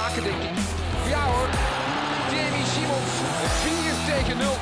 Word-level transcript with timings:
maken, 0.00 0.22
denk 0.28 0.42
ik. 0.48 0.56
Ja 1.14 1.22
hoor, 1.32 1.50
Jamie 2.32 2.66
Simons, 2.72 3.12
4 3.62 3.96
tegen 4.10 4.36
0. 4.38 4.56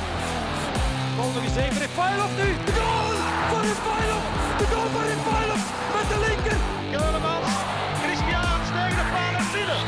Bal 1.17 1.31
nog 1.37 1.45
eens 1.49 1.61
even 1.65 1.81
Refailov 1.85 2.33
nu. 2.41 2.49
De 2.69 2.75
goal 2.81 3.11
van 3.51 3.61
Refailov. 3.71 4.25
De 4.61 4.67
goal 4.73 4.89
van 4.95 5.05
Refailov 5.13 5.63
met 5.97 6.07
de 6.13 6.19
linker. 6.27 6.59
Keulemans, 6.95 7.53
Christian 8.03 8.59
tegen 8.77 8.99
de 9.01 9.07
paal 9.15 9.35
en 9.43 9.49
binnen. 9.55 9.83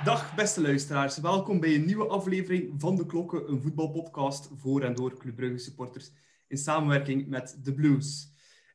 10-0. 0.00 0.04
Dag 0.10 0.34
beste 0.34 0.60
luisteraars, 0.60 1.18
welkom 1.18 1.60
bij 1.60 1.74
een 1.74 1.84
nieuwe 1.84 2.06
aflevering 2.06 2.74
van 2.78 2.96
De 2.96 3.06
Klokken, 3.06 3.50
een 3.50 3.62
voetbalpodcast 3.62 4.50
voor 4.60 4.82
en 4.82 4.94
door 4.94 5.18
Club 5.18 5.36
Brugge 5.36 5.58
supporters 5.58 6.10
in 6.48 6.58
samenwerking 6.58 7.28
met 7.28 7.58
The 7.64 7.72
Blues. 7.72 8.29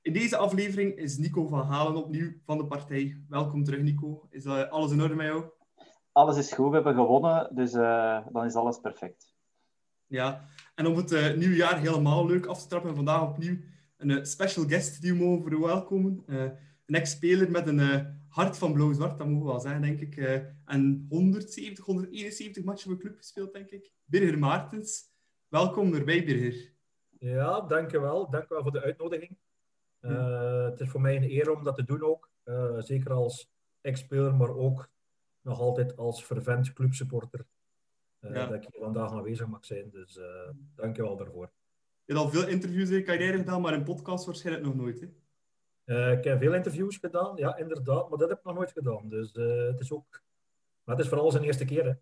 In 0.06 0.14
deze 0.14 0.38
aflevering 0.38 0.96
is 0.98 1.18
Nico 1.18 1.48
van 1.48 1.66
Halen 1.66 1.96
opnieuw 1.96 2.32
van 2.44 2.58
de 2.58 2.66
partij. 2.66 3.24
Welkom 3.30 3.64
terug 3.64 3.82
Nico, 3.82 4.28
is 4.30 4.46
uh, 4.46 4.70
alles 4.70 4.92
in 4.92 5.02
orde 5.02 5.16
met 5.16 5.26
jou? 5.26 5.46
Alles 6.12 6.38
is 6.38 6.52
goed, 6.52 6.70
we 6.70 6.76
hebben 6.76 6.94
gewonnen, 6.94 7.56
dus 7.56 7.74
uh, 7.74 8.28
dan 8.32 8.46
is 8.46 8.56
alles 8.56 8.80
perfect. 8.80 9.36
Ja, 10.06 10.46
en 10.76 10.88
om 10.88 10.96
het 10.96 11.12
uh, 11.12 11.34
nieuwe 11.34 11.56
jaar 11.56 11.80
helemaal 11.80 12.26
leuk 12.26 12.46
af 12.46 12.62
te 12.62 12.68
trappen, 12.68 12.96
vandaag 12.96 13.22
opnieuw 13.22 13.58
een 13.98 14.26
special 14.26 14.66
guest 14.66 15.02
die 15.02 15.14
we 15.14 15.24
mogen 15.24 15.44
verwelkomen. 15.44 16.24
een 16.26 16.96
ex-speler 16.96 17.52
met 17.52 17.68
een 17.68 18.20
hart 18.30 18.58
van 18.58 18.74
blauw-zwart, 18.74 19.18
dat 19.18 19.28
mogen 19.28 19.46
we 19.46 19.52
wel 19.52 19.60
zeggen, 19.60 19.82
denk 19.82 20.00
ik. 20.00 20.16
Uh, 20.16 20.34
en 20.66 21.06
170, 21.10 21.86
171 21.86 22.64
matchen 22.64 22.90
voor 22.90 23.00
de 23.00 23.06
club 23.06 23.18
gespeeld, 23.18 23.54
denk 23.54 23.70
ik. 23.70 23.92
Birger 24.04 24.40
Maartens, 24.40 25.04
welkom 25.48 25.94
erbij, 25.94 26.26
Birger. 26.26 26.74
Ja, 27.20 27.62
dankjewel. 27.62 28.30
Dankjewel 28.30 28.64
voor 28.64 28.72
de 28.72 28.82
uitnodiging. 28.82 29.38
Ja. 30.08 30.70
Het 30.70 30.80
is 30.80 30.90
voor 30.90 31.02
mij 31.02 31.16
een 31.16 31.32
eer 31.32 31.52
om 31.56 31.64
dat 31.64 31.76
te 31.76 31.84
doen 31.84 32.04
ook. 32.04 32.30
Uh, 32.46 32.80
zeker 32.80 33.12
als 33.12 33.50
ex-speler, 33.82 34.36
maar 34.36 34.56
ook 34.56 34.90
nog 35.42 35.60
altijd 35.60 35.98
als 35.98 36.24
fervent 36.24 36.74
clubsupporter. 36.74 37.46
Ja. 38.20 38.46
Dat 38.46 38.54
ik 38.54 38.68
hier 38.72 38.82
vandaag 38.82 39.12
aanwezig 39.12 39.48
mag 39.48 39.66
zijn. 39.66 39.90
Dus 39.90 40.20
dankjewel 40.76 41.18
daarvoor. 41.18 41.52
Je 42.06 42.14
hebt 42.14 42.26
al 42.26 42.32
veel 42.32 42.48
interviews 42.48 42.90
in 42.90 42.96
je 42.96 43.04
carrière 43.04 43.38
gedaan, 43.38 43.62
maar 43.62 43.74
een 43.74 43.84
podcast 43.84 44.26
waarschijnlijk 44.26 44.66
nog 44.66 44.76
nooit, 44.76 45.00
hè? 45.00 45.08
Uh, 45.86 46.18
ik 46.18 46.24
heb 46.24 46.40
veel 46.40 46.54
interviews 46.54 46.98
gedaan, 46.98 47.36
ja, 47.36 47.58
inderdaad, 47.58 48.10
maar 48.10 48.18
dat 48.18 48.30
heb 48.30 48.38
ik 48.38 48.44
nog 48.44 48.56
nooit 48.56 48.72
gedaan. 48.72 49.10
Dus 49.10 49.36
uh, 49.36 49.66
het 49.66 49.80
is 49.80 49.92
ook... 49.92 50.24
Maar 50.84 50.96
het 50.96 51.04
is 51.04 51.10
vooral 51.12 51.32
zijn 51.32 51.44
eerste 51.44 51.66
keer, 51.66 51.86
hè. 51.86 51.94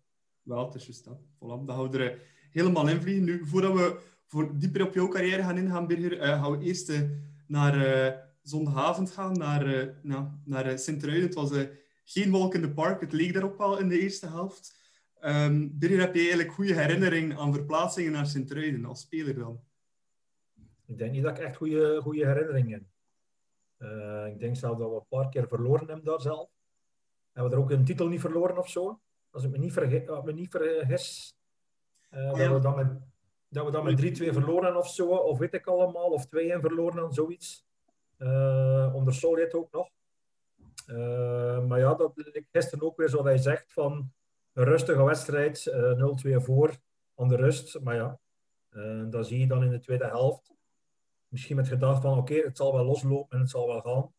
Wel, 0.42 0.64
het 0.64 0.74
is 0.74 0.84
juist 0.84 1.04
dat. 1.04 1.18
Voilà, 1.20 1.64
dan 1.64 1.70
gaan 1.70 1.90
we 1.90 1.98
er 1.98 2.14
uh, 2.14 2.20
helemaal 2.50 2.88
in 2.88 3.00
vliegen. 3.00 3.24
Nu, 3.24 3.46
voordat 3.46 3.72
we 3.72 4.00
voor 4.26 4.58
dieper 4.58 4.86
op 4.86 4.94
jouw 4.94 5.08
carrière 5.08 5.42
gaan 5.42 5.58
ingaan, 5.58 5.86
Birger, 5.86 6.26
gaan 6.26 6.58
we 6.58 6.64
eerst 6.64 6.92
naar 7.54 8.32
zondagavond 8.42 9.10
gaan, 9.10 9.32
naar, 9.32 9.94
nou, 10.02 10.26
naar 10.44 10.78
Sint-Truiden. 10.78 11.26
Het 11.26 11.34
was 11.34 11.50
geen 12.04 12.30
walk 12.30 12.54
in 12.54 12.60
the 12.60 12.72
park, 12.72 13.00
het 13.00 13.12
leek 13.12 13.32
daarop 13.32 13.58
wel 13.58 13.78
in 13.78 13.88
de 13.88 14.00
eerste 14.00 14.26
helft. 14.26 14.82
Um, 15.20 15.78
Birger, 15.78 16.00
heb 16.00 16.14
je 16.14 16.20
eigenlijk 16.20 16.52
goede 16.52 16.74
herinnering 16.74 17.38
aan 17.38 17.54
verplaatsingen 17.54 18.12
naar 18.12 18.26
Sint-Truiden, 18.26 18.84
als 18.84 19.00
speler 19.00 19.34
dan? 19.38 19.60
Ik 20.86 20.98
denk 20.98 21.12
niet 21.12 21.22
dat 21.22 21.38
ik 21.38 21.44
echt 21.44 21.56
goede, 21.56 22.00
goede 22.02 22.26
herinneringen 22.26 22.72
heb. 22.72 22.82
Uh, 23.78 24.26
ik 24.26 24.38
denk 24.38 24.56
zelf 24.56 24.78
dat 24.78 24.90
we 24.90 24.94
een 24.94 25.06
paar 25.08 25.28
keer 25.28 25.48
verloren 25.48 25.86
hebben 25.86 26.04
daar 26.04 26.20
zelf. 26.20 26.50
Hebben 27.32 27.52
we 27.52 27.56
er 27.56 27.62
ook 27.62 27.70
een 27.70 27.84
titel 27.84 28.08
niet 28.08 28.20
verloren 28.20 28.58
of 28.58 28.68
zo? 28.68 29.00
Als 29.30 29.44
ik 29.44 29.50
me 29.50 29.58
niet, 29.58 29.72
verge 29.72 30.22
me 30.24 30.32
niet 30.32 30.50
vergis. 30.50 31.36
Uh, 32.10 32.30
oh, 32.30 32.38
ja. 32.38 32.48
dat, 32.48 32.56
we 32.56 32.62
dan 32.62 32.74
met, 32.74 32.88
dat 33.54 33.64
we 33.64 33.70
dan 33.70 33.84
met 33.84 34.20
3-2 34.20 34.32
verloren 34.32 34.76
of 34.76 34.88
zo. 34.88 35.08
Of 35.08 35.38
weet 35.38 35.54
ik 35.54 35.66
allemaal. 35.66 36.10
Of 36.10 36.26
2-1 36.26 36.28
verloren 36.60 36.96
dan 36.96 37.12
zoiets. 37.12 37.66
Uh, 38.18 38.92
onder 38.94 39.14
Solid 39.14 39.54
ook 39.54 39.72
nog. 39.72 39.88
maar 41.66 41.78
ja, 41.78 41.94
dat 41.94 42.12
gisteren 42.52 42.84
ook 42.84 42.96
weer 42.96 43.08
zoals 43.08 43.26
hij 43.26 43.38
zegt. 43.38 43.72
Van 43.72 44.12
een 44.52 44.64
rustige 44.64 45.04
wedstrijd. 45.04 45.72
0-2 46.26 46.34
voor 46.36 46.76
aan 47.16 47.28
de 47.28 47.36
rust. 47.36 47.80
Maar 47.80 47.94
ja, 47.94 48.18
dat 49.10 49.26
zie 49.26 49.40
je 49.40 49.46
dan 49.46 49.62
in 49.62 49.70
de 49.70 49.80
tweede 49.80 50.06
helft 50.06 50.54
misschien 51.34 51.56
met 51.56 51.68
gedacht 51.68 52.02
van 52.02 52.18
oké, 52.18 52.34
het 52.34 52.56
zal 52.56 52.72
wel 52.72 52.84
loslopen 52.84 53.36
en 53.36 53.42
het 53.42 53.50
zal 53.50 53.66
wel 53.66 53.80
gaan. 53.80 54.12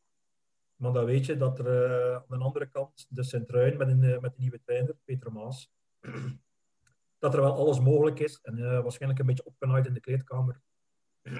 Maar 0.75 0.93
dan 0.93 1.05
weet 1.05 1.25
je 1.25 1.37
dat 1.37 1.59
er 1.59 1.65
uh, 1.65 2.15
aan 2.15 2.37
de 2.39 2.43
andere 2.43 2.65
kant, 2.65 3.05
de 3.09 3.23
Centruin 3.23 3.77
met 3.77 3.87
een, 3.87 4.03
uh, 4.03 4.19
met 4.19 4.31
een 4.31 4.41
nieuwe 4.41 4.61
trainer, 4.65 4.95
Peter 5.03 5.31
Maas, 5.31 5.71
dat 7.19 7.33
er 7.33 7.41
wel 7.41 7.53
alles 7.53 7.79
mogelijk 7.79 8.19
is. 8.19 8.39
En 8.41 8.57
uh, 8.57 8.81
waarschijnlijk 8.81 9.19
een 9.19 9.25
beetje 9.25 9.45
opgenaaid 9.45 9.85
in 9.85 9.93
de 9.93 9.99
kleedkamer. 9.99 10.61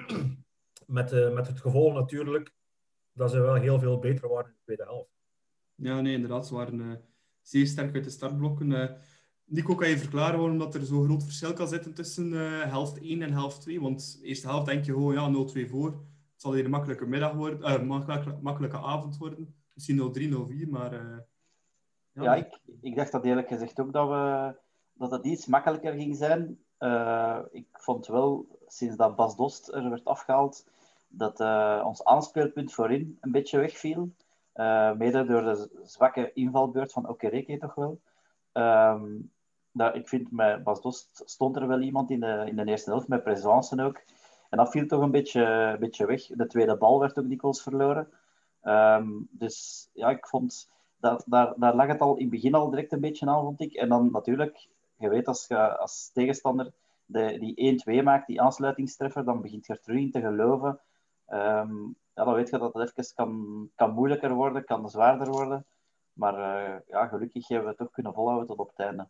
met, 0.86 1.34
met 1.34 1.47
het 1.47 1.59
gevolg 1.59 1.94
natuurlijk 1.94 2.53
dat 3.12 3.31
ze 3.31 3.40
wel 3.40 3.53
heel 3.53 3.80
veel 3.80 4.00
beter 4.00 4.30
waren 4.30 4.46
in 4.46 4.56
de 4.56 4.63
tweede 4.63 4.84
helft. 4.84 5.09
Ja, 5.75 6.02
nee, 6.02 6.13
inderdaad. 6.13 6.47
Ze 6.47 6.53
waren 6.53 7.02
zeer 7.41 7.68
sterk 7.68 7.96
uit 7.96 8.03
de 8.03 8.09
startblokken. 8.09 8.97
Nico, 9.47 9.75
kan 9.75 9.90
je 9.90 9.97
verklaren 9.97 10.40
waarom 10.40 10.58
dat 10.58 10.75
er 10.75 10.86
zo'n 10.86 11.06
groot 11.06 11.24
verschil 11.24 11.53
kan 11.53 11.68
zitten 11.68 11.94
tussen 11.94 12.34
uh, 12.34 12.62
helft 12.62 13.02
1 13.02 13.22
en 13.22 13.31
helft 13.31 13.62
2? 13.62 13.81
Want 13.81 14.19
de 14.19 14.28
eerste 14.28 14.47
helft 14.47 14.66
denk 14.66 14.86
je 14.86 14.92
gewoon, 14.92 15.13
ja, 15.13 15.66
0-2 15.66 15.69
voor. 15.69 15.90
Het 15.90 16.42
zal 16.42 16.53
hier 16.53 16.63
een 16.63 16.69
makkelijke 16.69 17.06
middag 17.06 17.34
worden, 17.34 17.59
uh, 17.59 17.88
makkelijke, 17.88 18.38
makkelijke 18.42 18.78
avond 18.78 19.18
worden. 19.18 19.56
Misschien 19.74 19.97
0-3, 19.97 20.66
0-4, 20.66 20.69
maar... 20.69 20.94
Uh, 20.94 21.18
ja, 22.12 22.24
ja 22.24 22.36
ik, 22.36 22.59
ik 22.81 22.96
dacht 22.96 23.12
dat 23.12 23.25
eerlijk 23.25 23.47
gezegd 23.47 23.80
ook 23.80 23.94
dat, 23.94 24.07
we, 24.07 24.56
dat 24.97 25.11
het 25.11 25.25
iets 25.25 25.45
makkelijker 25.45 25.94
ging 25.94 26.16
zijn. 26.16 26.59
ik 27.51 27.67
vond 27.72 28.07
wel, 28.07 28.45
sinds 28.67 28.95
dat 28.95 29.16
Bas 29.16 29.35
Dost 29.35 29.67
er 29.67 29.89
werd 29.89 30.06
afgehaald, 30.06 30.67
dat 31.07 31.39
ons 31.83 32.03
aanspeelpunt 32.03 32.73
voorin 32.73 33.17
een 33.22 33.31
beetje 33.31 33.59
wegviel. 33.59 34.09
mede 34.97 35.25
door 35.25 35.41
de 35.41 35.81
zwakke 35.83 36.31
invalbeurt 36.33 36.91
van 36.91 37.07
Okereke 37.07 37.57
toch 37.57 37.75
wel. 37.75 38.00
Um, 38.53 39.31
dat, 39.72 39.95
ik 39.95 40.07
vind, 40.07 40.31
met 40.31 40.63
Bas 40.63 40.81
Dost 40.81 41.22
stond 41.25 41.56
er 41.56 41.67
wel 41.67 41.81
iemand 41.81 42.12
in 42.12 42.19
de, 42.19 42.44
in 42.45 42.56
de 42.56 42.66
eerste 42.66 42.89
helft, 42.89 43.07
met 43.07 43.23
presence 43.23 43.83
ook. 43.83 44.01
En 44.50 44.57
dat 44.57 44.72
viel 44.72 44.88
toch 44.88 45.01
een 45.01 45.12
beetje, 45.12 45.44
een 45.44 45.79
beetje 45.79 46.06
weg. 46.06 46.25
De 46.25 46.47
tweede 46.47 46.77
bal 46.77 47.00
werd 47.00 47.19
ook 47.19 47.29
dikwijls 47.29 47.62
verloren. 47.62 48.09
Um, 48.63 49.27
dus 49.31 49.89
ja, 49.94 50.09
ik 50.09 50.27
vond... 50.27 50.69
Dat, 51.00 51.23
daar, 51.25 51.53
daar 51.57 51.75
lag 51.75 51.88
het 51.88 52.01
al 52.01 52.16
in 52.16 52.22
het 52.22 52.29
begin 52.29 52.53
al 52.53 52.69
direct 52.69 52.91
een 52.91 53.00
beetje 53.00 53.27
aan, 53.27 53.44
vond 53.44 53.62
ik. 53.62 53.73
En 53.73 53.89
dan 53.89 54.12
natuurlijk, 54.12 54.67
je 54.97 55.09
weet 55.09 55.28
als 55.28 55.47
je 55.47 55.78
als 55.78 56.11
tegenstander 56.13 56.73
de, 57.06 57.53
die 57.56 58.00
1-2 58.00 58.03
maakt, 58.03 58.28
die 58.28 58.41
aansluitingstreffer, 58.41 59.25
dan 59.25 59.41
begint 59.41 59.66
je 59.66 59.73
er 59.73 59.81
terug 59.81 60.00
in 60.00 60.11
te 60.11 60.22
geloven. 60.22 60.79
Um, 61.29 61.95
ja, 62.13 62.23
dan 62.23 62.33
weet 62.33 62.50
je 62.50 62.57
dat 62.57 62.73
het 62.73 62.89
even 62.97 63.13
kan, 63.16 63.69
kan 63.75 63.94
moeilijker 63.94 64.33
worden, 64.33 64.66
kan 64.66 64.89
zwaarder 64.89 65.28
worden. 65.28 65.66
Maar 66.13 66.33
uh, 66.33 66.79
ja, 66.88 67.07
gelukkig 67.07 67.47
hebben 67.47 67.66
we 67.66 67.73
het 67.78 67.79
toch 67.79 67.91
kunnen 67.91 68.13
volhouden 68.13 68.47
tot 68.47 68.57
op 68.57 68.69
het 68.69 68.79
einde. 68.79 69.07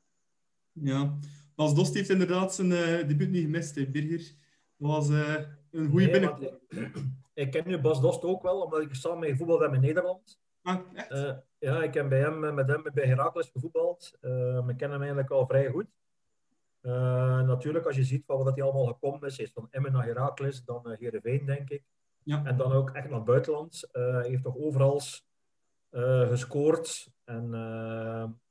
Ja, 0.72 1.14
Bas 1.56 1.76
Dost 1.76 1.94
heeft 1.94 2.10
inderdaad 2.10 2.56
zijn 2.56 2.72
uh, 2.72 3.08
debuut 3.08 3.30
niet 3.30 3.44
gemist. 3.44 3.76
Hè. 3.76 3.88
Birger 3.88 4.34
dat 4.78 4.90
was 4.92 5.10
uh, 5.10 5.36
een 5.72 5.90
goede 5.90 6.06
nee, 6.06 6.12
binnenkomen. 6.12 6.60
Ik 7.34 7.52
ken 7.52 7.68
nu 7.68 7.78
Bas 7.78 8.02
Dost 8.02 8.24
ook 8.24 8.42
wel, 8.42 8.62
omdat 8.62 8.82
ik 8.82 8.96
samen 8.96 9.20
mee 9.20 9.32
gevoetbald 9.32 9.62
heb 9.62 9.74
in 9.74 9.82
Nederland. 9.82 10.40
Ah, 10.66 10.80
echt? 10.94 11.12
Uh, 11.12 11.32
ja, 11.58 11.84
ik 11.84 11.94
heb 11.94 12.10
bij 12.10 12.20
hem, 12.20 12.54
met 12.54 12.68
hem 12.68 12.84
bij 12.94 13.06
Heracles 13.06 13.50
gevoetbald. 13.50 14.18
we 14.22 14.74
kennen 14.78 14.92
hem 14.92 15.00
eigenlijk 15.00 15.32
al 15.32 15.48
vrij 15.48 15.70
goed. 15.70 15.88
natuurlijk, 17.48 17.86
als 17.86 17.96
je 17.96 18.04
ziet 18.04 18.26
van 18.26 18.44
wat 18.44 18.56
hij 18.56 18.64
allemaal 18.64 18.86
gekomen 18.86 19.28
is, 19.28 19.40
is 19.40 19.52
van 19.52 19.68
Emmen 19.72 19.92
naar 19.92 20.06
Heracles, 20.06 20.64
dan 20.64 20.92
uh, 20.92 20.98
Heerenveen, 20.98 21.46
denk 21.46 21.70
ik. 21.70 21.84
Ja. 22.24 22.46
En 22.46 22.58
dan 22.58 22.72
ook 22.72 22.90
echt 22.90 23.06
naar 23.10 23.16
het 23.16 23.26
buitenland. 23.26 23.88
hij 23.92 24.28
heeft 24.28 24.44
toch 24.44 24.58
overal 24.58 25.02
gescoord. 26.28 27.12
En 27.24 27.50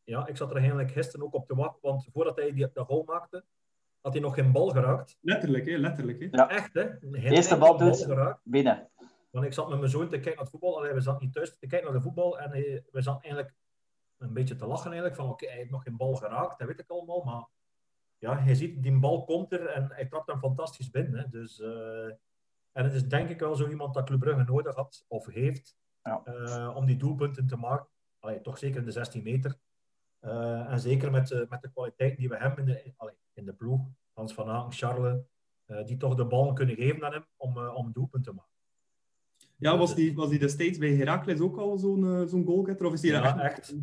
ja, 0.04 0.26
ik 0.26 0.36
zat 0.36 0.50
er 0.50 0.56
eigenlijk 0.56 0.90
gisteren 0.90 1.26
ook 1.26 1.34
op 1.34 1.46
te 1.46 1.54
wachten, 1.54 1.80
want 1.82 2.08
voordat 2.12 2.36
hij 2.36 2.52
die, 2.52 2.70
de 2.72 2.84
goal 2.84 3.02
maakte, 3.06 3.44
had 4.00 4.12
hij 4.12 4.22
nog 4.22 4.34
geen 4.34 4.52
bal 4.52 4.68
geraakt. 4.68 5.18
Letterlijk, 5.20 5.66
hè? 5.66 5.76
Letterlijk, 5.76 6.20
hè? 6.20 6.28
Ja. 6.30 6.48
Echt, 6.48 6.74
hè? 6.74 6.88
Eerste 7.12 7.58
bal 7.58 7.76
doet 7.76 7.96
geraakt. 7.96 8.40
binnen. 8.44 8.88
Want 9.34 9.46
ik 9.46 9.52
zat 9.52 9.68
met 9.68 9.78
mijn 9.78 9.90
zoon 9.90 10.08
te 10.08 10.08
kijken 10.08 10.30
naar 10.30 10.40
het 10.40 10.50
voetbal. 10.50 10.76
Allee, 10.78 10.92
we 10.92 11.00
zaten 11.00 11.24
niet 11.24 11.32
thuis 11.32 11.58
te 11.58 11.66
kijken 11.66 11.84
naar 11.84 11.96
de 11.96 12.04
voetbal. 12.04 12.38
En 12.40 12.50
we 12.90 13.02
zaten 13.02 13.22
eigenlijk 13.22 13.54
een 14.18 14.32
beetje 14.32 14.56
te 14.56 14.66
lachen 14.66 14.90
eigenlijk. 14.90 15.16
Van 15.16 15.28
oké, 15.28 15.46
hij 15.46 15.56
heeft 15.56 15.70
nog 15.70 15.82
geen 15.82 15.96
bal 15.96 16.14
geraakt. 16.14 16.58
Dat 16.58 16.68
weet 16.68 16.78
ik 16.78 16.90
allemaal. 16.90 17.24
Maar 17.24 17.46
ja, 18.18 18.44
je 18.46 18.54
ziet, 18.54 18.82
die 18.82 18.98
bal 18.98 19.24
komt 19.24 19.52
er 19.52 19.66
en 19.66 19.88
hij 19.92 20.06
trapt 20.06 20.30
hem 20.30 20.38
fantastisch 20.38 20.90
binnen. 20.90 21.20
Hè. 21.20 21.28
Dus, 21.28 21.58
uh, 21.58 22.06
en 22.72 22.84
het 22.84 22.92
is 22.92 23.08
denk 23.08 23.28
ik 23.28 23.40
wel 23.40 23.56
zo 23.56 23.68
iemand 23.68 23.94
dat 23.94 24.04
Club 24.04 24.20
Brugge 24.20 24.44
nodig 24.44 24.74
had 24.74 25.04
of 25.08 25.26
heeft. 25.26 25.76
Ja. 26.02 26.22
Uh, 26.24 26.76
om 26.76 26.86
die 26.86 26.96
doelpunten 26.96 27.46
te 27.46 27.56
maken. 27.56 27.88
Allee, 28.18 28.40
toch 28.40 28.58
zeker 28.58 28.78
in 28.78 28.84
de 28.84 28.90
16 28.90 29.22
meter. 29.22 29.58
Uh, 30.20 30.70
en 30.70 30.80
zeker 30.80 31.10
met, 31.10 31.30
uh, 31.30 31.48
met 31.48 31.62
de 31.62 31.70
kwaliteit 31.72 32.16
die 32.16 32.28
we 32.28 32.36
hebben 32.36 32.58
in 32.58 32.64
de, 32.64 32.92
allee, 32.96 33.16
in 33.32 33.44
de 33.44 33.52
ploeg, 33.52 33.80
Hans 34.12 34.34
van 34.34 34.48
Aken, 34.48 34.72
Charles, 34.72 35.22
die 35.84 35.96
toch 35.96 36.14
de 36.14 36.26
bal 36.26 36.52
kunnen 36.52 36.74
geven 36.74 37.04
aan 37.04 37.12
hem 37.12 37.26
om, 37.36 37.58
om 37.58 37.86
een 37.86 37.92
doelpunt 37.92 38.24
te 38.24 38.32
maken. 38.32 38.53
Ja, 39.56 39.78
was 39.78 39.94
die, 39.94 40.14
was 40.14 40.28
die 40.28 40.38
destijds 40.38 40.78
bij 40.78 40.94
Heracles 40.94 41.40
ook 41.40 41.58
al 41.58 41.78
zo'n 41.78 42.28
zo'n 42.28 42.44
goalgetter? 42.44 42.86
Of 42.86 42.92
is 42.92 43.00
die 43.00 43.12
ja, 43.12 43.38
echt? 43.42 43.74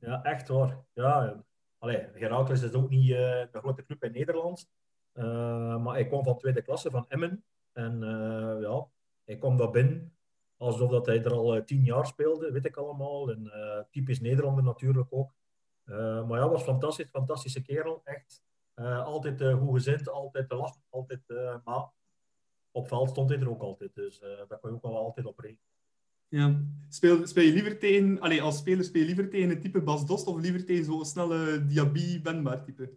Ja, 0.00 0.22
echt 0.22 0.48
hoor. 0.48 0.84
Ja, 0.92 1.44
allee, 1.78 2.06
Heracles 2.12 2.62
is 2.62 2.72
ook 2.72 2.88
niet 2.88 3.08
de 3.08 3.48
grote 3.52 3.84
club 3.84 4.04
in 4.04 4.12
Nederland. 4.12 4.68
maar 5.82 5.94
hij 5.94 6.06
kwam 6.06 6.24
van 6.24 6.38
tweede 6.38 6.62
klasse, 6.62 6.90
van 6.90 7.04
Emmen. 7.08 7.44
En 7.72 8.00
ja, 8.60 8.88
hij 9.24 9.36
kwam 9.36 9.56
daar 9.56 9.70
binnen. 9.70 10.16
alsof 10.56 10.90
dat 10.90 11.06
hij 11.06 11.24
er 11.24 11.32
al 11.32 11.54
eh, 11.54 11.62
tien 11.62 11.84
jaar 11.84 12.06
speelde, 12.06 12.52
weet 12.52 12.64
ik 12.64 12.76
allemaal. 12.76 13.30
En 13.30 13.50
typisch 13.90 14.20
Nederlander 14.20 14.64
natuurlijk 14.64 15.06
ook. 15.10 15.34
Maar 15.84 16.38
ja, 16.38 16.48
was 16.48 16.62
fantastisch, 16.62 17.10
fantastische 17.10 17.62
kerel, 17.62 18.00
echt. 18.04 18.42
altijd 19.04 19.42
goed 19.42 19.74
gezind, 19.74 20.08
altijd 20.08 20.48
te 20.48 20.56
lachen, 20.56 20.82
altijd. 20.88 21.20
maar 21.64 21.90
op 22.76 22.88
veld 22.88 23.10
stond 23.10 23.30
hij 23.30 23.38
er 23.38 23.50
ook 23.50 23.62
altijd, 23.62 23.94
dus 23.94 24.18
daar 24.18 24.58
kon 24.60 24.70
je 24.70 24.76
ook 24.76 24.82
wel 24.82 24.96
altijd 24.96 25.26
op 25.26 25.38
rekenen. 25.38 25.64
Ja. 26.28 26.60
Speel, 26.88 27.26
speel 27.26 27.44
je 27.44 27.52
liever 27.52 27.78
tegen, 27.78 28.20
allez, 28.20 28.40
als 28.40 28.56
speler 28.56 28.84
speel 28.84 29.00
je 29.00 29.06
liever 29.06 29.28
tegen 29.28 29.48
het 29.48 29.60
type 29.60 29.82
Bas 29.82 30.06
Dost 30.06 30.26
of 30.26 30.40
liever 30.40 30.64
tegen 30.64 30.84
zo'n 30.84 31.04
snelle 31.04 31.66
Diaby 31.66 32.22
Benbaar 32.22 32.64
type? 32.64 32.92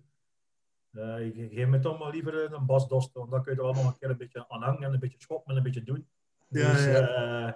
Uh, 0.91 1.25
ik 1.25 1.53
geef 1.53 1.67
me 1.67 1.79
toch 1.79 1.99
maar 1.99 2.11
liever 2.11 2.53
een 2.53 2.65
Bas 2.65 2.87
Dost, 2.87 3.13
want 3.13 3.31
dan 3.31 3.43
kun 3.43 3.51
je 3.51 3.57
er 3.57 3.63
wel 3.63 3.73
nog 3.73 3.85
een 3.85 3.97
keer 3.99 4.09
een 4.09 4.17
beetje 4.17 4.49
aan 4.49 4.61
hangen 4.61 4.83
en 4.83 4.93
een 4.93 4.99
beetje 4.99 5.21
schoppen 5.21 5.51
en 5.51 5.57
een 5.57 5.63
beetje 5.63 5.83
doen. 5.83 6.07
Ja, 6.49 6.71
dus, 6.71 6.85
ja. 6.85 7.55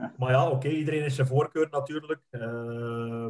Uh, 0.00 0.08
maar 0.18 0.30
ja, 0.30 0.46
oké, 0.46 0.54
okay, 0.54 0.70
iedereen 0.70 1.02
heeft 1.02 1.14
zijn 1.14 1.26
voorkeur 1.26 1.68
natuurlijk. 1.70 2.20
Uh, 2.30 3.26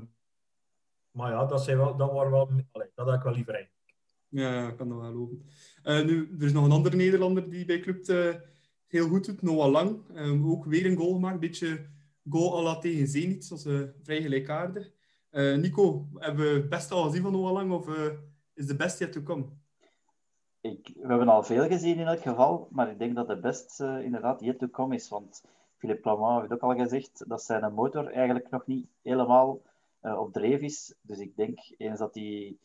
maar 1.10 1.30
ja, 1.30 1.44
dat, 1.44 1.62
zijn 1.62 1.76
wel, 1.76 1.96
dat, 1.96 2.12
waren 2.12 2.30
wel, 2.30 2.48
allez, 2.72 2.88
dat 2.94 3.06
had 3.06 3.14
ik 3.14 3.22
wel 3.22 3.32
liever 3.32 3.54
eigenlijk. 3.54 3.81
Ja, 4.32 4.68
ik 4.68 4.76
kan 4.76 4.88
dat 4.88 5.00
wel 5.00 5.12
lopen. 5.12 5.42
nu, 6.06 6.36
er 6.38 6.46
is 6.46 6.52
nog 6.52 6.64
een 6.64 6.70
andere 6.70 6.96
Nederlander 6.96 7.50
die 7.50 7.64
bij 7.64 7.80
Club 7.80 8.04
heel 8.92 9.08
goed 9.08 9.24
doet, 9.24 9.42
Noah 9.42 9.70
Lang. 9.70 10.00
Um, 10.14 10.50
ook 10.50 10.64
weer 10.64 10.86
een 10.86 10.96
goal 10.96 11.12
gemaakt, 11.12 11.34
een 11.34 11.40
beetje 11.40 11.86
goal 12.28 12.58
à 12.58 12.62
la 12.62 12.78
tegen 12.78 13.06
Zenit, 13.06 13.44
zoals 13.44 13.66
uh, 13.66 13.88
vrij 14.02 14.22
gelijkaardig. 14.22 14.92
Uh, 15.30 15.56
Nico, 15.56 16.08
hebben 16.14 16.44
we 16.44 16.60
het 16.60 16.68
beste 16.68 16.94
al 16.94 17.02
gezien 17.02 17.22
van 17.22 17.32
Noah 17.32 17.52
Lang 17.52 17.72
of 17.72 17.88
is 18.54 18.66
de 18.66 18.76
best 18.76 18.98
yet 18.98 19.12
to 19.12 19.22
come? 19.22 19.44
Ik, 20.60 20.90
we 20.94 21.06
hebben 21.06 21.28
al 21.28 21.42
veel 21.42 21.66
gezien 21.66 21.98
in 21.98 22.06
elk 22.06 22.20
geval, 22.20 22.68
maar 22.70 22.90
ik 22.90 22.98
denk 22.98 23.14
dat 23.14 23.26
de 23.26 23.38
best 23.38 23.80
inderdaad 23.80 24.40
yet 24.40 24.58
to 24.58 24.68
come 24.68 24.94
is. 24.94 25.08
Want 25.08 25.44
Philippe 25.76 26.08
Lamar 26.08 26.40
heeft 26.40 26.52
ook 26.52 26.62
al 26.62 26.76
gezegd 26.76 27.24
dat 27.28 27.42
zijn 27.42 27.74
motor 27.74 28.06
eigenlijk 28.06 28.50
nog 28.50 28.66
niet 28.66 28.86
helemaal 29.02 29.62
op 30.00 30.32
dreef 30.32 30.60
is. 30.60 30.94
Dus 31.02 31.18
ik 31.18 31.36
denk 31.36 31.58
eens 31.78 31.98
dat 31.98 32.14
hij 32.14 32.56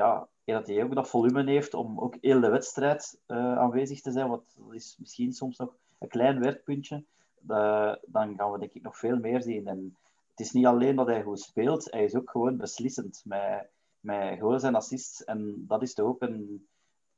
ja, 0.00 0.28
dat 0.44 0.66
hij 0.66 0.82
ook 0.84 0.94
dat 0.94 1.08
volume 1.08 1.44
heeft 1.44 1.74
om 1.74 2.00
ook 2.00 2.16
heel 2.20 2.40
de 2.40 2.48
wedstrijd 2.48 3.20
uh, 3.26 3.58
aanwezig 3.58 4.00
te 4.00 4.12
zijn, 4.12 4.28
wat 4.28 4.58
is 4.70 4.96
misschien 4.98 5.32
soms 5.32 5.56
nog 5.56 5.74
een 5.98 6.08
klein 6.08 6.40
werkpuntje, 6.40 7.04
uh, 7.48 7.94
dan 8.06 8.36
gaan 8.36 8.52
we 8.52 8.58
denk 8.58 8.72
ik 8.72 8.82
nog 8.82 8.98
veel 8.98 9.18
meer 9.18 9.42
zien. 9.42 9.66
En 9.66 9.96
het 10.30 10.40
is 10.40 10.52
niet 10.52 10.66
alleen 10.66 10.96
dat 10.96 11.06
hij 11.06 11.22
goed 11.22 11.40
speelt, 11.40 11.90
hij 11.90 12.04
is 12.04 12.14
ook 12.14 12.30
gewoon 12.30 12.56
beslissend 12.56 13.22
met, 13.24 13.68
met 14.00 14.40
goals 14.40 14.62
en 14.62 14.74
assists. 14.74 15.24
En 15.24 15.64
dat 15.68 15.82
is 15.82 15.94
toch 15.94 16.06
ook 16.06 16.22
een, 16.22 16.66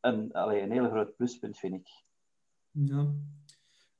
een, 0.01 0.33
allee, 0.33 0.63
een 0.63 0.73
heel 0.73 0.89
groot 0.89 1.17
pluspunt, 1.17 1.59
vind 1.59 1.75
ik. 1.75 1.89
Ja. 2.71 3.07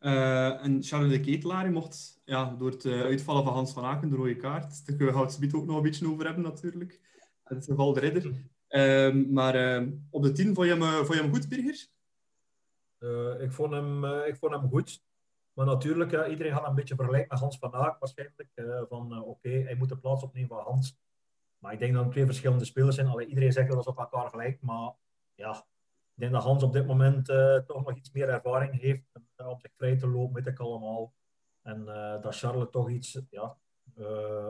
Uh, 0.01 0.65
en 0.65 0.83
Charles 0.83 1.11
de 1.11 1.21
Ketelaar 1.21 1.73
mocht 1.73 2.21
ja, 2.25 2.55
door 2.59 2.71
het 2.71 2.87
uitvallen 2.87 3.45
van 3.45 3.53
Hans 3.53 3.73
van 3.73 3.85
Aken, 3.85 4.11
de 4.11 4.17
rode 4.17 4.37
kaart, 4.37 4.87
daar 4.87 4.97
kunnen 4.97 5.15
we 5.15 5.21
het 5.21 5.55
ook 5.55 5.67
nog 5.67 5.77
een 5.77 5.83
beetje 5.83 6.09
over 6.09 6.25
hebben 6.25 6.45
natuurlijk. 6.45 7.01
Het 7.43 7.65
geval 7.65 7.93
de 7.93 8.01
ridder. 8.01 8.51
Um, 8.75 9.33
maar 9.33 9.81
uh, 9.81 9.89
op 10.11 10.23
de 10.23 10.33
10 10.33 10.55
vond 10.55 10.67
je 10.67 10.73
hem, 10.73 10.83
uh, 10.83 10.97
vond 10.97 11.15
je 11.15 11.23
hem 11.23 11.33
goed, 11.33 11.49
Birger? 11.49 11.87
Uh, 12.99 13.41
ik, 13.41 13.53
vond 13.53 13.73
hem, 13.73 14.05
ik 14.05 14.37
vond 14.37 14.53
hem 14.53 14.69
goed. 14.69 15.03
Maar 15.53 15.67
natuurlijk, 15.67 16.29
iedereen 16.29 16.53
gaat 16.53 16.69
een 16.69 16.75
beetje 16.75 16.95
vergelijken 16.95 17.29
met 17.31 17.39
Hans 17.39 17.59
van 17.59 17.71
waarschijnlijk. 17.71 18.49
van 18.89 19.23
oké, 19.23 19.49
hij 19.49 19.75
moet 19.75 19.89
de 19.89 19.97
plaats 19.97 20.23
opnemen 20.23 20.49
van 20.49 20.65
Hans. 20.65 20.97
Maar 21.59 21.73
ik 21.73 21.79
denk 21.79 21.95
dat 21.95 22.03
het 22.03 22.13
twee 22.13 22.25
verschillende 22.25 22.65
spelers 22.65 22.95
zijn. 22.95 23.07
Allee, 23.07 23.27
iedereen 23.27 23.53
zegt 23.53 23.71
dat 23.71 23.83
ze 23.83 23.91
op 23.91 23.99
elkaar 23.99 24.29
gelijk. 24.29 24.61
Maar 24.61 24.93
ja, 25.35 25.51
ik 26.15 26.21
denk 26.21 26.33
dat 26.33 26.43
Hans 26.43 26.63
op 26.63 26.73
dit 26.73 26.87
moment 26.87 27.27
toch 27.67 27.85
nog 27.85 27.97
iets 27.97 28.13
meer 28.13 28.29
ervaring 28.29 28.81
heeft. 28.81 29.05
om 29.37 29.61
zich 29.61 29.73
vrij 29.77 29.97
te 29.97 30.09
lopen, 30.09 30.35
weet 30.35 30.53
ik 30.53 30.59
allemaal. 30.59 31.13
En 31.63 31.85
dat 32.23 32.37
Charles 32.37 32.71
toch 32.71 32.91
iets, 32.91 33.21
ja, 33.31 33.57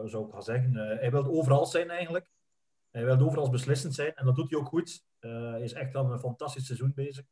zou 0.05 0.27
ik 0.27 0.33
gaan 0.33 0.43
zeggen. 0.43 0.75
hij 0.75 1.11
wil 1.11 1.25
overal 1.25 1.67
zijn 1.67 1.91
eigenlijk. 1.91 2.31
Hij 2.93 3.05
wil 3.05 3.19
overal 3.19 3.51
beslissend 3.51 3.95
zijn 3.95 4.15
en 4.15 4.25
dat 4.25 4.35
doet 4.35 4.51
hij 4.51 4.59
ook 4.59 4.69
goed. 4.69 5.05
Uh, 5.21 5.51
hij 5.51 5.63
is 5.63 5.73
echt 5.73 5.95
aan 5.95 6.13
een 6.13 6.21
fantastisch 6.21 6.67
seizoen 6.67 6.93
bezig. 6.95 7.25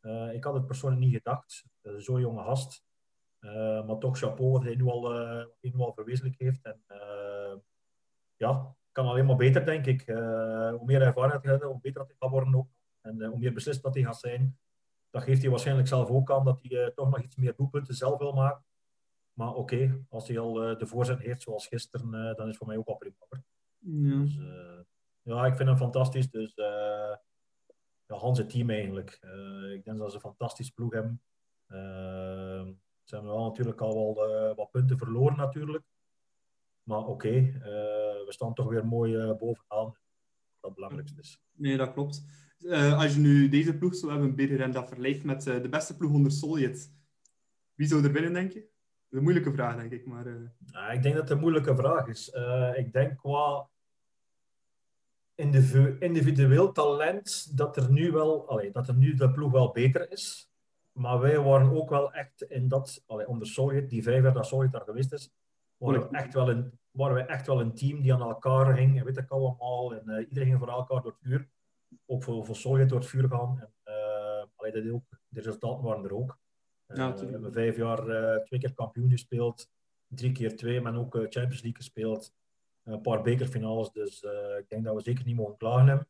Uh, 0.00 0.34
ik 0.34 0.44
had 0.44 0.54
het 0.54 0.66
persoonlijk 0.66 1.02
niet 1.02 1.14
gedacht. 1.14 1.64
Uh, 1.82 1.98
Zo'n 1.98 2.20
jonge 2.20 2.42
gast. 2.42 2.84
maar 3.86 3.98
toch 3.98 4.18
chapeau 4.18 4.50
wat 4.50 4.62
hij 4.62 4.74
nu 4.74 4.84
al, 4.84 5.02
wat 5.02 5.56
hij 5.60 5.70
nu 5.74 5.80
al 5.80 5.92
verwezenlijk 5.92 6.38
heeft. 6.38 6.64
En, 6.64 6.82
ja, 8.36 8.76
kan 8.92 9.06
alleen 9.06 9.26
maar 9.26 9.36
beter, 9.36 9.64
denk 9.64 9.86
ik. 9.86 10.02
hoe 10.06 10.84
meer 10.84 11.02
ervaring 11.02 11.42
hij 11.42 11.50
heeft, 11.50 11.64
hoe 11.64 11.80
beter 11.80 11.98
dat 11.98 12.06
hij 12.06 12.16
gaat 12.18 12.30
worden 12.30 12.54
ook. 12.54 12.68
En 13.00 13.24
hoe 13.24 13.38
meer 13.38 13.52
beslist 13.52 13.82
dat 13.82 13.94
hij 13.94 14.02
gaat 14.02 14.18
zijn. 14.18 14.58
Dat 15.10 15.22
geeft 15.22 15.40
hij 15.40 15.50
waarschijnlijk 15.50 15.88
zelf 15.88 16.08
ook 16.08 16.30
aan, 16.30 16.44
dat 16.44 16.58
hij 16.62 16.92
toch 16.94 17.10
nog 17.10 17.22
iets 17.22 17.36
meer 17.36 17.54
doelpunten 17.56 17.94
zelf 17.94 18.18
wil 18.18 18.32
maken. 18.32 18.64
Maar 19.32 19.48
oké, 19.48 19.74
okay, 19.74 20.04
als 20.08 20.28
hij 20.28 20.38
al 20.38 20.52
de 20.52 20.86
voorzet 20.86 21.18
heeft 21.18 21.42
zoals 21.42 21.66
gisteren, 21.66 22.10
dan 22.10 22.40
is 22.40 22.46
het 22.46 22.56
voor 22.56 22.66
mij 22.66 22.76
ook 22.76 22.88
al 22.88 22.96
prima. 22.96 23.16
Ja. 23.78 24.20
Dus, 24.20 24.38
ja, 25.22 25.46
ik 25.46 25.54
vind 25.56 25.68
hem 25.68 25.78
fantastisch. 25.78 26.30
Dus 26.30 26.56
uh, 26.56 27.16
ja, 28.06 28.16
Hans 28.16 28.38
het 28.38 28.50
team 28.50 28.70
eigenlijk. 28.70 29.18
Uh, 29.20 29.72
ik 29.72 29.84
denk 29.84 29.98
dat 29.98 30.08
ze 30.08 30.14
een 30.14 30.20
fantastisch 30.20 30.70
ploeg 30.70 30.92
hebben. 30.92 31.22
Uh, 31.68 32.68
ze 33.02 33.14
hebben 33.14 33.32
wel 33.32 33.44
natuurlijk 33.44 33.80
al 33.80 33.94
wel 33.94 34.54
wat 34.54 34.70
punten 34.70 34.98
verloren 34.98 35.36
natuurlijk. 35.36 35.84
Maar 36.82 36.98
oké, 36.98 37.10
okay, 37.10 37.52
we 38.24 38.26
staan 38.28 38.54
toch 38.54 38.68
weer 38.68 38.86
mooi 38.86 39.34
bovenaan. 39.34 39.96
Dat 40.60 40.70
het 40.70 40.74
belangrijkste 40.74 41.20
is. 41.20 41.42
Nee, 41.52 41.76
dat 41.76 41.92
klopt. 41.92 42.24
als 42.94 43.14
je 43.14 43.20
nu 43.20 43.48
deze 43.48 43.78
ploeg 43.78 43.94
zou 43.94 44.12
hebben, 44.12 44.60
en 44.60 44.72
dat 44.72 44.88
vergelijkt 44.88 45.24
met 45.24 45.42
de 45.42 45.68
beste 45.70 45.96
ploeg 45.96 46.12
onder 46.12 46.32
Soljet, 46.32 46.92
wie 47.74 47.86
zou 47.86 48.04
er 48.04 48.12
winnen, 48.12 48.32
denk 48.32 48.52
je? 48.52 48.60
Dat 48.60 48.70
is 49.10 49.18
een 49.18 49.22
moeilijke 49.22 49.52
vraag, 49.52 49.76
denk 49.76 49.92
ik. 49.92 50.06
Maar, 50.06 50.26
ik 50.92 51.02
denk 51.02 51.14
dat 51.14 51.22
het 51.22 51.30
een 51.30 51.40
moeilijke 51.40 51.76
vraag 51.76 52.06
is. 52.06 52.28
ik 52.74 52.92
denk 52.92 53.18
qua 53.18 53.70
individueel 55.34 56.72
talent 56.72 57.56
dat 57.56 57.76
er 57.76 57.90
nu 57.90 58.10
wel, 58.10 58.48
allee, 58.48 58.70
dat 58.70 58.88
er 58.88 58.94
nu 58.94 59.14
de 59.14 59.30
ploeg 59.30 59.52
wel 59.52 59.70
beter 59.70 60.10
is. 60.10 60.50
Maar 60.92 61.20
wij 61.20 61.40
waren 61.40 61.70
ook 61.70 61.90
wel 61.90 62.12
echt 62.12 62.42
in 62.42 62.68
dat, 62.68 63.02
allee, 63.06 63.28
onder 63.28 63.46
Sovjet, 63.46 63.90
die 63.90 64.02
vijf 64.02 64.22
jaar 64.22 64.32
dat 64.32 64.46
Sovjet 64.46 64.72
daar 64.72 64.80
geweest 64.80 65.12
is, 65.12 65.30
waren 65.76 66.00
we 66.00 66.16
echt 66.16 66.34
wel 66.34 66.50
een, 66.50 66.78
waren 66.90 67.14
wij 67.14 67.26
echt 67.26 67.46
wel 67.46 67.60
een 67.60 67.74
team 67.74 68.00
die 68.00 68.14
aan 68.14 68.20
elkaar 68.20 68.74
ging, 68.74 68.98
en 68.98 69.04
weet 69.04 69.16
ik 69.16 69.30
allemaal. 69.30 69.94
En 69.94 70.02
uh, 70.06 70.28
iedereen 70.28 70.48
ging 70.48 70.58
voor 70.58 70.68
elkaar 70.68 71.02
door 71.02 71.10
het 71.10 71.20
vuur. 71.20 71.48
Ook 72.06 72.22
voor, 72.22 72.46
voor 72.46 72.56
Sovjet 72.56 72.88
door 72.88 72.98
het 72.98 73.08
vuur 73.08 73.28
gaan. 73.28 73.60
En, 73.60 73.72
uh, 73.84 74.44
allee, 74.56 74.72
dat 74.72 74.92
ook, 74.92 75.04
de 75.28 75.40
resultaten 75.40 75.84
waren 75.84 76.04
er 76.04 76.14
ook. 76.14 76.38
Uh, 76.86 76.96
ja, 76.96 77.14
we 77.14 77.30
hebben 77.30 77.52
vijf 77.52 77.76
jaar 77.76 78.04
twee 78.44 78.60
keer 78.60 78.74
kampioen 78.74 79.10
gespeeld, 79.10 79.70
drie 80.06 80.32
keer 80.32 80.56
twee, 80.56 80.80
maar 80.80 80.96
ook 80.96 81.12
Champions 81.12 81.62
League 81.62 81.76
gespeeld 81.76 82.32
een 82.84 83.00
paar 83.00 83.22
bekerfinales. 83.22 83.90
Dus 83.90 84.22
uh, 84.22 84.58
ik 84.58 84.68
denk 84.68 84.84
dat 84.84 84.94
we 84.94 85.02
zeker 85.02 85.24
niet 85.24 85.36
mogen 85.36 85.56
klagen 85.56 85.86
hebben. 85.86 86.08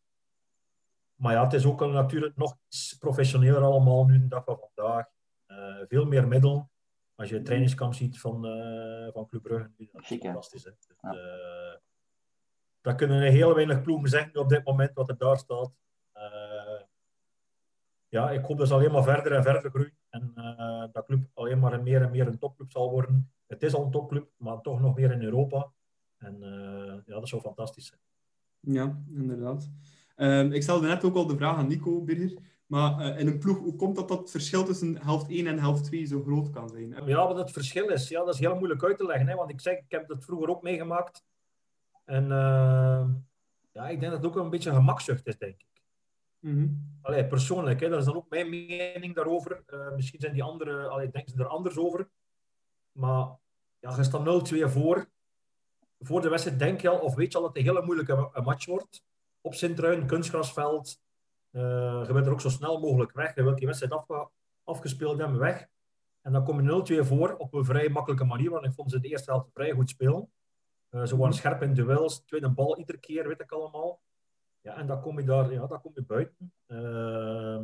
Maar 1.14 1.32
ja, 1.32 1.42
het 1.44 1.52
is 1.52 1.64
ook 1.64 1.80
natuurlijk 1.80 2.36
nog 2.36 2.56
iets 2.66 2.96
professioneler 2.98 3.62
allemaal 3.62 4.04
nu, 4.04 4.18
de 4.18 4.28
dag 4.28 4.44
van 4.44 4.58
vandaag. 4.74 5.06
Uh, 5.46 5.76
veel 5.88 6.04
meer 6.04 6.28
middel. 6.28 6.70
Als 7.14 7.28
je 7.28 7.34
het 7.34 7.44
trainingskamp 7.44 7.94
ziet 7.94 8.20
van, 8.20 8.46
uh, 8.46 9.12
van 9.12 9.26
Club 9.26 9.42
Brugge, 9.42 9.70
dat 9.76 10.02
is 10.02 10.18
fantastisch. 10.18 10.64
Hè? 10.64 10.70
Dus, 10.70 10.96
ja. 11.00 11.80
dat 12.80 12.94
kunnen 12.94 13.22
heel 13.22 13.54
weinig 13.54 13.82
ploegen 13.82 14.08
zeggen 14.08 14.40
op 14.40 14.48
dit 14.48 14.64
moment 14.64 14.94
wat 14.94 15.08
er 15.08 15.18
daar 15.18 15.38
staat. 15.38 15.72
ja, 18.08 18.30
ik 18.30 18.44
hoop 18.44 18.58
dat 18.58 18.68
ze 18.68 18.74
alleen 18.74 18.92
maar 18.92 19.02
verder 19.02 19.32
en 19.32 19.42
verder 19.42 19.70
groeien. 19.70 19.96
En 20.08 20.32
dat 20.92 21.04
club 21.04 21.24
alleen 21.34 21.58
maar 21.58 21.82
meer 21.82 22.02
en 22.02 22.10
meer 22.10 22.26
een 22.26 22.38
topclub 22.38 22.70
zal 22.70 22.90
worden. 22.90 23.32
Het 23.46 23.62
is 23.62 23.74
al 23.74 23.84
een 23.84 23.90
topclub, 23.90 24.30
maar 24.36 24.60
toch 24.60 24.80
nog 24.80 24.94
meer 24.94 25.10
in 25.10 25.22
Europa. 25.22 25.72
En 26.22 26.36
uh, 26.40 26.94
ja, 27.06 27.20
dat 27.20 27.28
zou 27.28 27.42
fantastisch 27.42 27.86
zijn. 27.86 28.00
Ja, 28.60 29.02
inderdaad. 29.14 29.70
Um, 30.16 30.52
ik 30.52 30.62
stelde 30.62 30.86
net 30.86 31.04
ook 31.04 31.14
al 31.14 31.26
de 31.26 31.36
vraag 31.36 31.56
aan 31.56 31.68
Nico 31.68 32.00
Birger. 32.02 32.38
Maar 32.66 33.00
uh, 33.00 33.18
in 33.18 33.26
een 33.26 33.38
ploeg, 33.38 33.58
hoe 33.58 33.76
komt 33.76 33.96
dat 33.96 34.08
dat 34.08 34.18
het 34.18 34.30
verschil 34.30 34.64
tussen 34.64 35.02
helft 35.02 35.30
1 35.30 35.46
en 35.46 35.58
helft 35.58 35.84
2 35.84 36.06
zo 36.06 36.22
groot 36.22 36.50
kan 36.50 36.68
zijn? 36.68 37.06
Ja, 37.06 37.26
wat 37.26 37.36
het 37.36 37.50
verschil 37.50 37.88
is, 37.88 38.08
ja, 38.08 38.24
dat 38.24 38.34
is 38.34 38.40
heel 38.40 38.54
moeilijk 38.54 38.84
uit 38.84 38.98
te 38.98 39.06
leggen. 39.06 39.28
Hè? 39.28 39.34
Want 39.34 39.50
ik 39.50 39.60
zeg, 39.60 39.78
ik 39.78 39.90
heb 39.90 40.08
dat 40.08 40.24
vroeger 40.24 40.48
ook 40.48 40.62
meegemaakt. 40.62 41.24
En 42.04 42.24
uh, 42.24 43.08
ja, 43.72 43.88
ik 43.88 44.00
denk 44.00 44.12
dat 44.12 44.22
het 44.22 44.26
ook 44.26 44.36
een 44.36 44.50
beetje 44.50 44.72
gemakzucht 44.72 45.26
is, 45.26 45.38
denk 45.38 45.60
ik. 45.60 45.82
Mm 46.38 46.54
-hmm. 46.54 46.98
Allee, 47.02 47.26
persoonlijk, 47.26 47.80
hè, 47.80 47.88
dat 47.88 47.98
is 47.98 48.04
dan 48.04 48.16
ook 48.16 48.28
mijn 48.28 48.48
mening 48.48 49.14
daarover. 49.14 49.62
Uh, 49.66 49.94
misschien 49.94 50.20
zijn 50.20 50.32
die 50.32 50.42
anderen, 50.42 50.90
allee, 50.90 51.10
denken 51.10 51.32
ze 51.32 51.38
er 51.38 51.48
anders 51.48 51.76
over. 51.76 52.08
Maar 52.92 53.26
ja, 53.78 53.96
je 53.96 54.02
staat 54.02 54.52
0-2 54.52 54.70
voor 54.70 55.10
voor 56.02 56.20
de 56.20 56.28
wedstrijd 56.28 56.58
denk 56.58 56.80
je 56.80 56.88
al, 56.88 56.98
of 56.98 57.14
weet 57.14 57.32
je 57.32 57.38
al 57.38 57.44
dat 57.44 57.56
het 57.56 57.66
een 57.66 57.74
hele 57.74 57.84
moeilijke 57.84 58.30
match 58.42 58.66
wordt. 58.66 59.02
Op 59.40 59.54
Sint-Truin, 59.54 60.06
kunstgrasveld. 60.06 61.00
Uh, 61.52 62.04
je 62.06 62.12
bent 62.12 62.26
er 62.26 62.32
ook 62.32 62.40
zo 62.40 62.48
snel 62.48 62.80
mogelijk 62.80 63.12
weg. 63.12 63.34
Je 63.34 63.42
wilt 63.42 63.56
die 63.56 63.66
wedstrijd 63.66 63.92
afge 63.92 64.28
afgespeeld 64.64 65.18
hebben, 65.18 65.38
weg. 65.38 65.66
En 66.20 66.32
dan 66.32 66.44
kom 66.44 66.60
je 66.60 67.02
0-2 67.02 67.06
voor 67.06 67.36
op 67.36 67.54
een 67.54 67.64
vrij 67.64 67.88
makkelijke 67.88 68.24
manier, 68.24 68.50
want 68.50 68.64
ik 68.64 68.72
vond 68.72 68.90
ze 68.90 69.00
de 69.00 69.08
eerste 69.08 69.30
helft 69.30 69.50
vrij 69.52 69.70
goed 69.70 69.88
spelen. 69.88 70.30
Uh, 70.90 71.04
ze 71.04 71.16
waren 71.16 71.34
scherp 71.34 71.62
in 71.62 71.74
duels, 71.74 72.20
tweede 72.24 72.48
bal 72.48 72.78
iedere 72.78 72.98
keer, 72.98 73.28
weet 73.28 73.40
ik 73.40 73.52
allemaal. 73.52 74.00
Ja, 74.60 74.76
en 74.76 74.86
dan 74.86 75.00
kom 75.00 75.18
je 75.18 75.24
daar, 75.24 75.52
ja, 75.52 75.66
dan 75.66 75.80
kom 75.80 75.92
je 75.94 76.02
buiten. 76.02 76.52
Uh, 76.66 76.78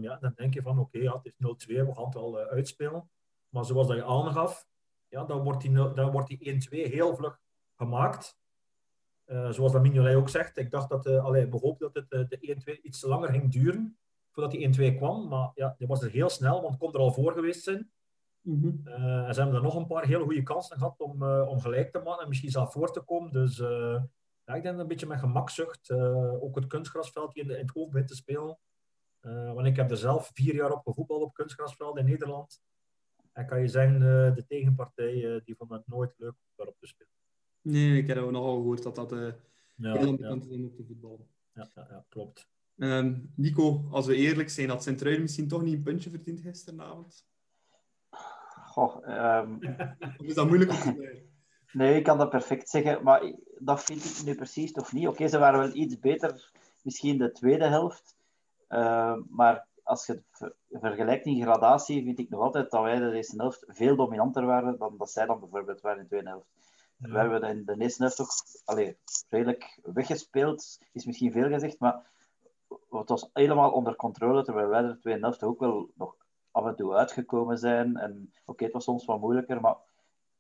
ja, 0.01 0.17
dan 0.21 0.33
denk 0.35 0.55
je 0.55 0.63
van, 0.63 0.79
oké, 0.79 0.99
ja, 0.99 1.21
het 1.23 1.25
is 1.25 1.67
0-2, 1.67 1.87
we 1.87 1.95
gaan 1.95 2.05
het 2.05 2.15
wel 2.15 2.41
uh, 2.41 2.47
uitspelen. 2.47 3.11
Maar 3.49 3.65
zoals 3.65 3.87
dat 3.87 3.97
je 3.97 4.05
aangaf, 4.05 4.67
ja, 5.09 5.25
dan 5.25 5.43
wordt 5.43 5.61
die, 5.61 5.73
dan 5.73 6.11
wordt 6.11 6.29
die 6.29 6.87
1-2 6.87 6.91
heel 6.91 7.17
vlug 7.17 7.41
gemaakt. 7.79 8.37
Uh, 9.27 9.51
zoals 9.51 9.73
dat 9.73 9.83
Mignolet 9.83 10.15
ook 10.15 10.29
zegt, 10.29 10.57
ik 10.57 10.71
dacht 10.71 10.89
dat, 10.89 11.07
uh, 11.07 11.25
allee, 11.25 11.47
we 11.47 11.59
hoopten 11.59 11.91
dat 11.93 12.07
het, 12.09 12.13
uh, 12.13 12.29
de 12.29 12.79
1-2 12.79 12.81
iets 12.83 13.03
langer 13.03 13.29
ging 13.29 13.53
duren 13.53 13.99
voordat 14.31 14.53
die 14.53 14.93
1-2 14.93 14.97
kwam. 14.97 15.29
Maar 15.29 15.51
ja, 15.55 15.75
die 15.79 15.87
was 15.87 16.03
er 16.03 16.11
heel 16.11 16.29
snel, 16.29 16.61
want 16.61 16.69
het 16.69 16.79
kon 16.79 16.93
er 16.93 17.01
al 17.01 17.13
voor 17.13 17.33
geweest 17.33 17.63
zijn. 17.65 17.91
Mm 18.41 18.61
-hmm. 18.61 18.93
en 19.27 19.35
ze 19.35 19.41
hebben 19.41 19.57
er 19.57 19.63
nog 19.63 19.75
een 19.75 19.87
paar 19.87 20.07
hele 20.07 20.25
goede 20.25 20.43
kansen 20.43 20.77
gehad 20.77 21.01
om, 21.01 21.23
om 21.23 21.61
gelijk 21.61 21.93
te 21.93 21.99
maken 21.99 22.23
en 22.23 22.29
misschien 22.29 22.51
zelf 22.51 22.73
voor 22.73 22.93
te 22.93 23.01
komen. 23.01 23.33
Dus 23.33 23.57
ja, 24.45 24.55
ik 24.55 24.63
denk 24.63 24.65
dat 24.65 24.79
een 24.79 24.87
beetje 24.87 25.07
met 25.07 25.19
gemakzucht, 25.19 25.91
ook 26.41 26.55
het 26.55 26.67
kunstgrasveld 26.67 27.37
in, 27.37 27.47
de, 27.47 27.53
in 27.53 27.67
het 27.67 27.75
hoofd 27.75 27.91
begint 27.91 28.09
te 28.09 28.15
spelen. 28.15 28.59
want 29.55 29.67
ik 29.67 29.77
heb 29.77 29.91
er 29.91 29.97
zelf 29.97 30.31
vier 30.35 30.55
jaar 30.55 30.73
op 30.73 30.83
gevoetbald 30.87 31.23
op 31.23 31.35
kunstgrasveld 31.35 31.99
in 31.99 32.05
Nederland. 32.05 32.63
En 33.33 33.47
kan 33.47 33.61
je 33.61 33.69
zeggen, 33.69 34.01
de 34.35 34.45
tegenpartij 34.47 35.41
die 35.45 35.57
vond 35.57 35.71
het 35.71 35.87
nooit 35.87 36.15
leuk 36.17 36.31
om 36.31 36.53
daarop 36.57 36.77
te 36.79 36.87
spelen. 36.87 37.13
Nee, 37.63 37.99
ik 37.99 38.07
heb 38.07 38.17
nogal 38.31 38.57
gehoord 38.57 38.83
dat 38.83 38.95
dat 38.95 39.13
uh, 39.13 39.33
ja, 39.75 39.93
heel 39.93 40.11
ja. 40.11 40.17
bekend 40.17 40.51
is 40.51 40.65
op 40.65 40.77
te 40.77 40.85
voetballen. 40.85 41.27
Ja, 41.53 41.69
ja, 41.75 41.87
ja 41.91 42.05
klopt. 42.09 42.49
Um, 42.77 43.33
Nico, 43.35 43.89
als 43.91 44.07
we 44.07 44.15
eerlijk 44.15 44.51
zijn, 44.51 44.69
had 44.69 44.83
Sint-Truiden 44.83 45.23
misschien 45.23 45.49
toch 45.49 45.63
niet 45.63 45.75
een 45.75 45.83
puntje 45.83 46.11
verdiend 46.11 46.41
gisteravond? 46.41 47.27
Goh, 48.67 48.97
um... 49.43 49.61
of 50.19 50.27
is 50.27 50.35
dat 50.35 50.47
moeilijk 50.47 50.71
om 50.71 50.77
te 50.77 50.83
zeggen? 51.01 51.27
Nee, 51.73 51.97
ik 51.97 52.05
kan 52.05 52.19
dat 52.19 52.31
perfect 52.31 52.69
zeggen, 52.69 53.03
maar 53.03 53.33
dat 53.59 53.85
vind 53.85 54.05
ik 54.05 54.25
nu 54.25 54.35
precies 54.35 54.73
toch 54.73 54.93
niet. 54.93 55.07
Oké, 55.07 55.15
okay, 55.15 55.29
ze 55.29 55.39
waren 55.39 55.59
wel 55.59 55.75
iets 55.75 55.99
beter, 55.99 56.51
misschien 56.83 57.19
de 57.19 57.33
tweede 57.33 57.67
helft, 57.67 58.17
uh, 58.69 59.17
maar 59.29 59.67
als 59.83 60.07
je 60.07 60.23
het 60.31 60.53
vergelijkt 60.71 61.27
in 61.27 61.43
gradatie, 61.43 62.05
vind 62.05 62.19
ik 62.19 62.29
nog 62.29 62.41
altijd 62.41 62.71
dat 62.71 62.83
wij 62.83 62.99
de 62.99 63.13
eerste 63.13 63.37
helft 63.37 63.65
veel 63.67 63.97
dominanter 63.97 64.47
waren 64.47 64.79
dan 64.79 64.97
dat 64.97 65.11
zij 65.11 65.27
dan 65.27 65.41
bijvoorbeeld 65.41 65.81
waren 65.81 65.99
in 65.99 66.03
de 66.03 66.09
tweede 66.09 66.29
helft. 66.29 66.49
Ja. 66.99 67.09
We 67.09 67.19
hebben 67.19 67.43
in 67.43 67.65
de 67.65 67.77
eerste 67.79 68.03
helft 68.03 68.17
toch 68.17 68.31
allee, 68.65 68.97
redelijk 69.29 69.81
weggespeeld, 69.83 70.79
is 70.93 71.07
misschien 71.07 71.33
veel 71.33 71.49
gezegd, 71.49 71.79
maar 71.79 72.11
het 72.91 73.09
was 73.09 73.31
helemaal 73.33 73.71
onder 73.71 73.97
controle, 73.97 74.45
terwijl 74.45 74.69
wij 74.69 74.83
er 74.83 74.89
de 74.89 74.99
tweede 74.99 75.21
helft 75.21 75.43
ook 75.43 75.61
wel 75.61 75.91
nog 75.95 76.17
af 76.51 76.67
en 76.67 76.77
toe 76.77 76.95
uitgekomen 76.95 77.59
zijn. 77.59 77.97
En 77.97 78.13
oké, 78.13 78.51
okay, 78.51 78.67
het 78.67 78.73
was 78.73 78.85
soms 78.85 79.05
wat 79.05 79.21
moeilijker, 79.21 79.61
maar 79.61 79.77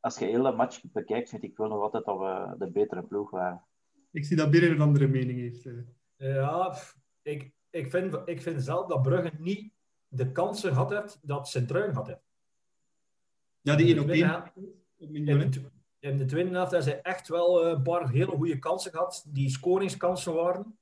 als 0.01 0.19
je 0.19 0.25
heel 0.25 0.43
de 0.43 0.53
match 0.53 0.81
bekijkt, 0.93 1.29
vind 1.29 1.43
ik 1.43 1.57
wel 1.57 1.69
nog 1.69 1.83
altijd 1.83 2.05
dat 2.05 2.19
we 2.19 2.55
de 2.59 2.71
betere 2.71 3.03
ploeg 3.03 3.31
waren. 3.31 3.63
Ik 4.11 4.25
zie 4.25 4.37
dat 4.37 4.51
Birre 4.51 4.69
een 4.69 4.81
andere 4.81 5.07
mening 5.07 5.39
heeft. 5.39 5.69
Ja, 6.17 6.77
ik, 7.23 7.53
ik, 7.71 7.91
vind, 7.91 8.19
ik 8.25 8.43
vind 8.43 8.63
zelf 8.63 8.87
dat 8.87 9.03
Brugge 9.03 9.33
niet 9.39 9.73
de 10.09 10.33
kansen 10.33 10.73
gehad 10.73 10.91
heeft 10.91 11.19
dat 11.23 11.49
Sint-Truiden 11.49 11.95
had 11.95 12.07
heeft. 12.07 12.27
Ja, 13.61 13.77
die 13.77 13.87
één 13.87 14.03
op 14.03 14.09
één. 14.09 14.53
In 14.97 15.29
de 16.01 16.25
tweede 16.25 16.51
helft 16.51 16.71
hebben 16.71 16.93
ze 16.93 17.01
echt 17.01 17.29
wel 17.29 17.67
een 17.67 17.83
paar 17.83 18.11
hele 18.11 18.31
goede 18.31 18.59
kansen 18.59 18.91
gehad, 18.91 19.25
die 19.29 19.51
scoringskansen 19.51 20.35
waren. 20.35 20.79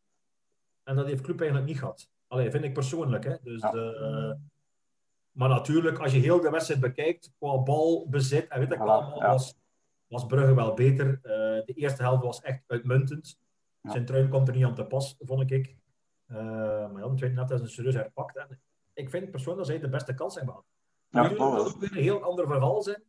En 0.82 0.96
dat 0.96 1.06
heeft 1.06 1.22
Club 1.22 1.40
eigenlijk 1.40 1.68
niet 1.68 1.78
gehad. 1.78 2.08
Allee, 2.26 2.50
vind 2.50 2.64
ik 2.64 2.72
persoonlijk. 2.72 3.24
Hè. 3.24 3.36
Dus, 3.42 3.60
ja. 3.60 3.74
uh, 3.74 4.32
maar 5.30 5.48
natuurlijk, 5.48 5.98
als 5.98 6.12
je 6.12 6.18
heel 6.18 6.40
de 6.40 6.50
wedstrijd 6.50 6.80
bekijkt, 6.80 7.32
qua 7.38 7.58
balbezit 7.58 8.48
en 8.48 8.58
weet 8.58 8.72
ik 8.72 8.78
ja. 8.78 9.16
was, 9.16 9.54
was 10.06 10.26
Brugge 10.26 10.54
wel 10.54 10.74
beter. 10.74 11.06
Uh, 11.06 11.20
de 11.64 11.72
eerste 11.74 12.02
helft 12.02 12.22
was 12.22 12.40
echt 12.40 12.62
uitmuntend. 12.66 13.38
Ja. 13.80 13.90
Zijn 13.90 14.04
truin 14.04 14.28
komt 14.28 14.48
er 14.48 14.54
niet 14.54 14.64
aan 14.64 14.74
te 14.74 14.84
pas, 14.84 15.16
vond 15.18 15.50
ik. 15.50 15.76
Uh, 16.26 16.36
maar 16.92 17.02
ja, 17.02 17.08
de 17.08 17.14
tweede 17.14 17.36
helft 17.36 17.50
is 17.50 17.60
een 17.60 17.68
serieus 17.68 17.94
herpakt. 17.94 18.36
En 18.36 18.60
ik 18.92 19.10
vind 19.10 19.30
persoonlijk 19.30 19.66
dat 19.66 19.76
zij 19.76 19.84
de 19.84 19.96
beste 19.96 20.14
kans 20.14 20.34
hebben 20.34 20.54
gehad. 20.54 20.68
Ja, 21.30 21.36
zal 21.36 21.64
het 21.64 21.78
weer 21.78 21.90
een 21.90 22.02
heel 22.02 22.22
ander 22.22 22.46
verhaal 22.46 22.82
zijn 22.82 23.02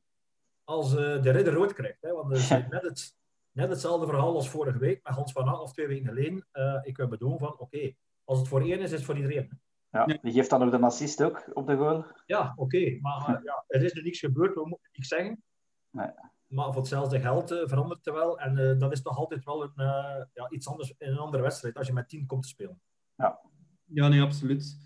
als 0.67 0.93
uh, 0.93 1.21
de 1.21 1.31
ridder 1.31 1.53
rood 1.53 1.74
krijgt. 1.74 2.01
Hè? 2.01 2.12
Want 2.12 2.29
dat 2.29 2.39
is 2.39 2.50
net, 2.50 2.81
het, 2.81 3.15
net 3.51 3.69
hetzelfde 3.69 4.05
verhaal 4.05 4.36
als 4.36 4.50
vorige 4.50 4.77
week 4.77 5.00
met 5.03 5.13
Hans 5.13 5.31
van 5.31 5.47
Aan 5.47 5.59
of 5.59 5.74
twee 5.74 5.88
weken 5.88 6.07
geleden. 6.07 6.47
Uh, 6.53 6.79
ik 6.83 6.97
wil 6.97 7.07
bedoelen 7.07 7.39
van, 7.39 7.51
oké, 7.51 7.62
okay, 7.62 7.97
als 8.24 8.39
het 8.39 8.47
voor 8.47 8.62
één 8.62 8.79
is, 8.79 8.83
is 8.83 8.91
het 8.91 9.03
voor 9.03 9.15
iedereen. 9.15 9.62
Ja, 9.89 10.05
die 10.05 10.31
geeft 10.31 10.50
dan 10.50 10.63
ook 10.63 10.71
de 10.71 10.79
assist 10.79 11.24
ook 11.24 11.50
op 11.53 11.67
de 11.67 11.75
goal. 11.75 12.05
Ja, 12.25 12.53
oké. 12.55 12.62
Okay, 12.62 13.00
maar 13.01 13.29
uh, 13.29 13.43
ja, 13.43 13.63
er 13.67 13.83
is 13.83 13.93
nu 13.93 14.01
niks 14.01 14.19
gebeurd, 14.19 14.53
we 14.53 14.67
moeten 14.67 14.89
niks 14.91 15.07
zeggen. 15.07 15.43
Nee. 15.89 16.09
Maar 16.47 16.65
voor 16.65 16.81
hetzelfde 16.81 17.19
geld 17.19 17.51
uh, 17.51 17.67
verandert 17.67 18.05
het 18.05 18.13
wel. 18.13 18.39
En 18.39 18.57
uh, 18.57 18.79
dat 18.79 18.91
is 18.91 19.01
toch 19.01 19.17
altijd 19.17 19.43
wel 19.43 19.63
een, 19.63 19.71
uh, 19.75 20.24
ja, 20.33 20.50
iets 20.50 20.67
anders 20.67 20.93
in 20.97 21.12
een 21.12 21.17
andere 21.17 21.43
wedstrijd 21.43 21.77
als 21.77 21.88
je 21.88 21.93
met 21.93 22.09
tien 22.09 22.25
komt 22.25 22.43
te 22.43 22.47
spelen. 22.47 22.81
Ja, 23.15 23.39
ja 23.83 24.07
nee, 24.07 24.21
absoluut. 24.21 24.77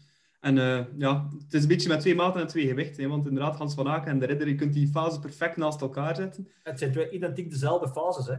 En 0.41 0.57
uh, 0.57 0.97
ja, 0.97 1.29
het 1.43 1.53
is 1.53 1.61
een 1.61 1.67
beetje 1.67 1.89
met 1.89 1.99
twee 1.99 2.15
maten 2.15 2.41
en 2.41 2.47
twee 2.47 2.67
gewichten. 2.67 3.03
Hè, 3.03 3.09
want 3.09 3.25
inderdaad, 3.25 3.55
Hans 3.55 3.73
van 3.73 3.87
Aken 3.87 4.11
en 4.11 4.19
de 4.19 4.25
Ridder, 4.25 4.47
je 4.47 4.55
kunt 4.55 4.73
die 4.73 4.87
fases 4.87 5.19
perfect 5.19 5.57
naast 5.57 5.81
elkaar 5.81 6.15
zetten. 6.15 6.51
Het 6.63 6.79
zijn 6.79 6.91
twee 6.91 7.09
identiek 7.09 7.49
dezelfde 7.49 7.89
fases. 7.89 8.27
Hè. 8.27 8.35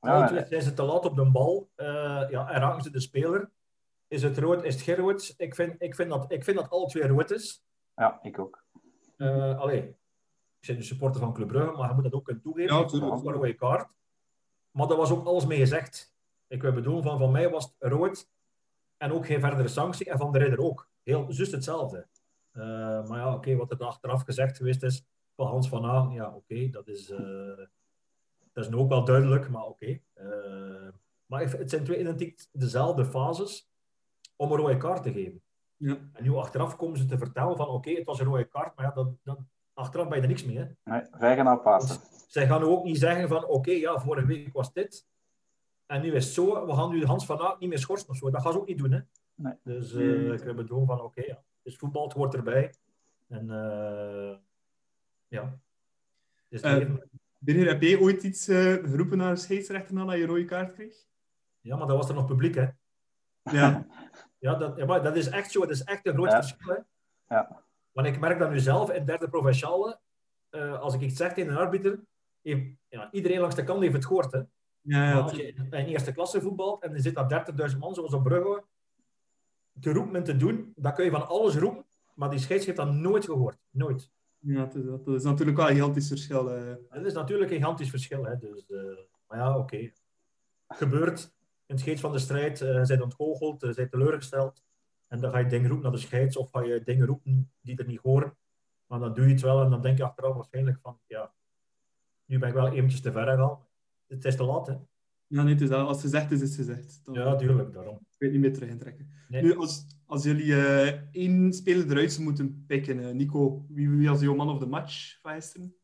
Ja, 0.00 0.26
twee 0.26 0.44
zijn 0.48 0.62
ze 0.62 0.74
te 0.74 0.82
laat 0.82 1.04
op 1.04 1.16
de 1.16 1.30
bal 1.30 1.70
uh, 1.76 1.86
ja, 2.30 2.50
en 2.50 2.60
raken 2.60 2.82
ze 2.82 2.90
de 2.90 3.00
speler. 3.00 3.50
Is 4.08 4.22
het 4.22 4.38
rood, 4.38 4.64
is 4.64 4.74
het 4.74 4.82
geen 4.82 4.94
rood? 4.94 5.34
Ik 5.36 5.54
vind, 5.54 5.74
ik 5.78 5.94
vind, 5.94 6.10
dat, 6.10 6.32
ik 6.32 6.44
vind 6.44 6.56
dat 6.56 6.70
alle 6.70 6.86
twee 6.86 7.06
rood 7.06 7.30
is. 7.30 7.64
Ja, 7.96 8.18
ik 8.22 8.38
ook. 8.38 8.64
Uh, 9.16 9.58
allee, 9.58 9.82
ik 10.60 10.66
ben 10.66 10.76
de 10.76 10.82
supporter 10.82 11.20
van 11.20 11.32
Club 11.32 11.48
Brugge, 11.48 11.76
maar 11.76 11.88
je 11.88 11.94
moet 11.94 12.04
dat 12.04 12.12
ook 12.12 12.24
kunnen 12.24 12.42
toegeven. 12.42 12.74
Ja, 12.74 12.82
het 12.82 12.92
is 12.92 12.98
een 12.98 13.08
rode 13.08 13.54
kaart. 13.54 13.88
Maar 14.70 14.86
daar 14.86 14.96
was 14.96 15.10
ook 15.10 15.26
alles 15.26 15.46
mee 15.46 15.58
gezegd. 15.58 16.14
Ik 16.46 16.62
wil 16.62 16.72
bedoelen, 16.72 17.02
van, 17.02 17.18
van 17.18 17.30
mij 17.30 17.50
was 17.50 17.64
het 17.64 17.92
rood 17.92 18.28
en 18.96 19.12
ook 19.12 19.26
geen 19.26 19.40
verdere 19.40 19.68
sanctie. 19.68 20.10
En 20.10 20.18
van 20.18 20.32
de 20.32 20.38
Ridder 20.38 20.60
ook 20.60 20.88
heel 21.04 21.32
juist 21.32 21.52
hetzelfde. 21.52 22.06
Uh, 22.52 22.62
maar 23.08 23.18
ja, 23.18 23.26
oké, 23.26 23.36
okay, 23.36 23.56
wat 23.56 23.70
er 23.70 23.78
achteraf 23.78 24.22
gezegd 24.22 24.56
geweest 24.56 24.82
is 24.82 25.04
van 25.36 25.46
Hans 25.46 25.68
van 25.68 25.84
Aan, 25.84 26.10
ja, 26.10 26.26
oké, 26.26 26.36
okay, 26.36 26.70
dat, 26.70 26.88
is, 26.88 27.10
uh, 27.10 27.56
dat 28.52 28.64
is 28.64 28.68
nu 28.68 28.76
ook 28.76 28.88
wel 28.88 29.04
duidelijk, 29.04 29.48
maar 29.48 29.64
oké. 29.64 29.70
Okay. 29.70 30.02
Uh, 30.14 30.88
maar 31.26 31.40
het 31.40 31.70
zijn 31.70 31.84
twee 31.84 32.00
identiek 32.00 32.46
dezelfde 32.52 33.04
fases 33.04 33.70
om 34.36 34.52
een 34.52 34.58
rode 34.58 34.76
kaart 34.76 35.02
te 35.02 35.12
geven. 35.12 35.42
Ja. 35.76 35.96
En 36.12 36.22
nu 36.22 36.34
achteraf 36.34 36.76
komen 36.76 36.98
ze 36.98 37.04
te 37.04 37.18
vertellen 37.18 37.56
van 37.56 37.68
oké, 37.68 37.90
het 37.90 38.04
was 38.04 38.20
een 38.20 38.26
rode 38.26 38.44
kaart, 38.44 38.76
maar 38.76 38.84
ja, 38.84 38.90
dan, 38.90 39.18
dan, 39.22 39.48
achteraf 39.74 40.08
ben 40.08 40.16
je 40.16 40.22
er 40.22 40.28
niks 40.28 40.44
mee. 40.44 40.58
Hè. 40.58 40.64
Nee, 40.84 41.02
wij 41.18 41.36
gaan. 41.36 41.80
Dus 41.80 41.98
zij 42.28 42.46
gaan 42.46 42.60
nu 42.60 42.66
ook 42.66 42.84
niet 42.84 42.98
zeggen 42.98 43.28
van 43.28 43.44
oké, 43.44 43.70
ja, 43.70 44.00
vorige 44.00 44.26
week 44.26 44.52
was 44.52 44.72
dit. 44.72 45.06
En 45.86 46.02
nu 46.02 46.14
is 46.14 46.24
het 46.24 46.34
zo, 46.34 46.66
we 46.66 46.74
gaan 46.74 46.90
nu 46.90 47.04
Hans 47.04 47.26
van 47.26 47.40
Aert 47.40 47.58
niet 47.58 47.68
meer 47.68 47.78
schorsen 47.78 48.08
of 48.08 48.16
zo. 48.16 48.30
Dat 48.30 48.42
gaan 48.42 48.52
ze 48.52 48.58
ook 48.58 48.66
niet 48.66 48.78
doen, 48.78 48.92
hè. 48.92 49.00
Nee. 49.34 49.54
Dus 49.62 49.92
uh, 49.92 50.32
ik 50.32 50.42
heb 50.42 50.56
bedoeld 50.56 50.86
van, 50.86 50.96
oké, 50.96 51.04
okay, 51.04 51.26
ja. 51.26 51.42
Dus 51.62 51.76
voetbal, 51.76 52.04
het 52.04 52.12
hoort 52.12 52.34
erbij. 52.34 52.74
En 53.28 53.48
uh, 53.48 54.36
ja. 55.28 55.58
Dus 56.48 56.62
uh, 56.62 56.94
Birger, 57.38 57.66
heb 57.66 57.82
jij 57.82 57.98
ooit 57.98 58.22
iets 58.22 58.44
geroepen 58.44 59.18
naar 59.18 59.34
de 59.34 59.40
scheidsrechter 59.40 59.94
nadat 59.94 60.16
je 60.16 60.26
rode 60.26 60.44
kaart 60.44 60.72
kreeg? 60.72 60.96
Ja, 61.60 61.76
maar 61.76 61.86
dat 61.86 61.96
was 61.96 62.08
er 62.08 62.14
nog 62.14 62.26
publiek, 62.26 62.54
hè. 62.54 62.68
Ja. 63.42 63.86
ja, 64.38 64.54
dat, 64.54 64.76
ja, 64.76 64.84
maar 64.84 65.02
dat 65.02 65.16
is 65.16 65.28
echt 65.28 65.50
zo. 65.50 65.60
Dat 65.60 65.70
is 65.70 65.84
echt 65.84 66.06
een 66.06 66.14
groot 66.14 66.30
ja. 66.30 66.42
verschil, 66.42 66.74
hè. 66.74 66.80
Ja. 67.34 67.64
Want 67.92 68.06
ik 68.06 68.20
merk 68.20 68.38
dat 68.38 68.50
nu 68.50 68.58
zelf 68.58 68.90
in 68.90 69.04
derde 69.04 69.28
provinciale, 69.28 70.00
als 70.80 70.94
ik 70.94 71.00
iets 71.00 71.16
zeg 71.16 71.32
tegen 71.32 71.50
een 71.50 71.58
arbiter, 71.58 72.00
heeft, 72.42 72.76
ja, 72.88 73.12
iedereen 73.12 73.40
langs 73.40 73.54
de 73.54 73.64
kant 73.64 73.80
heeft 73.80 73.94
het 73.94 74.06
gehoord, 74.06 74.32
hè. 74.32 74.42
Ja, 74.80 75.08
ja, 75.08 75.20
als 75.20 75.32
je 75.32 75.52
in 75.52 75.70
eerste 75.70 76.12
klasse 76.12 76.40
voetbalt 76.40 76.82
en 76.82 76.92
er 76.92 77.00
zit 77.00 77.14
dat 77.14 77.50
30.000 77.72 77.78
man, 77.78 77.94
zoals 77.94 78.14
op 78.14 78.22
Brugge, 78.22 78.64
te 79.80 79.92
roepen 79.92 80.16
en 80.16 80.24
te 80.24 80.36
doen, 80.36 80.72
dan 80.76 80.94
kun 80.94 81.04
je 81.04 81.10
van 81.10 81.28
alles 81.28 81.56
roepen, 81.56 81.84
maar 82.14 82.30
die 82.30 82.38
scheids 82.38 82.66
heeft 82.66 82.76
dat 82.76 82.92
nooit 82.92 83.24
gehoord. 83.24 83.58
Nooit. 83.70 84.10
Ja, 84.38 84.64
dat 84.64 84.74
is, 84.74 84.84
dat 84.84 85.08
is 85.08 85.22
natuurlijk 85.22 85.56
wel 85.56 85.68
een 85.68 85.74
gigantisch 85.74 86.08
verschil. 86.08 86.58
Uh. 86.58 86.74
Dat 86.90 87.04
is 87.04 87.12
natuurlijk 87.12 87.50
een 87.50 87.56
gigantisch 87.56 87.90
verschil. 87.90 88.24
Hè. 88.24 88.38
Dus, 88.38 88.64
uh, 88.68 88.98
maar 89.28 89.38
ja, 89.38 89.50
oké. 89.50 89.58
Okay. 89.58 89.92
Gebeurt. 90.68 91.32
In 91.66 91.74
het 91.74 91.80
scheids 91.80 92.00
van 92.00 92.12
de 92.12 92.18
strijd 92.18 92.60
uh, 92.60 92.82
zijn 92.82 93.02
ontgoocheld, 93.02 93.62
uh, 93.62 93.72
zijn 93.72 93.88
teleurgesteld. 93.88 94.62
En 95.08 95.20
dan 95.20 95.30
ga 95.30 95.38
je 95.38 95.46
dingen 95.46 95.68
roepen 95.68 95.84
naar 95.84 96.00
de 96.00 96.06
scheids, 96.06 96.36
of 96.36 96.50
ga 96.50 96.62
je 96.62 96.82
dingen 96.84 97.06
roepen 97.06 97.50
die 97.60 97.78
er 97.78 97.86
niet 97.86 98.00
horen. 98.02 98.36
Maar 98.86 98.98
dan 98.98 99.14
doe 99.14 99.26
je 99.26 99.32
het 99.32 99.40
wel 99.40 99.62
en 99.62 99.70
dan 99.70 99.82
denk 99.82 99.96
je 99.96 100.04
achteraf 100.04 100.34
waarschijnlijk 100.34 100.78
van, 100.82 100.98
ja, 101.06 101.32
nu 102.24 102.38
ben 102.38 102.48
ik 102.48 102.54
wel 102.54 102.68
eventjes 102.68 103.00
te 103.00 103.12
ver 103.12 103.26
gegaan. 103.26 103.58
Het 104.06 104.24
is 104.24 104.36
te 104.36 104.44
laat, 104.44 104.66
hè. 104.66 104.74
Ja, 105.34 105.42
nee, 105.42 105.52
het 105.52 105.62
is 105.62 105.70
al, 105.70 105.86
als 105.86 105.96
het 105.96 106.10
gezegd 106.10 106.30
is, 106.30 106.40
is 106.40 106.48
het 106.48 106.66
gezegd. 106.66 107.00
Dan, 107.04 107.14
ja, 107.14 107.36
tuurlijk, 107.36 107.72
daarom. 107.72 107.94
Ik 107.94 108.18
weet 108.18 108.32
niet 108.32 108.40
meer 108.40 108.52
terug 108.52 108.68
intrekken. 108.68 109.10
Nee. 109.28 109.42
Nu, 109.42 109.56
als, 109.56 109.84
als 110.06 110.24
jullie 110.24 110.44
uh, 110.44 110.86
één 111.12 111.52
speler 111.52 111.90
eruit 111.90 112.18
moeten 112.18 112.64
pikken, 112.66 112.98
uh, 112.98 113.10
Nico, 113.10 113.64
wie, 113.68 113.90
wie 113.90 114.08
was 114.08 114.20
jouw 114.20 114.34
man 114.34 114.50
of 114.50 114.58
the 114.58 114.66
match 114.66 115.20
van 115.22 115.32
gisteren? 115.32 115.74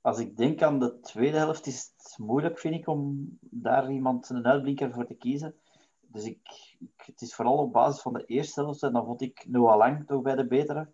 Als 0.00 0.18
ik 0.18 0.36
denk 0.36 0.62
aan 0.62 0.78
de 0.78 1.00
tweede 1.00 1.36
helft, 1.36 1.66
is 1.66 1.92
het 1.96 2.18
moeilijk, 2.18 2.58
vind 2.58 2.74
ik, 2.74 2.86
om 2.86 3.28
daar 3.40 3.92
iemand 3.92 4.28
een 4.28 4.46
uitblinker 4.46 4.92
voor 4.92 5.06
te 5.06 5.14
kiezen. 5.14 5.54
Dus 6.00 6.24
ik, 6.24 6.74
ik, 6.78 7.02
het 7.06 7.20
is 7.20 7.34
vooral 7.34 7.56
op 7.56 7.72
basis 7.72 8.02
van 8.02 8.12
de 8.12 8.24
eerste 8.24 8.60
helft, 8.60 8.82
en 8.82 8.92
dan 8.92 9.04
vond 9.04 9.20
ik 9.20 9.46
Noah 9.48 9.76
Lang 9.76 10.06
toch 10.06 10.22
bij 10.22 10.34
de 10.34 10.46
betere. 10.46 10.88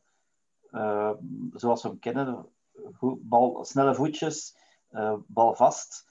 Uh, 0.71 1.13
zoals 1.53 1.83
we 1.83 1.89
hem 1.89 1.99
kennen, 1.99 2.47
bal, 3.21 3.65
snelle 3.65 3.95
voetjes, 3.95 4.57
bal 5.27 5.55
vast 5.55 6.07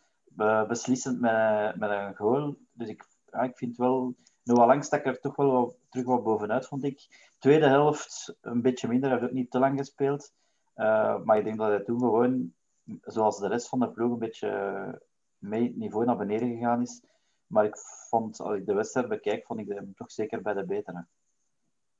beslissend 0.67 1.19
met, 1.19 1.75
met 1.75 1.89
een 1.89 2.15
goal. 2.15 2.57
Dus 2.71 2.89
ik, 2.89 3.05
ja, 3.25 3.39
ik 3.39 3.57
vind 3.57 3.77
wel... 3.77 4.15
Noah 4.43 4.67
Lang 4.67 4.83
stak 4.83 5.05
er 5.05 5.19
toch 5.19 5.35
wel 5.35 5.51
wat, 5.51 5.77
terug 5.89 6.05
wat 6.05 6.23
bovenuit, 6.23 6.67
vond 6.67 6.83
ik. 6.83 7.07
Tweede 7.37 7.67
helft 7.67 8.37
een 8.41 8.61
beetje 8.61 8.87
minder, 8.87 9.09
hij 9.09 9.19
heeft 9.19 9.31
ook 9.31 9.37
niet 9.37 9.51
te 9.51 9.59
lang 9.59 9.77
gespeeld. 9.77 10.33
Uh, 10.75 11.23
maar 11.23 11.37
ik 11.37 11.43
denk 11.43 11.57
dat 11.57 11.67
hij 11.67 11.83
toen 11.83 11.99
gewoon 11.99 12.53
zoals 13.01 13.39
de 13.39 13.47
rest 13.47 13.69
van 13.69 13.79
de 13.79 13.89
ploeg, 13.89 14.11
een 14.11 14.19
beetje 14.19 15.01
mee 15.37 15.63
het 15.63 15.77
niveau 15.77 16.05
naar 16.05 16.17
beneden 16.17 16.49
gegaan 16.49 16.81
is. 16.81 17.01
Maar 17.47 17.65
ik 17.65 17.77
vond, 18.09 18.39
als 18.39 18.57
ik 18.57 18.65
de 18.65 18.73
wedstrijd 18.73 19.07
bekijk, 19.07 19.45
vond 19.45 19.59
ik 19.59 19.67
hem 19.67 19.93
toch 19.95 20.11
zeker 20.11 20.41
bij 20.41 20.53
de 20.53 20.65
betere. 20.65 21.05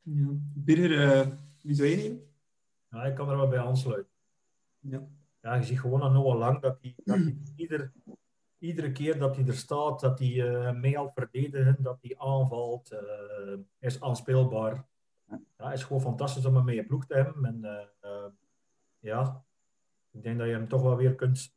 Ja. 0.01 0.27
Birger, 0.53 0.91
uh, 0.91 1.34
wie 1.62 1.75
zou 1.75 1.88
je 1.88 1.96
nemen? 1.96 2.27
Ja, 2.89 3.03
ik 3.03 3.15
kan 3.15 3.29
er 3.29 3.38
wel 3.38 3.48
bij 3.48 3.60
aansluiten. 3.60 4.12
Ja. 4.79 5.01
Ja, 5.41 5.56
je 5.56 5.63
ziet 5.63 5.79
gewoon 5.79 6.01
aan 6.01 6.13
Noah 6.13 6.38
Lang 6.38 6.62
dat 6.62 6.77
hij, 6.82 6.94
dat 7.03 7.17
hij 7.17 7.38
ieder, 7.56 7.91
iedere 8.60 8.92
keer 8.92 9.20
dat 9.20 9.36
hij 9.36 9.46
er 9.46 9.54
staat, 9.54 10.00
dat 10.00 10.20
hij 10.20 10.28
uh, 10.28 10.72
mee 10.72 10.98
al 10.98 11.12
verdedigen, 11.16 11.78
dat 11.80 11.98
hij 12.02 12.16
aanvalt, 12.18 12.92
uh, 12.92 13.58
is 13.80 14.02
aanspeelbaar. 14.02 14.86
Ja, 15.58 15.72
is 15.72 15.84
gewoon 15.84 16.02
fantastisch 16.02 16.46
om 16.46 16.56
hem 16.56 16.66
mee 16.66 16.76
je 16.76 16.86
ploeg 16.86 17.06
te 17.06 17.14
hebben. 17.14 17.46
En 17.46 17.90
uh, 18.02 18.26
ja, 19.00 19.44
ik 20.12 20.24
denk 20.24 20.38
dat 20.38 20.48
je 20.48 20.54
hem 20.54 20.68
toch 20.68 20.82
wel 20.82 20.96
weer 20.96 21.16
kunt 21.16 21.56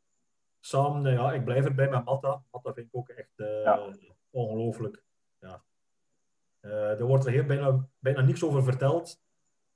samen. 0.59 1.11
ja, 1.11 1.33
ik 1.33 1.45
blijf 1.45 1.65
erbij 1.65 1.89
met 1.89 2.05
Matta. 2.05 2.43
Matta 2.51 2.73
vind 2.73 2.87
ik 2.87 2.95
ook 2.95 3.09
echt 3.09 3.33
ja. 3.35 3.93
ongelooflijk. 4.29 5.03
Ja. 5.39 5.63
er 6.69 7.05
wordt 7.05 7.25
er 7.25 7.31
heel 7.31 7.45
bijna, 7.45 7.87
bijna 7.99 8.21
niks 8.21 8.43
over 8.43 8.63
verteld. 8.63 9.21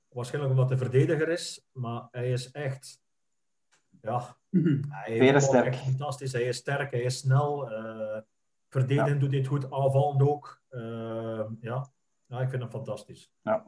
Waarschijnlijk 0.08 0.54
omdat 0.54 0.68
hij 0.68 0.78
verdediger 0.78 1.28
is, 1.28 1.66
maar 1.72 2.08
hij 2.10 2.32
is 2.32 2.50
echt. 2.50 3.04
Ja, 4.06 4.36
hij 4.88 5.16
is 5.16 5.44
sterk. 5.44 5.74
fantastisch. 5.74 6.32
Hij 6.32 6.42
is 6.42 6.56
sterk, 6.56 6.90
hij 6.90 7.02
is 7.02 7.18
snel. 7.18 7.72
Uh, 7.72 8.18
verdedigen 8.68 9.12
ja. 9.12 9.18
doet 9.18 9.30
dit 9.30 9.46
goed, 9.46 9.70
aanvallend 9.70 10.22
ook. 10.22 10.62
Uh, 10.70 11.44
ja. 11.60 11.90
ja, 12.26 12.40
ik 12.40 12.48
vind 12.48 12.62
hem 12.62 12.70
fantastisch. 12.70 13.32
Ja. 13.42 13.66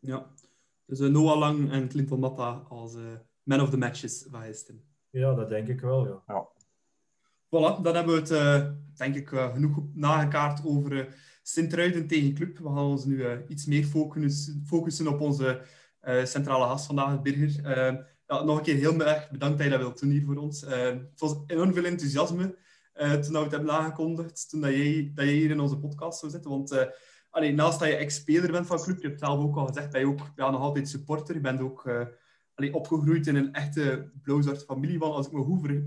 Ja. 0.00 0.26
Dus 0.86 1.00
uh, 1.00 1.10
Noah 1.10 1.38
Lang 1.38 1.70
en 1.72 1.88
Clinton 1.88 2.20
Matta 2.20 2.64
als 2.68 2.96
man 3.42 3.60
of 3.60 3.70
the 3.70 3.76
matches 3.76 4.26
van 4.30 4.42
gisteren. 4.42 4.84
Ja, 5.10 5.34
dat 5.34 5.48
denk 5.48 5.68
ik 5.68 5.80
wel, 5.80 6.06
ja. 6.06 6.22
ja. 6.26 6.48
Voilà, 7.46 7.82
dan 7.82 7.94
hebben 7.94 8.22
we 8.22 8.34
het, 8.34 8.72
denk 8.96 9.14
ik, 9.14 9.28
genoeg 9.28 9.82
nagekaart 9.94 10.64
over 10.64 11.16
Sint-Truiden 11.42 12.06
tegen 12.06 12.34
Club. 12.34 12.58
We 12.58 12.64
gaan 12.64 12.78
ons 12.78 13.04
nu 13.04 13.44
iets 13.48 13.66
meer 13.66 13.84
focussen, 13.84 14.62
focussen 14.66 15.08
op 15.08 15.20
onze 15.20 15.62
centrale 16.24 16.64
gast 16.64 16.86
vandaag, 16.86 17.22
Birger 17.22 18.08
ja, 18.30 18.44
nog 18.44 18.56
een 18.56 18.62
keer 18.62 18.76
heel 18.76 19.00
erg 19.00 19.30
bedankt 19.30 19.56
dat 19.56 19.66
je 19.66 19.72
dat 19.72 19.80
wilt 19.80 20.00
doen 20.00 20.10
hier 20.10 20.24
voor 20.24 20.36
ons. 20.36 20.62
Uh, 20.64 20.70
het 20.70 21.20
was 21.20 21.36
enorm 21.46 21.72
veel 21.72 21.84
enthousiasme 21.84 22.56
uh, 22.94 23.12
toen 23.12 23.32
we 23.32 23.38
het 23.38 23.50
hebben 23.50 23.70
aangekondigd, 23.70 24.50
toen 24.50 24.60
dat 24.60 24.70
jij, 24.70 25.12
dat 25.14 25.24
jij 25.24 25.34
hier 25.34 25.50
in 25.50 25.60
onze 25.60 25.78
podcast 25.78 26.18
zou 26.18 26.32
zitten. 26.32 26.50
Want 26.50 26.72
uh, 26.72 26.82
allee, 27.30 27.52
naast 27.52 27.78
dat 27.78 27.88
je 27.88 27.96
ex-speler 27.96 28.52
bent 28.52 28.66
van 28.66 28.80
club, 28.80 29.00
je 29.00 29.08
hebt 29.08 29.20
zelf 29.20 29.40
ook 29.40 29.56
al 29.56 29.66
gezegd, 29.66 29.90
ben 29.90 30.00
je 30.00 30.06
ook 30.06 30.30
ja, 30.36 30.50
nog 30.50 30.60
altijd 30.60 30.88
supporter. 30.88 31.34
Je 31.34 31.40
bent 31.40 31.60
ook 31.60 31.90
allee, 32.54 32.74
opgegroeid 32.74 33.26
in 33.26 33.36
een 33.36 33.52
echte 33.52 34.10
blauw-zwart 34.22 34.64
familie. 34.64 34.98
Want 34.98 35.14
als 35.14 35.26
ik 35.26 35.32
me 35.32 35.42
goed, 35.42 35.60
voor, 35.60 35.82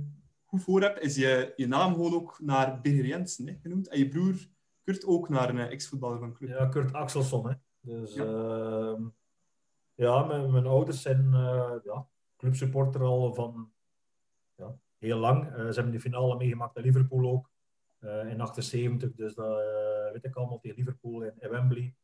goed 0.45 0.63
voor 0.63 0.81
heb, 0.81 0.97
is 0.97 1.15
je, 1.15 1.53
je 1.55 1.67
naam 1.67 1.93
gewoon 1.93 2.13
ook 2.13 2.39
naar 2.41 2.81
Birger 2.81 3.05
Jensen 3.05 3.47
hè, 3.47 3.57
genoemd. 3.61 3.87
En 3.87 3.99
je 3.99 4.07
broer 4.07 4.35
Kurt 4.83 5.05
ook 5.05 5.29
naar 5.29 5.49
een 5.49 5.57
ex-voetballer 5.59 6.19
van 6.19 6.33
club. 6.33 6.49
Ja, 6.49 6.65
Kurt 6.65 6.93
Axelsson. 6.93 7.47
Hè. 7.47 7.53
Dus 7.81 8.13
ja, 8.13 8.23
ehm, 8.23 9.03
ja 9.95 10.23
mijn, 10.23 10.51
mijn 10.51 10.65
ouders 10.65 11.01
zijn... 11.01 11.29
ja, 11.83 12.07
clubsupporter 12.43 13.01
al 13.01 13.33
van 13.33 13.71
ja, 14.55 14.75
heel 14.97 15.17
lang. 15.17 15.45
Uh, 15.45 15.55
ze 15.55 15.73
hebben 15.73 15.91
de 15.91 15.99
finale 15.99 16.37
meegemaakt 16.37 16.73
bij 16.73 16.83
Liverpool 16.83 17.31
ook. 17.31 17.51
Uh, 17.99 18.29
in 18.29 18.41
78, 18.41 19.13
dus 19.13 19.35
dat 19.35 19.59
uh, 19.59 20.11
weet 20.11 20.23
ik 20.23 20.35
allemaal 20.35 20.59
tegen 20.59 20.77
Liverpool 20.77 21.21
in, 21.21 21.33
in 21.39 21.49
Wembley. 21.49 21.95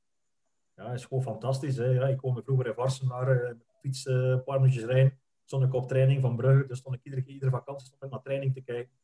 Ja, 0.75 0.91
is 0.93 1.05
gewoon 1.05 1.23
fantastisch. 1.23 1.77
Hè? 1.77 1.85
Ja, 1.85 2.07
ik 2.07 2.21
woonde 2.21 2.43
vroeger 2.43 2.67
in 2.67 2.73
Varsen 2.73 3.07
naar 3.07 3.55
fiets 3.81 4.05
een 4.05 4.43
paar 4.43 4.59
minuutjes 4.59 4.83
rijden. 4.83 5.19
Stond 5.45 5.63
ik 5.63 5.73
op 5.73 5.87
training 5.87 6.21
van 6.21 6.35
Brugge, 6.35 6.67
dus 6.67 6.77
stond 6.77 6.95
ik 6.95 7.03
iedere 7.03 7.23
keer, 7.23 7.33
iedere 7.33 7.51
vakantie 7.51 7.87
stond 7.87 8.03
ik 8.03 8.09
naar 8.09 8.21
training 8.21 8.53
te 8.53 8.61
kijken. 8.61 8.97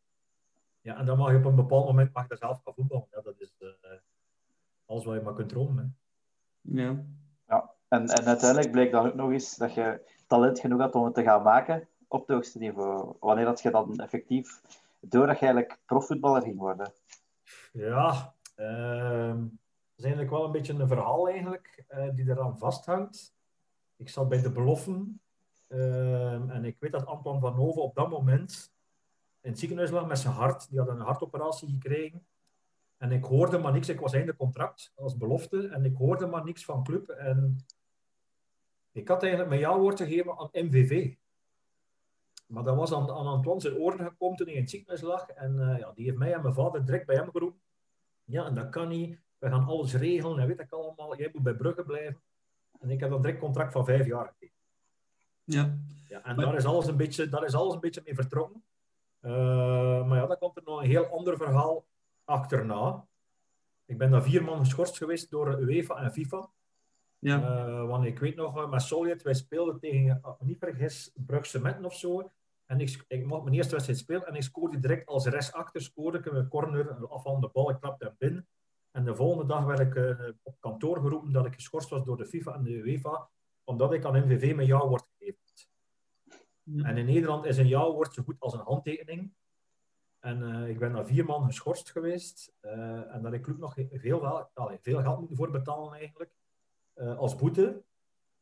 Ja, 0.82 0.98
en 0.98 1.06
dan 1.06 1.18
mag 1.18 1.32
je 1.32 1.38
op 1.38 1.46
een 1.46 1.56
bepaald 1.56 1.86
moment 1.86 2.14
mag 2.14 2.30
je 2.30 2.36
zelf 2.36 2.62
gaan 2.64 2.74
voetballen. 2.74 3.08
Ja, 3.12 3.22
dat 3.22 3.40
is 3.40 3.56
alles 4.86 5.06
wat 5.06 5.16
je 5.16 5.22
maar 5.22 5.34
kunt 5.34 5.50
dromen. 5.50 5.78
Hè. 5.78 6.82
Ja. 6.82 7.06
ja. 7.48 7.74
En, 7.88 8.08
en 8.08 8.26
uiteindelijk 8.26 8.72
bleek 8.72 8.92
dan 8.92 9.06
ook 9.06 9.16
nog 9.16 9.32
eens 9.32 9.56
dat 9.56 9.74
je 9.74 10.15
talent 10.28 10.60
genoeg 10.60 10.80
had 10.80 10.96
om 10.96 11.04
het 11.04 11.14
te 11.14 11.24
gaan 11.24 11.44
maken 11.44 11.88
op 12.08 12.20
het 12.20 12.30
hoogste 12.30 12.60
niveau? 12.60 13.16
Wanneer 13.20 13.46
had 13.46 13.62
je 13.62 13.72
dan 13.72 14.00
effectief 14.00 14.62
door 15.00 15.28
dat 15.28 15.40
je 15.40 15.46
eigenlijk 15.46 15.80
profvoetballer 15.86 16.42
ging 16.42 16.58
worden? 16.58 16.94
Ja, 17.72 18.34
uh, 18.58 19.28
dat 19.28 19.96
is 19.96 20.04
eigenlijk 20.04 20.32
wel 20.32 20.46
een 20.46 20.52
beetje 20.52 20.74
een 20.74 20.88
verhaal 20.88 21.30
eigenlijk, 21.30 21.84
uh, 21.90 22.10
die 22.16 22.30
eraan 22.30 22.58
vasthangt. 22.58 23.34
Ik 23.96 24.10
zat 24.10 24.30
bij 24.30 24.42
de 24.42 24.52
beloften 24.52 25.20
uh, 25.68 26.34
en 26.34 26.66
ik 26.66 26.78
weet 26.80 26.92
dat 26.92 27.06
Anton 27.06 27.40
van 27.40 27.54
Hoven 27.54 27.82
op 27.82 27.96
dat 27.96 28.10
moment 28.10 28.74
in 29.42 29.50
het 29.50 29.60
ziekenhuis 29.60 29.90
lag 29.90 30.06
met 30.06 30.20
zijn 30.20 30.34
hart. 30.34 30.70
Die 30.70 30.80
had 30.80 30.88
een 30.88 31.00
hartoperatie 31.00 31.70
gekregen. 31.70 32.26
En 32.98 33.12
ik 33.12 33.24
hoorde 33.24 33.58
maar 33.58 33.72
niks. 33.72 33.90
Ik 33.90 34.00
was 34.00 34.14
einde 34.14 34.36
contract 34.36 34.92
als 34.96 35.18
belofte. 35.18 35.68
En 35.68 35.86
ik 35.86 35.96
hoorde 35.98 36.26
maar 36.26 36.44
niks 36.44 36.66
van 36.66 36.84
club. 36.84 37.10
En 37.10 37.66
ik 38.96 39.08
had 39.08 39.22
eigenlijk 39.22 39.50
mijn 39.50 39.62
jouwwoord 39.62 40.00
gegeven 40.00 40.38
aan 40.38 40.50
MVV. 40.52 41.14
Maar 42.48 42.64
dat 42.64 42.76
was 42.76 42.94
aan, 42.94 43.10
aan 43.10 43.26
Antoine 43.26 43.62
zijn 43.62 43.76
oren 43.76 44.06
gekomen 44.06 44.38
toen 44.38 44.46
hij 44.46 44.56
in 44.56 44.62
het 44.62 44.70
ziekenhuis 44.70 45.02
lag. 45.02 45.30
En 45.30 45.56
uh, 45.56 45.80
ja, 45.80 45.92
die 45.96 46.06
heeft 46.06 46.18
mij 46.18 46.34
en 46.34 46.42
mijn 46.42 46.54
vader 46.54 46.86
direct 46.86 47.06
bij 47.06 47.16
hem 47.16 47.32
geroepen. 47.32 47.62
Ja, 48.24 48.46
en 48.46 48.54
dat 48.54 48.70
kan 48.70 48.88
niet. 48.88 49.20
We 49.38 49.50
gaan 49.50 49.66
alles 49.66 49.94
regelen 49.94 50.40
en 50.40 50.48
weet 50.48 50.60
ik 50.60 50.72
allemaal. 50.72 51.18
Jij 51.18 51.30
moet 51.34 51.44
bij 51.44 51.56
Brugge 51.56 51.84
blijven. 51.84 52.22
En 52.80 52.90
ik 52.90 53.00
heb 53.00 53.10
dan 53.10 53.22
direct 53.22 53.40
contract 53.40 53.72
van 53.72 53.86
vijf 53.86 54.06
jaar 54.06 54.26
gegeven. 54.28 54.56
Ja. 55.44 55.78
ja 56.10 56.24
en 56.24 56.36
daar, 56.36 56.56
is 56.56 56.66
alles 56.66 56.88
een 56.88 56.98
beetje, 56.98 57.30
daar 57.30 57.44
is 57.44 57.56
alles 57.56 57.74
een 57.74 57.80
beetje 57.80 58.02
mee 58.06 58.16
vertrokken. 58.16 58.64
Uh, 59.22 60.08
maar 60.08 60.18
ja, 60.18 60.26
dan 60.26 60.38
komt 60.38 60.58
er 60.58 60.64
nog 60.66 60.82
een 60.82 60.90
heel 60.90 61.06
ander 61.06 61.38
verhaal 61.38 61.86
achterna. 62.24 63.06
Ik 63.86 63.98
ben 63.98 64.12
daar 64.12 64.24
vier 64.24 64.44
man 64.44 64.60
geschorst 64.60 64.98
geweest 64.98 65.32
door 65.32 65.60
UEFA 65.60 65.96
en 65.96 66.12
FIFA. 66.12 66.50
Ja. 67.26 67.68
Uh, 67.68 67.88
want 67.88 68.06
ik 68.06 68.20
weet 68.20 68.36
nog, 68.36 68.70
met 68.70 68.82
Solid, 68.82 69.22
wij 69.22 69.34
speelden 69.34 69.80
tegen, 69.80 70.22
uh, 70.24 70.32
niet 70.40 70.58
vergis, 70.58 71.12
Brugse 71.14 71.62
Metten 71.62 71.86
of 71.86 71.96
zo. 71.96 72.32
En 72.66 72.80
ik, 72.80 73.06
ik 73.08 73.26
mocht 73.26 73.44
mijn 73.44 73.56
eerste 73.56 73.72
wedstrijd 73.72 74.00
spelen 74.00 74.28
en 74.28 74.36
ik 74.36 74.42
scoorde 74.42 74.80
direct 74.80 75.06
als 75.06 75.26
rechtsachter, 75.26 75.82
scoorde 75.82 76.18
ik 76.18 76.26
een 76.26 76.48
corner 76.48 77.08
af 77.08 77.24
van 77.24 77.42
de 77.42 77.50
bal, 77.54 77.70
ik 77.70 77.78
trapte 77.78 78.06
hem 78.06 78.16
binnen. 78.18 78.48
En 78.92 79.06
de 79.06 79.16
volgende 79.16 79.46
dag 79.46 79.66
werd 79.66 79.80
ik 79.80 79.96
uh, 79.96 80.30
op 80.44 80.56
kantoor 80.60 81.00
geroepen 81.02 81.32
dat 81.32 81.46
ik 81.46 81.54
geschorst 81.54 81.90
was 81.90 82.04
door 82.04 82.18
de 82.18 82.26
FIFA 82.26 82.54
en 82.54 82.64
de 82.64 82.72
UEFA, 82.72 83.30
omdat 83.64 83.94
ik 83.94 84.06
aan 84.06 84.26
MVV 84.26 84.56
mijn 84.56 84.68
jouwwoord 84.68 85.10
gegeven 85.18 85.40
ja. 86.64 86.84
En 86.84 86.98
in 86.98 87.06
Nederland 87.06 87.46
is 87.46 87.58
een 87.58 87.68
jouwwoord 87.68 88.14
zo 88.14 88.24
goed 88.24 88.40
als 88.40 88.54
een 88.54 88.60
handtekening. 88.60 89.34
En 90.20 90.42
uh, 90.42 90.70
ik 90.70 90.80
ben 90.80 90.94
daar 90.94 91.06
vier 91.06 91.26
man 91.26 91.46
geschorst 91.46 91.92
geweest. 91.92 92.54
Uh, 92.62 93.16
en 93.16 93.22
dat 93.22 93.34
ik 93.34 93.42
club 93.42 93.58
nog 93.58 93.76
veel, 93.92 94.26
allee, 94.54 94.78
veel 94.82 95.02
geld 95.02 95.20
moeten 95.20 95.38
voor 95.38 95.52
betalen 95.52 95.94
eigenlijk 95.94 96.32
uh, 96.96 97.18
als 97.18 97.36
boete. 97.36 97.84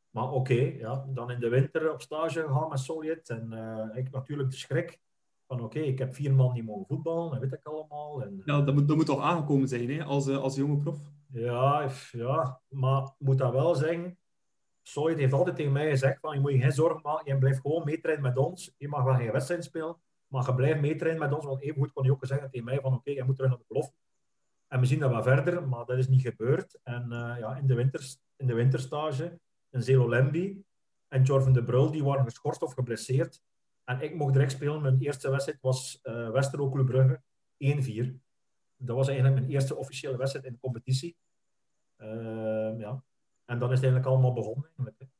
Maar 0.09 0.23
oké, 0.23 0.35
okay, 0.35 0.77
ja, 0.77 1.05
dan 1.07 1.31
in 1.31 1.39
de 1.39 1.49
winter 1.49 1.91
op 1.91 2.01
stage 2.01 2.41
gegaan 2.41 2.69
met 2.69 2.79
Sovjet. 2.79 3.29
En 3.29 3.49
uh, 3.53 3.97
ik 3.97 4.11
natuurlijk 4.11 4.49
de 4.49 4.55
schrik 4.55 4.99
van 5.47 5.57
oké, 5.57 5.77
okay, 5.77 5.89
ik 5.89 5.99
heb 5.99 6.13
vier 6.13 6.33
man 6.33 6.53
die 6.53 6.63
mogen 6.63 6.85
voetballen, 6.85 7.31
dat 7.31 7.39
weet 7.39 7.53
ik 7.53 7.65
allemaal. 7.65 8.23
En, 8.23 8.41
ja, 8.45 8.61
dat 8.61 8.73
moet, 8.73 8.87
dat 8.87 8.97
moet 8.97 9.05
toch 9.05 9.21
aangekomen 9.21 9.67
zijn 9.67 9.89
hè, 9.89 10.03
als, 10.03 10.27
uh, 10.27 10.37
als 10.37 10.55
jonge 10.55 10.77
prof? 10.77 10.97
Ja, 11.27 11.89
ja, 12.11 12.61
maar 12.67 13.15
moet 13.17 13.37
dat 13.37 13.51
wel 13.51 13.75
zeggen. 13.75 14.17
Sovjet 14.81 15.17
heeft 15.17 15.33
altijd 15.33 15.55
tegen 15.55 15.71
mij 15.71 15.89
gezegd 15.89 16.19
van 16.19 16.33
je 16.33 16.39
moet 16.39 16.51
je 16.51 16.59
geen 16.59 16.71
zorgen 16.71 17.01
maken, 17.03 17.33
je 17.33 17.39
blijft 17.39 17.59
gewoon 17.59 17.85
meetrainen 17.85 18.23
met 18.23 18.37
ons. 18.37 18.73
Je 18.77 18.87
mag 18.87 19.03
wel 19.03 19.15
geen 19.15 19.31
wedstrijd 19.31 19.63
spelen, 19.63 19.97
maar 20.27 20.45
je 20.45 20.55
blijft 20.55 20.81
meetrainen 20.81 21.21
met 21.21 21.33
ons. 21.33 21.45
Want 21.45 21.61
even 21.61 21.81
goed 21.81 21.91
kon 21.91 22.03
hij 22.03 22.11
ook 22.11 22.25
zeggen 22.25 22.49
tegen 22.49 22.65
mij 22.65 22.79
van 22.79 22.85
oké, 22.85 22.95
okay, 22.95 23.13
je 23.13 23.23
moet 23.23 23.35
terug 23.35 23.49
naar 23.49 23.59
de 23.59 23.65
belofte. 23.67 23.97
En 24.67 24.79
we 24.79 24.85
zien 24.85 24.99
dat 24.99 25.09
wel 25.09 25.23
verder, 25.23 25.67
maar 25.67 25.85
dat 25.85 25.97
is 25.97 26.07
niet 26.07 26.21
gebeurd. 26.21 26.79
En 26.83 27.05
uh, 27.11 27.35
ja, 27.39 27.55
in 27.55 27.67
de 27.67 27.75
winters 27.75 28.19
in 28.43 28.49
de 28.49 28.53
winterstage. 28.53 29.39
En 29.69 29.84
Zelo 29.84 30.10
Lemby 30.10 30.63
en 31.08 31.23
Jorven 31.23 31.53
de 31.53 31.63
Brul, 31.63 31.91
die 31.91 32.03
waren 32.03 32.23
geschorst 32.25 32.62
of 32.62 32.73
geblesseerd. 32.73 33.41
En 33.84 34.01
ik 34.01 34.15
mocht 34.15 34.34
direct 34.34 34.51
spelen. 34.51 34.82
Mijn 34.82 34.99
eerste 34.99 35.29
wedstrijd 35.29 35.62
was 35.62 35.99
uh, 36.03 36.29
Westerlo 36.29 36.69
Club 36.69 36.86
Brugge 36.86 37.21
1-4. 38.08 38.13
Dat 38.77 38.95
was 38.95 39.08
eigenlijk 39.08 39.39
mijn 39.39 39.51
eerste 39.51 39.75
officiële 39.75 40.17
wedstrijd 40.17 40.45
in 40.45 40.51
de 40.51 40.60
competitie. 40.60 41.15
Uh, 41.97 42.79
ja. 42.79 43.03
En 43.45 43.60
dan 43.60 43.71
is 43.71 43.75
het 43.75 43.84
eigenlijk 43.84 44.06
allemaal 44.06 44.34
begonnen. 44.34 44.69
Eigenlijk. 44.77 45.12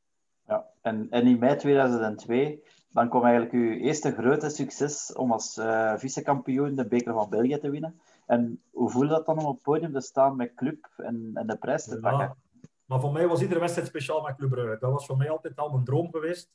Ja, 0.48 0.66
en, 0.82 1.08
en 1.10 1.28
in 1.28 1.40
mei 1.40 1.56
2002, 1.56 2.64
dan 2.90 3.10
kwam 3.10 3.24
eigenlijk 3.24 3.54
uw 3.54 3.72
eerste 3.72 4.12
grote 4.12 4.50
succes 4.50 5.14
om 5.14 5.32
als 5.32 5.58
uh, 5.58 5.98
vice-kampioen 5.98 6.76
de 6.76 6.88
beker 6.88 7.14
van 7.14 7.30
België 7.30 7.58
te 7.58 7.70
winnen. 7.70 8.00
En 8.26 8.62
hoe 8.72 8.90
voelde 8.90 9.08
dat 9.08 9.26
dan 9.26 9.40
om 9.40 9.46
op 9.46 9.54
het 9.54 9.64
podium 9.64 9.94
te 9.94 10.02
staan 10.02 10.36
met 10.36 10.54
club 10.54 10.90
en, 10.98 11.32
en 11.34 11.48
de 11.48 11.58
prijs 11.58 11.84
te 11.84 12.00
pakken? 12.00 12.36
Maar 12.86 13.00
voor 13.00 13.12
mij 13.12 13.28
was 13.28 13.42
iedere 13.42 13.60
wedstrijd 13.60 13.88
speciaal 13.88 14.22
met 14.22 14.36
Club 14.36 14.50
Brugge. 14.50 14.78
Dat 14.80 14.92
was 14.92 15.06
voor 15.06 15.18
mij 15.18 15.30
altijd 15.30 15.56
al 15.56 15.70
mijn 15.70 15.84
droom 15.84 16.12
geweest. 16.12 16.52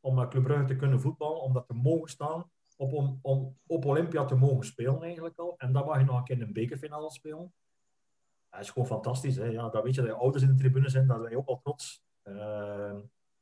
Om 0.00 0.14
met 0.14 0.28
Club 0.28 0.42
Brugge 0.42 0.64
te 0.64 0.76
kunnen 0.76 1.00
voetballen. 1.00 1.40
Om 1.40 1.52
dat 1.52 1.66
te 1.66 1.74
mogen 1.74 2.08
staan. 2.08 2.50
Op, 2.76 2.92
om, 2.92 3.18
om 3.22 3.58
op 3.66 3.84
Olympia 3.84 4.24
te 4.24 4.34
mogen 4.34 4.66
spelen 4.66 5.02
eigenlijk 5.02 5.38
al. 5.38 5.54
En 5.58 5.72
dan 5.72 5.84
mag 5.84 5.98
je 5.98 6.04
nog 6.04 6.16
een 6.16 6.24
keer 6.24 6.36
in 6.36 6.42
een 6.42 6.52
bekerfinale 6.52 7.10
spelen. 7.10 7.52
Dat 8.50 8.60
is 8.60 8.70
gewoon 8.70 8.88
fantastisch. 8.88 9.36
Hè? 9.36 9.44
Ja, 9.44 9.68
dat 9.68 9.82
weet 9.82 9.94
je, 9.94 10.00
dat 10.00 10.10
je 10.10 10.16
ouders 10.16 10.42
in 10.42 10.48
de 10.48 10.54
tribune 10.54 10.88
zijn. 10.88 11.06
Dat 11.06 11.20
wij 11.20 11.36
ook 11.36 11.48
al 11.48 11.60
trots. 11.62 12.04
Uh, 12.24 12.94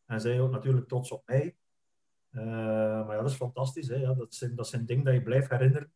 en 0.07 0.21
zij 0.21 0.41
ook 0.41 0.51
natuurlijk 0.51 0.89
trots 0.89 1.11
op 1.11 1.23
mij. 1.27 1.57
Eh, 2.31 2.43
maar 3.07 3.17
ja, 3.17 3.23
dat 3.23 3.31
is 3.31 3.37
fantastisch. 3.37 3.89
Hè? 3.89 3.95
Ja, 3.95 4.15
dat, 4.15 4.35
zijn, 4.35 4.55
dat 4.55 4.69
zijn 4.69 4.87
dingen 4.87 5.05
dat 5.05 5.15
je 5.15 5.23
blijft 5.23 5.51
herinneren. 5.51 5.93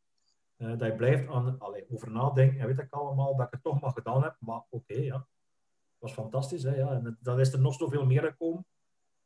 Eh, 0.57 0.69
dat 0.69 0.89
je 0.89 0.95
blijft 0.95 1.29
aan, 1.29 1.57
over 1.91 2.11
nadenken. 2.11 2.61
En 2.61 2.67
weet 2.67 2.79
ik 2.79 2.93
allemaal 2.93 3.37
dat 3.37 3.47
ik 3.47 3.53
het 3.53 3.63
toch 3.63 3.81
maar 3.81 3.93
gedaan 3.93 4.23
heb. 4.23 4.37
Maar 4.39 4.63
oké, 4.69 4.95
ja. 4.95 5.27
Was 5.99 6.13
fantastisch. 6.13 6.63
Hè? 6.63 6.77
Ja. 6.77 6.91
En 6.91 7.19
dan 7.21 7.41
is 7.41 7.53
er 7.53 7.61
nog 7.61 7.75
zoveel 7.75 8.07
meer 8.07 8.23
gekomen. 8.23 8.67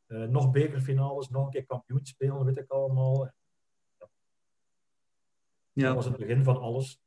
Uh, 0.09 0.25
nog 0.25 0.51
bekerfinales, 0.51 1.29
nog 1.29 1.45
een 1.45 1.51
keer 1.51 1.67
kampioen 1.67 2.07
spelen, 2.07 2.45
weet 2.45 2.57
ik 2.57 2.71
allemaal. 2.71 3.25
Ja. 3.99 4.09
ja. 5.73 5.87
Dat 5.87 5.95
was 5.95 6.05
het 6.05 6.17
begin 6.17 6.43
van 6.43 6.61
alles. 6.61 7.03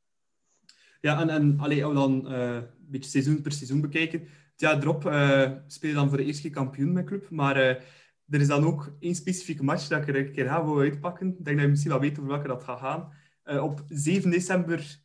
Ja, 1.02 1.22
en, 1.22 1.30
en 1.30 1.60
allee, 1.60 1.86
als 1.86 1.94
we 1.94 2.00
dan 2.00 2.34
uh, 2.34 2.56
een 2.56 2.68
beetje 2.78 3.10
seizoen 3.10 3.42
per 3.42 3.52
seizoen 3.52 3.82
bekijken. 3.82 4.20
Het 4.20 4.60
jaar 4.60 4.82
erop 4.82 5.06
uh, 5.06 5.52
speel 5.68 5.90
je 5.90 5.96
dan 5.96 6.10
voor 6.10 6.18
de 6.18 6.24
eerste 6.24 6.42
keer 6.42 6.52
kampioen 6.52 6.94
met 6.94 7.06
club. 7.06 7.30
Maar 7.30 7.56
er 7.56 8.42
is 8.42 8.48
dan 8.48 8.66
ook 8.66 8.96
één 9.00 9.16
specifieke 9.16 9.64
match 9.64 9.88
dat 9.88 10.02
ik 10.02 10.08
er 10.08 10.16
een 10.16 10.32
keer 10.32 10.46
ga 10.46 10.64
uitpakken. 10.64 11.28
Ik 11.28 11.46
denk 11.46 11.58
dat 11.58 11.66
je 11.66 11.72
misschien 11.72 11.92
wel 11.92 12.00
weet 12.00 12.18
over 12.18 12.32
welke 12.32 12.48
dat 12.48 12.64
gaat 12.64 12.80
gaan. 12.80 13.14
op 13.62 13.84
7 13.88 14.32
december 14.32 15.02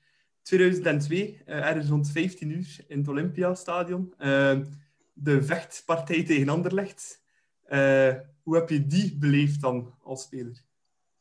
2002, 0.47 1.43
ergens 1.45 1.89
rond 1.89 2.11
15 2.11 2.51
uur 2.51 2.77
in 2.87 2.99
het 2.99 3.09
Olympiastadion. 3.09 4.15
de 5.13 5.43
vechtpartij 5.43 6.25
tegen 6.25 6.49
Anderlecht. 6.49 7.23
hoe 8.43 8.57
heb 8.57 8.69
je 8.69 8.87
die 8.87 9.17
beleefd 9.19 9.61
dan 9.61 9.95
als 10.03 10.23
speler? 10.23 10.65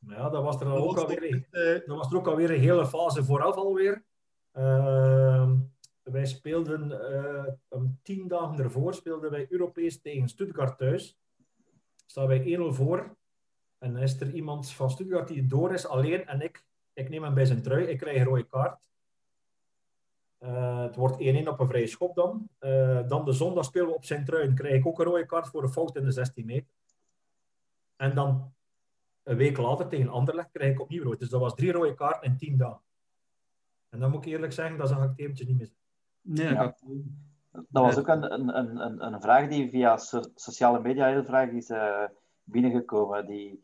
Ja, 0.08 0.30
dat 0.30 0.44
was 0.44 0.60
er, 0.60 0.66
dat 0.66 0.78
ook, 0.78 0.98
alweer, 0.98 1.48
dat 1.86 1.98
was 1.98 2.12
er 2.12 2.18
ook 2.18 2.28
alweer 2.28 2.52
een 2.52 2.60
hele 2.60 2.88
fase 2.88 3.24
vooraf 3.24 3.56
alweer. 3.56 4.04
Ehm, 4.52 5.56
wij 6.04 6.26
speelden 6.26 6.92
uh, 7.72 7.84
tien 8.04 8.28
dagen 8.28 8.60
ervoor 8.60 8.94
speelden 8.94 9.32
wij 9.32 9.46
Europees 9.50 10.02
tegen 10.02 10.28
Stuttgart 10.28 10.78
thuis. 10.78 11.20
Staan 12.06 12.28
wij 12.28 12.58
1-0 12.60 12.62
voor. 12.74 13.18
En 13.78 13.94
dan 13.94 14.02
is 14.02 14.20
er 14.20 14.34
iemand 14.34 14.72
van 14.72 14.90
Stuttgart 14.90 15.28
die 15.28 15.46
door 15.46 15.74
is, 15.74 15.88
alleen. 15.88 16.26
En 16.28 16.42
ik, 16.42 16.66
ik 16.94 17.10
neem 17.10 17.24
hem 17.24 17.34
bij 17.34 17.46
zijn 17.46 17.62
trui. 17.62 17.86
Ik 17.86 17.98
krijg 17.98 18.18
een 18.18 18.24
rode 18.24 18.48
kaart. 18.48 18.80
Uh, 20.39 20.82
het 20.82 20.95
wordt 20.95 21.45
1-1 21.45 21.48
op 21.48 21.60
een 21.60 21.67
vrije 21.67 21.88
schop 21.88 22.15
dan. 22.15 22.50
Uh, 22.60 23.08
dan 23.08 23.26
de 23.26 23.32
zondag 23.32 23.65
spelen 23.65 23.88
we 23.88 23.95
op 23.95 24.06
zijn 24.06 24.26
trui. 24.26 24.45
Dan 24.45 24.56
krijg 24.56 24.74
ik 24.74 24.86
ook 24.86 25.00
een 25.00 25.06
rode 25.06 25.26
kaart 25.26 25.48
voor 25.48 25.63
een 25.63 25.69
fout 25.69 25.95
in 25.95 26.04
de 26.04 26.12
16 26.12 26.45
meter. 26.45 26.74
En 27.95 28.15
dan 28.15 28.54
een 29.24 29.38
week 29.38 29.58
later 29.58 29.88
tegen 29.88 30.10
Anderlecht 30.10 30.52
krijg 30.52 30.71
ik 30.71 30.82
opnieuw 30.82 31.04
rood. 31.04 31.19
Dus 31.19 31.30
dat 31.30 31.41
was 31.41 31.56
drie 31.56 31.71
rode 31.71 31.93
kaarten 31.93 32.30
in 32.30 32.38
tien 32.38 32.58
dagen. 32.58 32.82
En 33.89 34.00
dan 34.00 34.12
moet 34.12 34.26
ik 34.26 34.32
eerlijk 34.32 34.54
zeggen, 34.54 34.78
dat 34.78 34.89
zag 34.89 35.04
ik 35.04 35.19
eventjes 35.19 35.48
niet 35.48 35.58
meer 35.58 35.69
Nee, 36.21 36.54
ja. 36.54 36.76
Dat 37.52 37.84
was 37.84 37.98
ook 37.98 38.08
een, 38.08 38.34
een, 38.34 38.58
een, 38.86 39.13
een 39.13 39.21
vraag 39.21 39.48
die 39.48 39.69
via 39.69 39.98
sociale 40.36 40.80
media 40.80 41.08
heel 41.08 41.24
vaak 41.24 41.52
is 41.52 41.69
uh, 41.69 42.04
binnengekomen. 42.43 43.26
Die, 43.26 43.62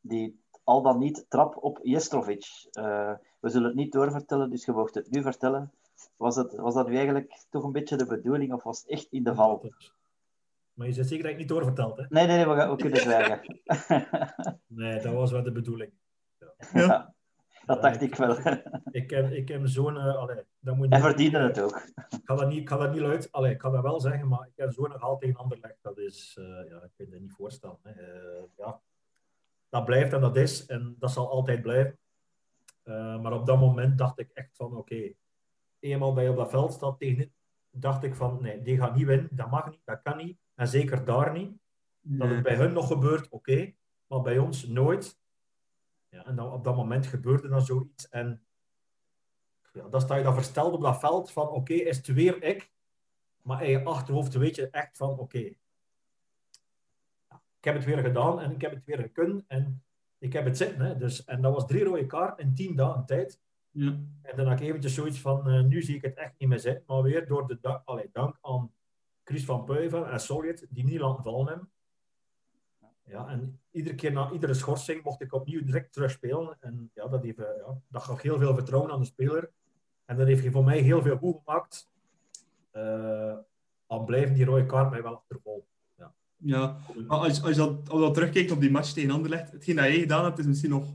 die 0.00 0.40
al 0.64 0.82
dan 0.82 0.98
niet 0.98 1.26
trap 1.28 1.56
op 1.60 1.78
Jestrovic. 1.82 2.68
Uh, 2.78 3.12
we 3.40 3.48
zullen 3.48 3.66
het 3.66 3.76
niet 3.76 3.92
doorvertellen, 3.92 4.50
dus 4.50 4.64
je 4.64 4.72
mocht 4.72 4.94
het 4.94 5.10
nu 5.10 5.22
vertellen. 5.22 5.72
Was, 6.16 6.36
het, 6.36 6.54
was 6.54 6.74
dat 6.74 6.88
eigenlijk 6.88 7.46
toch 7.50 7.64
een 7.64 7.72
beetje 7.72 7.96
de 7.96 8.06
bedoeling 8.06 8.52
of 8.52 8.62
was 8.62 8.80
het 8.80 8.90
echt 8.90 9.06
in 9.10 9.24
de 9.24 9.34
val? 9.34 9.72
Maar 10.74 10.86
je 10.86 10.92
zegt 10.92 11.08
zeker 11.08 11.22
dat 11.22 11.32
ik 11.32 11.38
niet 11.38 11.48
doorverteld, 11.48 11.96
hè? 11.96 12.04
Nee, 12.08 12.26
nee, 12.26 12.36
nee, 12.36 12.48
we, 12.48 12.54
gaan, 12.54 12.70
we 12.70 12.76
kunnen 12.76 13.00
zwijgen. 13.00 13.60
nee, 14.66 15.00
dat 15.00 15.12
was 15.12 15.30
wel 15.30 15.42
de 15.42 15.52
bedoeling. 15.52 15.92
Ja. 16.72 17.14
Dat 17.66 17.82
dacht 17.82 18.02
ik 18.02 18.14
wel. 18.14 18.36
ik 18.90 19.10
heb, 19.10 19.30
ik 19.30 19.48
heb 19.48 19.66
zo'n... 19.66 19.94
Uh, 19.94 20.28
dat 20.60 20.76
moet 20.76 20.92
en 20.92 21.00
verdiende 21.00 21.38
het 21.38 21.60
ook. 21.60 21.76
Ik 21.94 22.20
ga 22.24 22.34
dat 22.34 22.48
niet, 22.48 22.60
ik 22.60 22.68
ga 22.68 22.76
dat 22.76 22.92
niet 22.92 23.00
luid... 23.00 23.32
Allee, 23.32 23.52
ik 23.52 23.58
kan 23.58 23.72
dat 23.72 23.82
wel 23.82 24.00
zeggen, 24.00 24.28
maar 24.28 24.46
ik 24.46 24.52
heb 24.56 24.72
zo'n 24.72 24.90
gehaald 24.90 25.20
tegen 25.20 25.36
Anderlecht. 25.36 25.78
Dat 25.82 25.98
is... 25.98 26.36
Uh, 26.40 26.44
ja, 26.44 26.76
ik 26.76 26.90
kan 26.96 27.06
je 27.10 27.20
niet 27.20 27.32
voorstellen. 27.32 27.78
Hè. 27.82 27.92
Uh, 27.92 28.42
ja. 28.56 28.80
Dat 29.68 29.84
blijft 29.84 30.12
en 30.12 30.20
dat 30.20 30.36
is. 30.36 30.66
En 30.66 30.96
dat 30.98 31.10
zal 31.10 31.30
altijd 31.30 31.62
blijven. 31.62 31.98
maar 33.22 33.32
op 33.32 33.46
dat 33.46 33.58
moment 33.58 33.98
dacht 33.98 34.18
ik 34.18 34.30
echt 34.30 34.56
van... 34.56 34.66
Oké, 34.66 34.76
okay, 34.76 35.16
eenmaal 35.92 36.12
bij 36.12 36.24
je 36.24 36.30
op 36.30 36.36
dat 36.36 36.50
veld 36.50 36.72
staat 36.72 36.98
tegen... 36.98 37.32
Dacht 37.70 38.02
ik 38.02 38.14
van, 38.14 38.38
nee, 38.40 38.62
die 38.62 38.76
gaat 38.76 38.94
niet 38.94 39.06
winnen. 39.06 39.28
Dat 39.30 39.50
mag 39.50 39.70
niet, 39.70 39.80
dat 39.84 40.02
kan 40.02 40.16
niet. 40.16 40.38
En 40.54 40.68
zeker 40.68 41.04
daar 41.04 41.32
niet. 41.32 41.58
Dat 42.00 42.28
het 42.28 42.42
bij 42.42 42.56
hun 42.56 42.72
nog 42.72 42.86
gebeurt, 42.86 43.24
oké. 43.24 43.34
Okay, 43.34 43.76
maar 44.06 44.22
bij 44.22 44.38
ons 44.38 44.66
nooit. 44.66 45.18
Ja, 46.08 46.24
en 46.24 46.36
dan, 46.36 46.52
op 46.52 46.64
dat 46.64 46.76
moment 46.76 47.06
gebeurde 47.06 47.48
dan 47.48 47.62
zoiets. 47.62 48.08
En 48.08 48.44
ja, 49.72 49.88
dan 49.88 50.00
sta 50.00 50.16
je 50.16 50.22
dan 50.22 50.34
versteld 50.34 50.72
op 50.72 50.80
dat 50.80 50.98
veld 50.98 51.30
van 51.30 51.48
oké, 51.48 51.72
is 51.72 51.96
het 51.96 52.06
weer 52.06 52.42
ik? 52.42 52.72
Maar 53.42 53.64
in 53.64 53.70
je 53.70 53.84
achterhoofd 53.84 54.34
weet 54.34 54.56
je 54.56 54.70
echt 54.70 54.96
van 54.96 55.18
oké, 55.18 55.38
ja, 57.28 57.42
ik 57.58 57.64
heb 57.64 57.74
het 57.74 57.84
weer 57.84 57.98
gedaan 57.98 58.40
en 58.40 58.52
ik 58.52 58.60
heb 58.60 58.70
het 58.70 58.84
weer 58.84 58.98
gekund 58.98 59.44
en 59.46 59.84
ik 60.18 60.32
heb 60.32 60.44
het 60.44 60.56
zitten. 60.56 60.80
Hè. 60.80 60.96
Dus, 60.96 61.24
en 61.24 61.42
dat 61.42 61.54
was 61.54 61.66
drie 61.66 61.84
rode 61.84 62.06
kaarten 62.06 62.44
in 62.44 62.54
tien 62.54 62.76
dagen 62.76 63.06
tijd. 63.06 63.40
Ja. 63.74 63.98
En 64.22 64.36
dan 64.36 64.46
had 64.46 64.60
ik 64.60 64.66
eventjes 64.66 64.94
zoiets 64.94 65.20
van, 65.20 65.48
uh, 65.48 65.64
nu 65.64 65.82
zie 65.82 65.94
ik 65.94 66.02
het 66.02 66.14
echt 66.14 66.32
niet 66.38 66.48
meer 66.48 66.58
zitten. 66.58 66.84
Maar 66.86 67.02
weer 67.02 67.26
door 67.26 67.46
de 67.46 67.58
da 67.60 67.82
allee, 67.84 68.08
dank 68.12 68.38
aan 68.40 68.72
Chris 69.24 69.44
van 69.44 69.64
Puiven 69.64 70.10
en 70.10 70.20
Solid, 70.20 70.66
die 70.70 70.84
niet 70.84 71.00
laten 71.00 71.22
vallen 71.22 71.46
hebben. 71.46 71.68
Ja, 73.06 73.28
en 73.28 73.60
iedere 73.70 73.94
keer 73.94 74.12
na 74.12 74.30
iedere 74.30 74.54
schorsing 74.54 75.02
mocht 75.02 75.20
ik 75.20 75.32
opnieuw 75.32 75.64
direct 75.64 75.92
terugspelen. 75.92 76.56
En 76.60 76.90
ja, 76.94 77.08
dat, 77.08 77.22
heeft, 77.22 77.36
ja, 77.36 77.80
dat 77.88 78.02
gaf 78.02 78.22
heel 78.22 78.38
veel 78.38 78.54
vertrouwen 78.54 78.92
aan 78.92 79.00
de 79.00 79.06
speler. 79.06 79.50
En 80.04 80.16
dat 80.16 80.26
heeft 80.26 80.42
hij 80.42 80.50
voor 80.50 80.64
mij 80.64 80.78
heel 80.78 81.02
veel 81.02 81.16
goed 81.16 81.40
gemaakt. 81.44 81.90
Uh, 82.72 83.36
al 83.86 84.04
blijven 84.04 84.34
die 84.34 84.44
rode 84.44 84.66
kaart 84.66 84.90
mij 84.90 85.02
wel 85.02 85.16
achtervolgen. 85.16 85.68
Ja, 85.96 86.14
ja 86.36 86.76
als, 87.06 87.42
als, 87.42 87.50
je 87.50 87.56
dat, 87.56 87.88
als 87.88 87.98
je 87.98 88.06
dat 88.06 88.14
terugkijkt 88.14 88.50
op 88.50 88.60
die 88.60 88.70
match 88.70 88.92
tegen 88.92 89.10
Anderlecht, 89.10 89.52
hetgeen 89.52 89.76
dat 89.76 89.84
jij 89.84 89.98
gedaan 89.98 90.24
hebt, 90.24 90.38
is 90.38 90.46
misschien 90.46 90.70
nog 90.70 90.94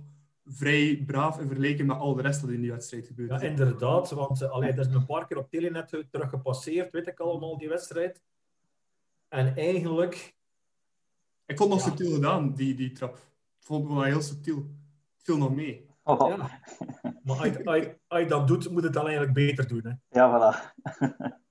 vrij 0.49 1.03
braaf 1.05 1.39
in 1.39 1.47
vergelijking 1.47 1.87
met 1.87 1.97
al 1.97 2.15
de 2.15 2.21
rest 2.21 2.41
dat 2.41 2.49
in 2.49 2.61
die 2.61 2.71
wedstrijd 2.71 3.07
gebeurt. 3.07 3.41
Ja, 3.41 3.47
inderdaad. 3.47 4.11
Want 4.11 4.41
uh, 4.41 4.49
allee, 4.49 4.73
dat 4.73 4.87
is 4.87 4.93
een 4.93 5.05
paar 5.05 5.27
keer 5.27 5.37
op 5.37 5.49
Telenet 5.49 6.03
teruggepasseerd, 6.11 6.91
weet 6.91 7.07
ik 7.07 7.19
allemaal, 7.19 7.57
die 7.57 7.69
wedstrijd. 7.69 8.21
En 9.27 9.55
eigenlijk 9.55 10.37
ik 11.49 11.57
vond 11.57 11.73
het 11.73 11.79
nog 11.79 11.89
subtiel 11.89 12.13
gedaan, 12.13 12.53
die, 12.53 12.75
die 12.75 12.91
trap. 12.91 13.15
Ik 13.59 13.65
vond 13.65 13.83
het 13.83 13.93
wel 13.93 14.03
heel 14.03 14.21
subtiel. 14.21 14.55
Het 14.55 15.23
viel 15.23 15.37
nog 15.37 15.55
mee. 15.55 15.87
Oh. 16.03 16.29
Ja. 16.29 16.61
Maar 17.23 17.37
als 17.37 17.47
je, 17.47 17.65
als, 17.65 17.85
als 18.07 18.19
je 18.19 18.25
dat 18.25 18.47
doet, 18.47 18.69
moet 18.71 18.83
het 18.83 18.93
dan 18.93 19.03
eigenlijk 19.03 19.33
beter 19.33 19.67
doen. 19.67 19.81
Hè? 19.83 20.19
Ja, 20.19 20.29
voilà. 20.31 20.81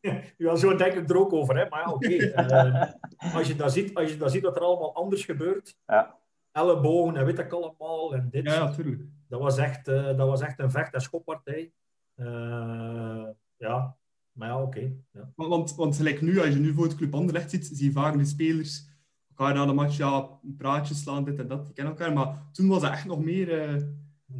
ja, 0.36 0.56
zo 0.56 0.76
denk 0.76 0.94
ik 0.94 1.10
er 1.10 1.18
ook 1.18 1.32
over. 1.32 1.56
Hè? 1.56 1.68
Maar 1.68 1.80
ja, 1.80 1.92
oké. 1.92 2.06
Okay. 2.06 2.96
Uh, 3.18 3.34
als, 3.34 3.48
je 3.48 3.56
dat 3.56 3.72
ziet, 3.72 3.94
als 3.94 4.10
je 4.10 4.16
dat 4.16 4.30
ziet 4.30 4.42
wat 4.42 4.56
er 4.56 4.62
allemaal 4.62 4.94
anders 4.94 5.24
gebeurt. 5.24 5.76
Ja. 5.86 6.17
Ellebogen 6.58 7.16
en 7.16 7.24
weet 7.24 7.38
ik 7.38 7.52
allemaal. 7.52 8.14
En 8.14 8.28
dit. 8.30 8.44
Ja, 8.44 8.64
natuurlijk. 8.64 9.02
Dat 9.28 9.40
was 9.40 9.56
echt, 9.56 9.88
uh, 9.88 10.04
dat 10.04 10.28
was 10.28 10.40
echt 10.40 10.58
een 10.58 10.70
vecht- 10.70 10.94
en 10.94 11.00
schoppartij. 11.00 11.72
Uh, 12.16 13.26
ja, 13.56 13.96
maar 14.32 14.48
ja, 14.48 14.56
oké. 14.56 14.66
Okay. 14.66 14.96
Ja. 15.12 15.32
Want, 15.36 15.74
want 15.74 15.96
gelijk 15.96 16.20
nu, 16.20 16.40
als 16.40 16.48
je 16.48 16.60
nu 16.60 16.74
voor 16.74 16.84
het 16.84 16.94
Club 16.96 17.14
Anderlecht 17.14 17.50
ziet, 17.50 17.66
zie 17.66 17.86
je 17.86 17.92
vaak 17.92 18.18
de 18.18 18.24
spelers 18.24 18.86
elkaar 19.28 19.54
na 19.54 19.66
de 19.66 19.72
match 19.72 19.96
ja, 19.96 20.28
een 20.42 20.56
praatje 20.56 20.94
slaan, 20.94 21.24
dit 21.24 21.38
en 21.38 21.48
dat. 21.48 21.64
Die 21.64 21.74
kennen 21.74 21.96
elkaar. 21.96 22.12
Maar 22.12 22.48
toen 22.52 22.68
was 22.68 22.82
het 22.82 22.90
echt 22.92 23.04
nog 23.04 23.20
meer... 23.20 23.74
Uh... 23.74 23.82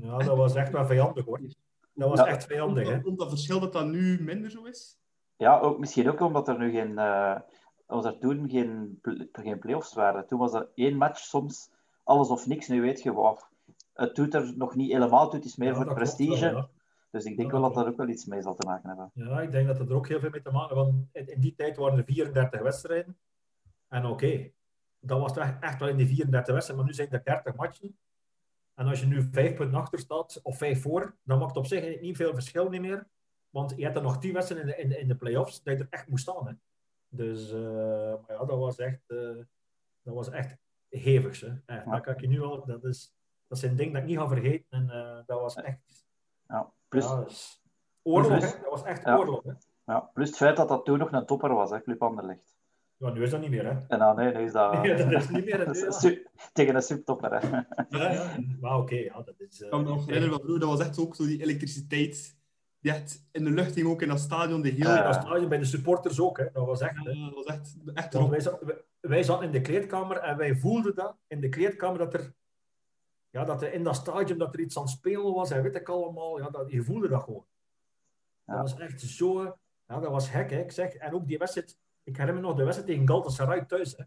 Ja, 0.01 0.19
dat 0.19 0.37
was 0.37 0.55
echt 0.55 0.73
wel 0.73 0.87
vijandig 0.87 1.25
hoor. 1.25 1.41
Dat 1.95 2.09
was 2.09 2.19
Ja. 2.19 2.27
echt 2.27 2.45
vijandig. 2.47 2.89
Hè? 2.89 3.01
Komt 3.01 3.19
dat 3.19 3.29
verschil 3.29 3.61
dat 3.61 3.73
dat 3.73 3.87
nu 3.87 4.23
minder 4.23 4.51
zo 4.51 4.65
is? 4.65 4.99
Ja, 5.37 5.59
ook, 5.59 5.79
misschien 5.79 6.11
ook 6.11 6.21
omdat 6.21 6.49
er 6.49 6.59
nu 6.59 6.71
geen... 6.71 6.99
eh 6.99 7.37
was 7.87 8.05
er 8.05 8.19
toen 8.19 8.51
geen, 8.51 8.99
geen 9.33 9.59
play-offs 9.59 9.95
waren. 9.95 10.27
Toen 10.27 10.39
was 10.39 10.53
er 10.53 10.69
één 10.75 10.97
match 10.97 11.19
soms 11.19 11.71
alles 12.09 12.29
of 12.29 12.47
niks. 12.47 12.69
Nu 12.69 12.81
weet 12.81 13.03
je, 13.03 13.13
wow, 13.13 13.39
het 13.93 14.15
doet 14.15 14.35
er 14.35 14.57
nog 14.57 14.75
niet 14.75 14.93
helemaal 14.93 15.25
toe. 15.29 15.39
Het 15.39 15.49
is 15.49 15.57
meer 15.57 15.69
Ja, 15.69 15.75
voor 15.75 15.85
het 15.85 15.95
prestige. 15.95 16.45
wel, 16.51 16.57
ja. 16.57 16.69
Dus 17.11 17.25
ik 17.25 17.37
denk 17.37 17.53
Ja, 17.53 17.61
wel 17.61 17.63
dat 17.63 17.75
dat 17.75 17.87
ook 17.87 17.97
wel 17.97 18.09
iets 18.09 18.25
mee 18.25 18.43
zal 18.43 18.55
te 18.55 18.67
maken 18.67 18.89
hebben. 18.89 19.11
Ja, 19.15 19.41
ik 19.41 19.51
denk 19.51 19.67
dat 19.67 19.79
het 19.79 19.89
er 19.89 19.95
ook 19.95 20.09
heel 20.09 20.21
veel 20.21 20.31
mee 20.31 20.43
te 20.43 20.51
maken 20.51 20.77
heeft. 20.77 20.89
Want 21.15 21.29
in, 21.29 21.41
die 21.41 21.55
tijd 21.55 21.77
waren 21.77 21.99
er 21.99 22.05
34 22.05 22.61
wedstrijden. 22.61 23.19
En 23.89 24.07
oké, 24.07 24.51
dat 25.01 25.21
was 25.21 25.37
echt, 25.37 25.63
echt 25.63 25.81
wel 25.81 25.89
in 25.89 25.97
die 25.97 26.07
34 26.07 26.55
wedstrijden, 26.55 26.77
maar 26.77 26.95
nu 26.95 26.99
zijn 27.03 27.11
er 27.11 27.25
30 27.25 27.55
matchen. 27.57 27.99
En 28.75 28.87
als 28.87 29.01
je 29.01 29.07
nu 29.07 29.29
5 29.33 29.55
punten 29.55 29.79
achter 29.79 29.99
staat, 29.99 30.41
of 30.43 30.59
5 30.59 30.83
voor, 30.83 31.17
dan 31.23 31.39
maakt 31.39 31.57
op 31.57 31.67
zich 31.67 32.01
niet 32.01 32.17
veel 32.17 32.35
verschil 32.35 32.69
niet 32.69 32.81
meer. 32.81 33.07
Want 33.51 33.73
je 33.77 33.83
hebt 33.85 33.97
er 33.97 34.03
nog 34.03 34.19
10 34.19 34.33
wedstrijden 34.33 34.69
in 34.69 34.75
de, 34.77 34.83
in, 34.83 34.89
de- 34.89 34.99
in 34.99 35.09
de 35.09 35.15
play-offs, 35.17 35.63
dat 35.63 35.79
je 35.79 35.83
er 35.85 35.91
echt 35.91 36.09
moest 36.09 36.23
staan. 36.23 36.47
Hè. 36.47 36.53
Dus, 37.09 37.53
eh, 37.53 37.61
maar 38.27 38.37
ja, 38.37 38.45
dat 38.45 38.59
was 38.59 38.79
echt, 38.79 39.01
eh, 39.07 39.37
dat 40.03 40.15
was 40.15 40.31
echt 40.31 40.57
hevig. 40.89 41.41
Hè. 41.41 41.47
Echt, 41.67 41.85
Ja. 41.85 41.91
Dat 41.91 42.01
kan 42.01 42.15
ik 42.15 42.21
je 42.21 42.29
nu 42.29 42.43
al, 42.43 42.67
dat, 42.67 42.85
is, 42.85 43.13
dat 43.47 43.59
zijn 43.59 43.77
dingen 43.77 43.93
dat 43.93 44.03
ik 44.03 44.09
niet 44.09 44.19
ga 44.19 44.29
vergeten. 44.29 44.67
En 44.71 44.91
eh, 44.91 45.19
dat 45.27 45.41
was 45.41 45.55
echt, 45.55 46.05
Ja. 46.47 46.73
Plus, 46.89 47.05
ja, 47.05 47.17
dat 47.17 47.31
is 47.31 47.63
oorlog. 48.03 48.29
Plus- 48.39 48.53
Hè. 48.53 48.61
Dat 48.61 48.71
was 48.71 48.83
echt 48.83 49.05
Ja. 49.05 49.17
oorlog. 49.17 49.43
Hè. 49.45 49.53
ja, 49.85 50.01
plus 50.01 50.29
het 50.29 50.37
feit 50.37 50.57
dat 50.57 50.69
dat 50.69 50.85
toen 50.85 50.99
nog 50.99 51.13
een 51.13 51.27
topper 51.27 51.55
was, 51.55 51.71
hè, 51.71 51.83
Club 51.83 52.03
Anderlecht. 52.03 52.57
Ja, 52.97 53.11
nu 53.11 53.23
is 53.23 53.31
dat 53.31 53.41
niet 53.41 53.51
meer. 53.51 53.65
Hè. 53.65 53.87
En 53.89 53.99
dan, 53.99 54.17
nee, 54.17 54.35
nu 54.35 54.41
is 54.43 54.53
dat... 54.53 54.73
Ja, 54.85 54.97
dat 54.97 55.13
is 55.23 55.29
niet 55.29 55.45
meer. 55.45 55.59
dat 55.67 55.77
is 55.77 56.01
su- 56.01 56.27
tegen 56.53 56.75
een 56.75 56.83
subtopper. 56.83 57.33
Hè. 57.33 57.49
Ja, 57.89 58.13
ja. 58.13 58.37
Maar 58.61 58.77
oké, 58.79 58.95
ja, 58.95 59.23
dat 59.23 59.35
is... 59.41 59.59
eh, 59.61 59.65
Ik 59.65 59.71
kan 59.71 59.83
me 59.83 59.89
nog 59.89 60.07
herinneren 60.07 60.31
van 60.31 60.41
vroeger, 60.41 60.61
dat 60.61 60.79
was 60.79 60.87
echt 60.87 60.99
ook 60.99 61.15
zo 61.15 61.25
die 61.25 61.43
elektriciteit 61.43 62.38
die 62.81 62.93
echt 62.93 63.27
in 63.33 63.45
de 63.45 63.51
lucht 63.51 63.73
ging, 63.73 63.87
ook 63.89 64.03
in 64.03 64.09
dat 64.09 64.21
stadion. 64.21 64.63
De 64.63 64.69
hele... 64.69 64.89
Ja. 64.89 65.03
dat 65.03 65.15
stadion 65.23 65.49
bij 65.49 65.59
de 65.59 65.65
supporters 65.65 66.21
ook, 66.21 66.39
hè. 66.39 66.45
Dat 66.53 66.67
was 66.67 66.81
echt... 66.81 67.05
dat 67.05 67.35
was 67.35 67.45
echt, 67.45 67.77
echt 67.95 68.15
wij, 68.29 68.41
za- 68.41 68.59
wij- 69.01 69.23
zaten 69.23 69.45
in 69.45 69.53
de 69.53 69.61
kleedkamer 69.61 70.17
en 70.17 70.37
wij 70.37 70.57
voelden 70.57 70.95
dat 70.95 71.17
in 71.27 71.41
de 71.41 71.49
kleedkamer 71.49 71.99
dat 71.99 72.15
er 72.15 72.35
ja, 73.31 73.45
dat 73.45 73.63
er 73.63 73.73
in 73.73 73.85
dat 73.85 73.97
stadion 73.97 74.39
dat 74.39 74.55
er 74.55 74.61
iets 74.61 74.77
aan 74.77 74.83
het 74.83 74.93
spelen 74.93 75.35
was 75.35 75.51
en 75.51 75.63
weet 75.63 75.75
ik 75.75 75.89
allemaal. 75.89 76.39
Ja, 76.39 76.51
dat, 76.51 76.71
je 76.71 76.83
voelde 76.83 77.09
dat 77.09 77.23
gewoon. 77.23 77.47
Ja. 78.45 78.53
Dat 78.63 78.71
was 78.71 78.81
echt 78.81 79.01
zo... 79.01 79.43
Ja, 79.87 80.01
dat 80.01 80.11
was 80.11 80.29
gek, 80.29 80.51
hè. 80.51 80.59
Ik 80.61 80.73
zeg, 80.73 80.95
en 80.95 81.15
ook 81.15 81.27
die 81.27 81.39
wedstrijd... 81.39 81.79
Ik 82.03 82.17
herinner 82.17 82.43
me 82.43 82.49
nog 82.49 82.57
de 82.57 82.65
wedstrijd 82.65 82.91
tegen 82.91 83.09
Galatasaray 83.09 83.65
thuis, 83.65 83.97
hè. 83.97 84.05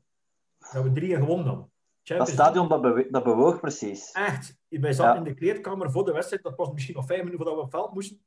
Dat 0.74 0.84
we 0.84 0.92
drieën 0.92 1.20
gewonnen 1.20 1.46
dan. 1.46 1.70
Dat 2.04 2.30
stadion 2.30 2.68
dat, 2.70 2.82
bewe- 2.82 3.08
dat 3.12 3.24
bewoog 3.24 3.60
precies. 3.60 4.12
Echt. 4.12 4.58
Wij 4.68 4.94
zaten 4.94 5.12
Ja. 5.14 5.18
in 5.28 5.34
de 5.34 5.40
kleedkamer 5.40 5.92
voor 5.92 6.06
de 6.06 6.12
wedstrijd. 6.12 6.44
Dat 6.44 6.56
was 6.56 6.72
misschien 6.72 6.96
nog 6.96 7.06
vijf 7.06 7.24
minuten 7.24 7.38
voordat 7.38 7.56
we 7.56 7.62
op 7.66 7.72
het 7.72 7.82
veld 7.82 7.94
moesten. 7.94 8.22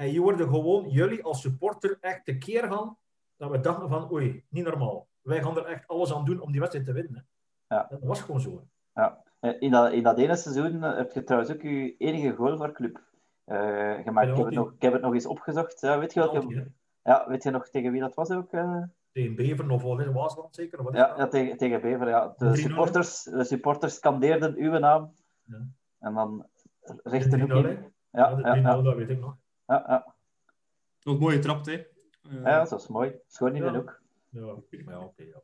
En 0.00 0.12
je 0.12 0.20
hoorde 0.20 0.44
gewoon 0.44 0.88
jullie 0.88 1.24
als 1.24 1.40
supporter 1.40 1.98
echt 2.00 2.26
de 2.26 2.38
keer 2.38 2.62
gaan 2.62 2.96
dat 3.36 3.50
we 3.50 3.60
dachten 3.60 3.88
van 3.88 4.12
oei, 4.12 4.44
niet 4.48 4.64
normaal. 4.64 5.08
Wij 5.20 5.42
gaan 5.42 5.56
er 5.56 5.64
echt 5.64 5.88
alles 5.88 6.14
aan 6.14 6.24
doen 6.24 6.40
om 6.40 6.50
die 6.50 6.60
wedstrijd 6.60 6.86
te 6.86 6.92
winnen. 6.92 7.26
Ja. 7.66 7.86
Dat 7.90 8.02
was 8.02 8.20
gewoon 8.20 8.40
zo. 8.40 8.66
Ja. 8.94 9.22
Eh, 9.40 9.54
In, 9.58 9.70
dat, 9.70 9.92
in 9.92 10.02
dat 10.02 10.18
ene 10.18 10.36
seizoen 10.36 10.84
eh, 10.84 10.96
heb 10.96 11.12
je 11.12 11.24
trouwens 11.24 11.52
ook 11.52 11.62
je 11.62 11.96
enige 11.96 12.34
goal 12.34 12.56
voor 12.56 12.72
club 12.72 13.02
eh, 13.44 13.94
gemaakt. 14.02 14.28
Ik 14.28 14.36
heb, 14.36 14.44
het 14.44 14.54
nog, 14.54 14.72
ik 14.72 14.82
heb 14.82 14.92
het 14.92 15.02
nog 15.02 15.14
eens 15.14 15.26
opgezocht. 15.26 15.80
Ja, 15.80 15.98
weet, 15.98 16.12
je 16.12 16.20
welke, 16.20 16.70
ja, 17.02 17.28
weet 17.28 17.42
je 17.42 17.50
nog 17.50 17.68
tegen 17.68 17.92
wie 17.92 18.00
dat 18.00 18.14
was 18.14 18.30
ook? 18.30 18.50
Tegen 19.12 19.34
Beveren 19.34 19.70
of 19.70 19.82
het, 19.82 20.12
Waasland 20.12 20.54
zeker? 20.54 20.78
Of 20.78 20.84
wat 20.84 20.94
Ja, 20.94 21.14
ja 21.16 21.28
tegen, 21.28 21.56
tegen 21.56 21.80
Bever. 21.80 22.08
Ja. 22.08 22.34
De, 22.36 22.48
3-0, 22.48 22.52
supporters, 22.52 23.22
de 23.22 23.44
supporters 23.44 23.94
scandeerden 23.94 24.54
uw 24.56 24.78
naam. 24.78 25.14
Ja. 25.44 25.66
En 25.98 26.14
dan 26.14 26.46
richtte 27.02 27.42
ook 27.42 27.48
3-0, 27.48 27.52
hè. 27.52 27.70
in. 27.70 27.92
Ja, 28.10 28.28
Ja, 28.28 28.34
de 28.34 28.42
3-0, 28.42 28.44
ja, 28.44 28.54
ja, 28.54 28.82
dat 28.82 28.94
weet 28.94 29.10
ik 29.10 29.20
nog. 29.20 29.36
Ja, 29.70 29.84
ja. 29.88 30.14
Dat 31.02 31.18
mooie 31.18 31.38
trap, 31.38 31.66
hè. 31.66 31.72
Eh, 31.72 31.86
Ja, 32.44 32.64
dat 32.64 32.80
is 32.80 32.86
mooi. 32.88 33.12
Schoon 33.26 33.54
in 33.56 33.62
Ja. 33.62 33.70
de 33.70 33.78
hoek. 33.78 34.02
Ja, 34.30 34.40
ja, 34.86 34.98
oké. 35.00 35.22
ja. 35.22 35.42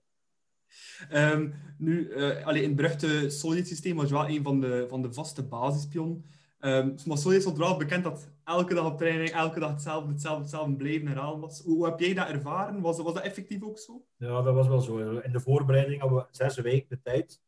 Ehm, 1.09 1.51
nu, 1.79 2.11
eh 2.11 2.47
allee, 2.47 2.63
in 2.63 2.69
het 2.69 2.77
beruchte 2.77 3.31
Solid 3.31 3.67
systeem 3.69 3.97
was 3.97 4.09
je 4.09 4.15
wel 4.15 4.29
een 4.29 4.43
van 4.43 4.61
de, 4.61 4.87
van 4.89 5.03
de 5.03 5.13
vaste 5.13 5.43
basispion. 5.47 6.25
Ehm 6.59 6.95
maar 7.07 7.19
Solid 7.19 7.41
stond 7.41 7.59
wel 7.59 7.77
bekend 7.77 8.05
dat 8.05 8.29
elke 8.45 8.75
dag 8.75 8.85
op 8.87 8.99
training, 8.99 9.31
elke 9.31 9.61
dag 9.61 9.71
hetzelfde, 9.71 10.13
hetzelfde, 10.13 10.41
hetzelfde 10.43 10.77
bleven 10.77 11.07
herhalen 11.09 11.41
was. 11.41 11.63
Hoe, 11.63 11.75
hoe 11.75 11.85
heb 11.87 12.01
jij 12.01 12.15
dat 12.15 12.29
ervaren? 12.29 12.81
Was, 12.81 12.99
was 12.99 13.15
dat 13.15 13.23
effectief 13.23 13.63
ook 13.63 13.79
zo? 13.79 14.05
Ja, 14.17 14.43
dat 14.43 14.55
was 14.55 14.69
wel 14.69 14.81
zo. 14.81 14.99
In 15.19 15.33
de 15.33 15.41
voorbereiding 15.41 16.01
hadden 16.01 16.19
we 16.19 16.27
zes 16.31 16.57
weken 16.57 16.89
de 16.89 17.01
tijd. 17.03 17.41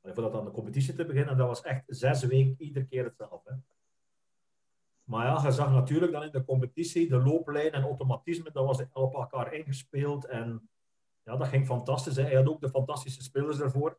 eh, 0.00 0.12
Voordat 0.14 0.34
aan 0.34 0.44
de 0.44 0.50
competitie 0.50 0.94
te 0.94 1.04
beginnen. 1.04 1.30
En 1.32 1.38
dat 1.38 1.46
was 1.48 1.62
echt 1.62 1.82
zes 1.86 2.24
weken 2.24 2.54
iedere 2.58 2.84
keer 2.86 3.04
hetzelfde. 3.04 3.50
hè. 3.50 3.56
Maar 5.10 5.26
ja, 5.26 5.42
je 5.42 5.50
zag 5.50 5.70
natuurlijk 5.70 6.12
dan 6.12 6.22
in 6.22 6.32
de 6.32 6.44
competitie 6.44 7.08
de 7.08 7.22
looplijn 7.22 7.72
en 7.72 7.82
automatisme. 7.82 8.50
Dat 8.52 8.66
was 8.66 8.82
op 8.92 9.14
elkaar 9.14 9.54
ingespeeld. 9.54 10.26
En 10.26 10.68
ja, 11.24 11.36
dat 11.36 11.48
ging 11.48 11.66
fantastisch. 11.66 12.16
Hè. 12.16 12.22
Hij 12.22 12.34
had 12.34 12.48
ook 12.48 12.60
de 12.60 12.68
fantastische 12.68 13.22
spelers 13.22 13.56
daarvoor. 13.56 13.98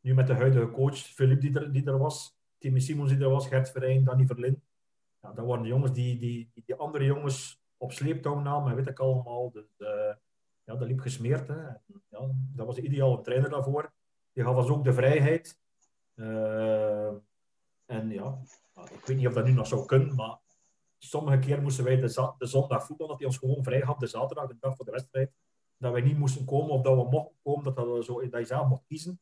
Nu 0.00 0.14
met 0.14 0.26
de 0.26 0.34
huidige 0.34 0.70
coach, 0.70 0.96
Philippe 0.96 1.46
die 1.46 1.60
er, 1.60 1.72
die 1.72 1.84
er 1.84 1.98
was. 1.98 2.36
Timmy 2.58 2.80
Simons 2.80 3.10
die 3.10 3.20
er 3.20 3.30
was. 3.30 3.46
Gert 3.46 3.70
Verijn, 3.70 4.04
Danny 4.04 4.26
Verlin. 4.26 4.62
Ja, 5.20 5.32
dat 5.32 5.46
waren 5.46 5.62
de 5.62 5.68
jongens 5.68 5.92
die, 5.92 6.18
die, 6.18 6.50
die, 6.54 6.74
andere 6.74 7.04
jongens 7.04 7.60
op 7.76 7.92
sleeptouw 7.92 8.40
namen. 8.40 8.70
En 8.70 8.76
weet 8.76 8.88
ik 8.88 8.98
allemaal. 8.98 9.50
Dus, 9.50 9.76
eh, 9.78 10.14
ja, 10.64 10.76
dat 10.76 10.88
liep 10.88 11.00
gesmeerd. 11.00 11.48
Hè. 11.48 11.62
Ja, 12.08 12.30
dat 12.54 12.66
was 12.66 12.76
de 12.76 12.82
ideale 12.82 13.20
trainer 13.20 13.50
daarvoor. 13.50 13.92
Die 14.32 14.44
gaf 14.44 14.56
ons 14.56 14.68
ook 14.68 14.84
de 14.84 14.92
vrijheid. 14.92 15.58
Eh, 16.14 17.12
en 18.02 18.10
ja, 18.10 18.38
ik 18.90 19.06
weet 19.06 19.16
niet 19.16 19.26
of 19.26 19.34
dat 19.34 19.44
nu 19.44 19.52
nog 19.52 19.66
zou 19.66 19.86
kunnen, 19.86 20.14
maar 20.14 20.38
sommige 20.98 21.38
keer 21.38 21.62
moesten 21.62 21.84
wij 21.84 21.96
de, 21.96 22.34
de 22.38 22.46
zondag 22.46 22.86
voetbal, 22.86 23.06
dat 23.06 23.18
hij 23.18 23.26
ons 23.26 23.38
gewoon 23.38 23.64
vrij 23.64 23.80
gaf, 23.80 23.96
de 23.96 24.06
zaterdag, 24.06 24.46
de 24.46 24.56
dag 24.60 24.76
voor 24.76 24.84
de 24.84 24.90
wedstrijd. 24.90 25.32
Dat 25.76 25.92
wij 25.92 26.00
niet 26.00 26.18
moesten 26.18 26.44
komen 26.44 26.70
of 26.70 26.82
dat 26.82 26.96
we 26.96 27.10
mochten 27.10 27.36
komen, 27.42 27.64
dat, 27.64 27.76
dat, 27.76 28.04
zo, 28.04 28.20
dat 28.20 28.40
je 28.40 28.46
zelf 28.46 28.68
mocht 28.68 28.84
kiezen. 28.86 29.20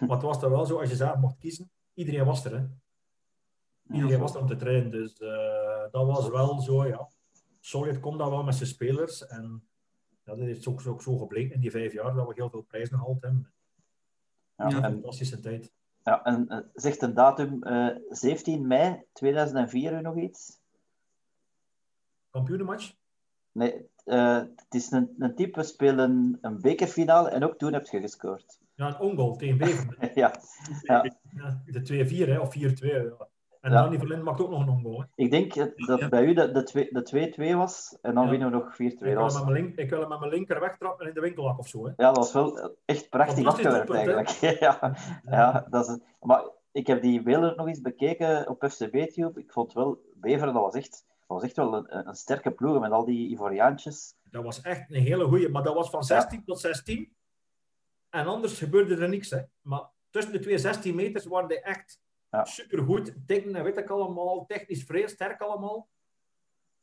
Maar 0.00 0.08
het 0.10 0.22
was 0.22 0.40
dan 0.40 0.50
wel 0.50 0.66
zo, 0.66 0.80
als 0.80 0.90
je 0.90 0.96
zelf 0.96 1.16
mocht 1.16 1.38
kiezen, 1.38 1.70
iedereen 1.94 2.24
was 2.24 2.44
er. 2.44 2.58
Hè. 2.58 2.66
Iedereen 3.94 4.20
was 4.20 4.34
er 4.34 4.40
om 4.40 4.46
te 4.46 4.56
trainen. 4.56 4.90
Dus 4.90 5.18
eh, 5.18 5.82
dat 5.90 6.06
was 6.06 6.28
wel 6.28 6.60
zo, 6.60 6.86
ja. 6.86 7.08
Solid 7.60 8.00
komt 8.00 8.18
dan 8.18 8.30
wel 8.30 8.42
met 8.42 8.54
zijn 8.54 8.68
spelers. 8.68 9.26
En 9.26 9.68
ja, 10.24 10.34
dat 10.34 10.46
is 10.46 10.68
ook, 10.68 10.86
ook 10.86 11.02
zo 11.02 11.18
gebleken 11.18 11.54
in 11.54 11.60
die 11.60 11.70
vijf 11.70 11.92
jaar 11.92 12.14
dat 12.14 12.26
we 12.26 12.32
heel 12.34 12.50
veel 12.50 12.62
prijzen 12.62 12.98
gehaald 12.98 13.22
hebben. 13.22 13.52
Ja, 14.56 14.68
Ja. 14.68 14.82
en, 14.82 14.92
Fantastische 14.92 15.40
tijd. 15.40 15.72
Ja, 16.04 16.22
en 16.24 16.48
eh, 16.48 16.58
zegt 16.74 17.02
een 17.02 17.14
datum 17.14 17.62
eh, 17.62 17.96
17 18.08 18.66
mei 18.66 19.02
2004 19.12 19.92
u 19.92 20.00
nog 20.00 20.16
iets? 20.16 20.60
Kampioenenmatch? 22.30 22.94
Nee, 23.52 23.86
eh, 24.04 24.36
het 24.36 24.74
is 24.74 24.90
een, 24.90 25.14
een 25.18 25.34
type, 25.34 25.60
we 25.60 25.66
spelen 25.66 26.38
een 26.40 26.60
bekerfinale 26.60 27.28
en 27.28 27.44
ook 27.44 27.58
toen 27.58 27.72
heb 27.72 27.86
je 27.86 28.00
gescoord. 28.00 28.60
Ja, 28.74 28.86
een 28.86 29.00
ongoal 29.00 29.36
tegen 29.36 29.58
Beveren. 29.58 30.10
ja, 30.14 30.40
ja. 30.82 31.02
De 31.64 32.26
2-4 32.26 32.28
hè, 32.28 32.38
of 32.38 32.54
4-2. 32.54 32.58
Ja. 32.58 33.28
En 33.62 33.72
Ja. 33.72 33.82
Danny 33.82 33.98
Verlin 33.98 34.22
maakt 34.22 34.40
ook 34.40 34.50
nog 34.50 34.60
een 34.60 34.68
ongoal. 34.68 35.04
Ik 35.14 35.30
denk 35.30 35.54
dat 35.86 36.00
Ja. 36.00 36.08
bij 36.08 36.24
u 36.24 36.34
de, 36.34 36.50
de 36.52 36.62
twee- 36.62 36.88
de 36.90 37.02
2-2 37.02 37.56
was 37.56 37.98
en 38.00 38.14
dan 38.14 38.24
Ja. 38.24 38.30
winnen 38.30 38.50
we 38.50 38.56
nog 38.56 38.74
4-2. 38.74 39.08
Ik 39.08 39.76
ik 39.78 39.90
wil 39.90 40.00
hem 40.00 40.08
met 40.08 40.18
mijn 40.20 40.30
linker 40.32 40.60
wegtrappen 40.60 41.00
en 41.02 41.08
in 41.08 41.14
de 41.14 41.20
winkelhak 41.20 41.58
of 41.58 41.68
zo. 41.68 41.84
Hè. 41.86 41.92
Ja, 41.96 42.06
dat 42.06 42.16
was 42.16 42.32
wel 42.32 42.76
echt 42.84 43.08
prachtig 43.08 43.46
afgewerkt 43.46 43.90
eigenlijk. 43.90 44.28
ja, 44.60 44.96
ja, 45.22 45.66
dat 45.70 45.88
is, 45.88 45.98
maar 46.20 46.44
ik 46.72 46.86
heb 46.86 47.02
die 47.02 47.22
beelden 47.22 47.56
nog 47.56 47.66
eens 47.66 47.80
bekeken 47.80 48.48
op 48.48 48.64
FCB-tube. 48.68 49.40
Ik 49.40 49.52
vond 49.52 49.72
wel, 49.72 50.00
Beveren, 50.14 50.54
dat 50.54 50.62
was 50.62 50.74
echt, 50.74 50.90
dat 51.06 51.26
was 51.26 51.42
echt 51.42 51.56
wel 51.56 51.74
een, 51.74 52.08
een 52.08 52.14
sterke 52.14 52.50
ploeg 52.50 52.80
met 52.80 52.90
al 52.90 53.04
die 53.04 53.28
Ivoriaantjes. 53.30 54.14
Dat 54.30 54.44
was 54.44 54.60
echt 54.60 54.90
een 54.90 55.02
hele 55.02 55.24
goeie. 55.24 55.48
Maar 55.48 55.62
dat 55.62 55.74
was 55.74 55.90
van 55.90 56.04
16 56.04 56.44
tot 56.44 56.60
16. 56.60 57.12
En 58.10 58.26
anders 58.26 58.58
gebeurde 58.58 58.96
er 58.96 59.08
niks. 59.08 59.30
Hè. 59.30 59.40
Maar 59.62 59.82
tussen 60.10 60.32
de 60.32 60.38
twee 60.38 60.58
16 60.58 60.94
meters 60.94 61.24
waren 61.26 61.48
die 61.48 61.60
echt 61.60 62.00
Ja. 62.32 62.44
supergoed. 62.44 63.14
En 63.26 63.62
weet 63.62 63.76
ik 63.76 63.90
allemaal. 63.90 64.46
Technisch 64.46 64.84
vrij 64.84 65.06
sterk 65.08 65.40
allemaal. 65.40 65.88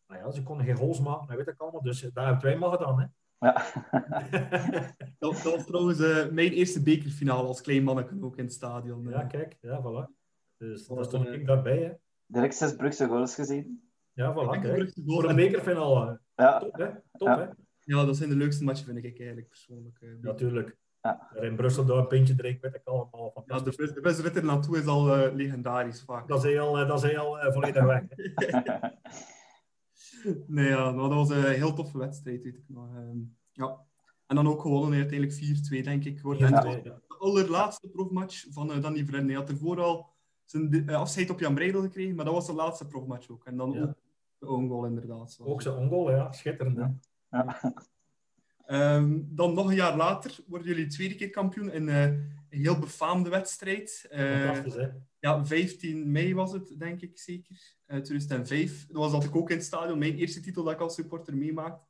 Nou 0.08 0.22
ja, 0.22 0.32
ze 0.32 0.44
konden 0.44 0.66
geen 0.66 0.76
goals 0.78 1.00
maken, 1.00 1.30
en 1.30 1.38
weet 1.38 1.48
ik 1.48 1.60
allemaal. 1.60 1.82
Dus 1.82 2.02
daar 2.02 2.26
hebben 2.26 2.44
wij 2.44 2.58
maar 2.58 2.72
gedaan. 2.72 3.00
Hè. 3.00 3.06
Ja, 3.48 3.66
Dat, 5.20 5.34
dat 5.34 5.44
was 5.44 5.66
trouwens 5.66 6.00
eh, 6.00 6.30
mijn 6.30 6.52
eerste 6.52 6.84
bekerfinale 6.84 7.48
als 7.48 7.62
klein 7.62 7.84
manneken 7.84 8.24
ook 8.24 8.38
in 8.38 8.44
het 8.44 8.54
stadion. 8.54 9.06
eh. 9.08 9.12
ja, 9.14 9.24
kijk. 9.26 9.58
Ja, 9.62 9.82
voilà. 9.82 10.12
Dus 10.58 10.88
Dat 10.88 11.06
stond 11.06 11.28
een- 11.28 11.34
ik 11.34 11.46
daarbij. 11.46 11.78
Hè. 11.84 11.92
direct 12.26 12.56
zes 12.56 12.76
Brugse 12.76 13.08
goals 13.08 13.36
gezien. 13.36 13.92
Ja, 14.14 14.34
voilà. 14.34 14.62
Kijk. 14.62 14.94
Voor 15.06 15.24
een 15.24 15.30
en- 15.30 15.36
bekerfinale. 15.36 16.20
Ja, 16.36 16.60
Top, 16.60 16.74
hè? 16.78 16.90
Top, 17.12 17.28
Ja. 17.28 17.40
hè? 17.40 17.48
Ja, 17.80 18.06
dat 18.06 18.18
zijn 18.18 18.30
de 18.30 18.36
leukste 18.36 18.64
matchen, 18.64 18.86
vind 18.86 18.98
ik 18.98 19.18
eigenlijk 19.18 19.48
persoonlijk. 19.48 19.98
eh. 20.02 20.10
Natuurlijk. 20.22 20.68
Ja. 20.68 20.76
Daar 21.34 21.44
in 21.44 21.56
Brussel 21.56 21.86
daar 21.86 21.98
een 21.98 22.08
pintje 22.08 22.36
drinken, 22.36 22.72
weet 22.72 22.82
ik 22.82 22.88
allemaal. 22.88 23.10
Ja, 23.12 23.28
de, 23.28 23.34
Fantastisch. 23.34 23.76
bus- 23.76 23.94
de 23.94 24.02
busrit 24.02 24.36
er 24.36 24.44
naartoe 24.46 24.78
is 24.78 24.86
al 24.86 25.16
eh, 25.16 25.34
legendarisch 25.36 26.04
vaak. 26.04 26.28
Dat 26.28 26.44
is 26.46 26.52
heel, 26.52 26.78
eh, 26.80 26.88
dat 26.88 27.04
is 27.04 27.12
heel 27.12 27.40
eh, 27.40 27.54
volledig 27.54 27.84
weg. 27.84 28.04
Nee, 30.48 30.68
ja, 30.70 30.92
maar 30.92 31.10
dat 31.10 31.18
was 31.18 31.30
een 31.30 31.44
heel 31.44 31.74
toffe 31.74 31.98
wedstrijd, 31.98 32.44
weet 32.44 32.56
ik 32.56 32.64
nog. 32.68 32.96
Ehm, 32.96 33.18
ja. 33.52 33.78
En 34.28 34.36
dan 34.36 34.48
ook 34.48 34.62
gewonnen, 34.62 35.00
uiteindelijk 35.00 35.38
4-2, 35.80 35.84
denk 35.84 36.04
ik. 36.06 36.24
En 36.24 36.38
Ja. 36.38 36.50
was 36.64 36.82
de 36.84 36.94
allerlaatste 37.18 37.88
profmatch 37.90 38.46
van 38.50 38.72
uh, 38.72 38.82
Danny 38.82 39.06
Verenne. 39.06 39.28
Hij 39.28 39.36
had 39.36 39.50
ervoor 39.50 39.82
al 39.82 40.10
zijn 40.46 40.90
afscheid 40.90 41.30
op 41.30 41.40
Jan 41.40 41.54
Breidel 41.54 41.82
gekregen, 41.82 42.16
maar 42.16 42.26
dat 42.26 42.34
was 42.34 42.46
de 42.48 42.54
laatste 42.54 42.88
profmatch 42.88 43.30
ook. 43.30 43.46
En 43.46 43.58
dan 43.58 43.72
Ja. 43.72 43.82
ook 43.82 43.94
de 44.38 44.48
own 44.48 44.68
goal, 44.68 44.86
inderdaad. 44.86 45.32
zoals- 45.32 45.52
Ook 45.52 45.62
zijn 45.62 45.76
ongoal, 45.76 46.12
ja. 46.12 46.32
Schitterend. 46.32 46.78
hè. 46.78 46.86
ja. 47.38 47.74
Ehm, 48.70 49.20
dan 49.26 49.54
nog 49.54 49.68
een 49.68 49.76
jaar 49.76 49.98
later 49.98 50.38
worden 50.48 50.68
jullie 50.68 50.88
tweede 50.88 51.16
keer 51.16 51.30
kampioen 51.30 51.72
in 51.72 51.90
eh, 51.90 52.04
een 52.04 52.34
heel 52.50 52.80
befaamde 52.80 53.30
wedstrijd. 53.30 54.06
Eh, 54.10 54.46
Fantastisch, 54.46 54.74
hè. 54.74 54.88
ja, 55.20 55.46
15 55.46 56.12
mei 56.12 56.34
was 56.34 56.52
het, 56.52 56.76
denk 56.80 57.02
ik 57.02 57.18
zeker. 57.18 57.76
Eh 57.86 58.00
2005. 58.00 58.88
Dat 58.88 58.98
was 58.98 59.12
dat 59.12 59.24
ik 59.24 59.36
ook 59.36 59.50
in 59.50 59.56
het 59.56 59.66
stadion. 59.66 60.00
Mijn 60.00 60.16
eerste 60.16 60.40
titel 60.40 60.64
dat 60.64 60.74
ik 60.74 60.80
als 60.80 60.96
supporter 60.96 61.38
meemaakte. 61.38 61.86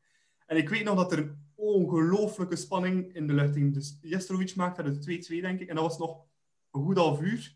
En 0.46 0.58
ik 0.58 0.70
weet 0.70 0.84
nog 0.84 0.96
dat 0.96 1.12
er 1.12 1.18
een 1.18 1.38
ongelooflijke 1.56 2.56
spanning 2.56 3.14
in 3.14 3.28
de 3.28 3.34
lucht 3.34 3.56
hing. 3.56 3.74
Dus 3.74 3.98
Jestrovic 4.02 4.56
maakte 4.56 4.84
er 4.84 5.00
de 5.00 5.24
2-2, 5.38 5.42
denk 5.42 5.60
ik. 5.60 5.70
En 5.70 5.76
dat 5.76 5.84
was 5.84 5.98
nog 5.98 6.26
een 6.72 6.82
goed 6.82 6.98
half 6.98 7.22
uur. 7.22 7.56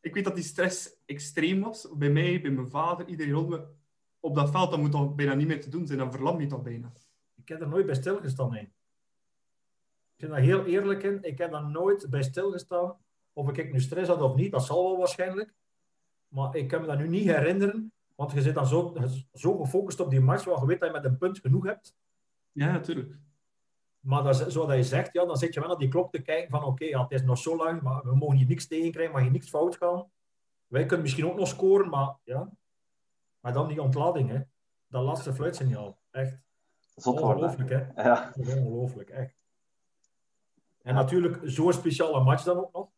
Ik 0.00 0.14
weet 0.14 0.24
dat 0.24 0.34
die 0.34 0.44
stress 0.44 1.02
extreem 1.04 1.60
was. 1.60 1.88
Bij 1.96 2.10
mij, 2.10 2.40
bij 2.40 2.50
mijn 2.50 2.68
vader, 2.68 3.08
iedereen 3.08 3.32
rond 3.32 3.48
me. 3.48 3.66
Op 4.20 4.34
dat 4.34 4.50
veld, 4.50 4.70
dat 4.70 4.80
moet 4.80 4.90
toch 4.90 5.14
bijna 5.14 5.34
niet 5.34 5.46
meer 5.46 5.60
te 5.60 5.70
doen 5.70 5.86
zijn. 5.86 5.98
Dan 5.98 6.12
verlam 6.12 6.40
je 6.40 6.46
toch 6.46 6.62
bijna. 6.62 6.92
Ik 7.46 7.52
heb 7.52 7.60
er 7.60 7.68
nooit 7.68 7.86
bij 7.86 7.94
stilgestaan, 7.94 8.50
nee. 8.50 8.62
Ik 8.62 10.16
ben 10.16 10.30
daar 10.30 10.38
heel 10.38 10.64
eerlijk 10.64 11.02
in. 11.02 11.18
Ik 11.22 11.38
heb 11.38 11.50
daar 11.50 11.66
nooit 11.66 12.10
bij 12.10 12.22
stilgestaan. 12.22 12.96
Of 13.32 13.48
ik 13.48 13.72
nu 13.72 13.80
stress 13.80 14.08
had 14.08 14.20
of 14.20 14.34
niet, 14.34 14.52
dat 14.52 14.64
zal 14.64 14.84
wel 14.84 14.98
waarschijnlijk. 14.98 15.54
Maar 16.28 16.56
ik 16.56 16.68
kan 16.68 16.80
me 16.80 16.86
dat 16.86 16.98
nu 16.98 17.08
niet 17.08 17.24
herinneren. 17.24 17.92
Want 18.14 18.32
je 18.32 18.42
zit 18.42 18.54
dan 18.54 18.66
zo, 18.66 18.96
zo 19.32 19.58
gefocust 19.58 20.00
op 20.00 20.10
die 20.10 20.20
match, 20.20 20.44
waar 20.44 20.60
je 20.60 20.66
weet 20.66 20.80
dat 20.80 20.88
je 20.88 20.94
met 20.94 21.04
een 21.04 21.18
punt 21.18 21.38
genoeg 21.38 21.64
hebt. 21.64 21.94
Ja, 22.52 22.72
natuurlijk. 22.72 23.18
Maar 24.00 24.22
dat, 24.22 24.44
zoals 24.52 24.74
je 24.74 24.84
zegt, 24.84 25.12
ja, 25.12 25.24
dan 25.24 25.36
zit 25.36 25.54
je 25.54 25.60
wel 25.60 25.68
naar 25.68 25.78
die 25.78 25.88
klok 25.88 26.12
te 26.12 26.22
kijken 26.22 26.50
van 26.50 26.64
oké, 26.64 26.84
ja, 26.84 27.02
het 27.02 27.12
is 27.12 27.22
nog 27.22 27.38
zo 27.38 27.56
lang, 27.56 27.82
maar 27.82 28.02
we 28.02 28.16
mogen 28.16 28.36
hier 28.36 28.46
niks 28.46 28.66
tegenkrijgen, 28.66 29.12
mag 29.12 29.22
hier 29.22 29.30
niks 29.30 29.48
fout 29.48 29.76
gaan. 29.76 30.10
Wij 30.66 30.86
kunnen 30.86 31.02
misschien 31.02 31.26
ook 31.26 31.36
nog 31.36 31.48
scoren, 31.48 31.88
maar 31.88 32.16
ja. 32.24 32.50
Maar 33.40 33.52
dan 33.52 33.68
die 33.68 33.82
ontlading, 33.82 34.28
hè. 34.28 34.40
Dat 34.86 35.02
laatste 35.02 35.34
fluitsignaal. 35.34 35.98
Echt 36.10 36.45
Zot 36.96 37.20
worden. 37.20 37.36
ongelooflijk, 37.44 37.70
hè. 37.70 38.02
Ja, 38.02 38.30
Dat 38.36 38.46
is 38.46 38.54
ongelooflijk, 38.54 39.10
echt. 39.10 39.34
En 40.82 40.94
natuurlijk 40.94 41.38
zo'n 41.44 41.72
speciale 41.72 42.24
match 42.24 42.42
dan 42.44 42.56
ook 42.58 42.72
nog. 42.72 42.88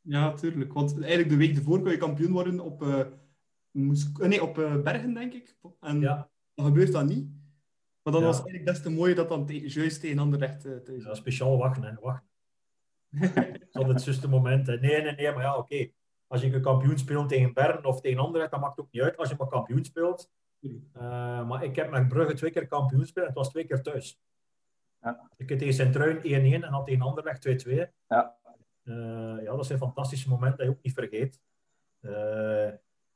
Ja, 0.00 0.32
tuurlijk. 0.34 0.72
Want 0.72 0.92
eigenlijk 0.98 1.28
de 1.28 1.36
week 1.36 1.56
ervoor 1.56 1.80
kon 1.82 1.90
je 1.90 1.96
kampioen 1.96 2.32
worden 2.32 2.60
op, 2.60 2.82
eh, 2.82 3.00
Moes- 3.70 4.12
eh, 4.20 4.28
nee, 4.28 4.42
op 4.42 4.58
eh, 4.58 4.82
Bergen, 4.82 5.14
denk 5.14 5.32
ik. 5.32 5.56
En 5.80 6.00
Ja, 6.00 6.30
dan 6.54 6.66
gebeurt 6.66 6.92
dat 6.92 7.04
niet. 7.06 7.28
Maar 8.02 8.12
dan 8.12 8.22
Ja. 8.22 8.26
was 8.28 8.36
het 8.38 8.46
eigenlijk 8.46 8.76
des 8.76 8.82
te 8.92 8.98
mooi 8.98 9.14
dat 9.14 9.28
dan 9.28 9.46
te- 9.46 9.68
juist 9.68 10.00
tegen 10.00 10.18
Anderlecht 10.18 10.64
eh, 10.64 10.76
thuis 10.76 11.04
ja 11.04 11.14
speciaal 11.14 11.56
wachten, 11.58 11.82
hè. 11.82 11.94
Wachten. 12.00 12.28
Tot 13.70 13.86
het 13.88 14.04
juiste 14.04 14.28
moment. 14.28 14.66
hè. 14.66 14.76
Nee, 14.78 15.02
nee, 15.02 15.14
nee, 15.14 15.32
maar 15.32 15.42
ja, 15.42 15.56
oké. 15.56 15.90
Als 16.26 16.40
je 16.40 16.52
een 16.54 16.60
kampioen 16.62 16.98
speelt 16.98 17.28
tegen 17.28 17.52
Bern 17.54 17.84
of 17.84 18.00
tegen 18.00 18.18
Anderlecht, 18.18 18.50
dat 18.50 18.60
maakt 18.60 18.78
ook 18.80 18.88
niet 18.90 19.02
uit 19.02 19.16
als 19.16 19.28
je 19.28 19.34
maar 19.38 19.48
kampioen 19.48 19.84
speelt. 19.84 20.30
Eh, 20.60 21.48
maar 21.48 21.64
ik 21.64 21.76
heb 21.76 21.90
met 21.90 22.08
Brugge 22.08 22.34
twee 22.34 22.50
keer 22.50 22.66
kampioen 22.66 23.00
gespeeld 23.00 23.26
en 23.26 23.32
het 23.32 23.38
was 23.40 23.50
twee 23.50 23.64
keer 23.66 23.82
thuis. 23.82 24.20
Ja. 25.02 25.30
Ik 25.36 25.48
heb 25.48 25.58
tegen 25.58 25.74
Sint-Truin 25.74 26.18
1-1 26.22 26.64
en 26.64 26.70
dan 26.70 26.84
tegen 26.84 27.02
Anderlecht 27.02 27.40
2-2. 27.40 27.92
Ja. 28.08 28.36
Eh, 28.82 29.42
ja, 29.42 29.56
dat 29.56 29.66
zijn 29.66 29.78
fantastische 29.78 30.28
momenten 30.28 30.58
dat 30.58 30.66
je 30.66 30.72
ook 30.72 30.82
niet 30.82 30.94
vergeet. 30.94 31.40
Eh, 32.00 32.66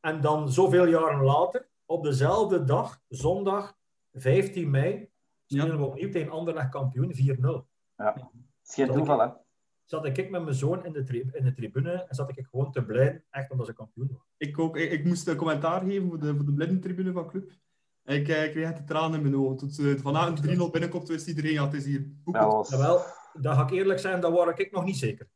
en 0.01 0.21
dan 0.21 0.53
zoveel 0.53 0.87
jaren 0.87 1.23
later, 1.25 1.69
op 1.87 2.03
dezelfde 2.05 2.65
dag, 2.65 3.01
zondag 3.09 3.77
15 4.13 4.71
mei, 4.71 5.11
spelen 5.47 5.67
Ja. 5.67 5.77
we 5.77 5.85
opnieuw 5.85 6.11
tegen 6.11 6.33
Anderlecht 6.33 6.69
kampioen 6.71 7.15
4-0 7.15 7.69
Ja. 7.97 8.13
Het 8.15 8.69
is 8.69 8.75
geen 8.75 8.91
toeval, 8.93 9.21
hè? 9.21 9.29
Zat 9.85 10.05
ik 10.05 10.31
met 10.31 10.43
mijn 10.43 10.55
zoon 10.55 10.85
in 10.85 10.93
de, 10.93 11.03
tri- 11.03 11.31
in 11.33 11.45
de 11.45 11.53
tribune 11.53 11.93
en 11.93 12.15
zat 12.15 12.29
ik 12.29 12.47
gewoon 12.51 12.73
te 12.73 12.85
blijven, 12.85 13.25
echt 13.31 13.51
omdat 13.51 13.67
ze 13.67 13.73
kampioen 13.73 14.07
waren. 14.11 14.27
Ik, 14.37 14.59
ook, 14.59 14.77
ik, 14.77 14.91
ik 14.91 15.05
moest 15.05 15.29
een 15.29 15.37
commentaar 15.37 15.81
geven 15.81 16.09
voor 16.09 16.19
de, 16.19 16.37
voor 16.37 16.45
de 16.45 16.53
blindentribune 16.53 17.13
van 17.13 17.27
club. 17.29 17.51
En 18.03 18.17
ik, 18.17 18.29
eh, 18.29 18.45
ik 18.45 18.51
kreeg 18.51 18.65
echt 18.69 18.77
de 18.77 18.85
tranen 18.85 19.17
in 19.17 19.23
mijn 19.23 19.37
ogen. 19.37 19.57
Toen 19.57 19.71
ze 19.71 19.99
vanavond 19.99 20.47
3-0 20.47 20.71
binnenkomt, 20.71 21.09
wist 21.09 21.29
iedereen, 21.29 21.53
ja, 21.53 21.65
het 21.65 21.75
is 21.75 21.85
hier 21.85 22.07
boek. 22.25 22.35
Ja, 22.35 22.47
was... 22.47 22.69
Jawel, 22.71 23.01
dat 23.33 23.55
ga 23.57 23.63
ik 23.63 23.71
eerlijk 23.71 23.99
zijn, 23.99 24.21
dat 24.21 24.33
was 24.33 24.59
ik 24.59 24.73
nog 24.73 24.85
niet 24.85 24.97
zeker. 24.97 25.29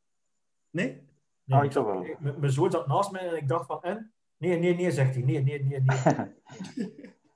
Nee? 0.70 1.04
Nee, 1.44 1.58
Ah, 1.58 1.64
ik 1.64 1.72
wel. 1.72 2.04
ik- 2.04 2.36
mijn 2.38 2.52
zoon 2.52 2.70
zat 2.70 2.86
naast 2.86 3.10
mij 3.10 3.28
en 3.28 3.36
ik 3.36 3.48
dacht 3.48 3.66
van, 3.66 3.82
en? 3.82 4.12
Nee, 4.38 4.58
nee, 4.58 4.74
nee, 4.74 4.90
zegt 4.90 5.14
hij. 5.14 5.24
Nee, 5.24 5.42
nee, 5.42 5.64
nee, 5.64 5.80
nee. 5.80 5.96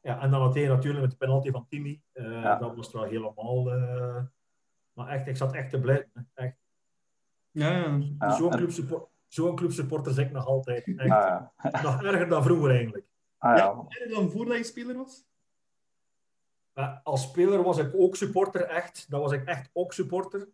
ja, 0.02 0.20
en 0.20 0.30
dan 0.30 0.46
meteen 0.46 0.68
natuurlijk 0.68 1.00
met 1.00 1.10
de 1.10 1.16
penalty 1.16 1.50
van 1.50 1.66
Timmy. 1.68 2.02
Eh, 2.12 2.24
Ja. 2.24 2.56
Dat 2.58 2.76
was 2.76 2.92
wel 2.92 3.02
helemaal... 3.04 3.72
eh, 3.72 4.22
maar 4.92 5.08
echt, 5.08 5.26
ik 5.26 5.36
zat 5.36 5.52
echt 5.52 5.70
te 5.70 5.78
hè. 5.78 6.20
Echt. 6.34 6.56
Ja, 7.50 7.98
ja. 8.18 8.30
Zo'n 8.36 8.50
en- 8.52 8.56
clubsupport, 8.58 9.08
zo'n 9.28 9.56
clubsupporter 9.56 10.12
zeg 10.12 10.26
ik 10.26 10.32
nog 10.32 10.46
altijd. 10.46 10.86
Echt. 10.96 11.10
Ah, 11.10 11.44
ja. 11.72 11.82
Nog 11.82 12.02
erger 12.02 12.28
dan 12.28 12.42
vroeger 12.42 12.70
eigenlijk. 12.70 13.06
Ah, 13.38 13.56
ja. 13.56 13.84
En 13.88 14.10
dan 14.10 14.30
voordat 14.30 14.56
je 14.56 14.64
speler 14.64 14.96
was? 14.96 15.24
Maar 16.72 17.00
als 17.04 17.22
speler 17.22 17.62
was 17.62 17.78
ik 17.78 17.90
ook 17.94 18.16
supporter, 18.16 18.62
echt. 18.64 19.10
Dat 19.10 19.20
was 19.20 19.32
ik 19.32 19.44
echt 19.44 19.70
ook 19.72 19.92
supporter. 19.92 20.48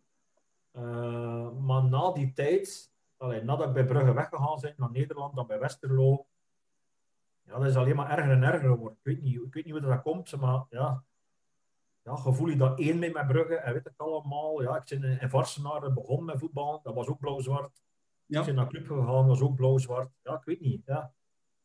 Eh, 0.71 1.51
maar 1.51 1.83
na 1.83 2.11
die 2.11 2.33
tijd, 2.33 2.91
allee, 3.17 3.41
nadat 3.43 3.67
ik 3.67 3.73
bij 3.73 3.85
Brugge 3.85 4.13
weggegaan 4.13 4.59
ben 4.61 4.73
naar 4.77 4.91
Nederland, 4.91 5.35
dan 5.35 5.47
bij 5.47 5.59
Westerlo, 5.59 6.25
ja, 7.43 7.57
dat 7.57 7.67
is 7.67 7.75
alleen 7.75 7.95
maar 7.95 8.09
erger 8.17 8.31
en 8.31 8.43
erger 8.43 8.69
geworden. 8.69 8.97
Ik 8.97 9.03
weet 9.03 9.21
niet, 9.21 9.35
ik 9.35 9.53
weet 9.53 9.65
niet 9.65 9.73
hoe 9.73 9.81
dat 9.81 10.01
komt, 10.01 10.35
maar 10.37 10.65
ja, 10.69 11.03
ja, 12.07 12.15
gevoel 12.15 12.47
je 12.47 12.55
dat 12.57 12.79
één 12.79 12.99
mee 12.99 13.11
met 13.11 13.27
Brugge 13.27 13.55
en 13.55 13.73
weet 13.73 13.83
het 13.83 13.97
allemaal. 13.97 14.61
Ja, 14.61 14.75
ik 14.75 14.99
ben 14.99 15.11
in, 15.11 15.19
in 15.19 15.29
Varsenaar 15.29 15.93
begonnen 15.93 16.25
met 16.25 16.39
voetbal, 16.39 16.79
dat 16.83 16.93
was 16.93 17.07
ook 17.07 17.19
blauw-zwart. 17.19 17.81
Ja. 18.25 18.39
Ik 18.39 18.45
ben 18.45 18.55
naar 18.55 18.67
club 18.67 18.87
gegaan, 18.87 19.05
dat 19.05 19.25
was 19.25 19.41
ook 19.41 19.55
blauw-zwart. 19.55 20.09
Ja, 20.23 20.33
ik 20.33 20.43
weet 20.43 20.61
niet. 20.61 20.81
Ja. 20.85 21.13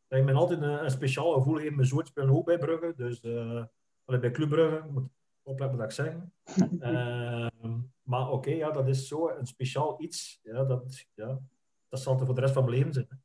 Dat 0.08 0.18
je 0.18 0.24
me 0.24 0.32
altijd 0.32 0.62
een, 0.62 0.84
een 0.84 0.90
speciaal 0.90 1.32
gevoel 1.32 1.56
heeft. 1.56 1.74
Mijn 1.74 1.86
zoon 1.86 2.06
speelt 2.06 2.30
ook 2.30 2.44
bij 2.44 2.58
Brugge, 2.58 2.92
dus 2.96 3.20
eh, 3.20 3.64
allee, 4.04 4.20
bij 4.20 4.30
Club 4.30 4.48
Brugge, 4.48 4.76
ik 4.76 4.90
moet 4.90 5.08
opletten 5.42 5.78
wat 5.78 5.86
ik 5.86 5.92
zeg. 5.92 6.14
Ehm, 6.80 7.80
maar 8.02 8.30
oké, 8.30 8.50
ja, 8.50 8.70
dat 8.70 8.88
is 8.88 9.08
zo 9.08 9.28
een 9.28 9.46
speciaal 9.46 10.02
iets. 10.02 10.40
Ja, 10.42 10.64
dat, 10.64 11.06
ja, 11.14 11.38
dat 11.88 12.00
zal 12.00 12.18
er 12.18 12.26
voor 12.26 12.34
de 12.34 12.40
rest 12.40 12.54
van 12.54 12.64
mijn 12.64 12.76
leven 12.76 12.92
zijn. 12.92 13.06
hè. 13.08 13.16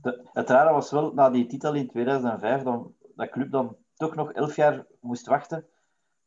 De, 0.00 0.28
het 0.32 0.50
rare 0.50 0.72
was 0.72 0.90
wel, 0.90 1.12
na 1.14 1.30
die 1.30 1.46
titel 1.46 1.74
in 1.74 1.88
2005, 1.88 2.62
dan, 2.62 2.94
dat 3.16 3.30
club 3.30 3.50
dan 3.50 3.76
toch 3.94 4.14
nog 4.14 4.32
elf 4.32 4.56
jaar 4.56 4.86
moest 5.00 5.26
wachten. 5.26 5.66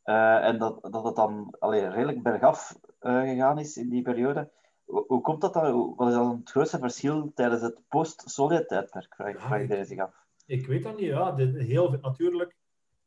Eh, 0.03 0.45
en 0.47 0.57
dat, 0.59 0.81
dat 0.91 1.03
het 1.03 1.15
dan 1.15 1.55
allee, 1.59 1.87
redelijk 1.89 2.23
bergaf 2.23 2.79
eh, 2.99 3.21
gegaan 3.21 3.59
is 3.59 3.77
in 3.77 3.89
die 3.89 4.01
periode. 4.01 4.51
Hoe, 4.83 5.03
hoe 5.07 5.21
komt 5.21 5.41
dat 5.41 5.53
dan? 5.53 5.93
Wat 5.95 6.07
is 6.07 6.13
dan 6.13 6.37
het 6.37 6.49
grootste 6.49 6.79
verschil 6.79 7.31
tijdens 7.35 7.61
het 7.61 7.79
post-Solid-tijdperk? 7.87 9.15
Vraag, 9.15 9.33
Ja, 9.33 9.39
vraag 9.39 9.61
ik- 9.61 9.85
zich 9.85 9.99
af. 9.99 10.21
Ik 10.45 10.67
weet 10.67 10.83
dat 10.83 10.95
niet, 10.95 11.05
ja. 11.05 11.31
De, 11.31 11.43
heel 11.63 11.89
veel, 11.89 11.99
natuurlijk, 12.01 12.55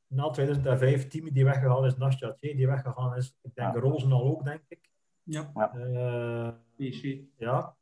na 0.06 0.30
2005, 0.30 1.08
Timmy 1.08 1.32
die 1.32 1.44
weggegaan 1.44 1.84
is, 1.84 1.96
Nasjatje 1.96 2.54
die 2.56 2.66
weggegaan 2.66 3.16
is. 3.16 3.36
Ik 3.42 3.54
denk 3.54 3.74
Ja. 3.74 3.80
Rozenal 3.80 4.22
ook, 4.24 4.44
denk 4.44 4.62
ik. 4.68 4.88
Ja. 5.22 5.50
Eh, 5.54 6.48
PSG. 6.76 7.02
ja. 7.36 7.74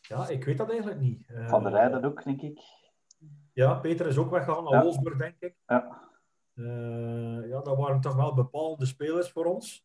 ja, 0.00 0.28
ik 0.28 0.44
weet 0.44 0.58
dat 0.58 0.70
eigenlijk 0.70 1.00
niet. 1.00 1.26
Eh, 1.28 1.48
Van 1.48 1.62
der 1.62 1.72
Rijden 1.72 2.04
ook, 2.04 2.24
denk 2.24 2.42
ik. 2.42 2.60
Ja, 3.52 3.74
Peter 3.74 4.06
is 4.06 4.16
ook 4.16 4.30
weggegaan 4.30 4.64
naar 4.64 4.72
Ja. 4.72 4.82
Wolfsburg, 4.82 5.16
denk 5.18 5.36
ik. 5.38 5.54
Ja. 5.66 6.01
Eh, 6.54 7.48
ja, 7.48 7.60
dat 7.60 7.76
waren 7.76 8.00
toch 8.00 8.14
wel 8.14 8.34
bepaalde 8.34 8.86
spelers 8.86 9.30
voor 9.30 9.44
ons. 9.44 9.84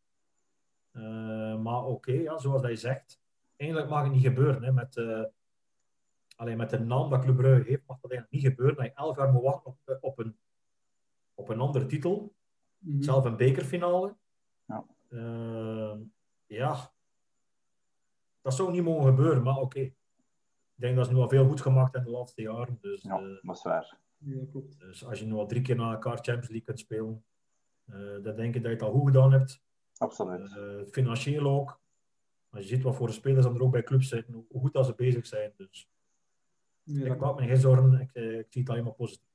Eh, 0.91 1.57
maar 1.57 1.85
oké, 1.85 2.11
ja, 2.11 2.37
zoals 2.37 2.61
hij 2.61 2.75
zegt, 2.75 3.21
eigenlijk 3.55 3.89
mag 3.89 4.03
het 4.03 4.11
niet 4.11 4.23
gebeuren. 4.23 4.63
Hè, 4.63 4.71
met, 4.71 4.97
eh, 4.97 5.23
alleen 6.35 6.57
met 6.57 6.69
de 6.69 6.79
naam 6.79 7.09
dat 7.09 7.21
Club 7.21 7.35
Brugge 7.35 7.69
heeft, 7.69 7.87
mag 7.87 7.99
dat 7.99 8.11
eigenlijk 8.11 8.31
niet 8.43 8.53
gebeuren. 8.53 8.75
Dat 8.75 8.85
je 8.85 8.93
elk 8.93 9.17
jaar 9.17 9.31
moet 9.31 9.43
wachten 9.43 9.65
op, 9.85 9.97
op, 10.01 10.19
een, 10.19 10.37
op 11.33 11.49
een 11.49 11.59
andere 11.59 11.85
titel. 11.85 12.33
Mhm. 12.77 13.01
Zelf 13.01 13.25
een 13.25 13.37
bekerfinale. 13.37 14.15
Ja. 14.65 14.85
Eh, 15.09 15.95
ja, 16.45 16.91
dat 18.41 18.53
zou 18.53 18.71
niet 18.71 18.83
mogen 18.83 19.05
gebeuren, 19.05 19.43
maar 19.43 19.57
oké. 19.57 19.79
Ik 19.79 20.83
denk 20.83 20.95
dat 20.95 21.05
ze 21.05 21.13
nu 21.13 21.19
al 21.19 21.29
veel 21.29 21.47
goed 21.47 21.61
gemaakt 21.61 21.93
hebben 21.93 22.11
de 22.11 22.17
laatste 22.17 22.41
jaren. 22.41 22.77
Dus, 22.81 23.01
Ja, 23.01 23.19
dat 23.41 23.55
is 23.55 23.63
waar. 23.63 23.97
Ja, 24.29 24.45
klopt. 24.51 24.79
dus 24.79 25.05
als 25.05 25.19
je 25.19 25.25
nu 25.25 25.33
al 25.33 25.47
drie 25.47 25.61
keer 25.61 25.75
na 25.75 25.91
elkaar 25.91 26.13
Champions 26.15 26.47
League 26.47 26.65
kunt 26.65 26.79
spelen, 26.79 27.23
eh, 27.85 28.23
dan 28.23 28.35
denk 28.35 28.55
ik 28.55 28.61
dat 28.61 28.71
je 28.71 28.77
het 28.77 28.81
al 28.81 28.91
goed 28.91 29.05
gedaan 29.07 29.31
hebt. 29.31 29.61
Absoluut. 29.97 30.55
Eh, 30.55 30.91
financieel 30.91 31.45
ook. 31.45 31.79
Als 32.49 32.61
je 32.61 32.67
ziet 32.75 32.83
wat 32.83 32.95
voor 32.95 33.07
de 33.07 33.13
spelers 33.13 33.45
dan 33.45 33.55
er 33.55 33.61
ook 33.61 33.71
bij 33.71 33.83
clubs 33.83 34.07
zitten, 34.07 34.33
hoe- 34.33 34.59
goed 34.59 34.73
dat 34.73 34.85
ze 34.85 34.93
bezig 34.95 35.25
zijn. 35.27 35.53
Dus 35.57 35.89
Ja, 36.83 37.01
ik 37.01 37.07
dat 37.07 37.19
maak 37.19 37.39
me 37.39 37.47
geen 37.47 37.57
zorgen, 37.57 37.99
ik, 37.99 38.13
eh, 38.13 38.37
ik 38.39 38.45
zie 38.49 38.61
het 38.61 38.69
alleen 38.69 38.83
maar 38.83 38.93
positief. 38.93 39.25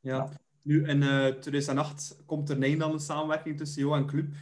Ja. 0.00 0.28
Nu, 0.62 0.88
in 0.88 1.02
eh 1.02 1.26
2008 1.26 2.22
komt 2.26 2.50
er 2.50 2.62
een 2.62 2.78
dan 2.78 2.92
een 2.92 3.00
samenwerking 3.00 3.56
tussen 3.56 3.82
jou 3.82 3.96
en 3.96 4.06
Club. 4.06 4.34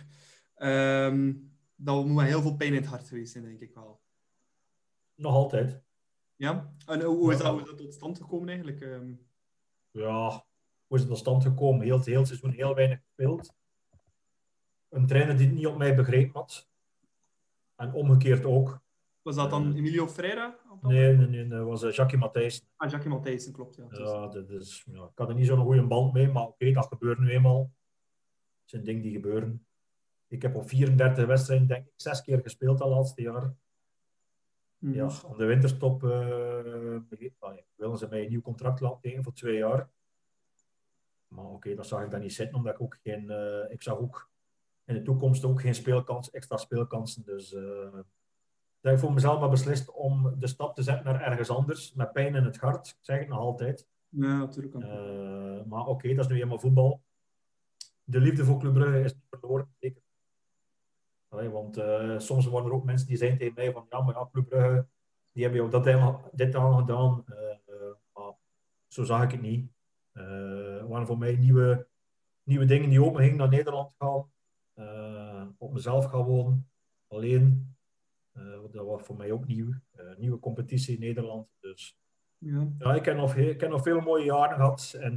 Ehm, 0.54 1.34
dat 1.76 2.04
moet 2.06 2.16
wel 2.16 2.24
heel 2.24 2.42
veel 2.42 2.56
pijn 2.56 2.70
in 2.74 2.80
het 2.80 2.86
hart 2.90 3.08
geweest 3.08 3.32
zijn, 3.32 3.44
denk 3.44 3.60
ik 3.60 3.74
wel. 3.74 4.00
Nog 5.14 5.34
altijd. 5.34 5.82
Ja? 6.36 6.74
En 6.86 7.02
hoe, 7.02 7.32
is, 7.32 7.38
dat, 7.38 7.46
hoe 7.52 7.60
is 7.60 7.66
dat 7.66 7.78
tot 7.78 7.94
stand 7.94 8.18
gekomen 8.20 8.48
eigenlijk? 8.48 8.80
Ehm, 8.80 9.12
Ja, 9.90 10.44
hoe 10.86 10.96
is 10.96 11.00
het 11.00 11.08
tot 11.08 11.18
stand 11.18 11.42
gekomen? 11.42 11.84
Heel, 11.84 12.02
heel 12.02 12.26
seizoen 12.26 12.50
heel 12.50 12.74
weinig 12.74 12.98
gespeeld. 13.00 13.54
Een 14.88 15.06
trainer 15.06 15.36
die 15.36 15.46
het 15.46 15.56
niet 15.56 15.66
op 15.66 15.76
mij 15.76 15.94
begrepen 15.96 16.40
had. 16.40 16.68
En 17.76 17.92
omgekeerd 17.92 18.44
ook. 18.44 18.80
was 19.22 19.36
dat 19.36 19.50
dan 19.50 19.70
Eh. 19.72 19.76
Emilio 19.76 20.08
Freire? 20.08 20.58
Nee, 20.82 21.16
nee, 21.16 21.26
nee, 21.26 21.46
dat 21.46 21.66
was 21.66 21.82
eh, 21.82 21.92
Jackie 21.92 22.18
Matthijs. 22.18 22.66
Ah, 22.76 22.90
Jackie 22.90 23.10
Matthijssen, 23.10 23.52
klopt. 23.52 23.76
Ja. 23.76 23.86
Ja, 23.90 24.26
dat 24.26 24.50
is, 24.50 24.84
ja, 24.92 25.02
ik 25.04 25.18
had 25.18 25.28
er 25.28 25.34
niet 25.34 25.46
zo'n 25.46 25.64
goede 25.64 25.86
band 25.86 26.12
mee, 26.12 26.28
maar 26.28 26.46
oké, 26.46 26.72
dat 26.72 26.86
gebeurt 26.86 27.18
nu 27.18 27.30
eenmaal. 27.30 27.58
Dat 27.58 28.70
zijn 28.70 28.84
dingen 28.84 29.02
die 29.02 29.12
gebeuren. 29.12 29.66
Ik 30.28 30.42
heb 30.42 30.54
op 30.56 30.68
34 30.68 31.26
wedstrijden, 31.26 31.66
denk 31.66 31.86
ik, 31.86 31.92
zes 31.96 32.22
keer 32.22 32.40
gespeeld 32.40 32.78
dat 32.78 32.88
laatste 32.88 33.22
jaar. 33.22 33.54
Mhm. 34.80 34.94
Ja, 34.94 35.10
om 35.26 35.36
de 35.36 35.44
winterstop 35.44 36.02
allee, 37.38 37.64
willen 37.74 37.98
ze 37.98 38.06
mij 38.08 38.22
een 38.22 38.28
nieuw 38.28 38.40
contract 38.40 38.80
laten 38.80 39.00
tekenen 39.00 39.24
voor 39.24 39.32
twee 39.32 39.56
jaar. 39.56 39.90
Maar 41.28 41.44
oké, 41.44 41.74
dat 41.74 41.86
zag 41.86 42.04
ik 42.04 42.10
dan 42.10 42.20
niet 42.20 42.32
zitten, 42.34 42.56
omdat 42.56 42.74
ik 42.74 42.80
ook 42.80 42.98
geen... 43.02 43.30
eh, 43.30 43.72
ik 43.72 43.82
zag 43.82 43.98
ook 43.98 44.30
in 44.84 44.94
de 44.94 45.02
toekomst 45.02 45.44
ook 45.44 45.60
geen 45.60 45.74
speelkans, 45.74 46.30
extra 46.30 46.56
speelkansen. 46.56 47.24
Dus 47.24 47.52
eh 47.54 47.98
dat 48.80 48.92
ik 48.92 48.98
voor 48.98 49.12
mezelf 49.12 49.40
maar 49.40 49.50
beslist 49.50 49.90
om 49.90 50.34
de 50.38 50.46
stap 50.46 50.74
te 50.74 50.82
zetten 50.82 51.04
naar 51.04 51.20
ergens 51.20 51.50
anders. 51.50 51.92
Met 51.94 52.12
pijn 52.12 52.34
in 52.34 52.44
het 52.44 52.56
hart, 52.56 52.88
ik 52.88 52.96
zeg 53.00 53.18
het 53.18 53.28
nog 53.28 53.38
altijd. 53.38 53.86
Ja, 54.08 54.38
natuurlijk. 54.38 54.74
Eh, 54.74 55.64
maar 55.64 55.86
oké, 55.86 56.14
dat 56.14 56.24
is 56.24 56.30
nu 56.30 56.40
eenmaal 56.40 56.58
voetbal. 56.58 57.02
De 58.04 58.20
liefde 58.20 58.44
voor 58.44 58.58
Club 58.58 58.72
Brugge 58.74 59.00
is 59.00 59.14
niet 59.14 59.26
verloren, 59.30 59.74
zeker. 59.78 60.02
Allee, 61.30 61.48
want 61.48 61.76
eh, 61.76 62.18
soms 62.18 62.46
worden 62.46 62.70
er 62.70 62.76
ook 62.76 62.84
mensen 62.84 63.06
die 63.06 63.16
zijn 63.16 63.38
tegen 63.38 63.54
mij 63.54 63.72
van 63.72 63.86
ja, 63.88 64.00
maar 64.00 64.14
ja, 64.14 64.28
Club 64.32 64.48
Brugge, 64.48 64.86
die 65.32 65.42
hebben 65.42 65.60
jou 65.60 65.70
dat 65.70 65.84
dit 66.32 66.54
aan 66.54 66.78
gedaan. 66.78 67.24
Eh, 67.26 67.74
maar 68.12 68.32
zo 68.88 69.04
zag 69.04 69.22
ik 69.22 69.30
het 69.30 69.40
niet. 69.40 69.70
Eh 70.12 70.86
waren 70.86 71.06
voor 71.06 71.18
mij 71.18 71.36
nieuwe, 71.36 71.88
nieuwe 72.42 72.64
dingen 72.64 72.90
die 72.90 73.04
open 73.04 73.20
gingen 73.22 73.36
naar 73.36 73.48
Nederland 73.48 73.94
gaan. 73.98 74.32
Op 75.58 75.72
mezelf 75.72 76.04
gaan 76.04 76.22
wonen, 76.24 76.70
alleen. 77.06 77.74
Dat 78.72 78.86
was 78.86 79.02
voor 79.02 79.16
mij 79.16 79.32
ook 79.32 79.46
nieuw. 79.46 79.74
Nieuwe 80.16 80.38
competitie 80.38 80.94
in 80.94 81.00
Nederland. 81.00 81.48
Dus 81.60 81.98
Ja. 82.38 82.68
ja, 82.78 82.94
ik 82.94 83.04
heb 83.04 83.16
nog, 83.16 83.34
ik 83.34 83.60
heb 83.60 83.70
nog 83.70 83.82
veel 83.82 84.00
mooie 84.00 84.24
jaren 84.24 84.56
gehad. 84.56 84.96
En 85.00 85.16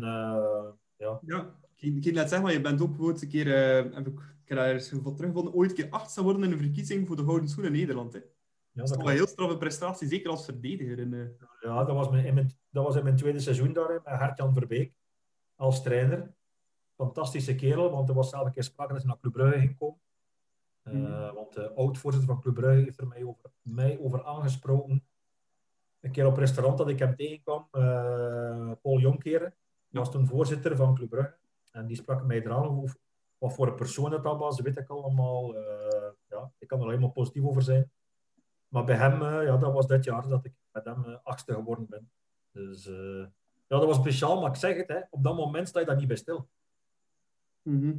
ja, 0.95 1.19
Ja, 1.21 1.59
ik 1.83 2.01
kan 2.01 2.13
net 2.13 2.29
zeggen, 2.29 2.41
maar 2.41 2.51
je 2.51 2.61
bent 2.61 2.81
ook 2.81 2.87
bijvoorbeeld 2.89 3.21
een 3.21 3.29
keer, 3.29 3.53
eh, 3.53 3.93
heb 3.95 4.07
ik, 4.07 4.19
ik 4.19 4.49
heb 4.49 4.57
daar 4.57 4.71
eens 4.71 4.91
wat 4.91 5.15
teruggevonden, 5.15 5.53
ooit 5.53 5.69
een 5.69 5.75
keer 5.75 5.89
achtste 5.89 6.19
geworden 6.19 6.43
in 6.43 6.51
een 6.51 6.57
verkiezing 6.57 7.07
voor 7.07 7.15
de 7.15 7.23
Gouden 7.23 7.49
Schoen 7.49 7.65
in 7.65 7.71
Nederland. 7.71 8.13
Hè. 8.13 8.19
Ja, 8.19 8.25
Dat 8.81 8.89
is 8.89 8.97
toch 8.97 9.05
een 9.07 9.13
heel 9.13 9.27
straffe 9.27 9.57
prestatie, 9.57 10.07
zeker 10.07 10.29
als 10.29 10.45
verdediger. 10.45 10.99
En, 10.99 11.13
eh, 11.13 11.47
Ja, 11.61 11.83
dat 11.83 11.95
was, 11.95 12.09
mijn, 12.09 12.25
in 12.25 12.33
mijn, 12.33 12.51
dat 12.69 12.85
was 12.85 12.95
in 12.95 13.03
mijn 13.03 13.15
tweede 13.15 13.39
seizoen 13.39 13.73
daar, 13.73 13.89
met 13.93 14.01
Gert-Jan 14.19 14.53
Verbeek 14.53 14.93
als 15.55 15.83
trainer. 15.83 16.33
Fantastische 16.95 17.55
kerel, 17.55 17.91
want 17.91 18.09
er 18.09 18.15
was 18.15 18.29
zelf 18.29 18.45
een 18.45 18.51
keer 18.51 18.63
sprake 18.63 18.93
dat 18.93 19.01
hij 19.01 19.09
naar 19.11 19.19
Club 19.19 19.33
Brugge 19.33 19.59
ging 19.59 19.77
komen. 19.77 19.99
Eh, 20.83 20.93
Mhm. 20.93 21.33
Want 21.33 21.53
de 21.53 21.73
oud-voorzitter 21.73 22.29
van 22.33 22.41
Club 22.41 22.53
Brugge 22.55 22.81
heeft 22.83 22.99
er 22.99 23.07
mij 23.07 23.23
over, 23.23 23.51
mij 23.61 23.99
over 23.99 24.23
aangesproken. 24.25 25.03
Een 25.99 26.11
keer 26.11 26.25
op 26.25 26.37
restaurant 26.37 26.77
dat 26.77 26.89
ik 26.89 26.99
hem 26.99 27.15
tegenkwam, 27.15 27.67
eh, 27.71 28.71
Paul 28.81 28.99
Jonkeren, 28.99 29.55
die 29.89 29.99
was 29.99 30.11
toen 30.11 30.27
voorzitter 30.27 30.75
van 30.75 30.95
Club 30.95 31.09
Brugge. 31.09 31.35
En 31.73 31.85
die 31.87 31.95
sprak 31.95 32.23
mij 32.23 32.41
eraan 32.41 32.81
over 32.81 32.97
wat 33.37 33.53
voor 33.53 33.67
een 33.67 33.75
persoon 33.75 34.09
dat 34.11 34.23
dat 34.23 34.37
was, 34.37 34.59
weet 34.59 34.77
ik 34.77 34.89
allemaal. 34.89 35.55
Eh, 35.57 36.09
ja, 36.27 36.51
ik 36.57 36.67
kan 36.67 36.79
er 36.79 36.85
alleen 36.85 36.99
maar 36.99 37.09
positief 37.09 37.43
over 37.43 37.61
zijn. 37.61 37.91
Maar 38.67 38.83
bij 38.83 38.95
hem, 38.95 39.21
eh, 39.21 39.43
ja, 39.45 39.57
dat 39.57 39.73
was 39.73 39.87
dit 39.87 40.03
jaar 40.03 40.27
dat 40.27 40.45
ik 40.45 40.53
met 40.71 40.85
hem 40.85 41.05
eh, 41.05 41.17
achtste 41.23 41.53
geworden 41.53 41.85
ben. 41.89 42.11
Dus 42.51 42.87
eh, 42.87 43.25
ja, 43.67 43.77
dat 43.79 43.85
was 43.85 43.97
speciaal, 43.97 44.41
maar 44.41 44.49
ik 44.49 44.55
zeg 44.55 44.77
het, 44.77 44.87
hè, 44.87 44.99
op 45.09 45.23
dat 45.23 45.35
moment 45.35 45.67
sta 45.67 45.79
je 45.79 45.85
daar 45.85 45.95
niet 45.95 46.07
bij 46.07 46.15
stil. 46.17 46.47
mhm. 47.61 47.97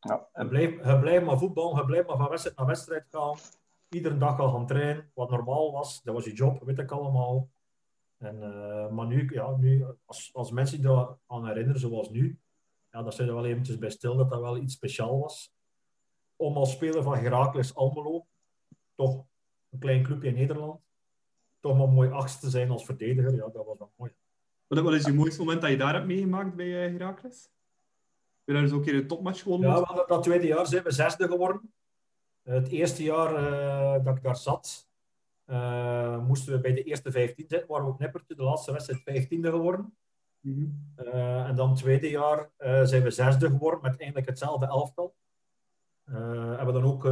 Ja, 0.00 0.28
Je 0.34 0.48
blijft, 0.48 0.84
je 0.84 0.98
blijft 1.00 1.24
maar 1.24 1.38
voetballen, 1.38 1.76
je 1.76 1.84
blijft 1.84 2.06
maar 2.08 2.16
van 2.16 2.28
wedstrijd 2.28 2.56
naar 2.56 2.66
wedstrijd 2.66 3.06
gaan. 3.10 3.36
Iedere 3.88 4.16
dag 4.18 4.38
al 4.40 4.52
gaan 4.52 4.66
trainen, 4.66 5.10
wat 5.14 5.30
normaal 5.30 5.72
was. 5.72 6.02
Dat 6.02 6.14
was 6.14 6.24
je 6.24 6.32
job, 6.32 6.62
weet 6.62 6.78
ik 6.78 6.90
allemaal. 6.90 7.48
En, 8.18 8.42
eh, 8.42 8.88
maar 8.88 9.06
nu, 9.06 9.28
ja, 9.32 9.56
nu 9.56 9.86
als, 10.04 10.30
als 10.34 10.50
mensen 10.50 10.80
die 10.80 10.86
daar 10.90 11.08
aan 11.26 11.46
herinneren, 11.46 11.80
zoals 11.80 12.10
nu, 12.10 12.38
ja, 12.92 13.02
dan 13.02 13.12
zijn 13.12 13.28
er 13.28 13.34
wel 13.34 13.44
eventjes 13.44 13.78
bij 13.78 13.90
stil 13.90 14.16
dat 14.16 14.30
dat 14.30 14.40
wel 14.40 14.56
iets 14.56 14.74
speciaal 14.74 15.18
was. 15.20 15.52
Om 16.36 16.56
als 16.56 16.72
speler 16.72 17.02
van 17.02 17.16
Heracles 17.16 17.74
Almelo, 17.74 18.26
toch 18.94 19.24
een 19.70 19.78
klein 19.78 20.02
clubje 20.02 20.28
in 20.28 20.34
Nederland, 20.34 20.80
toch 21.60 21.78
maar 21.78 21.88
mooi 21.88 22.10
achtste 22.10 22.40
te 22.40 22.50
zijn 22.50 22.70
als 22.70 22.84
verdediger, 22.84 23.34
ja, 23.34 23.48
dat 23.48 23.66
was 23.66 23.78
wel 23.78 23.92
mooi. 23.96 24.12
Wat, 24.66 24.78
wat 24.78 24.92
is 24.92 25.04
je 25.04 25.12
mooiste 25.12 25.40
moment 25.40 25.60
dat 25.60 25.70
je 25.70 25.76
daar 25.76 25.94
hebt 25.94 26.06
meegemaakt 26.06 26.54
bij 26.54 26.66
uh, 26.66 26.98
Heracles? 26.98 27.50
Heb 28.44 28.54
je 28.54 28.60
daar 28.60 28.66
zo 28.66 28.76
een 28.76 28.82
keer 28.82 28.94
een 28.94 29.06
topmatch 29.06 29.42
gewonnen? 29.42 29.70
Ja, 29.70 29.80
we 29.80 30.04
dat 30.06 30.22
tweede 30.22 30.46
jaar 30.46 30.66
zijn 30.66 30.82
we 30.82 30.90
zesde 30.90 31.28
geworden. 31.28 31.72
Het 32.42 32.68
eerste 32.68 33.02
jaar 33.02 33.32
uh, 33.32 34.04
dat 34.04 34.16
ik 34.16 34.22
daar 34.22 34.36
zat, 34.36 34.88
uh, 35.46 36.26
moesten 36.26 36.52
we 36.52 36.60
bij 36.60 36.72
de 36.72 36.82
eerste 36.82 37.10
15 37.10 37.46
zitten, 37.48 37.68
waren 37.68 37.86
we 37.86 37.92
op 37.92 37.98
nippertje, 37.98 38.34
de 38.34 38.42
laatste 38.42 38.72
wedstrijd 38.72 39.02
vijftiende 39.02 39.50
geworden. 39.50 39.96
Mm 40.42 40.54
-hmm. 40.54 41.04
uh, 41.06 41.48
en 41.48 41.56
dan 41.56 41.68
het 41.68 41.78
tweede 41.78 42.10
jaar 42.10 42.50
uh, 42.58 42.84
zijn 42.84 43.02
we 43.02 43.10
zesde 43.10 43.50
geworden 43.50 43.80
met 43.82 43.96
eigenlijk 43.96 44.28
hetzelfde 44.28 44.66
elftal. 44.66 45.14
Uh, 46.04 46.56
hebben 46.56 46.74
dan 46.74 46.84
ook 46.84 47.02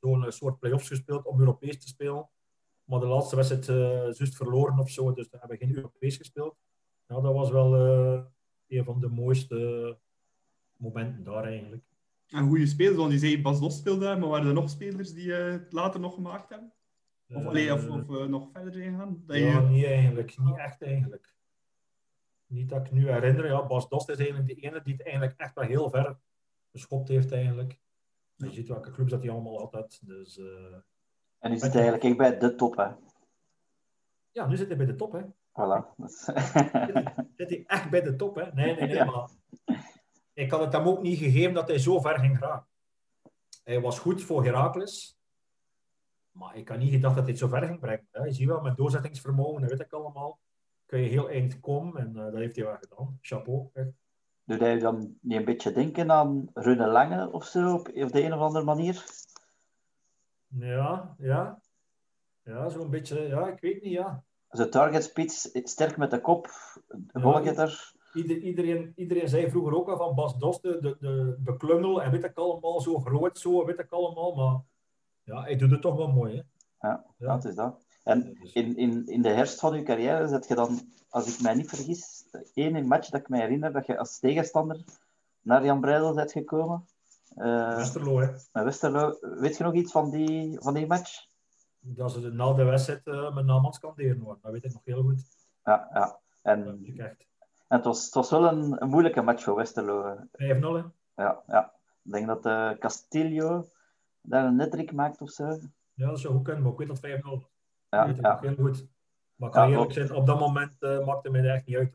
zo'n 0.00 0.24
soort 0.28 0.58
play-offs 0.58 0.88
gespeeld 0.88 1.24
om 1.24 1.40
Europees 1.40 1.80
te 1.80 1.88
spelen. 1.88 2.28
Maar 2.84 3.00
de 3.00 3.06
laatste 3.06 3.36
wedstrijd 3.36 3.66
juist 4.16 4.36
verloren 4.36 4.78
of 4.78 4.90
zo, 4.90 5.12
dus 5.12 5.28
we 5.30 5.38
hebben 5.38 5.58
geen 5.58 5.76
Europees 5.76 6.16
gespeeld. 6.16 6.56
Ja, 7.06 7.20
dat 7.20 7.34
was 7.34 7.50
wel 7.50 7.74
een 8.68 8.84
van 8.84 9.00
de 9.00 9.08
mooiste 9.08 9.98
momenten 10.76 11.24
daar 11.24 11.44
eigenlijk. 11.44 11.84
En 12.26 12.48
goede 12.48 12.66
spelers, 12.66 12.96
want 12.96 13.12
je 13.12 13.18
zei 13.18 13.42
Bas 13.42 13.60
Dos 13.60 13.76
speelde 13.76 14.04
daar, 14.04 14.18
maar 14.18 14.28
waren 14.28 14.46
er 14.46 14.52
nog 14.52 14.70
spelers 14.70 15.12
die 15.12 15.32
het 15.32 15.72
later 15.72 16.00
nog 16.00 16.14
gemaakt 16.14 16.48
hebben? 16.48 16.72
Of, 17.28 17.44
allee, 17.44 17.72
of, 17.72 17.88
of 17.88 18.28
nog 18.28 18.48
verder 18.52 18.72
zijn 18.72 18.90
gegaan? 18.90 19.22
Dat 19.26 19.36
ja, 19.36 19.60
je... 19.60 19.66
niet 19.66 19.84
eigenlijk. 19.84 20.38
Niet 20.38 20.56
echt 20.56 20.82
eigenlijk. 20.82 21.35
Niet 22.46 22.68
dat 22.68 22.86
ik 22.86 22.92
nu 22.92 23.10
herinner. 23.10 23.46
Ja, 23.46 23.66
Bas 23.66 23.88
Dost 23.88 24.08
is 24.08 24.18
eigenlijk 24.18 24.48
de 24.48 24.54
ene 24.54 24.82
die 24.82 24.92
het 24.92 25.02
eigenlijk 25.02 25.40
echt 25.40 25.54
wel 25.54 25.64
heel 25.64 25.90
ver 25.90 26.18
geschopt 26.72 27.08
heeft 27.08 27.32
eigenlijk. 27.32 27.78
Je 28.34 28.52
ziet 28.52 28.68
welke 28.68 28.90
clubs 28.90 29.10
dat 29.10 29.22
hij 29.22 29.30
allemaal 29.30 29.58
had. 29.58 29.72
had. 29.72 30.00
Dus, 30.02 30.38
en 31.38 31.50
nu 31.50 31.58
zit 31.58 31.72
hij 31.72 31.82
eigenlijk 31.82 32.04
echt 32.04 32.16
bij 32.16 32.38
de 32.38 32.54
top, 32.54 32.76
hè? 32.76 32.88
Ja, 34.30 34.46
nu 34.46 34.56
zit 34.56 34.68
hij 34.68 34.76
bij 34.76 34.86
de 34.86 34.94
top, 34.94 35.12
hè. 35.12 35.22
Voilà. 35.24 35.94
zit 37.36 37.48
hij 37.48 37.64
echt 37.66 37.90
bij 37.90 38.02
de 38.02 38.16
top, 38.16 38.34
hè. 38.34 38.52
Nee, 38.52 38.74
nee, 38.74 38.86
nee, 38.86 38.94
ja. 38.94 39.04
maar 39.04 39.30
ik 40.32 40.50
had 40.50 40.60
het 40.60 40.72
hem 40.72 40.86
ook 40.86 41.02
niet 41.02 41.18
gegeven 41.18 41.54
dat 41.54 41.68
hij 41.68 41.78
zo 41.78 42.00
ver 42.00 42.18
ging 42.18 42.38
gaan. 42.38 42.66
Hij 43.64 43.80
was 43.80 43.98
goed 43.98 44.22
voor 44.22 44.44
Heracles. 44.44 45.18
Maar 46.30 46.56
ik 46.56 46.68
had 46.68 46.78
niet 46.78 46.92
gedacht 46.92 47.14
dat 47.14 47.22
hij 47.22 47.32
het 47.32 47.40
zo 47.40 47.48
ver 47.48 47.62
ging 47.62 47.80
brengen. 47.80 48.08
Hè. 48.10 48.24
Je 48.24 48.32
ziet 48.32 48.46
wel, 48.46 48.60
met 48.60 48.76
doorzettingsvermogen, 48.76 49.60
dat 49.60 49.70
weet 49.70 49.80
ik 49.80 49.92
allemaal, 49.92 50.38
kun 50.86 51.00
je 51.00 51.08
heel 51.08 51.30
eind 51.30 51.60
komen. 51.60 51.96
En 51.96 52.12
uh, 52.16 52.24
dat 52.24 52.34
heeft 52.34 52.56
hij 52.56 52.64
wel 52.64 52.76
gedaan. 52.80 53.18
Chapeau. 53.20 53.68
Echt. 53.72 53.90
Doe 54.44 54.58
hij 54.58 54.78
dan 54.78 55.16
niet 55.20 55.38
een 55.38 55.44
beetje 55.44 55.72
denken 55.72 56.10
aan 56.10 56.48
Rune 56.54 56.86
Lange 56.86 57.32
of 57.32 57.44
zo, 57.44 57.74
op, 57.74 57.88
op 57.88 58.12
de 58.12 58.22
een 58.22 58.34
of 58.34 58.40
andere 58.40 58.64
manier? 58.64 59.04
Ja, 60.46 61.14
ja. 61.18 61.60
Ja, 62.42 62.68
zo'n 62.68 62.90
beetje, 62.90 63.20
ja, 63.20 63.48
ik 63.48 63.60
weet 63.60 63.82
niet, 63.82 63.92
ja. 63.92 64.24
Zo 64.50 64.68
target 64.68 65.04
spits, 65.04 65.50
sterk 65.52 65.96
met 65.96 66.10
de 66.10 66.20
kop, 66.20 66.48
goalgetter. 67.12 67.94
Ieder, 68.14 68.36
iedereen, 68.36 68.92
iedereen 68.96 69.28
zei 69.28 69.50
vroeger 69.50 69.74
ook 69.74 69.88
al 69.88 69.96
van 69.96 70.14
Bas 70.14 70.38
Dost, 70.38 70.62
de, 70.62 70.80
de, 70.80 70.96
de 71.00 71.36
beklungel 71.38 72.02
en 72.02 72.10
weet 72.10 72.24
ik 72.24 72.36
allemaal, 72.36 72.80
zo 72.80 72.98
groot, 72.98 73.38
zo 73.38 73.64
weet 73.64 73.78
ik 73.78 73.90
allemaal. 73.90 74.34
Maar 74.34 74.60
ja, 75.22 75.42
hij 75.42 75.56
doet 75.56 75.70
het 75.70 75.82
toch 75.82 75.96
wel 75.96 76.12
mooi, 76.12 76.36
hè. 76.36 76.42
Ja, 76.88 77.04
ja. 77.18 77.26
dat 77.26 77.44
is 77.44 77.54
dat. 77.54 77.85
En 78.06 78.38
in, 78.52 78.76
in, 78.76 79.06
in 79.06 79.22
de 79.22 79.28
herfst 79.28 79.60
van 79.60 79.74
uw 79.74 79.82
carrière 79.82 80.28
zet 80.28 80.48
je 80.48 80.54
dan, 80.54 80.80
als 81.08 81.34
ik 81.34 81.42
mij 81.42 81.54
niet 81.54 81.68
vergis, 81.68 82.24
één 82.54 82.86
match 82.86 83.08
dat 83.08 83.20
ik 83.20 83.28
me 83.28 83.40
herinner, 83.40 83.72
dat 83.72 83.86
je 83.86 83.98
als 83.98 84.18
tegenstander 84.18 84.84
naar 85.40 85.64
Jan 85.64 85.80
Breidel 85.80 86.14
bent 86.14 86.32
gekomen. 86.32 86.86
Uh, 87.36 87.76
Westerlo, 87.76 88.20
hè. 88.20 88.26
Met 88.52 88.64
Westerlo. 88.64 89.18
Weet 89.20 89.56
je 89.56 89.64
nog 89.64 89.74
iets 89.74 89.92
van 89.92 90.10
die, 90.10 90.60
van 90.60 90.74
die 90.74 90.86
match? 90.86 91.26
Dat 91.80 92.12
ze 92.12 92.32
na 92.32 92.52
de 92.52 92.64
wedstrijd 92.64 93.06
uh, 93.06 93.34
met 93.34 93.44
naam 93.44 93.58
aan 93.58 93.64
het 93.64 93.74
scanderen 93.74 94.20
worden. 94.20 94.42
Dat 94.42 94.52
weet 94.52 94.64
ik 94.64 94.72
nog 94.72 94.84
heel 94.84 95.02
goed. 95.02 95.22
Ja, 95.64 95.88
ja. 95.92 96.18
En, 96.42 96.64
dat 96.64 96.78
weet 96.78 96.88
ik 96.88 96.98
echt. 96.98 97.26
En 97.68 97.76
het 97.76 97.84
was, 97.84 98.04
het 98.04 98.14
was 98.14 98.30
wel 98.30 98.44
een, 98.46 98.82
een 98.82 98.88
moeilijke 98.88 99.22
match 99.22 99.42
voor 99.42 99.56
Westerlo. 99.56 100.16
5-0, 100.16 100.28
hè? 100.36 100.82
Ja, 101.22 101.42
ja. 101.46 101.72
Ik 102.02 102.12
denk 102.12 102.26
dat 102.26 102.46
uh, 102.46 102.70
Castillo 102.78 103.68
daar 104.20 104.44
een 104.44 104.56
netrik 104.56 104.92
maakt 104.92 105.20
of 105.20 105.30
zo. 105.30 105.58
Ja, 105.94 106.06
dat 106.06 106.20
zou 106.20 106.34
goed 106.34 106.44
kunnen, 106.44 106.62
maar 106.62 106.72
ik 106.72 106.78
weet 106.78 106.88
dat 106.88 107.06
5-0 107.06 107.22
was. 107.22 107.54
Ja, 107.88 108.04
ik 108.04 108.40
heel 108.40 108.54
goed. 108.54 108.86
Maar 109.34 109.50
kan 109.50 109.68
ja, 109.68 109.74
eerlijk 109.74 109.92
zijn, 109.92 110.14
op 110.14 110.26
dat 110.26 110.38
moment 110.38 110.72
uh, 110.80 111.06
maakte 111.06 111.30
mij 111.30 111.44
echt 111.44 111.66
niet 111.66 111.76
uit. 111.76 111.92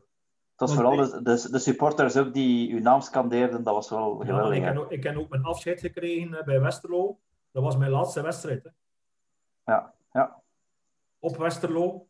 Het 0.56 0.70
was 0.70 0.74
vooral 0.74 0.96
de, 0.96 1.22
de, 1.22 1.48
de, 1.50 1.58
supporters 1.58 2.16
ook 2.16 2.34
die 2.34 2.74
uw 2.74 2.80
naam 2.80 3.00
scandeerden, 3.00 3.62
dat 3.62 3.74
was 3.74 3.90
wel 3.90 4.16
geweldig. 4.16 4.56
Ja, 4.56 4.60
ik, 4.60 4.64
heb 4.64 4.76
ook, 4.76 4.90
ik 4.90 5.02
heb 5.02 5.16
ook 5.16 5.28
mijn 5.28 5.44
afscheid 5.44 5.80
gekregen 5.80 6.44
bij 6.44 6.60
Westerlo. 6.60 7.18
Dat 7.50 7.62
was 7.62 7.76
mijn 7.76 7.90
laatste 7.90 8.22
wedstrijd. 8.22 8.64
Hè. 8.64 8.70
Ja, 9.72 9.94
ja. 10.12 10.42
Op 11.18 11.36
Westerlo. 11.36 12.06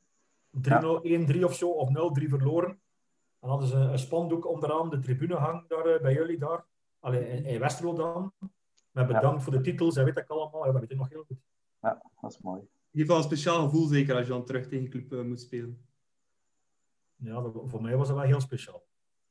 1-3 0.57 1.45
of 1.45 1.55
zo, 1.55 1.69
of 1.69 1.89
0-3 1.89 2.29
verloren. 2.29 2.81
Dan 3.41 3.51
hadden 3.51 3.69
ze 3.69 3.77
een 3.77 3.99
spandoek 3.99 4.47
onderaan 4.47 4.91
de 4.91 4.99
tribune 4.99 5.35
hangen 5.35 5.65
daar, 5.69 5.87
uh, 5.87 6.01
bij 6.01 6.13
jullie 6.13 6.39
daar. 6.39 6.65
Allee, 7.01 7.29
in, 7.29 7.45
in 7.45 7.61
Westerlo 7.61 7.95
dan. 7.95 8.33
Met 8.91 9.07
bedankt 9.07 9.37
ja. 9.37 9.43
voor 9.43 9.53
de 9.53 9.61
titels 9.61 9.97
en 9.97 10.05
weet 10.05 10.17
ik 10.17 10.29
allemaal. 10.29 10.67
Ja, 10.67 10.73
dat 10.73 10.81
weet 10.81 10.91
ik 10.91 10.99
nog 10.99 11.09
heel 11.09 11.25
goed. 11.27 11.39
Ja, 11.81 12.03
dat 12.21 12.31
is 12.31 12.39
mooi. 12.39 12.69
Je 12.93 12.99
heeft 12.99 13.09
wel 13.09 13.17
een 13.17 13.23
speciaal 13.23 13.65
gevoel 13.65 13.87
zeker 13.87 14.15
als 14.15 14.27
je 14.27 14.33
dan 14.33 14.45
terug 14.45 14.67
tegen 14.67 14.89
club 14.89 15.13
uh, 15.13 15.23
moet 15.23 15.41
spelen. 15.41 15.87
Ja, 17.17 17.41
dat, 17.41 17.63
voor 17.65 17.83
mij 17.83 17.97
was 17.97 18.09
dat 18.09 18.17
wel 18.17 18.27
heel 18.27 18.41
speciaal. 18.41 18.87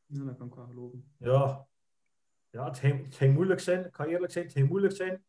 Ja, 0.06 0.24
dat 0.24 0.38
kan 0.38 0.48
ik 0.48 0.54
wel 0.54 0.66
geloven. 0.66 1.04
Ja, 1.18 1.68
ja 2.50 2.66
het, 2.66 2.80
ging, 2.80 3.06
het 3.06 3.16
ging 3.16 3.34
moeilijk 3.34 3.60
zijn. 3.60 3.86
Ik 3.86 3.96
ga 3.96 4.06
eerlijk 4.06 4.32
zijn, 4.32 4.46
het 4.46 4.54
ging 4.54 4.70
moeilijk 4.70 4.96
zijn 4.96 5.24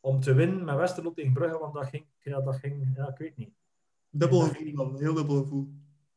om 0.00 0.20
te 0.20 0.34
winnen 0.34 0.64
met 0.64 0.76
Westerlo 0.76 1.12
tegen 1.12 1.32
Brugge, 1.32 1.58
want 1.58 1.74
dat 1.74 1.86
ging, 1.86 2.06
ja, 2.18 2.40
dat 2.40 2.56
ging, 2.56 2.92
ja, 2.96 3.08
ik 3.08 3.18
weet 3.18 3.36
niet. 3.36 3.54
Dubbel 4.10 4.40
gevoel 4.40 4.74
dan, 4.74 4.98
heel 4.98 5.14
dubbel 5.14 5.42
gevoel. 5.42 5.68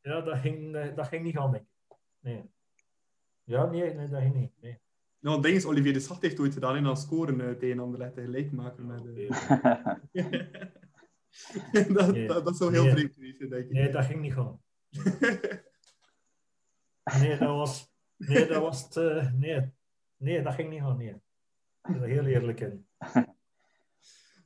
Ja, 0.02 0.22
dat 0.22 0.38
ging, 0.38 0.72
dat 0.96 1.08
ging 1.08 1.24
niet 1.24 1.36
gaan, 1.36 1.52
denk 1.52 1.64
ik. 1.64 1.96
Nee. 2.20 2.44
Ja, 3.44 3.66
nee, 3.66 3.94
nee 3.94 4.10
dat 4.10 4.22
ging 4.22 4.36
niet. 4.36 4.52
Nee. 4.62 4.80
Nou, 5.20 5.36
het 5.36 5.44
ding 5.44 5.56
is, 5.56 5.66
Olivier 5.66 5.94
de 5.94 6.00
Schacht 6.00 6.22
heeft 6.22 6.40
ooit 6.40 6.54
gedaan 6.54 6.76
en 6.76 6.84
dan 6.84 6.98
scoren 6.98 7.40
uh, 7.40 7.52
tegen 7.52 7.80
Anderlecht 7.80 8.14
gelijk 8.14 8.52
maken. 8.52 8.86
Met, 8.86 9.06
uh... 9.06 9.30
dat, 11.94 12.12
nee. 12.12 12.28
dat, 12.28 12.46
dat, 12.46 12.58
zou 12.58 12.72
heel 12.72 12.90
vreemd 12.90 13.14
zijn, 13.14 13.50
denk 13.50 13.66
ik. 13.66 13.72
Nee, 13.72 13.92
dat 13.92 14.06
ging 14.06 14.22
niet 14.22 14.34
gaan. 14.34 14.62
nee, 17.22 17.38
dat 17.38 17.48
was... 17.48 17.92
Nee, 18.18 18.48
dat 18.48 18.62
was... 18.62 18.90
Te... 18.90 19.32
Nee. 19.34 19.72
nee, 20.18 20.42
dat 20.42 20.54
ging 20.54 20.70
niet 20.70 20.82
gaan, 20.82 20.98
nee. 20.98 21.10
Ik 21.10 21.22
ben 21.82 22.02
er 22.02 22.08
heel 22.08 22.26
eerlijk 22.26 22.60
in. 22.60 22.88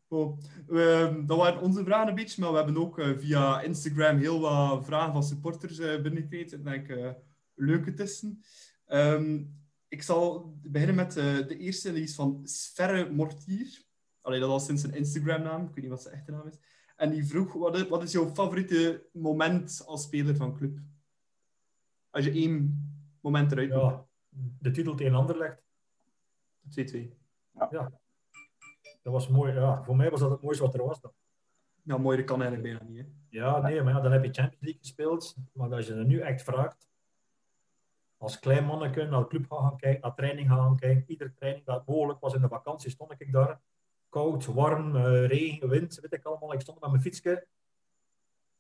Oh, 0.10 0.38
we, 0.68 1.24
dat 1.26 1.38
waren 1.38 1.62
onze 1.62 1.84
vragen 1.84 2.08
een 2.08 2.16
beetje, 2.16 2.42
maar 2.42 2.52
we 2.52 2.58
hebben 2.58 2.78
ook 2.78 3.00
uh, 3.00 3.18
via 3.18 3.62
Instagram 3.62 4.18
heel 4.18 4.40
wat 4.40 4.86
vragen 4.86 5.14
van 5.14 5.24
supporters 5.24 5.80
uh, 5.80 6.02
binnengekregen. 6.02 6.58
En 6.58 6.64
denk 6.64 6.88
uh, 6.88 7.12
leuke 7.56 7.94
tussen. 7.94 8.42
Um, 8.88 9.56
ik 9.88 10.02
zal 10.02 10.54
beginnen 10.64 10.96
met 10.96 11.14
de 11.14 11.58
eerste, 11.58 11.94
die 11.94 12.04
is 12.04 12.16
van 12.16 12.40
Sverre 12.44 13.10
Mortier. 13.10 13.86
Allee, 14.22 14.40
dat 14.40 14.50
was 14.50 14.66
sinds 14.66 14.84
een 14.84 14.94
Instagram-naam, 14.94 15.62
ik 15.62 15.68
weet 15.68 15.84
niet 15.84 15.90
wat 15.90 16.02
zijn 16.02 16.14
echte 16.14 16.32
naam 16.32 16.48
is. 16.48 16.58
En 16.98 17.10
die 17.10 17.26
vroeg, 17.26 17.54
wat 17.54 17.76
is, 17.76 17.88
wat 17.88 18.04
is 18.04 18.12
jouw 18.12 18.30
favoriete 18.30 19.06
moment 19.14 19.84
als 19.86 20.04
speler 20.04 20.36
van 20.36 20.56
club? 20.56 20.78
Als 22.10 22.26
je 22.26 22.32
één 22.32 22.82
moment 23.22 23.52
eruit 23.52 23.70
ja. 23.70 24.06
De 24.60 24.72
titel 24.72 24.96
tegen 24.96 25.16
Anderlecht. 25.16 25.62
2-2. 26.70 27.08
Ja. 27.52 27.68
ja. 27.72 27.92
Dat 29.02 29.14
was 29.14 29.28
mooi. 29.28 29.54
Ja, 29.54 29.84
voor 29.84 29.96
mij 29.96 30.10
was 30.10 30.20
dat 30.20 30.32
het 30.32 30.42
mooiste 30.42 30.64
wat 30.64 30.74
er 30.74 30.84
was 30.84 31.02
dan. 31.02 31.12
Ja, 31.84 31.98
mooier 31.98 32.24
kan 32.24 32.42
eigenlijk 32.42 32.78
bijna 32.78 32.92
niet. 32.92 33.06
Hè. 33.06 33.12
Ja, 33.30 33.60
nee, 33.60 33.82
maar 33.82 33.94
ja, 33.94 34.00
dan 34.00 34.12
heb 34.12 34.24
je 34.24 34.34
Champions 34.34 34.64
League 34.64 34.80
gespeeld. 34.80 35.36
Maar 35.54 35.74
als 35.74 35.88
je 35.88 35.94
er 35.94 36.06
nu 36.06 36.20
echt 36.20 36.44
vraagt, 36.44 36.88
als 38.18 38.40
klein 38.40 38.66
manneke 38.66 39.04
naar 39.04 39.20
de 39.20 39.28
club 39.28 39.52
gaan 39.52 39.78
kijken, 39.78 40.02
naar 40.02 40.16
training 40.16 40.50
gaan 40.50 40.76
kijken, 40.76 41.04
iedere 41.08 41.34
training 41.34 41.66
dat 41.66 41.88
mogelijk 41.88 42.20
was 42.20 42.34
in 42.34 42.42
de 42.42 42.48
vakantie, 42.48 42.90
stond 42.90 43.12
ik 43.18 43.32
daar. 43.32 43.62
Koud, 44.10 44.46
warm, 44.46 44.96
uh, 44.96 45.28
regen, 45.28 45.70
wind, 45.70 46.00
weet 46.00 46.14
ik 46.14 46.26
allemaal. 46.26 46.54
Ik 46.54 46.62
stond 46.62 46.80
met 46.80 46.90
mijn 46.90 47.02
fietsje. 47.02 47.48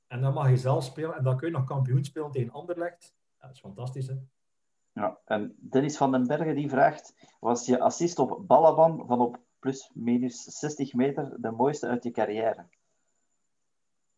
En 0.07 0.21
dan 0.21 0.33
mag 0.33 0.49
je 0.49 0.57
zelf 0.57 0.83
spelen. 0.83 1.15
En 1.15 1.23
dan 1.23 1.37
kun 1.37 1.47
je 1.47 1.53
nog 1.53 1.63
kampioen 1.63 2.05
spelen 2.05 2.31
tegen 2.31 2.51
Anderlecht. 2.51 3.15
Ja, 3.39 3.47
dat 3.47 3.55
is 3.55 3.61
fantastisch, 3.61 4.07
hè? 4.07 4.15
Ja, 4.91 5.19
en 5.25 5.55
Dennis 5.59 5.97
van 5.97 6.11
den 6.11 6.27
Bergen 6.27 6.55
die 6.55 6.69
vraagt, 6.69 7.13
was 7.39 7.65
je 7.65 7.79
assist 7.79 8.19
op 8.19 8.47
Balaban 8.47 9.07
van 9.07 9.19
op 9.19 9.39
plus 9.59 9.91
minus 9.93 10.43
60 10.43 10.93
meter 10.93 11.41
de 11.41 11.51
mooiste 11.51 11.87
uit 11.87 12.03
je 12.03 12.11
carrière? 12.11 12.65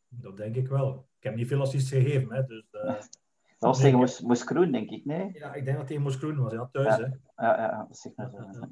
Dat 0.08 0.38
denk 0.38 0.56
ik 0.56 0.68
wel. 0.68 1.08
Ik 1.18 1.24
heb 1.24 1.36
niet 1.36 1.48
veel 1.48 1.62
assists 1.62 1.90
gegeven, 1.90 2.34
hè, 2.34 2.46
dus... 2.46 2.68
Uh, 2.72 2.82
dat 3.60 3.70
was 3.70 3.80
tegen 3.80 3.98
Moes, 3.98 4.22
Moes 4.22 4.44
Kroen, 4.44 4.72
denk 4.72 4.90
ik, 4.90 5.06
nee? 5.06 5.34
Ja, 5.34 5.54
ik 5.54 5.54
denk 5.54 5.66
dat 5.66 5.78
het 5.78 5.88
tegen 5.88 6.04
Moes 6.04 6.18
Kroen 6.18 6.38
was, 6.38 6.52
ja, 6.52 6.70
thuis, 6.72 6.98
ja. 6.98 7.04
hè. 7.04 7.46
Ja, 7.46 7.62
ja, 7.62 7.88
dat. 7.88 8.12
Ja, 8.16 8.30
ja. 8.52 8.70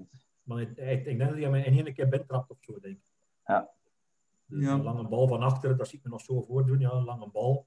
Maar 0.48 0.62
ik, 0.62 0.70
ik, 0.78 1.06
ik, 1.06 1.18
denk 1.18 1.20
dat 1.30 1.39
hij 1.39 1.50
mij 1.50 1.64
in 1.64 1.74
één 1.86 1.93
keer 1.93 2.08
binnentrapt 2.10 2.50
of 2.52 2.58
zo, 2.60 2.72
denk 2.82 2.95
ik. 2.95 3.02
Ja. 3.45 3.70
Dus 4.45 4.64
Ja. 4.66 4.72
Een 4.74 4.84
lange 4.84 5.08
bal 5.08 5.28
van 5.28 5.41
achter, 5.43 5.78
dat 5.78 5.88
zie 5.88 5.98
ik 5.98 6.04
me 6.04 6.10
nog 6.12 6.22
zo 6.22 6.41
voordoen, 6.41 6.80
ja, 6.80 6.91
een 6.91 7.04
lange 7.04 7.28
bal. 7.34 7.66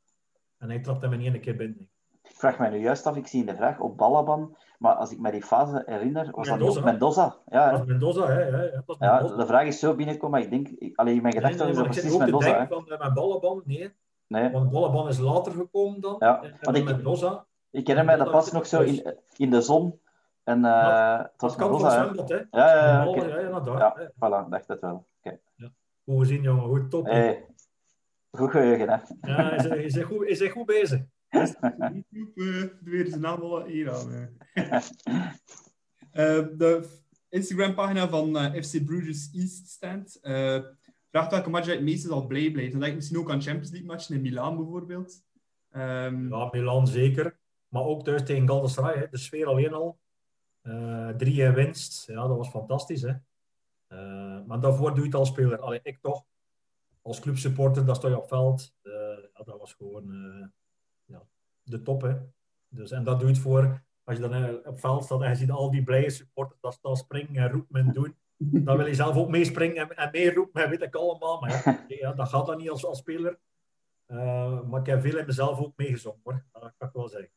En 0.59 0.69
hij 0.69 0.81
trapt 0.81 1.03
hem 1.03 1.13
in 1.13 1.21
één 1.21 1.41
keer 1.41 1.57
binnen. 1.57 1.89
Ik 2.23 2.37
vraag 2.37 2.59
mij 2.59 2.71
nu 2.71 2.79
juist 2.79 3.07
af, 3.07 3.17
ik 3.17 3.27
zie 3.27 3.41
in 3.41 3.47
de 3.47 3.55
vraag 3.57 3.81
op 3.81 3.97
Balaban, 3.97 4.57
maar 4.79 4.95
als 4.95 5.11
ik 5.13 5.19
me 5.19 5.31
die 5.31 5.43
fase 5.43 5.83
herinner, 5.87 6.31
was 6.31 6.49
dat 6.49 6.57
Mendoza. 6.59 6.81
nog 6.81 6.85
Mendoza. 6.91 7.37
Ja, 7.47 7.71
Dat 7.71 7.81
is 7.81 7.87
Mendoza, 7.87 8.27
hè. 8.27 8.51
Dat 8.71 8.83
was 8.87 8.97
ja, 8.99 9.13
Mendoza. 9.15 9.37
de 9.37 9.47
vraag 9.47 9.67
is 9.67 9.79
zo 9.79 9.95
binnenkomen, 9.95 10.31
maar 10.31 10.41
ik 10.41 10.51
denk, 10.51 10.69
ik- 10.69 10.97
alleen 10.97 11.15
in 11.17 11.23
mijn 11.23 11.35
Nee, 11.35 11.43
gedachten 11.43 11.67
nee, 11.67 11.71
is 11.75 11.81
maar 11.81 11.87
dat 11.87 11.97
ik 11.97 12.03
zit 12.03 12.11
precies 12.11 12.35
ook 12.35 12.41
Mendoza. 12.41 12.61
Hè? 12.61 12.67
van 12.67 12.89
eh, 12.91 12.99
mijn 12.99 13.15
ballenban, 13.15 13.63
nee. 13.65 13.93
Nee, 14.27 14.51
Want 14.51 14.71
ballenban 14.71 15.09
is 15.09 15.19
later 15.19 15.53
gekomen 15.53 16.01
dan. 16.01 16.17
Ja, 16.19 16.43
En- 16.43 16.51
en 16.53 16.59
want 16.61 16.77
ik- 16.77 16.85
Mendoza. 16.85 17.45
ik 17.71 17.87
herinner 17.87 18.05
mij 18.17 18.25
dat 18.25 18.31
pas 18.33 18.53
nog 18.53 18.67
zo 18.67 18.81
in, 18.83 19.15
in 19.37 19.51
de 19.51 19.61
zon. 19.61 20.01
En 20.51 20.65
eh 20.65 21.19
het 21.19 21.41
was 21.41 21.57
Dat 21.57 21.69
kan 21.71 21.81
van 21.81 21.81
Mendoza, 21.81 21.99
hè? 21.99 22.05
zwembad, 22.05 22.29
hè. 22.29 22.37
Ja, 22.37 22.75
ja, 22.75 23.05
ja, 23.05 23.41
ja, 23.41 23.63
ja, 23.65 23.79
Ja, 23.79 24.13
voilà, 24.15 24.49
dacht 24.49 24.69
het 24.69 24.81
wel. 24.81 25.07
Oké. 25.23 25.39
Goed 26.05 26.19
gezien, 26.19 26.43
jongen. 26.43 26.65
Goed, 26.69 26.91
top. 26.91 27.07
Hey, 27.07 27.47
goed 28.31 28.51
geheugen, 28.51 28.89
hè? 28.89 28.97
Ja, 29.33 29.49
hij 29.49 29.57
is, 29.57 29.65
hij 29.65 29.83
is 29.85 29.97
goed, 30.03 30.19
hij 30.19 30.29
is 30.29 30.49
goed 30.51 30.67
bezig. 30.67 31.01
YouTube 31.31 32.33
eh, 32.85 32.85
weer 32.85 33.07
zijn 33.07 33.21
naam 33.21 33.41
al 33.41 33.65
hier 33.65 33.93
aan. 33.93 34.13
eh. 34.13 34.77
Eh, 36.11 36.47
de 36.57 36.89
Instagram-pagina 37.29 38.09
van 38.09 38.37
eh, 38.37 38.63
FC 38.63 38.85
Bruges 38.85 39.31
East 39.35 39.69
Stand 39.69 40.19
eh, 40.23 40.59
vraagt 41.11 41.31
welke 41.31 41.51
match 41.51 41.67
je 41.67 41.73
het 41.73 41.83
meeste 41.83 42.09
zal 42.09 42.27
blij 42.27 42.51
blijven. 42.51 42.71
Dan 42.71 42.81
denk 42.81 42.93
ik 42.93 42.97
misschien 42.99 43.19
ook 43.19 43.31
aan 43.31 43.43
Champions 43.43 43.71
League 43.71 43.89
matchen 43.89 44.15
in 44.15 44.21
Milaan 44.23 44.57
bijvoorbeeld. 44.57 45.23
Ehm, 45.71 46.29
Ja, 46.29 46.49
Milan 46.51 46.87
zeker. 46.87 47.39
Maar 47.69 47.83
ook 47.83 48.05
thuis 48.05 48.23
tegen 48.25 48.49
Galatasaray. 48.49 48.97
Hè. 48.99 49.07
De 49.11 49.19
sfeer 49.19 49.47
alleen 49.47 49.73
al. 49.75 49.99
Eh 50.61 51.09
drie 51.09 51.43
in 51.43 51.55
winst. 51.55 52.07
Ja, 52.07 52.27
dat 52.27 52.37
was 52.37 52.49
fantastisch. 52.49 53.03
Hè. 53.03 53.15
Eh, 53.87 54.47
maar 54.47 54.61
daarvoor 54.61 54.91
doe 54.91 54.99
je 54.99 55.05
het 55.05 55.15
als 55.15 55.29
speler. 55.29 55.59
Allee, 55.61 55.81
ik 55.83 55.99
toch. 56.01 56.25
Als 57.03 57.21
clubsupporter, 57.21 57.87
dan 57.87 57.95
sta 57.95 58.09
je 58.09 58.19
op 58.19 58.29
veld. 58.29 58.75
Eh, 58.83 58.93
ja, 59.35 59.45
dat 59.45 59.59
was 59.59 59.73
gewoon 59.73 60.13
eh, 60.13 60.47
ja, 61.05 61.23
de 61.63 61.83
top. 61.83 62.03
Hè. 62.03 62.17
Dus, 62.69 62.91
en 62.91 63.05
dat 63.05 63.19
doe 63.19 63.29
je 63.29 63.35
het 63.35 63.43
voor. 63.43 63.83
Als 64.05 64.17
je 64.17 64.29
dan 64.29 64.35
eh, 64.35 64.55
op 64.65 64.81
veld 64.81 65.05
staat 65.05 65.23
en 65.23 65.29
je 65.29 65.35
ziet 65.35 65.51
al 65.51 65.71
die 65.71 65.83
blije 65.83 66.11
supporters 66.11 66.61
dat 66.61 66.73
staan 66.73 66.97
springen 66.97 67.43
en 67.43 67.51
roepen 67.51 67.81
en 67.81 67.93
doen. 67.93 68.17
Dan 68.37 68.77
wil 68.77 68.87
je 68.87 68.95
zelf 68.95 69.17
ook 69.17 69.29
meespringen 69.29 69.77
en, 69.77 69.97
en 69.97 70.11
meeroepen. 70.13 70.63
En 70.63 70.71
weet 70.71 70.83
ik 70.83 70.95
allemaal. 70.95 71.41
Maar 71.41 71.85
ja, 71.89 72.13
dat 72.13 72.29
gaat 72.29 72.47
dan 72.47 72.59
niet 72.59 72.71
als, 72.71 72.85
als 72.85 72.99
speler. 72.99 73.39
Eh, 74.07 74.63
maar 74.63 74.81
ik 74.81 74.87
heb 74.87 75.01
veel 75.01 75.19
in 75.19 75.27
mezelf 75.27 75.59
ook 75.59 75.73
meegezongen 75.77 76.21
hoor. 76.23 76.45
Dat 76.53 76.73
kan 76.77 76.89
ik 76.89 76.95
wel 76.95 77.09
zeggen. 77.09 77.33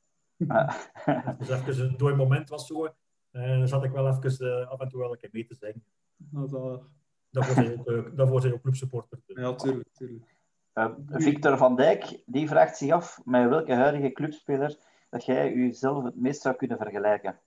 Dus 1.38 1.50
even 1.50 1.80
een 1.80 1.98
dooi 1.98 2.16
moment 2.16 2.50
was 2.50 2.68
zo. 2.68 2.96
En 3.34 3.58
dan 3.58 3.68
zat 3.68 3.84
ik 3.84 3.92
wel 3.92 4.08
even 4.08 4.62
eh, 4.62 4.68
af 4.70 4.80
en 4.80 4.88
toe 4.90 5.00
wel 5.00 5.12
een 5.12 5.18
keer 5.18 5.30
mee 5.32 5.46
te 5.46 5.56
zingen. 5.56 5.84
dat 6.18 6.46
is 6.46 6.52
wel- 6.52 6.86
Daarvoor 7.30 7.54
zijn 7.64 7.80
ook, 7.80 7.88
eh, 7.88 8.04
daarvoor 8.16 8.40
zijn 8.40 8.52
je 8.52 8.58
ook 8.58 8.64
clubsupporter. 8.64 9.20
Dus. 9.26 9.38
ja, 9.38 9.54
tuurlijk. 9.56 9.90
tuurlijk. 9.94 10.36
Eh, 10.74 10.90
Victor 11.08 11.58
van 11.58 11.76
Dijk 11.76 12.24
die 12.26 12.48
vraagt 12.48 12.78
zich 12.78 12.92
af 12.92 13.22
met 13.26 13.50
welke 13.50 13.74
huidige 13.74 14.12
clubspeler 14.12 14.78
dat 15.10 15.26
jij 15.26 15.54
jezelf 15.54 16.04
het 16.04 16.16
meest 16.16 16.42
zou 16.42 16.56
kunnen 16.56 16.78
vergelijken. 16.78 17.40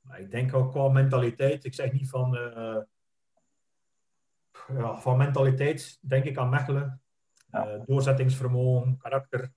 Maar 0.00 0.20
ik 0.20 0.30
denk 0.30 0.54
ook 0.54 0.70
qua 0.70 0.88
mentaliteit. 0.88 1.64
Ik 1.64 1.74
zeg 1.74 1.92
niet 1.92 2.08
van... 2.08 2.36
eh, 2.36 2.78
ja, 4.68 5.00
van 5.00 5.16
mentaliteit 5.16 5.98
denk 6.00 6.24
ik 6.24 6.38
aan 6.38 6.48
Mechelen. 6.50 7.02
Ja. 7.50 7.66
Eh, 7.68 7.80
doorzettingsvermogen, 7.86 8.96
karakter. 8.96 9.52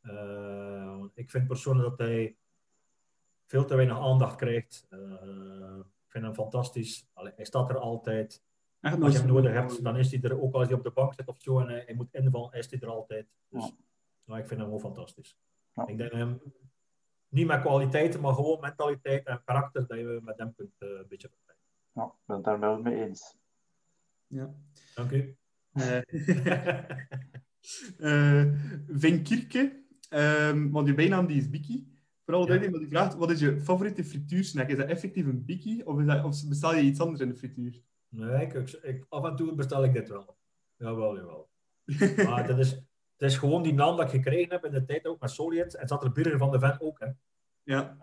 Eh, 0.00 1.04
ik 1.14 1.30
vind 1.30 1.46
persoonlijk 1.46 1.88
dat 1.88 1.98
hij 2.08 2.36
veel 3.46 3.64
te 3.64 3.74
weinig 3.74 3.98
aandacht 3.98 4.36
krijgt. 4.36 4.86
Eh, 4.90 4.98
ik 5.78 6.10
vind 6.10 6.24
hem 6.24 6.34
fantastisch. 6.34 7.06
Allee, 7.12 7.32
hij 7.36 7.44
staat 7.44 7.70
er 7.70 7.78
altijd. 7.78 8.42
Echt 8.80 9.02
Als 9.02 9.12
je 9.12 9.18
hem 9.18 9.28
nodig 9.28 9.52
hebt, 9.52 9.84
dan 9.84 9.96
is 9.96 10.10
hij 10.10 10.20
er 10.22 10.42
ook 10.42 10.54
als 10.54 10.66
hij 10.68 10.76
op 10.76 10.82
de 10.82 10.90
bank 10.90 11.14
zit 11.14 11.28
of 11.28 11.36
zo 11.40 11.60
en 11.60 11.68
hij, 11.68 11.82
hij 11.86 11.94
moet 11.94 12.14
invallen, 12.14 12.52
is 12.52 12.70
hij 12.70 12.80
er 12.80 12.88
altijd. 12.88 13.26
Dus 13.48 13.64
Ja. 13.64 13.70
nou, 14.24 14.40
ik 14.40 14.46
vind 14.46 14.60
hem 14.60 14.68
gewoon 14.68 14.80
fantastisch. 14.94 15.36
Ja. 15.72 15.86
Ik 15.86 15.98
denk 15.98 16.12
hem 16.12 16.40
niet 17.28 17.46
met 17.46 17.60
kwaliteiten, 17.60 18.20
maar 18.20 18.34
gewoon 18.34 18.60
mentaliteit 18.60 19.26
en 19.26 19.42
karakter 19.44 19.86
dat 19.86 19.98
je 19.98 20.20
met 20.22 20.38
hem 20.38 20.54
kunt 20.54 20.74
eh, 20.78 20.88
een 20.88 21.06
beetje. 21.08 21.30
Ja, 21.92 22.04
ik 22.04 22.12
ben 22.26 22.36
het 22.36 22.44
daar 22.44 22.60
wel 22.60 22.82
mee 22.82 23.04
eens. 23.04 23.36
Ja. 24.26 24.54
Dank 24.94 25.10
u. 25.10 25.36
Eh, 25.72 26.00
eh, 28.42 28.52
Vin 28.88 29.22
Kierke, 29.22 29.84
ehm, 30.08 30.70
want 30.70 30.86
je 30.86 30.94
bijnaam 30.94 31.26
die 31.26 31.36
is 31.36 31.50
Biki. 31.50 31.93
Vooral 32.24 32.42
Ja. 32.42 32.48
duidelijk, 32.48 32.70
maar 32.70 32.88
die 32.88 32.98
vraagt, 32.98 33.14
wat 33.14 33.30
is 33.30 33.40
je 33.40 33.60
favoriete 33.60 34.04
frituursnack? 34.04 34.68
Is 34.68 34.76
dat 34.76 34.88
effectief 34.88 35.26
een 35.26 35.44
Biki 35.44 35.82
of, 35.82 36.00
is 36.00 36.06
dat, 36.06 36.24
of 36.24 36.48
bestel 36.48 36.74
je 36.74 36.82
iets 36.82 37.00
anders 37.00 37.20
in 37.20 37.28
de 37.28 37.34
frituur? 37.36 37.82
nee, 38.08 38.46
ik, 38.46 38.52
ik, 38.82 39.06
af 39.08 39.24
en 39.24 39.36
toe 39.36 39.54
bestel 39.54 39.84
ik 39.84 39.92
dit 39.92 40.08
wel. 40.08 40.36
Jawel, 40.76 41.16
jawel. 41.16 41.48
Maar 42.28 42.46
dat 42.46 42.58
is, 42.58 42.70
het 43.16 43.30
is 43.30 43.36
gewoon 43.36 43.62
die 43.62 43.74
naam 43.74 43.96
dat 43.96 44.04
ik 44.06 44.10
gekregen 44.10 44.50
heb 44.52 44.64
in 44.64 44.72
de 44.72 44.84
tijd 44.84 45.06
ook 45.06 45.20
met 45.20 45.30
Soliet. 45.30 45.74
En 45.76 45.88
zat 45.88 46.04
er 46.04 46.12
Birger 46.12 46.38
van 46.38 46.50
de 46.50 46.58
Ven 46.58 46.80
ook. 46.80 46.98
Hè. 47.00 47.06
Ja. 47.62 47.96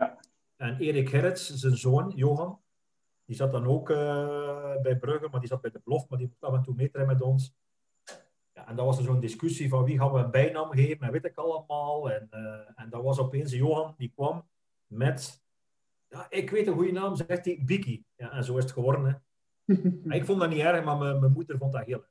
En 0.56 0.78
Erik 0.78 1.08
Gerrits, 1.08 1.54
zijn 1.54 1.76
zoon, 1.76 2.12
Johan, 2.14 2.60
die 3.24 3.36
zat 3.36 3.52
dan 3.52 3.66
ook 3.66 3.90
eh, 3.90 4.80
bij 4.82 4.96
Brugge, 4.98 5.28
maar 5.30 5.40
die 5.40 5.48
zat 5.48 5.60
bij 5.60 5.70
de 5.70 5.78
Blof, 5.78 6.08
maar 6.08 6.18
die 6.18 6.26
moest 6.28 6.42
af 6.42 6.54
en 6.54 6.62
toe 6.62 6.74
meetrainen 6.74 7.14
met 7.14 7.22
ons. 7.22 7.54
Ja, 8.62 8.68
en 8.68 8.76
dat 8.76 8.86
was 8.86 8.98
er 8.98 9.04
zo'n 9.04 9.20
discussie 9.20 9.68
van 9.68 9.84
wie 9.84 9.98
gaan 9.98 10.12
we 10.12 10.18
een 10.18 10.30
bijnaam 10.30 10.70
geven, 10.70 11.06
en 11.06 11.12
weet 11.12 11.24
ik 11.24 11.36
allemaal. 11.36 12.10
En, 12.10 12.26
eh, 12.30 12.82
en 12.82 12.90
dat 12.90 13.02
was 13.02 13.18
opeens 13.18 13.52
Johan, 13.52 13.94
die 13.96 14.12
kwam 14.14 14.48
met, 14.86 15.42
ja, 16.08 16.26
ik 16.30 16.50
weet 16.50 16.66
een 16.66 16.74
goede 16.74 16.92
naam, 16.92 17.16
zegt 17.16 17.44
hij, 17.44 17.62
Biki. 17.64 18.04
Ja, 18.16 18.32
en 18.32 18.44
zo 18.44 18.56
is 18.56 18.62
het 18.62 18.72
geworden. 18.72 19.04
Hè. 19.04 19.74
Ik 20.16 20.24
vond 20.24 20.40
dat 20.40 20.50
niet 20.50 20.60
erg, 20.60 20.84
maar 20.84 20.98
mijn, 20.98 21.20
mijn 21.20 21.32
moeder 21.32 21.58
vond 21.58 21.72
dat 21.72 21.84
heel 21.84 21.98
erg. 21.98 22.10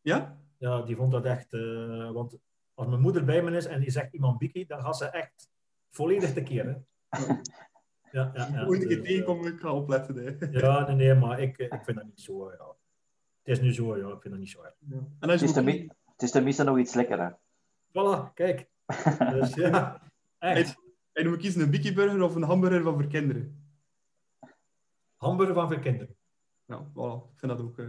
Ja? 0.00 0.38
Ja, 0.58 0.82
die 0.82 0.96
vond 0.96 1.12
dat 1.12 1.24
echt, 1.24 1.52
eh, 1.52 2.10
want 2.10 2.38
als 2.74 2.86
mijn 2.86 3.00
moeder 3.00 3.24
bij 3.24 3.42
me 3.42 3.56
is 3.56 3.66
en 3.66 3.80
die 3.80 3.90
zegt 3.90 4.12
iemand 4.12 4.38
Biki, 4.38 4.66
dan 4.66 4.82
gaat 4.82 4.96
ze 4.96 5.04
echt 5.04 5.50
volledig 5.88 6.32
tekeer. 6.32 6.64
Hè. 6.64 6.74
Ja, 8.10 8.30
ja, 8.34 8.48
ja, 8.52 8.60
een 8.60 8.78
keer 8.78 8.88
dus, 8.88 8.96
eh, 8.96 9.02
tegenkomen, 9.02 9.52
ik 9.52 9.60
ga 9.60 9.72
opletten. 9.72 10.16
Hè. 10.16 10.46
ja, 10.60 10.86
nee, 10.86 10.96
nee, 10.96 11.14
maar 11.14 11.40
ik, 11.40 11.58
ik 11.58 11.80
vind 11.84 11.96
dat 11.96 12.06
niet 12.06 12.20
zo. 12.20 12.50
Ja. 12.50 12.76
Het 13.46 13.56
is 13.56 13.60
nu 13.60 13.72
zo, 13.72 13.96
ja, 13.96 14.06
ik 14.14 14.20
vind 14.20 14.34
dat 14.34 14.38
niet 14.42 14.50
zo 14.50 14.62
erg. 14.62 14.74
Ja. 14.88 14.96
En 14.96 15.06
Het 15.18 15.30
als 15.30 15.40
je 15.40 15.46
is, 15.46 15.58
ook- 15.58 15.94
het 16.12 16.22
is 16.22 16.30
tenminste 16.30 16.64
nog 16.64 16.78
iets 16.78 16.94
lekkerder. 16.94 17.36
Voilà, 17.88 18.32
kijk. 18.34 18.68
Dus 19.30 19.54
ja, 19.54 20.02
echt. 20.38 20.76
en 21.12 21.22
je 21.22 21.28
moet 21.28 21.38
kiezen 21.38 21.60
een 21.62 21.70
Biki-burger 21.70 22.22
of 22.22 22.34
een 22.34 22.42
hamburger 22.42 22.82
van 22.82 22.92
voor 22.94 23.06
kinderen. 23.06 23.70
Hamburger 25.16 25.54
van 25.54 25.68
voor 25.72 25.80
kinderen. 25.80 26.16
Ja, 26.64 26.84
voilà. 26.84 27.30
Ik 27.32 27.38
vind 27.38 27.52
dat 27.52 27.60
ook... 27.60 27.78
eh 27.78 27.86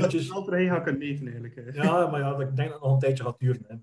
dat 0.00 0.48
erin 0.48 0.68
gaan 0.68 0.82
kunnen 0.82 1.02
eten, 1.02 1.24
eigenlijk. 1.24 1.54
hè. 1.54 1.62
Ja, 1.82 2.06
maar 2.10 2.20
ja, 2.20 2.30
ik 2.38 2.56
denk 2.56 2.56
dat 2.56 2.72
het 2.72 2.80
nog 2.82 2.92
een 2.92 2.98
tijdje 2.98 3.24
gaat 3.24 3.38
duren. 3.38 3.64
Hè. 3.68 3.76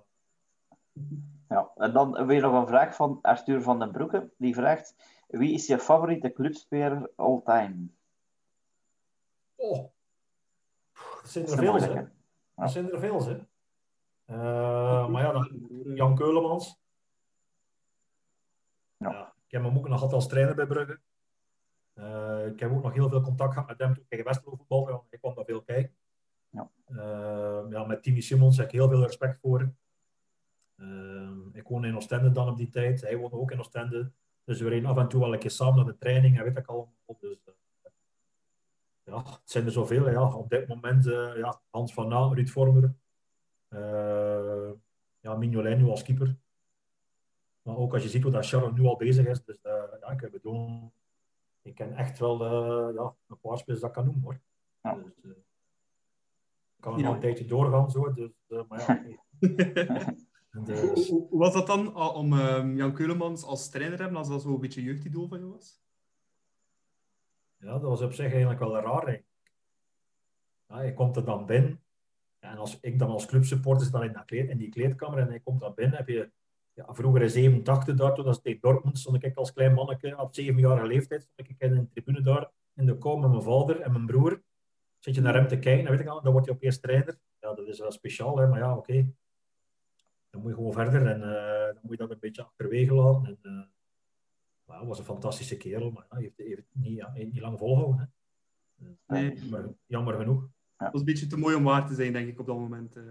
Ja. 1.56 1.72
En 1.76 1.94
dan 1.94 2.26
weer 2.26 2.42
nog 2.42 2.62
een 2.62 2.68
vraag 2.68 2.96
van 2.96 3.20
Arthur 3.22 3.62
van 3.62 3.80
den 3.80 3.92
Broeke. 3.92 4.30
Die 4.38 4.54
vraagt, 4.56 4.96
wie 5.28 5.54
is 5.54 5.68
je 5.68 5.80
favoriete 5.80 6.34
clubspeler 6.34 7.10
all 7.16 7.42
time? 7.46 7.88
Oh. 9.56 9.90
Dat 11.22 11.32
zijn 11.32 11.46
er 11.46 11.52
is 11.52 11.60
veel, 11.60 11.96
hè. 11.96 12.04
Dat 12.56 12.72
zijn 12.72 12.92
er 12.92 13.00
veel, 13.00 13.26
hè. 13.26 13.40
Eh, 14.26 15.08
maar 15.08 15.24
ja, 15.24 15.32
dan, 15.32 15.68
Jan 15.84 16.16
Keulemans. 16.16 16.80
Ja. 18.98 19.12
Ja, 19.12 19.34
ik 19.46 19.52
heb 19.52 19.64
hem 19.64 19.78
ook 19.78 19.88
nog 19.88 19.98
gehad 19.98 20.14
als 20.14 20.28
trainer 20.28 20.56
bij 20.56 20.68
Brugge. 20.68 21.00
Eh, 21.94 22.46
ik 22.46 22.60
heb 22.60 22.72
ook 22.72 22.84
nog 22.84 22.94
heel 22.94 23.10
veel 23.10 23.22
contact 23.22 23.54
gehad 23.54 23.68
met 23.68 23.80
hem 23.80 23.94
toen 23.94 24.04
ik 24.04 24.10
tegen 24.10 24.26
Westerlo 24.26 24.56
voetbalde. 24.56 24.92
want 24.92 25.04
Ik 25.10 25.20
kwam 25.20 25.36
daar 25.36 25.46
veel 25.46 25.62
kijken. 25.62 25.96
Ja. 26.50 26.70
Eh, 26.86 27.62
ja, 27.70 27.86
met 27.86 28.04
Timmy 28.04 28.22
Simons 28.22 28.58
heb 28.58 28.66
ik 28.66 28.72
heel 28.72 28.90
veel 28.90 29.02
respect 29.02 29.40
voor. 29.40 29.74
Ik 31.54 31.68
woonde 31.68 31.88
in 31.88 31.96
Oostende 31.96 32.32
dan 32.32 32.50
op 32.50 32.58
die 32.58 32.70
tijd. 32.70 33.02
Hij 33.02 33.18
woonde 33.18 33.36
ook 33.36 33.52
in 33.52 33.60
Oostende. 33.60 34.12
Dus 34.44 34.62
we 34.62 34.70
reden 34.70 34.90
af 34.90 34.98
en 34.98 35.08
toe 35.08 35.22
wel 35.22 35.34
een 35.34 35.40
keer 35.40 35.52
samen 35.52 35.76
naar 35.76 35.86
de 35.86 35.98
training 35.98 36.38
en 36.38 36.44
weet 36.44 36.58
ik 36.58 36.68
allemaal. 36.68 36.94
Dus, 37.20 37.38
ja, 39.12 39.24
het 39.24 39.42
zijn 39.44 39.66
er 39.66 39.72
zoveel. 39.72 40.10
Ja. 40.10 40.34
Op 40.34 40.50
dit 40.50 40.68
moment 40.68 41.06
uh, 41.06 41.38
ja, 41.38 41.62
Hans 41.70 41.94
van 41.94 42.08
Naal, 42.08 42.36
Ruud 42.36 42.50
Vormer. 42.50 42.96
Uh, 43.70 44.72
ja, 45.20 45.36
Mignolet 45.36 45.78
nu 45.78 45.86
als 45.86 46.04
keeper. 46.04 46.38
Maar 47.62 47.78
ook 47.78 47.94
als 47.94 48.04
je 48.04 48.10
ziet 48.10 48.24
hoe 48.24 48.32
dat 48.32 48.48
Charles 48.48 48.74
nu 48.74 48.86
al 48.86 48.96
bezig 48.98 49.26
is. 49.26 49.44
Dus 49.44 49.58
uh, 49.64 49.74
ja, 50.02 50.10
ik 50.10 50.32
bedoel, 50.32 50.92
ik 51.62 51.76
ken 51.76 51.94
echt 51.94 52.20
wel 52.20 52.46
ja, 52.94 53.16
een 53.28 53.40
paar 53.40 53.58
spelers 53.58 53.82
dat 53.82 53.90
ik 53.90 53.96
kan 53.96 54.06
noemen 54.06 54.24
hoor. 54.24 54.40
Ja. 54.82 54.94
Dus, 54.94 55.36
ik 56.76 56.88
kan 56.88 56.98
ja. 56.98 57.04
nog 57.04 57.14
een 57.14 57.20
tijdje 57.20 57.46
doorgaan 57.46 57.92
zo. 57.92 58.14
Dus, 58.14 58.32
maar 58.68 59.04
ja, 59.40 60.16
dus... 60.66 61.10
Hoe 61.10 61.28
was 61.30 61.54
dat 61.54 61.68
dan 61.68 61.96
om 61.96 62.34
um, 62.34 62.76
Jan 62.78 62.94
Keulemans 62.94 63.44
als 63.44 63.70
trainer 63.70 63.96
te 63.96 64.02
hebben, 64.02 64.20
als 64.20 64.30
dat 64.30 64.42
zo'n 64.42 64.60
beetje 64.60 64.84
jeugdidool 64.84 65.28
van 65.28 65.40
je 65.40 65.48
was? 65.48 65.82
Ja, 67.62 67.72
dat 67.72 67.82
was 67.82 68.02
op 68.02 68.14
zich 68.14 68.32
eigenlijk 68.32 68.60
wel 68.60 68.80
raar. 68.80 69.22
Ja, 70.68 70.82
je 70.82 70.94
komt 70.94 71.16
er 71.16 71.26
dan 71.26 71.46
binnen. 71.46 71.84
En 72.40 72.58
als 72.58 72.80
ik 72.80 73.00
dan 73.00 73.10
als 73.10 73.26
clubsupporter 73.26 73.84
zit 73.84 73.94
dan 73.94 74.04
in, 74.04 74.26
kleed, 74.26 74.58
die 74.58 74.70
kleedkamer 74.70 75.20
en 75.20 75.28
hij 75.28 75.40
komt 75.40 75.60
dan 75.60 75.74
binnen, 75.74 75.98
heb 75.98 76.08
je 76.08 76.32
ja, 76.74 76.94
vroeger 76.94 77.22
in 77.22 77.30
87 77.30 77.96
daar, 77.96 78.14
toen 78.14 78.26
was 78.26 78.42
tegen 78.42 78.62
Dortmund, 78.62 79.00
stond 79.00 79.24
ik 79.24 79.36
als 79.36 79.54
klein 79.54 79.74
manneke 79.74 80.18
op 80.18 80.34
zevenjarige 80.34 80.88
leeftijd, 80.88 81.22
stond 81.22 81.50
ik 81.50 81.56
in 81.60 81.76
een 81.76 81.90
tribune 81.90 82.22
daar 82.22 82.52
in 82.76 82.86
de 82.86 82.98
kou 82.98 83.20
met 83.20 83.30
mijn 83.30 83.42
vader 83.42 83.80
en 83.80 83.92
mijn 83.92 84.06
broer. 84.06 84.42
Zit 85.00 85.16
je 85.16 85.22
naar 85.22 85.34
hem 85.34 85.48
te 85.48 85.60
kijken, 85.60 85.84
dan 85.84 85.92
weet 85.92 86.02
ik 86.02 86.08
al, 86.08 86.22
dan 86.22 86.32
word 86.32 86.46
je 86.46 86.52
opeens 86.52 86.80
trainer. 86.80 87.20
Ja, 87.40 87.54
dat 87.54 87.68
is 87.68 87.80
wel 87.80 87.92
speciaal, 87.92 88.38
hè, 88.38 88.48
maar 88.48 88.60
ja, 88.60 88.78
oké. 88.78 89.14
Dan 90.30 90.42
moet 90.42 90.50
je 90.50 90.56
gewoon 90.56 90.74
verder 90.74 91.08
en 91.08 91.20
uh, 91.20 91.66
dan 91.66 91.80
moet 91.82 91.92
je 91.92 91.98
dat 91.98 92.12
een 92.12 92.20
beetje 92.20 92.44
achterwege 92.44 92.94
laten. 92.94 93.26
En, 93.26 93.52
uh, 93.52 93.64
well, 94.72 94.88
was 94.88 95.00
een 95.00 95.06
fantastische 95.06 95.58
kerel, 95.58 95.92
maar 95.92 96.06
hij 96.10 96.34
heeft, 96.36 96.64
niet, 96.74 97.08
niet 97.14 97.40
lang 97.40 97.58
volgehouden. 97.58 98.00
Hè. 98.00 98.90
Nee. 99.08 99.34
Jammer, 99.36 99.74
jammer 99.86 100.16
genoeg. 100.16 100.42
Ja. 100.42 100.50
Dat 100.78 100.92
was 100.92 101.02
een 101.02 101.06
beetje 101.06 101.28
te 101.28 101.38
mooi 101.38 101.56
om 101.56 101.64
waar 101.64 101.88
te 101.88 101.94
zijn, 101.94 102.14
denk 102.14 102.28
ik, 102.28 102.40
op 102.40 102.46
dat 102.46 102.58
moment. 102.58 102.96
Uh... 102.96 103.04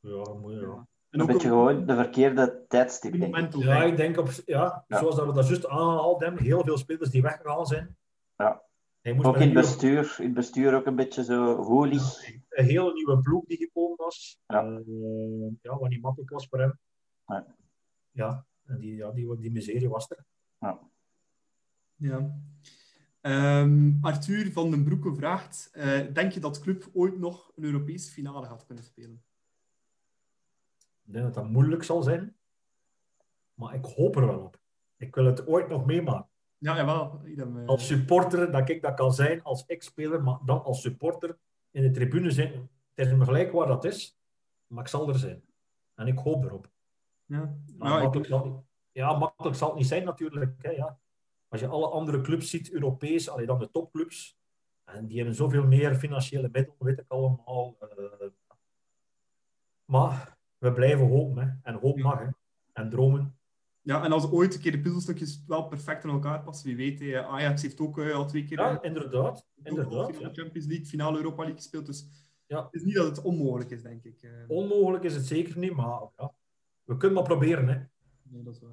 Ja, 0.00 0.32
mooi, 0.32 0.60
ja. 0.60 0.86
En 1.10 1.20
een 1.20 1.26
beetje 1.26 1.48
gewoon 1.48 1.86
de 1.86 1.94
verkeerde 1.94 2.64
tijdstip, 2.68 3.12
denk 3.12 3.36
ik. 3.36 3.54
Ja, 3.54 3.82
ik 3.82 3.96
denk 3.96 4.18
op, 4.18 4.28
ja, 4.44 4.84
ja. 4.88 4.98
zoals 4.98 5.16
dat 5.16 5.26
we 5.26 5.32
dat 5.32 5.48
juist 5.48 5.66
aangehaald 5.66 6.20
hebben, 6.20 6.42
heel 6.42 6.64
veel 6.64 6.78
spelers 6.78 7.10
die 7.10 7.22
weggegaan 7.22 7.66
zijn. 7.66 7.96
Ja. 8.36 8.62
ook 9.02 9.36
in 9.36 9.42
het 9.42 9.52
bestuur, 9.52 10.16
in 10.18 10.34
bestuur 10.34 10.74
ook 10.74 10.86
een 10.86 10.96
beetje 10.96 11.24
zo. 11.24 11.74
Ja, 11.84 12.00
een 12.48 12.64
hele 12.64 12.92
nieuwe 12.92 13.20
ploeg 13.20 13.44
die 13.44 13.56
gekomen 13.56 13.96
was. 13.96 14.38
Ja. 14.46 14.64
Uh, 14.64 15.50
ja, 15.62 15.78
wat 15.78 15.88
niet 15.88 16.02
makkelijk 16.02 16.30
was 16.30 16.46
voor 16.46 16.58
hem. 16.58 16.78
Ja. 17.26 17.46
Ja, 18.10 18.46
en 18.64 18.78
die, 18.78 18.96
ja, 18.96 19.10
die, 19.10 19.36
die 19.36 19.52
miserie 19.52 19.88
was 19.88 20.10
er. 20.10 20.24
Ja. 20.58 20.90
Ja. 22.02 22.40
Um, 23.60 23.98
Arthur 24.00 24.52
van 24.52 24.70
den 24.70 24.84
Broeke 24.84 25.14
vraagt: 25.14 25.70
uh, 25.74 26.12
Denk 26.12 26.32
je 26.32 26.40
dat 26.40 26.60
club 26.60 26.90
ooit 26.92 27.18
nog 27.18 27.52
een 27.56 27.64
Europese 27.64 28.10
finale 28.10 28.46
gaat 28.46 28.66
kunnen 28.66 28.84
spelen? 28.84 29.22
Ik 31.04 31.12
denk 31.12 31.24
dat 31.24 31.34
dat 31.34 31.48
moeilijk 31.48 31.82
zal 31.82 32.02
zijn, 32.02 32.36
maar 33.54 33.74
ik 33.74 33.84
hoop 33.84 34.16
er 34.16 34.26
wel 34.26 34.40
op. 34.40 34.60
Ik 34.96 35.14
wil 35.14 35.24
het 35.24 35.46
ooit 35.46 35.68
nog 35.68 35.84
meemaken. 35.84 36.30
Ja, 36.58 36.76
jawel. 36.76 37.22
Uh... 37.24 37.66
Als 37.66 37.86
supporter, 37.86 38.52
dat 38.52 38.68
ik 38.68 38.82
dat 38.82 38.94
kan 38.94 39.12
zijn 39.12 39.42
als 39.42 39.66
ex-speler, 39.66 40.22
maar 40.22 40.38
dan 40.44 40.62
als 40.62 40.80
supporter 40.80 41.38
in 41.70 41.82
de 41.82 41.90
tribune 41.90 42.30
zijn. 42.30 42.70
Het 42.94 43.06
is 43.06 43.12
me 43.12 43.24
gelijk 43.24 43.52
waar 43.52 43.66
dat 43.66 43.84
is, 43.84 44.18
maar 44.66 44.82
ik 44.82 44.88
zal 44.88 45.08
er 45.08 45.18
zijn. 45.18 45.42
En 45.94 46.06
ik 46.06 46.18
hoop 46.18 46.44
erop. 46.44 46.70
Ja, 47.24 47.56
ja, 47.66 47.74
makkelijk, 47.76 48.14
ik... 48.14 48.24
zal, 48.24 48.66
ja, 48.92 49.18
makkelijk 49.18 49.56
zal 49.56 49.68
het 49.68 49.76
niet 49.76 49.86
zijn 49.86 50.04
natuurlijk. 50.04 50.62
Hè, 50.62 50.70
ja. 50.70 50.98
Als 51.52 51.60
je 51.60 51.66
alle 51.66 51.88
andere 51.88 52.20
clubs 52.20 52.50
ziet, 52.50 52.70
Europees, 52.70 53.28
alleen 53.28 53.46
dan 53.46 53.58
de 53.58 53.70
topclubs, 53.70 54.38
en 54.84 55.06
die 55.06 55.16
hebben 55.16 55.34
zoveel 55.34 55.66
meer 55.66 55.94
financiële 55.94 56.48
middelen, 56.52 56.76
weet 56.78 56.98
ik 56.98 57.04
allemaal. 57.08 57.76
Uh, 57.82 58.28
maar 59.84 60.38
we 60.58 60.72
blijven 60.72 61.08
hopen, 61.08 61.42
hè. 61.42 61.70
en 61.70 61.78
hoop 61.80 61.98
mag, 61.98 62.18
hè. 62.18 62.28
en 62.72 62.90
dromen. 62.90 63.36
Ja, 63.80 64.04
en 64.04 64.12
als 64.12 64.30
ooit 64.30 64.54
een 64.54 64.60
keer 64.60 64.72
de 64.72 64.80
puzzelstukjes 64.80 65.44
wel 65.46 65.66
perfect 65.66 66.04
in 66.04 66.10
elkaar 66.10 66.42
passen, 66.42 66.66
wie 66.66 66.76
weet. 66.76 67.00
Hè. 67.00 67.24
Ajax 67.24 67.62
heeft 67.62 67.80
ook 67.80 67.98
uh, 67.98 68.14
al 68.14 68.26
twee 68.26 68.44
keer... 68.44 68.58
Ja, 68.58 68.82
inderdaad. 68.82 69.46
inderdaad 69.62 70.18
ja. 70.18 70.30
Champions 70.32 70.66
League, 70.66 70.86
finale 70.86 71.16
Europa 71.16 71.38
League 71.38 71.56
gespeeld, 71.56 71.86
dus 71.86 72.08
ja. 72.46 72.64
het 72.64 72.74
is 72.74 72.82
niet 72.82 72.94
dat 72.94 73.16
het 73.16 73.22
onmogelijk 73.22 73.70
is, 73.70 73.82
denk 73.82 74.04
ik. 74.04 74.28
Onmogelijk 74.48 75.04
is 75.04 75.14
het 75.14 75.26
zeker 75.26 75.58
niet, 75.58 75.74
maar 75.74 76.00
ja. 76.16 76.32
we 76.84 76.96
kunnen 76.96 77.18
maar 77.18 77.26
proberen. 77.26 77.68
Hè. 77.68 77.80
Nee, 78.22 78.42
dat 78.42 78.54
is 78.54 78.60
waar 78.60 78.71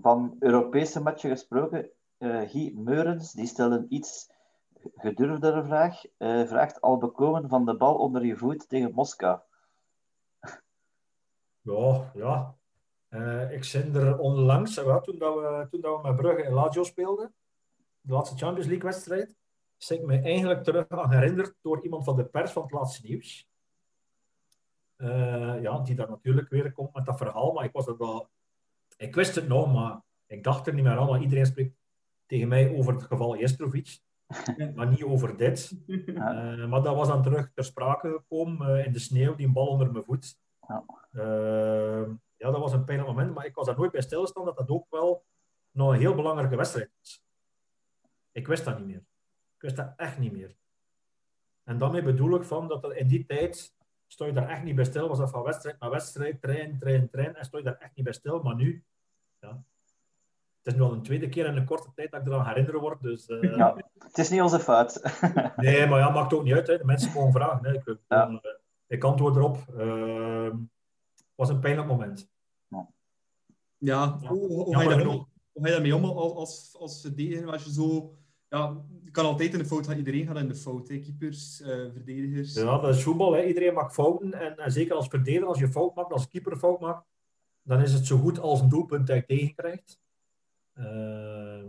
van 0.00 0.36
Europese 0.38 1.02
matchen 1.02 1.30
gesproken, 1.30 1.90
uh, 2.18 2.48
Guy 2.48 2.72
Meurens, 2.76 3.32
die 3.32 3.46
stelde 3.46 3.76
een 3.76 3.94
iets 3.94 4.30
gedurfdere 4.96 5.64
vraag. 5.64 6.04
Uh, 6.18 6.46
vraagt 6.46 6.80
al 6.80 6.98
bekomen 6.98 7.48
van 7.48 7.64
de 7.64 7.76
bal 7.76 7.94
onder 7.94 8.24
je 8.24 8.36
voet 8.36 8.68
tegen 8.68 8.92
Moskou. 8.92 9.38
Ja, 11.60 12.10
ja. 12.14 12.54
Uh, 13.10 13.52
ik 13.52 13.64
zit 13.64 13.96
er 13.96 14.18
onlangs, 14.18 14.74
toen, 14.74 15.18
dat 15.18 15.34
we, 15.34 15.66
toen 15.70 15.80
dat 15.80 15.96
we 15.96 16.08
met 16.08 16.16
Brugge 16.16 16.42
en 16.42 16.52
Lazio 16.52 16.82
speelden, 16.82 17.34
de 18.00 18.12
laatste 18.12 18.36
Champions 18.36 18.66
League 18.66 18.90
wedstrijd, 18.90 19.36
is 19.78 19.90
ik 19.90 20.02
me 20.02 20.20
eigenlijk 20.20 20.64
terug 20.64 20.88
aan 20.88 21.12
herinnerd 21.12 21.54
door 21.62 21.82
iemand 21.82 22.04
van 22.04 22.16
de 22.16 22.24
pers 22.24 22.52
van 22.52 22.62
het 22.62 22.72
laatste 22.72 23.06
nieuws. 23.06 23.48
ja, 25.60 25.78
die 25.78 25.94
daar 25.94 26.10
natuurlijk 26.10 26.48
weer 26.48 26.72
komt 26.72 26.94
met 26.94 27.04
dat 27.04 27.16
verhaal, 27.16 27.52
maar 27.52 27.64
ik 27.64 27.72
was 27.72 27.86
er 27.86 27.96
wel 27.96 28.28
ik 29.00 29.14
wist 29.14 29.34
het 29.34 29.48
nog, 29.48 29.72
maar 29.72 30.00
ik 30.26 30.44
dacht 30.44 30.66
er 30.66 30.74
niet 30.74 30.84
meer 30.84 30.98
aan. 30.98 31.06
Want 31.06 31.22
iedereen 31.22 31.46
spreekt 31.46 31.76
tegen 32.26 32.48
mij 32.48 32.76
over 32.76 32.92
het 32.92 33.02
geval 33.02 33.36
Jestrovic. 33.36 33.98
maar 34.74 34.88
niet 34.88 35.02
over 35.02 35.36
dit. 35.36 35.72
Uh, 35.86 36.66
maar 36.66 36.82
dat 36.82 36.96
was 36.96 37.08
dan 37.08 37.22
terug 37.22 37.50
ter 37.54 37.64
sprake 37.64 38.08
gekomen 38.08 38.78
uh, 38.78 38.86
in 38.86 38.92
de 38.92 38.98
sneeuw, 38.98 39.34
die 39.34 39.52
bal 39.52 39.66
onder 39.66 39.92
mijn 39.92 40.04
voet. 40.04 40.38
Ja. 40.68 40.84
Uh, 41.12 42.08
ja, 42.36 42.50
dat 42.50 42.58
was 42.58 42.72
een 42.72 42.84
pijnlijk 42.84 43.10
moment, 43.10 43.34
maar 43.34 43.46
ik 43.46 43.54
was 43.54 43.66
daar 43.66 43.76
nooit 43.76 43.92
bij 43.92 44.00
stilstaan 44.00 44.44
dat 44.44 44.56
dat 44.56 44.68
ook 44.68 44.86
wel 44.90 45.24
nog 45.70 45.92
een 45.92 45.98
heel 45.98 46.14
belangrijke 46.14 46.56
wedstrijd 46.56 46.90
was. 46.98 47.24
Ik 48.32 48.46
wist 48.46 48.64
dat 48.64 48.78
niet 48.78 48.86
meer. 48.86 49.04
Ik 49.56 49.60
wist 49.60 49.76
dat 49.76 49.92
echt 49.96 50.18
niet 50.18 50.32
meer. 50.32 50.56
En 51.64 51.78
daarmee 51.78 52.02
bedoel 52.02 52.34
ik 52.34 52.44
van 52.44 52.68
dat 52.68 52.92
in 52.92 53.08
die 53.08 53.26
tijd 53.26 53.74
stond 54.06 54.30
je 54.30 54.40
daar 54.40 54.48
echt 54.48 54.62
niet 54.62 54.74
bij 54.74 54.84
stil. 54.84 55.08
Was 55.08 55.18
dat 55.18 55.30
van 55.30 55.42
wedstrijd 55.42 55.80
naar 55.80 55.90
wedstrijd, 55.90 56.40
trein, 56.42 56.78
trein, 56.78 57.10
trein. 57.10 57.34
En 57.34 57.44
stond 57.44 57.64
je 57.64 57.70
daar 57.70 57.80
echt 57.80 57.94
niet 57.94 58.04
bij 58.04 58.14
stil. 58.14 58.42
Maar 58.42 58.54
nu, 58.54 58.84
ja. 59.40 59.64
Het 60.62 60.72
is 60.72 60.74
nu 60.74 60.80
al 60.80 60.92
een 60.92 61.02
tweede 61.02 61.28
keer 61.28 61.46
in 61.46 61.56
een 61.56 61.64
korte 61.64 61.90
tijd 61.94 62.10
dat 62.10 62.20
ik 62.20 62.26
eraan 62.26 62.46
herinneren 62.46 62.80
word. 62.80 63.02
Dus, 63.02 63.28
uh... 63.28 63.56
ja, 63.56 63.76
het 63.98 64.18
is 64.18 64.28
niet 64.30 64.40
onze 64.40 64.60
fout. 64.60 65.20
nee, 65.56 65.86
maar 65.86 65.98
ja, 65.98 66.10
maakt 66.10 66.32
ook 66.32 66.44
niet 66.44 66.54
uit. 66.54 66.66
Hè. 66.66 66.78
De 66.78 66.84
mensen 66.84 67.12
mogen 67.12 67.32
vragen. 67.32 67.66
Hè. 67.66 67.74
Ik, 67.74 67.96
ja. 68.08 68.28
uh, 68.28 68.38
ik 68.86 69.04
antwoord 69.04 69.36
erop. 69.36 69.58
Uh, 69.76 70.54
was 71.34 71.48
een 71.48 71.60
pijnlijk 71.60 71.88
moment. 71.88 72.28
Ja, 72.68 72.88
ja. 73.78 74.18
Hoe, 74.18 74.46
hoe, 74.46 74.74
ga 74.74 74.82
je 74.82 74.88
daarmee, 74.88 75.06
hoe 75.06 75.26
ga 75.52 75.66
je 75.66 75.72
daarmee 75.72 75.96
om 75.96 76.04
als, 76.04 76.34
als, 76.34 76.76
als 76.78 77.00
verdediger? 77.00 77.52
Als 77.52 77.64
je 77.64 77.72
zo 77.72 78.14
ja, 78.50 78.84
je 79.04 79.10
kan 79.10 79.24
altijd 79.24 79.52
in 79.52 79.58
de 79.58 79.64
fout 79.64 79.86
gaan. 79.86 79.96
Iedereen 79.96 80.26
gaat 80.26 80.36
in 80.36 80.48
de 80.48 80.54
fout. 80.54 80.88
Hè. 80.88 80.98
Keepers, 80.98 81.60
uh, 81.60 81.68
verdedigers. 81.68 82.54
Ja, 82.54 82.78
dat 82.78 82.94
is 82.94 83.02
voetbal. 83.02 83.32
Hè. 83.32 83.44
Iedereen 83.44 83.74
maakt 83.74 83.94
fouten. 83.94 84.34
En, 84.34 84.56
en, 84.56 84.72
zeker 84.72 84.94
als 84.94 85.08
verdediger, 85.08 85.48
als 85.48 85.58
je 85.58 85.68
fout 85.68 85.94
maakt, 85.94 86.12
als 86.12 86.28
keeper 86.28 86.56
fout 86.56 86.80
maakt, 86.80 87.06
dan 87.62 87.80
is 87.80 87.92
het 87.92 88.06
zo 88.06 88.18
goed 88.18 88.38
als 88.38 88.60
een 88.60 88.68
doelpunt 88.68 89.06
dat 89.06 89.16
je 89.16 89.24
tegenkrijgt. 89.24 90.00
Uh, 90.78 91.64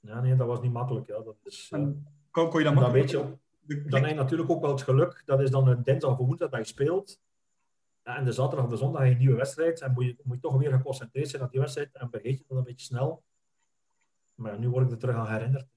ja, 0.00 0.20
nee, 0.20 0.36
dat 0.36 0.46
was 0.46 0.60
niet 0.60 0.72
makkelijk. 0.72 1.06
Ja. 1.06 1.20
Dat 1.20 1.36
is, 1.42 1.70
uh, 1.74 1.88
kan, 2.30 2.50
kon 2.50 2.58
je 2.60 2.64
dat 2.66 2.74
dan 2.74 2.92
weet 2.92 3.10
je, 3.10 3.36
dan 3.66 4.00
heb 4.00 4.08
je 4.08 4.14
natuurlijk 4.14 4.50
ook 4.50 4.60
wel 4.60 4.70
het 4.70 4.82
geluk. 4.82 5.22
Dat 5.24 5.40
is 5.40 5.50
dan 5.50 5.68
een 5.68 5.82
dinsdag 5.82 6.10
of 6.10 6.26
woensdag 6.26 6.50
dat 6.50 6.58
je 6.58 6.66
speelt. 6.66 7.20
Ja, 8.04 8.16
en 8.16 8.24
de 8.24 8.32
zaterdag 8.32 8.64
of 8.64 8.70
de 8.70 8.76
zondag 8.76 9.00
heb 9.00 9.08
je 9.08 9.14
een 9.14 9.20
nieuwe 9.20 9.36
wedstrijd. 9.36 9.80
En 9.80 9.92
moet 9.92 10.04
je, 10.04 10.16
moet 10.22 10.34
je 10.34 10.42
toch 10.42 10.58
weer 10.58 10.72
geconcentreerd 10.72 11.28
zijn 11.28 11.42
op 11.42 11.50
die 11.50 11.60
wedstrijd. 11.60 11.90
En 11.92 12.10
vergeet 12.10 12.38
je 12.38 12.44
dat 12.48 12.58
een 12.58 12.64
beetje 12.64 12.86
snel. 12.86 13.22
Maar 14.34 14.58
nu 14.58 14.68
word 14.68 14.84
ik 14.84 14.90
er 14.90 14.98
terug 14.98 15.16
aan 15.16 15.26
herinnerd. 15.26 15.66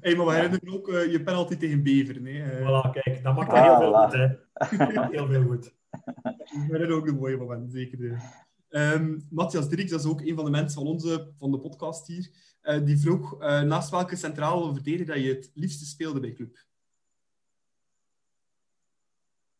hey, 0.00 0.16
maar 0.16 0.26
we 0.26 0.32
herinneren 0.32 0.72
ook 0.72 0.88
uh, 0.88 1.12
je 1.12 1.22
penalty 1.22 1.56
tegen 1.56 1.82
Beveren. 1.82 2.24
Hè. 2.24 2.60
Uh, 2.60 2.66
voilà, 2.66 2.90
kijk, 2.90 3.22
dat 3.22 3.34
maakt 3.34 3.52
heel 3.58 3.76
veel 3.76 3.92
goed. 3.94 4.12
Hè. 4.12 5.06
heel 5.10 5.26
veel 5.26 5.42
goed. 5.42 5.74
We 6.04 6.58
herinneren 6.60 6.96
ook 6.96 7.06
een 7.06 7.18
mooie 7.18 7.36
moment, 7.36 7.72
zeker. 7.72 8.22
Um, 8.68 9.26
Matthias 9.30 9.68
Dirks, 9.68 9.90
dat 9.90 10.00
is 10.00 10.06
ook 10.06 10.20
een 10.20 10.34
van 10.34 10.44
de 10.44 10.50
mensen 10.50 10.80
van 10.80 10.90
onze 10.90 11.32
van 11.38 11.50
de 11.50 11.60
podcast 11.60 12.06
hier, 12.06 12.30
uh, 12.62 12.84
die 12.84 12.98
vroeg 12.98 13.38
naast 13.38 13.90
welke 13.90 14.16
centrale 14.16 14.72
verdediger 14.72 15.14
dat 15.14 15.24
je 15.24 15.34
het 15.34 15.50
liefste 15.54 15.86
speelde 15.86 16.20
bij 16.20 16.32
club. 16.32 16.66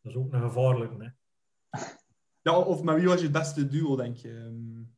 Dat 0.00 0.12
is 0.12 0.18
ook 0.18 0.32
een 0.32 0.40
gevaarlijke, 0.40 1.04
hè? 1.04 1.10
Ja, 2.42 2.58
of 2.58 2.82
met 2.82 2.96
wie 2.96 3.06
was 3.06 3.18
je 3.18 3.22
het 3.22 3.32
beste 3.32 3.68
duo, 3.68 3.96
denk 3.96 4.16
je? 4.16 4.30
Um, 4.30 4.96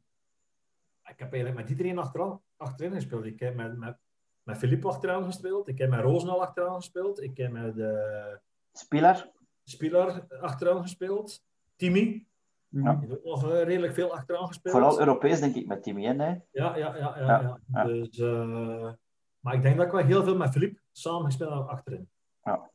ik 1.02 1.18
heb 1.18 1.32
eigenlijk 1.32 1.54
met 1.54 1.70
iedereen 1.70 1.98
achteraan, 1.98 2.42
achterin 2.56 2.92
gespeeld. 2.92 3.24
Ik 3.24 3.40
heb 3.40 3.54
met, 3.54 3.78
met, 3.78 3.98
met 4.42 4.56
Philippe 4.56 4.88
achteraan 4.88 5.24
gespeeld. 5.24 5.68
Ik 5.68 5.78
heb 5.78 5.90
met 5.90 6.00
Roosnal 6.00 6.42
achteraan 6.42 6.74
gespeeld. 6.74 7.22
Ik 7.22 7.36
heb 7.36 7.52
met 7.52 7.76
uh, 7.76 8.34
Spiller. 8.72 9.30
Spiller 9.70 10.26
achteraan 10.40 10.82
gespeeld. 10.82 11.42
Timmy. 11.76 12.26
Ja. 12.68 12.94
Die 12.94 13.08
heeft 13.08 13.24
nog 13.24 13.44
uh, 13.44 13.62
redelijk 13.62 13.94
veel 13.94 14.12
achteraan 14.12 14.46
gespeeld. 14.46 14.74
Vooral 14.74 14.98
Europees, 14.98 15.40
denk 15.40 15.54
ik, 15.54 15.66
met 15.66 15.82
Timmy, 15.82 16.04
hè? 16.04 16.12
Ja, 16.14 16.40
ja, 16.52 16.76
ja. 16.76 16.96
ja, 16.96 17.16
ja. 17.18 17.60
ja. 17.72 17.84
Dus, 17.84 18.18
uh, 18.18 18.92
Maar 19.40 19.54
ik 19.54 19.62
denk 19.62 19.76
dat 19.76 19.86
ik 19.86 19.92
wel 19.92 20.04
heel 20.04 20.24
veel 20.24 20.36
met 20.36 20.50
Filip 20.50 20.78
samengespeeld 20.92 21.52
heb 21.52 21.66
achterin. 21.66 22.08
Ja. 22.44 22.70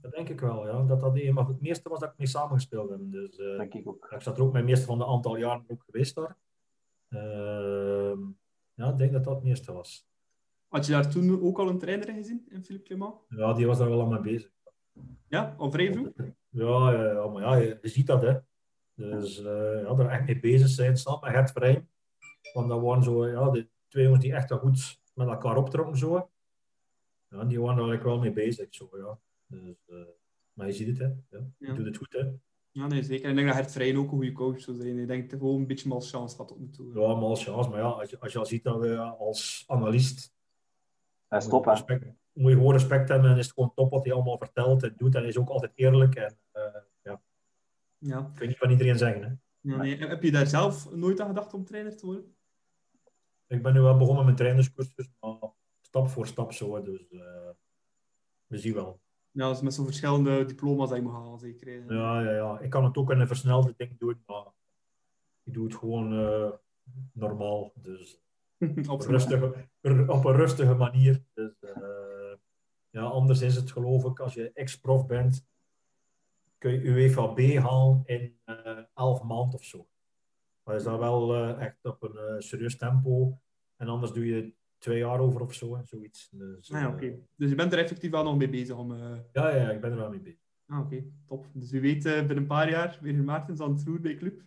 Dat 0.00 0.12
denk 0.12 0.28
ik 0.28 0.40
wel, 0.40 0.66
ja. 0.66 0.82
Dat 0.82 1.00
dat 1.00 1.16
een 1.16 1.34
van 1.34 1.46
het 1.46 1.60
meeste 1.60 1.88
was 1.88 2.00
dat 2.00 2.10
ik 2.10 2.18
mee 2.18 2.26
samengespeeld 2.26 2.90
heb. 2.90 2.98
Dus, 3.02 3.38
eh, 3.38 3.56
Denk 3.56 3.74
ik 3.74 3.88
ook. 3.88 4.08
ik 4.10 4.22
zat 4.22 4.36
er 4.36 4.42
ook 4.42 4.52
met 4.52 4.62
het 4.62 4.70
meeste 4.70 4.86
van 4.86 4.98
de 4.98 5.06
aantal 5.06 5.36
jaren 5.36 5.64
ook 5.66 5.82
geweest 5.82 6.14
daar. 6.14 6.36
Ehm, 7.08 8.18
ja, 8.74 8.90
ik 8.90 8.96
denk 8.96 9.12
dat 9.12 9.24
dat 9.24 9.34
het 9.34 9.44
meeste 9.44 9.72
was. 9.72 10.08
Had 10.68 10.86
je 10.86 10.92
daar 10.92 11.10
toen 11.10 11.42
ook 11.42 11.58
al 11.58 11.68
een 11.68 11.78
trainer 11.78 12.08
in 12.08 12.14
gezien, 12.14 12.46
in 12.48 12.64
Philippe 12.64 12.86
Clement? 12.86 13.14
Ja, 13.28 13.52
die 13.52 13.66
was 13.66 13.78
daar 13.78 13.88
wel 13.88 14.02
aan 14.02 14.08
mee 14.08 14.20
bezig. 14.20 14.50
Ja, 15.28 15.56
vrij 15.58 15.92
vroeg? 15.92 16.08
Ja, 16.48 16.92
ja, 16.92 17.12
ja, 17.12 17.26
maar 17.26 17.42
ja, 17.42 17.54
je, 17.54 17.78
ziet 17.82 18.06
dat, 18.06 18.22
hè. 18.22 18.38
Dus 18.94 19.38
eh 19.38 19.82
ja, 19.82 19.94
daar 19.94 20.08
echt 20.08 20.26
mee 20.26 20.40
bezig 20.40 20.68
zijn, 20.68 20.96
snap 20.96 21.22
met 21.22 21.30
Gert 21.30 21.50
Vrij. 21.50 21.86
Want 22.52 22.68
dat 22.68 22.80
waren 22.80 23.02
zo, 23.02 23.26
ja, 23.26 23.50
de 23.50 23.68
twee 23.88 24.04
jongens 24.04 24.22
die 24.22 24.34
echt 24.34 24.48
wel 24.50 24.58
goed 24.58 25.00
met 25.14 25.28
elkaar 25.28 25.56
optrokken, 25.56 25.96
zo. 25.96 26.30
Ja, 27.28 27.44
die 27.44 27.60
waren 27.60 27.76
daar 27.76 27.88
eigenlijk 27.88 28.02
wel 28.02 28.18
mee 28.18 28.32
bezig, 28.32 28.66
zo, 28.70 28.88
ja. 28.92 29.18
Dus, 29.46 29.76
eh, 29.86 29.96
maar 30.52 30.66
je 30.66 30.72
ziet 30.72 30.86
het, 30.86 30.98
hè. 30.98 31.04
Ja. 31.04 31.50
Je 31.58 31.66
Ja. 31.66 31.74
doet 31.74 31.86
het 31.86 31.96
goed, 31.96 32.12
hè. 32.12 32.24
Ja, 32.72 32.86
nee, 32.86 33.02
zeker. 33.02 33.24
En 33.24 33.30
ik 33.30 33.36
denk 33.36 33.48
dat 33.48 33.56
Gert 33.56 33.72
Vrijen 33.72 33.96
ook 33.96 34.02
een 34.02 34.10
goede 34.10 34.32
coach 34.32 34.60
zou 34.60 34.76
zijn. 34.76 34.98
Ik 34.98 35.06
denk 35.06 35.30
gewoon 35.30 35.60
een 35.60 35.66
beetje 35.66 35.88
malchance 35.88 36.36
tot 36.36 36.58
nu 36.58 36.70
toe. 36.70 37.00
Ja, 37.00 37.14
maar 37.14 37.24
als 37.24 37.44
chance. 37.44 37.70
Maar 37.70 37.78
ja, 37.78 37.88
als 37.88 38.10
je, 38.10 38.18
als 38.18 38.32
je 38.32 38.38
al 38.38 38.46
ziet 38.46 38.64
dat 38.64 38.80
we 38.80 38.96
als 38.98 39.64
analist 39.66 40.34
Hij 41.28 41.40
stop, 41.40 41.64
hè. 41.64 41.98
Moet 42.40 42.50
je 42.50 42.56
gewoon 42.56 42.72
respect 42.72 43.08
hebben 43.08 43.30
en 43.30 43.36
is 43.36 43.44
het 43.44 43.54
gewoon 43.54 43.74
top 43.74 43.90
wat 43.90 44.04
hij 44.04 44.12
allemaal 44.14 44.38
vertelt 44.38 44.82
en 44.82 44.94
doet. 44.96 45.14
En 45.14 45.20
hij 45.20 45.28
is 45.28 45.38
ook 45.38 45.48
altijd 45.48 45.72
eerlijk. 45.74 46.14
En 46.14 46.38
eh, 46.52 46.62
ja, 47.02 47.22
Ja. 47.98 48.30
ik 48.32 48.38
weet 48.38 48.48
niet 48.48 48.58
van 48.58 48.70
iedereen 48.70 48.98
zeggen, 48.98 49.22
hè. 49.22 49.28
Ja, 49.60 49.76
nee. 49.76 49.96
Heb 49.96 50.22
je 50.22 50.30
daar 50.30 50.46
zelf 50.46 50.94
nooit 50.94 51.20
aan 51.20 51.26
gedacht 51.26 51.54
om 51.54 51.64
trainer 51.64 51.96
te 51.96 52.06
worden? 52.06 52.34
Ik 53.46 53.62
ben 53.62 53.72
nu 53.74 53.80
wel 53.80 53.96
begonnen 53.96 54.16
met 54.16 54.24
mijn 54.24 54.36
trainerscursus, 54.36 55.10
maar 55.20 55.50
stap 55.80 56.08
voor 56.08 56.26
stap 56.26 56.52
zo. 56.52 56.82
Dus 56.82 57.08
eh, 57.10 57.50
we 58.46 58.58
zien 58.58 58.74
wel. 58.74 59.00
Ja, 59.30 59.46
dat 59.46 59.56
is 59.56 59.62
met 59.62 59.74
zo'n 59.74 59.84
verschillende 59.84 60.44
diploma's 60.44 60.88
dat 60.88 60.96
je 60.98 61.04
moet 61.04 61.12
halen, 61.12 61.38
zeker. 61.38 61.94
Ja, 61.94 62.22
ja, 62.22 62.30
ja. 62.30 62.58
Ik 62.60 62.70
kan 62.70 62.84
het 62.84 62.96
ook 62.96 63.10
in 63.10 63.20
een 63.20 63.26
versnelde 63.26 63.74
ding 63.76 63.98
doen, 63.98 64.22
maar 64.26 64.46
ik 65.42 65.54
doe 65.54 65.64
het 65.64 65.74
gewoon 65.74 66.12
eh, 66.12 66.50
normaal. 67.12 67.72
Dus 67.74 68.20
Op 68.88 69.00
rustige, 69.00 69.68
op 70.06 70.24
een 70.24 70.36
rustige 70.36 70.74
manier. 70.74 71.24
Dus, 71.34 71.58
eh, 71.60 71.99
ja, 72.90 73.02
anders 73.02 73.40
is 73.40 73.56
het 73.56 73.70
geloof 73.72 74.04
ik, 74.04 74.18
als 74.20 74.34
je 74.34 74.50
ex-prof 74.52 75.06
bent, 75.06 75.46
kun 76.58 76.72
je 76.72 76.80
UEFAB 76.82 77.40
halen 77.40 78.02
in 78.04 78.38
eh 78.44 78.78
11 78.94 79.22
maanden 79.22 79.58
of 79.58 79.64
zo. 79.64 79.88
Maar 80.62 80.76
is 80.76 80.82
dat 80.82 80.98
wel 80.98 81.34
eh, 81.34 81.62
echt 81.66 81.84
op 81.84 82.02
een 82.02 82.16
eh, 82.16 82.34
serieus 82.38 82.76
tempo. 82.76 83.40
En 83.76 83.88
anders 83.88 84.12
doe 84.12 84.26
je 84.26 84.54
twee 84.78 84.98
jaar 84.98 85.20
over 85.20 85.40
of 85.40 85.54
zo, 85.54 85.76
hè, 85.76 85.84
zoiets. 85.84 86.28
Dus, 86.32 86.72
Ah, 86.72 86.80
ja, 86.80 86.88
oké. 86.88 87.18
Dus 87.36 87.50
je 87.50 87.54
bent 87.56 87.72
er 87.72 87.78
effectief 87.78 88.10
wel 88.10 88.24
nog 88.24 88.36
mee 88.36 88.48
bezig 88.48 88.76
om... 88.76 88.94
ja, 89.32 89.54
ja, 89.56 89.70
ik 89.70 89.80
ben 89.80 89.90
er 89.90 89.96
wel 89.96 90.10
mee 90.10 90.20
bezig. 90.20 90.40
Ah, 90.66 90.80
oké. 90.80 91.04
Top. 91.26 91.46
Dus 91.52 91.70
wie 91.70 91.80
weet, 91.80 92.02
binnen 92.02 92.36
een 92.36 92.46
paar 92.46 92.70
jaar 92.70 92.98
weer 93.00 93.14
Maartens 93.14 93.60
aan 93.60 93.72
het 93.72 93.84
roer 93.84 94.00
bij 94.00 94.14
Club. 94.14 94.42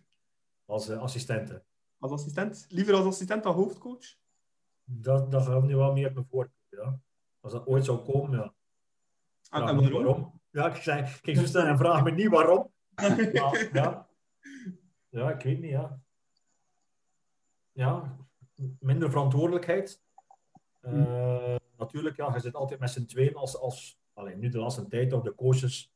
Als 0.65 0.89
assistent. 0.89 1.49
hè. 1.49 1.57
Als 1.99 2.11
assistent. 2.11 2.65
Liever 2.69 2.93
als 2.93 3.05
assistent 3.05 3.43
dan 3.43 3.53
hoofdcoach. 3.53 4.15
Dat, 4.83 5.31
dat 5.31 5.45
gaat 5.45 5.63
nu 5.63 5.75
wel 5.75 5.93
meer 5.93 6.13
mijn 6.13 6.25
voorkeur. 6.25 6.53
Ja. 6.69 6.99
Als 7.43 7.53
dat 7.53 7.67
ooit 7.67 7.85
zou 7.85 7.97
komen, 7.97 8.39
ja. 8.39 8.53
Vraag 9.41 9.69
en 9.69 9.77
niet 9.77 9.89
waarom? 9.89 10.41
Ja, 10.49 10.67
ik 10.75 10.81
zei, 10.81 11.05
ging 11.05 11.37
zo 11.37 11.45
staan 11.45 11.67
en 11.67 11.77
vraag 11.77 12.03
me 12.03 12.11
niet 12.11 12.29
waarom. 12.29 12.71
Ja, 12.95 13.51
ja. 13.73 14.07
ja, 15.09 15.31
ik 15.31 15.41
weet 15.41 15.59
niet, 15.59 15.71
ja. 15.71 15.99
Ja, 17.71 18.17
minder 18.79 19.09
verantwoordelijkheid. 19.09 20.01
Eh, 20.81 21.55
Natuurlijk, 21.77 22.15
ja, 22.15 22.33
je 22.33 22.39
zit 22.39 22.55
altijd 22.55 22.79
met 22.79 22.89
z'n 22.89 23.05
tweeën 23.05 23.35
als, 23.35 23.57
als 23.57 23.99
alleen 24.13 24.39
nu 24.39 24.49
de 24.49 24.57
laatste 24.57 24.87
tijd 24.87 25.09
toch, 25.09 25.23
de 25.23 25.35
coaches, 25.35 25.93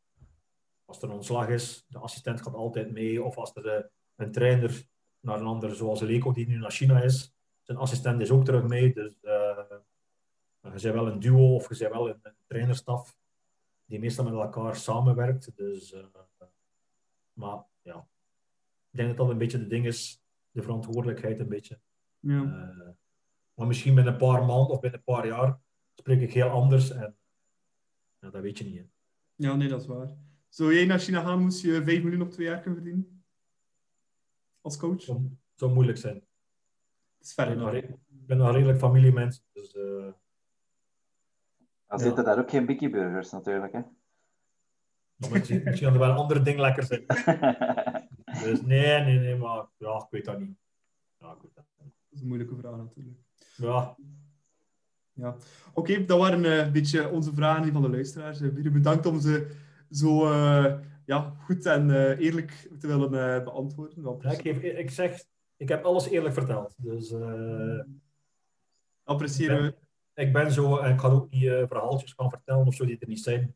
als 0.86 0.98
er 0.98 1.10
een 1.10 1.16
ontslag 1.16 1.48
is, 1.48 1.86
de 1.88 1.98
assistent 1.98 2.42
gaat 2.42 2.54
altijd 2.54 2.92
mee, 2.92 3.24
of 3.24 3.38
als 3.38 3.56
er 3.56 3.68
eh, 3.68 3.84
een 4.16 4.32
trainer 4.32 4.88
naar 5.20 5.40
een 5.40 5.46
ander, 5.46 5.76
zoals 5.76 6.02
Leko 6.02 6.32
die 6.32 6.48
nu 6.48 6.58
naar 6.58 6.72
China 6.72 7.02
is, 7.02 7.36
zijn 7.62 7.78
assistent 7.78 8.22
is 8.22 8.32
ook 8.32 8.46
terug 8.46 8.64
mee, 8.64 8.94
dus 8.94 9.20
eh, 9.22 9.37
je 10.76 10.82
bent 10.82 10.94
wel 10.94 11.08
een 11.08 11.20
duo 11.20 11.56
of 11.56 11.70
je 11.70 11.78
bent 11.78 11.92
wel 11.92 12.10
een, 12.10 12.20
een 12.22 12.36
trainerstaf 12.48 13.18
die 13.86 14.00
meestal 14.00 14.24
met 14.24 14.34
elkaar 14.34 14.76
samenwerkt. 14.76 15.56
Dus, 15.56 15.94
eh, 15.94 16.06
maar 17.34 17.64
ja, 17.82 18.08
ik 18.90 18.98
denk 18.98 19.08
dat 19.08 19.18
dat 19.18 19.30
een 19.30 19.38
beetje 19.38 19.60
de 19.60 19.68
ding 19.68 19.86
is, 19.86 20.24
de 20.52 20.62
verantwoordelijkheid 20.62 21.40
een 21.40 21.50
beetje. 21.50 21.80
Ja. 22.20 22.42
Eh, 22.44 22.90
maar 23.54 23.68
misschien 23.68 23.96
binnen 23.96 24.14
een 24.14 24.20
paar 24.20 24.46
maanden 24.46 24.70
of 24.70 24.80
binnen 24.80 25.00
een 25.00 25.14
paar 25.14 25.28
jaar 25.28 25.60
spreek 25.94 26.22
ik 26.22 26.34
heel 26.34 26.50
anders 26.50 26.90
en 26.90 27.18
ja, 28.20 28.30
dat 28.30 28.42
weet 28.42 28.58
je 28.58 28.64
niet. 28.64 28.78
Hè. 28.78 28.86
ja, 29.36 29.56
nee, 29.56 29.68
dat 29.68 29.82
is 29.82 29.88
waar. 29.88 30.16
Zou 30.50 30.74
jij 30.74 30.86
naar 30.86 31.00
China 31.00 31.22
gaan, 31.22 31.42
moest 31.42 31.62
je 31.62 31.84
5 31.84 32.04
miljoen 32.04 32.22
op 32.22 32.32
twee 32.32 32.48
jaar 32.48 32.60
kunnen 32.60 32.82
verdienen? 32.82 33.24
Als 34.62 34.78
coach? 34.78 35.06
Het 35.06 35.20
zou, 35.56 35.74
moeilijk 35.74 35.98
zijn. 35.98 36.20
Dat 37.18 37.28
is 37.28 37.34
ver 37.34 37.76
Ik 37.76 37.96
ben, 38.08 38.38
nog, 38.38 38.52
redelijk 38.52 38.78
familiemens, 38.78 39.44
dus 39.52 39.76
eh, 39.76 40.12
Dan 41.98 42.08
Ja. 42.08 42.16
zitten 42.16 42.24
daar 42.24 42.40
ook 42.44 42.50
geen 42.50 42.66
Biggie 42.66 42.90
Burgers 42.90 43.32
natuurlijk. 43.32 43.74
Hè. 43.74 43.82
dan 45.20 45.30
moet 45.30 45.48
je- 45.48 45.62
misschien 45.64 45.88
hadden 45.88 46.00
wel 46.08 46.10
een 46.12 46.22
andere 46.22 46.42
ding 46.42 46.60
lekker 46.60 46.84
zijn. 46.84 47.06
Dus 48.44 48.62
nee, 48.62 49.02
nee, 49.04 49.20
nee, 49.20 49.36
maar 49.36 49.66
ja, 49.78 49.96
ik 49.98 50.08
weet 50.10 50.26
dat 50.26 50.40
niet. 50.40 50.58
Ja, 51.18 51.32
ik 51.32 51.38
weet 51.42 51.56
dat 51.56 51.66
is 52.10 52.22
een 52.22 52.28
moeilijke 52.28 52.56
vraag 52.56 52.78
natuurlijk. 52.78 53.18
Ja, 53.56 53.96
Ja. 55.14 55.36
Oké, 55.74 56.06
dat 56.06 56.20
waren 56.20 56.46
eh, 56.46 56.58
een 56.66 56.72
beetje 56.72 57.10
onze 57.10 57.34
vragen 57.34 57.72
van 57.72 57.82
de 57.82 57.90
luisteraars. 57.90 58.42
Eh, 58.42 58.56
Jullie 58.56 58.72
bedankt 58.72 59.06
om 59.06 59.20
ze 59.20 59.56
zo 59.90 60.26
eh, 60.32 60.80
ja, 61.06 61.34
goed 61.40 61.66
en 61.66 61.90
eh, 61.92 62.20
eerlijk 62.20 62.70
te 62.80 62.88
willen 62.88 63.36
eh, 63.38 63.44
beantwoorden. 63.44 64.18
Ja, 64.22 64.32
ik, 64.32 64.42
geef, 64.42 64.62
ik 64.62 64.90
zeg, 64.92 65.24
ik 65.58 65.70
heb 65.70 65.84
alles 65.84 66.08
eerlijk 66.10 66.34
verteld. 66.34 66.74
Dus 66.78 67.12
eh, 67.12 67.80
appreciëren 69.04 69.62
we. 69.64 69.76
Ik 70.18 70.34
ben 70.34 70.52
zo 70.52 70.78
en 70.78 70.94
ik 70.94 71.00
ga 71.00 71.08
ook 71.08 71.30
niet 71.30 71.44
eh, 71.44 71.64
verhaaltjes 71.68 72.14
gaan 72.14 72.30
vertellen 72.30 72.66
of 72.66 72.76
zo 72.76 72.86
die 72.86 72.98
er 73.00 73.08
niet 73.08 73.24
zijn. 73.24 73.56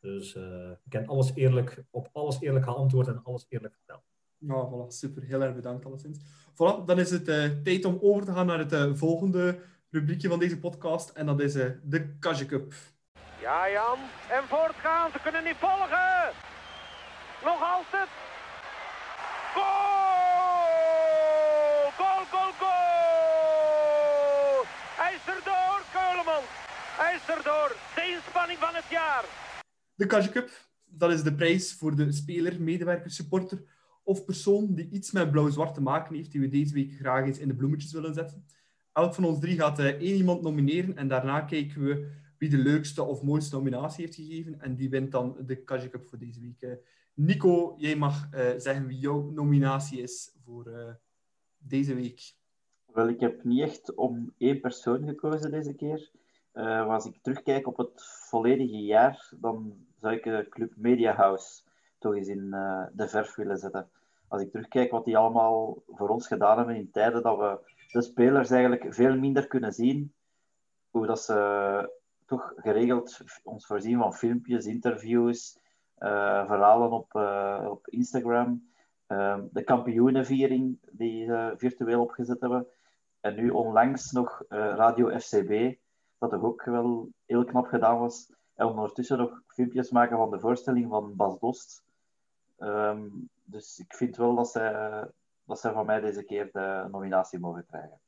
Dus 0.00 0.34
eh, 0.34 0.70
ik 0.84 0.92
heb 0.92 1.08
alles 1.08 1.32
eerlijk, 1.34 1.84
op 1.90 2.08
alles 2.12 2.40
eerlijk 2.40 2.64
geantwoord 2.64 3.06
en 3.06 3.22
alles 3.22 3.46
eerlijk 3.48 3.74
verteld. 3.74 4.02
Ja, 4.46 4.68
voilà, 4.68 4.88
super. 4.88 5.22
Heel 5.22 5.42
erg 5.42 5.54
bedankt 5.54 5.84
alleszins. 5.84 6.18
Voilà, 6.52 6.84
dan 6.86 6.98
is 6.98 7.10
het 7.10 7.28
eh, 7.28 7.44
tijd 7.64 7.84
om 7.84 7.98
over 8.02 8.24
te 8.24 8.32
gaan 8.32 8.46
naar 8.46 8.58
het 8.58 8.72
eh, 8.72 8.90
volgende 8.94 9.58
rubriekje 9.90 10.28
van 10.28 10.38
deze 10.38 10.58
podcast. 10.58 11.08
En 11.08 11.26
dat 11.26 11.40
is 11.40 11.54
eh, 11.54 11.70
de 11.82 12.18
Kaja 12.18 12.44
Cup. 12.44 12.74
Ja, 13.40 13.70
Jan. 13.70 13.98
En 14.30 14.42
voortgaan, 14.48 15.10
ze 15.10 15.18
kunnen 15.22 15.44
niet 15.44 15.56
volgen. 15.56 16.32
Nog 17.44 17.60
altijd. 17.74 18.08
Goal! 19.54 19.92
Goal, 21.98 22.24
goal, 22.32 22.52
goal! 22.62 24.64
Hij 25.00 25.14
is 25.14 25.26
erdoor, 25.34 25.80
Keulemans. 25.92 26.48
Erdoor. 27.28 27.76
De 27.94 28.12
inspanning 28.14 28.58
van 28.58 28.74
het 28.74 28.88
jaar. 28.90 29.24
De 29.94 30.06
Kaja 30.06 30.28
Cup, 30.28 30.50
dat 30.84 31.10
is 31.10 31.22
de 31.22 31.34
prijs 31.34 31.74
voor 31.74 31.96
de 31.96 32.12
speler, 32.12 32.62
medewerker, 32.62 33.10
supporter 33.10 33.62
of 34.02 34.24
persoon 34.24 34.74
die 34.74 34.88
iets 34.90 35.12
met 35.12 35.30
blauw-zwart 35.30 35.74
te 35.74 35.80
maken 35.80 36.14
heeft, 36.14 36.32
die 36.32 36.40
we 36.40 36.48
deze 36.48 36.74
week 36.74 36.92
graag 36.92 37.24
eens 37.24 37.38
in 37.38 37.48
de 37.48 37.54
bloemetjes 37.54 37.92
willen 37.92 38.14
zetten. 38.14 38.46
Elk 38.92 39.14
van 39.14 39.24
ons 39.24 39.40
drie 39.40 39.58
gaat 39.58 39.78
eh, 39.78 39.86
één 39.86 40.16
iemand 40.16 40.42
nomineren 40.42 40.96
en 40.96 41.08
daarna 41.08 41.40
kijken 41.40 41.84
we 41.84 42.22
wie 42.38 42.48
de 42.48 42.56
leukste 42.56 43.02
of 43.02 43.22
mooiste 43.22 43.56
nominatie 43.56 44.04
heeft 44.04 44.16
gegeven 44.16 44.60
en 44.60 44.76
die 44.76 44.90
wint 44.90 45.10
dan 45.10 45.36
de 45.46 45.56
Kaja 45.56 45.88
Cup 45.88 46.04
voor 46.04 46.18
deze 46.18 46.40
week. 46.40 46.62
Eh, 46.62 46.72
Nico, 47.14 47.74
jij 47.78 47.96
mag 47.96 48.28
eh, 48.30 48.50
zeggen 48.56 48.86
wie 48.86 48.98
jouw 48.98 49.30
nominatie 49.30 50.00
is 50.00 50.34
voor 50.44 50.66
eh, 50.66 50.94
deze 51.58 51.94
week. 51.94 52.34
Wel, 52.86 53.08
ik 53.08 53.20
heb 53.20 53.44
niet 53.44 53.60
echt 53.60 53.94
om 53.94 54.34
één 54.38 54.60
persoon 54.60 55.06
gekozen 55.06 55.50
deze 55.50 55.74
keer. 55.74 56.10
Eh, 56.54 56.64
maar 56.64 56.94
als 56.94 57.06
ik 57.06 57.22
terugkijk 57.22 57.66
op 57.66 57.76
het 57.76 58.02
volledige 58.28 58.84
jaar, 58.84 59.32
dan 59.36 59.86
zou 60.00 60.14
ik 60.14 60.22
de 60.22 60.46
Club 60.48 60.72
Media 60.76 61.14
House 61.14 61.62
toch 61.98 62.14
eens 62.14 62.28
in 62.28 62.52
eh, 62.52 62.84
de 62.92 63.08
verf 63.08 63.34
willen 63.34 63.58
zetten. 63.58 63.88
Als 64.28 64.42
ik 64.42 64.50
terugkijk 64.50 64.90
wat 64.90 65.04
die 65.04 65.16
allemaal 65.16 65.82
voor 65.88 66.08
ons 66.08 66.26
gedaan 66.26 66.56
hebben 66.56 66.76
in 66.76 66.90
tijden 66.90 67.22
dat 67.22 67.38
we 67.38 67.58
de 67.92 68.02
spelers 68.02 68.50
eigenlijk 68.50 68.94
veel 68.94 69.18
minder 69.18 69.46
kunnen 69.46 69.72
zien, 69.72 70.12
hoe 70.90 71.06
dat 71.06 71.20
ze 71.22 71.98
toch 72.26 72.52
geregeld 72.56 73.20
ons 73.42 73.66
voorzien 73.66 73.98
van 73.98 74.14
filmpjes, 74.14 74.66
interviews, 74.66 75.58
eh, 75.94 76.46
verhalen 76.46 76.90
op, 76.90 77.14
eh, 77.14 77.66
op 77.70 77.88
Instagram, 77.88 78.68
eh, 79.06 79.38
de 79.50 79.62
kampioenenviering 79.62 80.78
die 80.90 81.24
ze 81.24 81.54
virtueel 81.56 82.00
opgezet 82.00 82.40
hebben. 82.40 82.66
En 83.20 83.34
nu 83.34 83.50
onlangs 83.50 84.10
nog 84.10 84.42
eh, 84.48 84.58
Radio 84.58 85.18
FCB, 85.18 85.76
dat 86.18 86.30
toch 86.30 86.42
ook 86.42 86.64
wel 86.64 87.10
heel 87.24 87.44
knap 87.44 87.66
gedaan 87.66 87.98
was. 87.98 88.32
En 88.54 88.66
ondertussen 88.66 89.18
nog 89.18 89.42
filmpjes 89.46 89.90
maken 89.90 90.16
van 90.16 90.30
de 90.30 90.40
voorstelling 90.40 90.88
van 90.88 91.16
Bas 91.16 91.38
Dost. 91.38 91.84
Ehm, 92.58 93.08
dus 93.44 93.78
ik 93.78 93.94
vind 93.94 94.16
wel 94.16 94.34
dat 94.34 94.50
zij, 94.50 95.04
dat 95.44 95.60
zij 95.60 95.72
van 95.72 95.86
mij 95.86 96.00
deze 96.00 96.22
keer 96.22 96.48
de 96.52 96.88
nominatie 96.90 97.38
mogen 97.38 97.66
krijgen. 97.66 98.00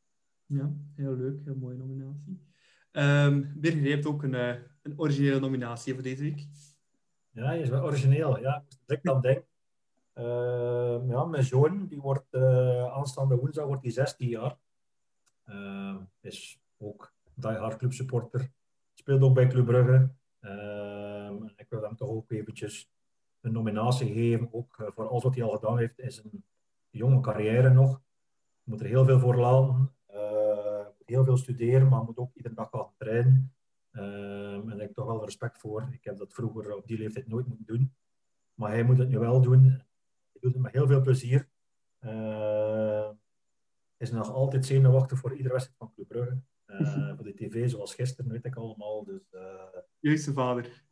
Ja, 0.46 0.70
heel 0.94 1.14
leuk. 1.14 1.40
Heel 1.44 1.56
mooie 1.56 1.76
nominatie. 1.76 2.40
Ehm 2.90 3.44
Birger, 3.54 3.82
je 3.82 3.90
hebt 3.90 4.06
ook 4.06 4.22
een, 4.22 4.34
eh, 4.34 4.54
een 4.82 4.94
originele 4.96 5.40
nominatie 5.40 5.94
voor 5.94 6.02
deze 6.02 6.22
week. 6.22 6.46
Ja, 7.30 7.50
je 7.52 7.62
is 7.62 7.68
wel 7.68 7.82
origineel. 7.82 8.38
Ja, 8.38 8.64
ik 8.86 9.02
dan 9.02 9.20
denk. 9.20 9.44
Uh, 10.14 11.08
ja, 11.08 11.24
mijn 11.24 11.44
zoon, 11.44 11.86
die 11.86 12.00
wordt 12.00 12.26
uh, 12.30 12.92
aanstaande 12.92 13.36
woensdag 13.36 13.66
wordt 13.66 13.82
hij 13.82 13.90
16 13.90 14.28
jaar. 14.28 14.56
Uh, 15.46 15.96
is 16.20 16.60
ook 16.78 17.12
diehard 17.36 17.76
clubsupporter. 17.76 18.50
Speelt 18.94 19.22
ook 19.22 19.34
bij 19.34 19.46
Club 19.46 19.66
Brugge. 19.66 20.10
ik 21.56 21.66
wil 21.68 21.82
hem 21.82 21.96
toch 21.96 22.08
ook 22.08 22.30
eventjes 22.30 22.90
een 23.40 23.52
nominatie 23.52 24.12
geven, 24.12 24.48
ook 24.52 24.90
voor 24.94 25.08
alles 25.08 25.22
wat 25.22 25.34
hij 25.34 25.44
al 25.44 25.50
gedaan 25.50 25.78
heeft, 25.78 25.98
is 25.98 26.24
een 26.24 26.44
jonge 26.90 27.20
carrière 27.20 27.70
nog. 27.70 28.00
Moet 28.62 28.80
er 28.80 28.86
heel 28.86 29.04
veel 29.04 29.18
voor 29.18 29.36
laten. 29.36 29.94
moet 30.98 31.08
heel 31.08 31.24
veel 31.24 31.36
studeren, 31.36 31.88
maar 31.88 32.04
moet 32.04 32.16
ook 32.18 32.34
iedere 32.34 32.54
dag 32.54 32.68
gaan 32.70 32.92
trainen. 32.96 33.56
Um, 33.92 34.60
en 34.60 34.66
daar 34.66 34.78
heb 34.78 34.88
ik 34.88 34.94
toch 34.94 35.06
wel 35.06 35.24
respect 35.24 35.58
voor. 35.58 35.88
Ik 35.92 36.04
heb 36.04 36.16
dat 36.16 36.34
vroeger 36.34 36.74
op 36.74 36.86
die 36.86 36.98
leeftijd 36.98 37.28
nooit 37.28 37.46
moeten 37.46 37.66
doen. 37.66 37.94
Maar 38.54 38.70
hij 38.70 38.82
moet 38.82 38.98
het 38.98 39.08
nu 39.08 39.18
wel 39.18 39.40
doen. 39.40 39.64
Hij 39.64 40.40
doet 40.40 40.52
het 40.52 40.62
met 40.62 40.72
heel 40.72 40.86
veel 40.86 41.00
plezier. 41.00 41.48
Uh, 42.00 43.08
is 43.96 44.10
nog 44.10 44.32
altijd 44.32 44.66
zenuwachtig 44.66 45.18
voor 45.18 45.32
iedere 45.32 45.52
wedstrijd 45.54 45.78
van 45.78 45.92
Club 45.94 46.08
Brugge. 46.08 46.38
Uh, 46.66 47.14
voor 47.14 47.24
de 47.24 47.34
tv, 47.34 47.70
zoals 47.70 47.94
gisteren, 47.94 48.30
weet 48.30 48.44
ik 48.44 48.56
allemaal. 48.56 49.04
Dus, 49.04 49.32
uh, 49.32 49.62
Juiste 49.98 50.32
vader. 50.32 50.84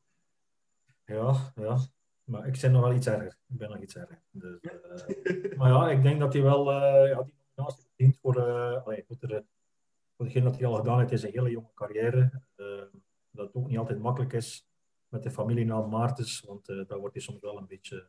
Ja, 1.05 1.53
ja. 1.55 1.79
Maar 2.25 2.47
ik 2.47 2.61
ben 2.61 2.73
nog 2.73 2.83
wel 2.83 2.95
iets 2.95 3.07
erger. 3.07 3.39
Ik 3.49 3.59
ben 3.59 3.71
nog 3.71 3.81
iets 3.81 3.97
erger. 3.97 4.23
Dus, 4.31 4.59
uh, 4.63 5.59
maar 5.59 5.69
ja, 5.71 5.91
ik 5.91 6.03
denk 6.03 6.21
dat 6.21 6.33
hij 6.33 6.43
wel 6.43 6.73
ja, 6.73 7.23
die 7.23 7.35
nominatie 7.55 7.85
verdient 7.87 8.19
voor, 8.21 8.41
allee, 8.81 9.05
voor, 9.07 9.17
de, 9.29 9.45
voor 10.17 10.25
degene 10.25 10.45
dat 10.45 10.59
hij 10.59 10.67
al 10.67 10.75
gedaan 10.75 10.99
heeft. 10.99 11.11
Het 11.11 11.19
is 11.19 11.25
een 11.25 11.33
hele 11.33 11.51
jonge 11.51 11.71
carrière 11.75 12.43
dat 13.31 13.47
het 13.47 13.55
ook 13.55 13.69
niet 13.69 13.79
altijd 13.79 13.99
makkelijk 13.99 14.33
is 14.33 14.69
met 15.09 15.23
de 15.23 15.31
familienaam 15.31 15.91
Maartens, 15.91 16.41
want 16.41 16.67
daar 16.67 16.99
wordt 16.99 17.15
hij 17.15 17.23
soms 17.23 17.41
wel 17.41 17.59
een 17.59 17.67
beetje, 17.67 18.09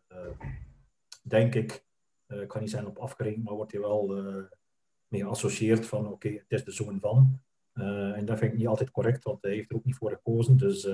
denk 1.22 1.55
ik, 1.55 1.86
ik 2.28 2.47
kan 2.47 2.61
niet 2.61 2.70
zijn 2.70 2.88
op 2.88 2.97
afkering, 2.97 3.43
maar 3.43 3.53
wordt 3.53 3.72
hij 3.72 3.82
wel 3.82 4.07
mee 5.07 5.22
geassocieerd 5.22 5.86
van 5.86 6.05
oké, 6.05 6.13
okay, 6.13 6.32
het 6.32 6.51
is 6.51 6.63
de 6.63 6.72
zoon 6.72 6.99
van. 6.99 7.41
En 7.76 8.26
dat 8.26 8.38
vind 8.38 8.52
ik 8.52 8.58
niet 8.58 8.68
altijd 8.68 8.92
correct, 8.92 9.24
want 9.24 9.42
hij 9.42 9.52
heeft 9.52 9.70
er 9.70 9.76
ook 9.76 9.86
niet 9.86 9.96
voor 9.96 10.12
gekozen. 10.12 10.58
Dus, 10.58 10.86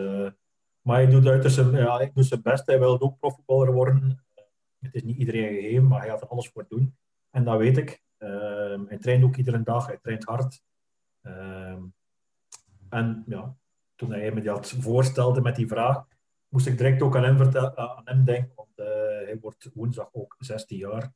maar 0.81 0.95
hij 0.95 1.07
doet 1.07 1.27
uiterst 1.27 1.55
zijn, 1.55 1.71
ja, 1.71 1.97
hij 1.97 2.11
doet 2.13 2.25
zijn 2.25 2.41
best, 2.41 2.65
hij 2.65 2.79
wil 2.79 3.01
ook 3.01 3.17
profvoetballer 3.17 3.73
worden. 3.73 4.23
het 4.79 4.95
is 4.95 5.03
niet 5.03 5.17
iedereen 5.17 5.53
gegeven, 5.53 5.87
maar 5.87 5.99
hij 5.99 6.09
gaat 6.09 6.21
er 6.21 6.27
alles 6.27 6.49
voor 6.49 6.65
doen. 6.67 6.95
En 7.29 7.43
dat 7.43 7.57
weet 7.57 7.77
ik. 7.77 8.03
hij 8.87 8.97
traint 8.99 9.23
ook 9.23 9.35
iedere 9.35 9.63
dag, 9.63 9.87
hij 9.87 9.97
traint 10.01 10.23
hard. 10.23 10.63
en 12.89 13.23
ja, 13.25 13.55
toen 13.95 14.11
hij 14.11 14.31
me 14.31 14.41
dat 14.41 14.69
voorstelde 14.69 15.41
met 15.41 15.55
die 15.55 15.67
vraag, 15.67 16.05
moest 16.51 16.67
ik 16.67 16.77
direct 16.77 17.01
ook 17.01 17.15
aan 17.15 17.23
hem, 17.23 17.37
vertel, 17.37 17.75
eh, 17.75 17.97
aan 17.97 18.01
hem 18.05 18.23
denken. 18.25 18.51
Want 18.55 18.69
uh, 18.75 18.85
hij 19.25 19.37
wordt 19.41 19.69
woensdag 19.73 20.09
ook 20.11 20.35
16 20.39 20.77
jaar. 20.77 21.13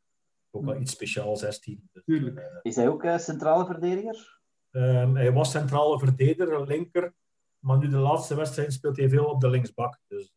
Ook 0.51 0.65
wel 0.65 0.79
iets 0.79 0.91
speciaals, 0.91 1.39
16. 1.39 1.89
Dus, 1.91 2.03
Tuurlijk. 2.03 2.37
Uh, 2.37 2.45
is 2.61 2.75
hij 2.75 2.87
ook 2.87 3.03
uh, 3.03 3.17
centrale 3.17 3.65
verdediger? 3.65 4.39
Um, 4.75 5.15
hij 5.15 5.33
was 5.33 5.51
centrale 5.51 5.99
verdediger, 5.99 6.67
linker. 6.67 7.13
Maar 7.59 7.77
nu 7.77 7.87
de 7.87 7.97
laatste 7.97 8.35
wedstrijd 8.35 8.73
speelt 8.73 8.97
hij 8.97 9.09
veel 9.09 9.25
op 9.25 9.41
de 9.41 9.49
linksbak. 9.49 9.99
Dus, 10.07 10.33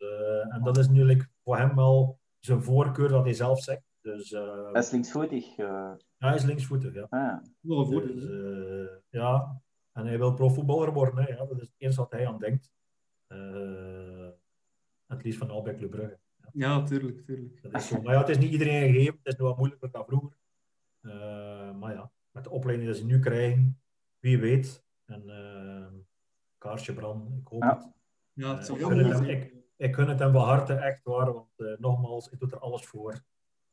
en 0.48 0.60
dat 0.64 0.78
is 0.78 0.88
nu 0.88 1.22
voor 1.44 1.56
hem 1.56 1.74
wel 1.74 2.18
zijn 2.38 2.62
voorkeur 2.62 3.08
dat 3.08 3.24
hij 3.24 3.34
zelf 3.34 3.62
zegt. 3.62 3.82
Dus, 4.00 4.30
hij 4.30 4.70
is 4.72 4.90
linksvoetig. 4.90 5.56
Ja, 5.56 5.96
hij 6.18 6.34
is 6.34 6.44
linksvoetig, 6.44 6.94
ja. 6.94 7.06
Ah. 7.10 7.36
Een 7.62 7.88
dus, 7.88 9.00
ja, 9.08 9.60
en 9.92 10.06
hij 10.06 10.18
wil 10.18 10.34
profvoetballer 10.34 10.92
worden. 10.92 11.24
Hè. 11.24 11.30
Ja, 11.30 11.46
dat 11.46 11.60
is 11.60 11.66
het 11.66 11.74
eerste 11.76 12.00
wat 12.00 12.10
hij 12.10 12.26
aan 12.26 12.38
denkt. 12.38 12.72
Uh, 13.28 14.28
het 15.06 15.22
liefst 15.22 15.38
van 15.38 15.50
al 15.50 15.62
bij 15.62 15.74
Club 15.74 15.90
Brugge. 15.90 16.18
Ja, 16.36 16.48
ja 16.52 16.82
tuurlijk, 16.82 17.24
tuurlijk. 17.24 17.62
Dat 17.62 17.74
is 17.74 17.88
zo. 17.88 18.02
Maar 18.02 18.14
ja, 18.14 18.20
het 18.20 18.28
is 18.28 18.38
niet 18.38 18.52
iedereen 18.52 18.92
gegeven. 18.92 19.18
Het 19.22 19.32
is 19.32 19.36
nu 19.36 19.44
wat 19.44 19.56
moeilijker 19.56 19.90
dan 19.90 20.04
vroeger. 20.04 20.38
Uh, 21.00 21.12
maar 21.78 21.94
ja, 21.94 22.10
met 22.30 22.44
de 22.44 22.50
opleiding 22.50 22.90
die 22.90 22.98
ze 22.98 23.06
nu 23.06 23.18
krijgen, 23.18 23.80
wie 24.18 24.38
weet. 24.38 24.84
En 25.04 25.22
uh, 25.26 26.00
kaarsje 26.58 26.94
branden, 26.94 27.38
ik 27.40 27.48
hoop 27.48 27.62
ja. 27.62 27.76
het. 27.76 27.88
Ja, 28.32 28.56
het 28.56 28.66
zou 28.66 28.78
ik, 28.78 28.86
gun 28.86 28.98
het 28.98 29.12
hem, 29.12 29.24
ik, 29.24 29.54
ik 29.76 29.94
gun 29.94 30.08
het 30.08 30.18
hem 30.18 30.32
van 30.32 30.44
harte, 30.44 30.74
echt 30.74 31.04
waar. 31.04 31.32
Want 31.32 31.78
nogmaals, 31.78 32.28
ik 32.28 32.38
doe 32.38 32.50
er 32.50 32.58
alles 32.58 32.86
voor. 32.86 33.24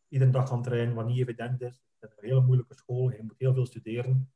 Iedere 0.07 0.31
dag 0.31 0.47
gaan 0.47 0.61
trainen, 0.61 0.95
wat 0.95 1.05
niet 1.05 1.19
evident 1.19 1.61
is. 1.61 1.83
Het 1.99 2.11
is 2.11 2.17
een 2.17 2.29
hele 2.29 2.41
moeilijke 2.41 2.75
school. 2.75 3.11
Je 3.11 3.23
moet 3.23 3.35
heel 3.37 3.53
veel 3.53 3.65
studeren 3.65 4.29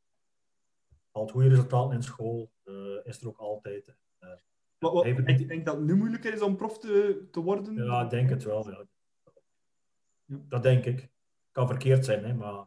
haalt 1.11 1.31
goede 1.31 1.47
resultaten 1.49 1.95
in 1.95 2.03
school, 2.03 2.51
uh, 2.65 2.99
is 3.03 3.21
er 3.21 3.27
ook 3.27 3.37
altijd. 3.37 3.95
Uh, 4.19 4.29
wat, 4.77 4.93
wat, 4.93 5.05
ik 5.05 5.25
denk, 5.25 5.47
denk 5.47 5.65
dat 5.65 5.75
het 5.75 5.85
nu 5.85 5.95
moeilijker 5.95 6.33
is 6.33 6.41
om 6.41 6.55
prof 6.55 6.79
te, 6.79 7.27
te 7.31 7.39
worden? 7.39 7.85
Ja, 7.85 8.03
ik 8.03 8.09
denk 8.09 8.29
het 8.29 8.43
wel. 8.43 8.69
Ja. 8.69 8.85
ja. 10.25 10.37
Dat 10.47 10.63
denk 10.63 10.85
ik. 10.85 11.09
Kan 11.51 11.67
verkeerd 11.67 12.05
zijn, 12.05 12.25
hè, 12.25 12.33
maar, 12.33 12.65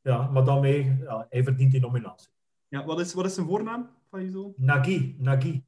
ja, 0.00 0.30
maar 0.30 0.44
daarmee, 0.44 0.96
ja, 0.96 1.26
hij 1.28 1.44
verdient 1.44 1.70
die 1.70 1.80
nominatie. 1.80 2.32
Ja, 2.72 2.84
wat 2.84 3.00
is, 3.00 3.14
wat 3.14 3.24
is 3.24 3.34
zijn 3.34 3.46
voornaam 3.46 3.90
van 4.10 4.22
je 4.22 4.30
zoon? 4.30 4.52
Nagi. 4.56 5.16
Nagi. 5.18 5.64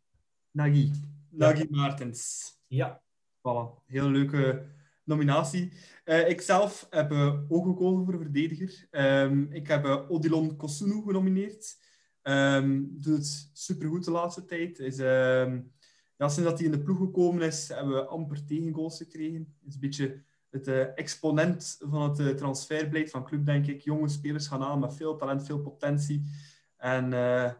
Nagi. 0.50 0.90
Nagi 1.28 1.58
ja. 1.58 1.66
Maartens. 1.70 2.52
Ja. 2.66 3.02
Voilà, 3.38 3.84
heel 3.86 4.10
leuke 4.10 4.66
nominatie. 5.02 5.72
Uh, 6.04 6.28
ik 6.28 6.40
zelf 6.40 6.86
heb 6.90 7.12
uh, 7.12 7.40
ook 7.48 7.66
gekozen 7.66 8.04
voor 8.04 8.18
verdediger. 8.18 8.86
Um, 8.90 9.52
ik 9.52 9.66
heb 9.66 9.84
uh, 9.84 10.10
Odilon 10.10 10.56
Kosunu 10.56 11.02
genomineerd. 11.02 11.76
Um, 12.22 12.96
doet 13.00 13.16
het 13.16 13.50
supergoed 13.52 14.04
de 14.04 14.10
laatste 14.10 14.44
tijd. 14.44 14.78
Is, 14.78 14.98
um, 14.98 15.72
ja, 16.16 16.28
sinds 16.28 16.48
dat 16.48 16.58
hij 16.58 16.66
in 16.66 16.72
de 16.72 16.82
ploeg 16.82 16.98
gekomen 16.98 17.42
is, 17.42 17.68
hebben 17.68 17.94
we 17.94 18.06
amper 18.06 18.44
tegengoals 18.44 18.96
gekregen. 18.96 19.54
Is 19.66 19.74
een 19.74 19.80
beetje 19.80 20.22
het 20.50 20.68
exponent 20.94 21.76
van 21.80 22.02
het 22.02 22.38
transferbeleid 22.38 23.10
van 23.10 23.24
club, 23.24 23.46
denk 23.46 23.66
ik. 23.66 23.80
Jonge 23.80 24.08
spelers 24.08 24.46
gaan 24.46 24.62
aan 24.62 24.80
met 24.80 24.94
veel 24.94 25.16
talent, 25.16 25.44
veel 25.44 25.60
potentie. 25.60 26.52
En 26.84 27.10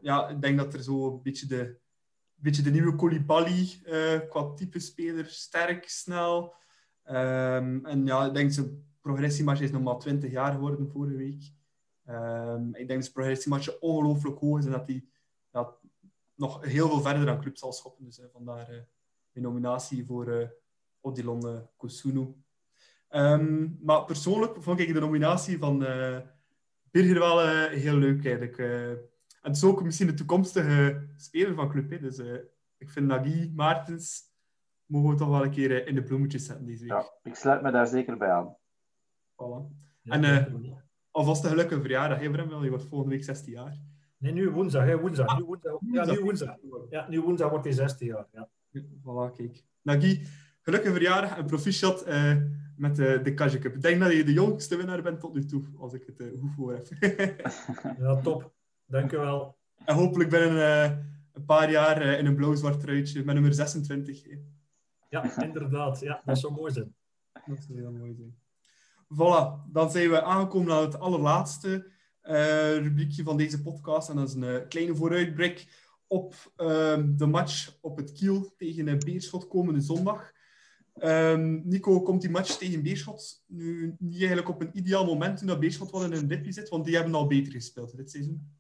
ja, 0.01 0.29
ik 0.29 0.43
denk 0.43 0.59
dat 0.59 0.75
er 0.75 0.83
zo 0.83 1.13
een 1.13 1.23
beetje 1.23 1.47
de, 1.47 1.79
beetje 2.35 2.63
de 2.63 2.71
nieuwe 2.71 2.97
Koulibaly 2.97 3.81
qua 4.29 4.55
type 4.55 4.79
speler, 4.79 5.27
sterk, 5.27 5.89
snel... 5.89 6.55
Um, 7.07 7.87
en 7.87 8.07
ja, 8.07 8.27
ik 8.27 8.35
denk 8.35 8.53
zijn 8.53 8.87
progressiemarge 9.01 9.65
is 9.65 9.71
nog 9.71 9.83
maar 9.83 9.99
20 9.99 10.31
jaar 10.31 10.53
geworden 10.53 10.91
vorige 10.91 11.17
week. 11.17 11.53
Um, 12.09 12.67
ik 12.67 12.89
denk 12.89 12.89
dat 12.89 13.03
zijn 13.03 13.13
progressiemarge 13.13 13.81
ongelooflijk 13.81 14.39
hoog 14.39 14.59
is 14.59 14.65
en 14.65 14.71
dat 14.71 14.87
hij 14.87 15.05
nog 16.35 16.65
heel 16.65 16.89
veel 16.89 17.01
verder 17.01 17.29
aan 17.29 17.41
club 17.41 17.57
zal 17.57 17.73
schoppen. 17.73 18.05
Dus 18.05 18.19
uh, 18.19 18.25
vandaar 18.33 18.67
mijn 19.33 19.47
nominatie 19.47 20.07
voor 20.07 20.55
Odilon 21.01 21.69
Kosunu. 21.77 22.35
Um, 23.11 23.79
maar 23.83 24.05
persoonlijk 24.05 24.63
vond 24.63 24.81
ik 24.81 24.95
de 24.95 25.01
nominatie 25.01 25.59
van 25.59 25.83
uh, 25.83 26.19
Birger 26.91 27.19
wel 27.19 27.49
heel 27.69 27.97
leuk 27.97 28.27
eigenlijk. 28.27 28.57
En 29.45 29.51
het 29.51 29.57
is 29.57 29.65
ook 29.65 29.83
misschien 29.83 30.07
de 30.07 30.15
toekomstige 30.15 31.07
speler 31.17 31.55
van 31.55 31.69
club. 31.69 31.91
Hè. 31.91 31.99
Dus 31.99 32.19
ik 32.77 32.91
vind 32.91 33.07
Nagui 33.07 33.53
Maartens 33.55 34.33
mogen 34.87 35.11
we 35.11 35.17
toch 35.17 35.29
wel 35.29 35.45
een 35.45 35.51
keer 35.51 35.87
in 35.87 35.95
de 35.95 36.03
bloemetjes 36.03 36.47
zetten 36.47 36.67
deze 36.67 36.83
week. 36.83 36.93
Ja, 36.93 37.13
ik 37.23 37.35
sluit 37.35 37.63
me 37.63 37.71
daar 37.71 37.87
zeker 37.87 38.17
bij 38.17 38.31
aan. 38.31 38.57
Voilà. 39.33 39.83
En 40.05 40.25
uh, 40.25 40.75
alvast 41.11 41.45
een 41.45 41.51
gelukkige 41.51 41.81
verjaardag, 41.81 42.21
hè, 42.21 42.31
Bram? 42.31 42.63
Je 42.63 42.69
wordt 42.69 42.85
volgende 42.85 43.15
week 43.15 43.25
16 43.25 43.53
jaar. 43.53 43.79
Nee, 44.19 44.33
nu 44.33 44.51
woensdag, 44.51 44.85
hè, 44.85 45.01
woensdag. 45.01 45.27
Ah, 45.27 45.39
nu 45.39 45.45
woensdag. 45.45 45.79
Ja, 45.93 46.05
nu 46.05 46.21
woensdag. 46.21 46.57
Ja, 46.91 47.09
nu 47.09 47.21
woensdag 47.21 47.51
wordt 47.51 47.65
hij 47.65 47.75
16 47.75 48.07
jaar. 48.07 48.27
Ja. 48.33 48.49
voilà, 48.81 49.37
kijk. 49.37 49.65
Nagui, 49.83 50.27
gelukkige 50.63 50.93
verjaardag 50.93 51.37
en 51.37 51.47
proficiat 51.47 52.09
uh, 52.09 52.37
met 52.77 52.99
uh, 52.99 53.25
de 53.25 53.35
Kaja 53.35 53.59
Cup. 53.59 53.75
Ik 53.75 53.83
denk 53.83 54.01
dat 54.01 54.13
je 54.13 54.25
de 54.25 54.33
jongste 54.33 54.77
winnaar 54.77 55.03
bent 55.03 55.21
tot 55.21 55.35
nu 55.35 55.45
toe, 55.45 55.65
als 55.79 55.93
ik 55.93 56.03
het 56.07 56.21
uh, 56.21 56.41
goed 56.41 56.55
voor 56.55 56.73
heb. 56.73 56.87
ja, 57.99 58.21
top. 58.21 58.53
Dank 58.87 59.11
je 59.11 59.19
wel. 59.19 59.59
En 59.85 59.95
hopelijk 59.95 60.31
binnen 60.31 61.13
een 61.33 61.45
paar 61.45 61.71
jaar 61.71 62.03
in 62.03 62.27
een 62.27 62.35
blauw-zwart 62.35 62.81
truitje 62.81 63.25
met 63.25 63.35
nummer 63.35 63.55
26. 63.55 64.23
Hè. 64.23 64.39
Ja, 65.09 65.43
inderdaad. 65.43 66.01
Ja, 66.01 66.23
dat 66.25 66.39
zou 66.39 66.53
mooi 66.53 66.73
zijn. 66.73 66.95
Dat 67.47 67.63
zou 67.67 67.79
heel 67.79 67.93
mooi 67.93 68.15
zijn. 68.15 68.37
Voilà, 69.15 69.71
dan 69.73 69.91
zijn 69.91 70.11
we 70.11 70.23
aangekomen 70.23 70.73
aan 70.73 70.83
het 70.83 70.99
allerlaatste 70.99 71.91
uh, 72.23 72.77
rubriekje 72.77 73.23
van 73.23 73.37
deze 73.37 73.63
podcast. 73.63 74.09
En 74.09 74.17
dat 74.17 74.29
is 74.29 74.35
een 74.35 74.69
kleine 74.69 74.95
vooruitblik 74.95 75.67
op 76.07 76.35
uh, 76.57 77.03
de 77.07 77.27
match 77.27 77.79
op 77.81 77.97
het 77.97 78.13
Kiel 78.13 78.53
tegen 78.57 78.99
Beerschot 78.99 79.49
komende 79.49 79.81
zondag. 79.81 80.33
Um, 81.03 81.63
Nico, 81.65 82.03
komt 82.03 82.21
die 82.21 82.31
match 82.31 82.57
tegen 82.57 82.83
Beerschot 82.83 83.45
nu 83.47 83.97
niet 83.99 84.19
eigenlijk 84.19 84.49
op 84.49 84.61
een 84.61 84.71
ideaal 84.79 85.05
moment 85.05 85.39
toen 85.39 85.47
dat 85.47 85.61
Beerschot 85.61 85.91
wel 85.91 86.05
in 86.05 86.13
een 86.13 86.29
dipje 86.29 86.53
zit? 86.53 86.69
Want 86.69 86.85
die 86.85 86.95
hebben 86.95 87.15
al 87.15 87.27
beter 87.27 87.53
gespeeld 87.53 87.97
dit 87.97 88.11
seizoen. 88.11 88.53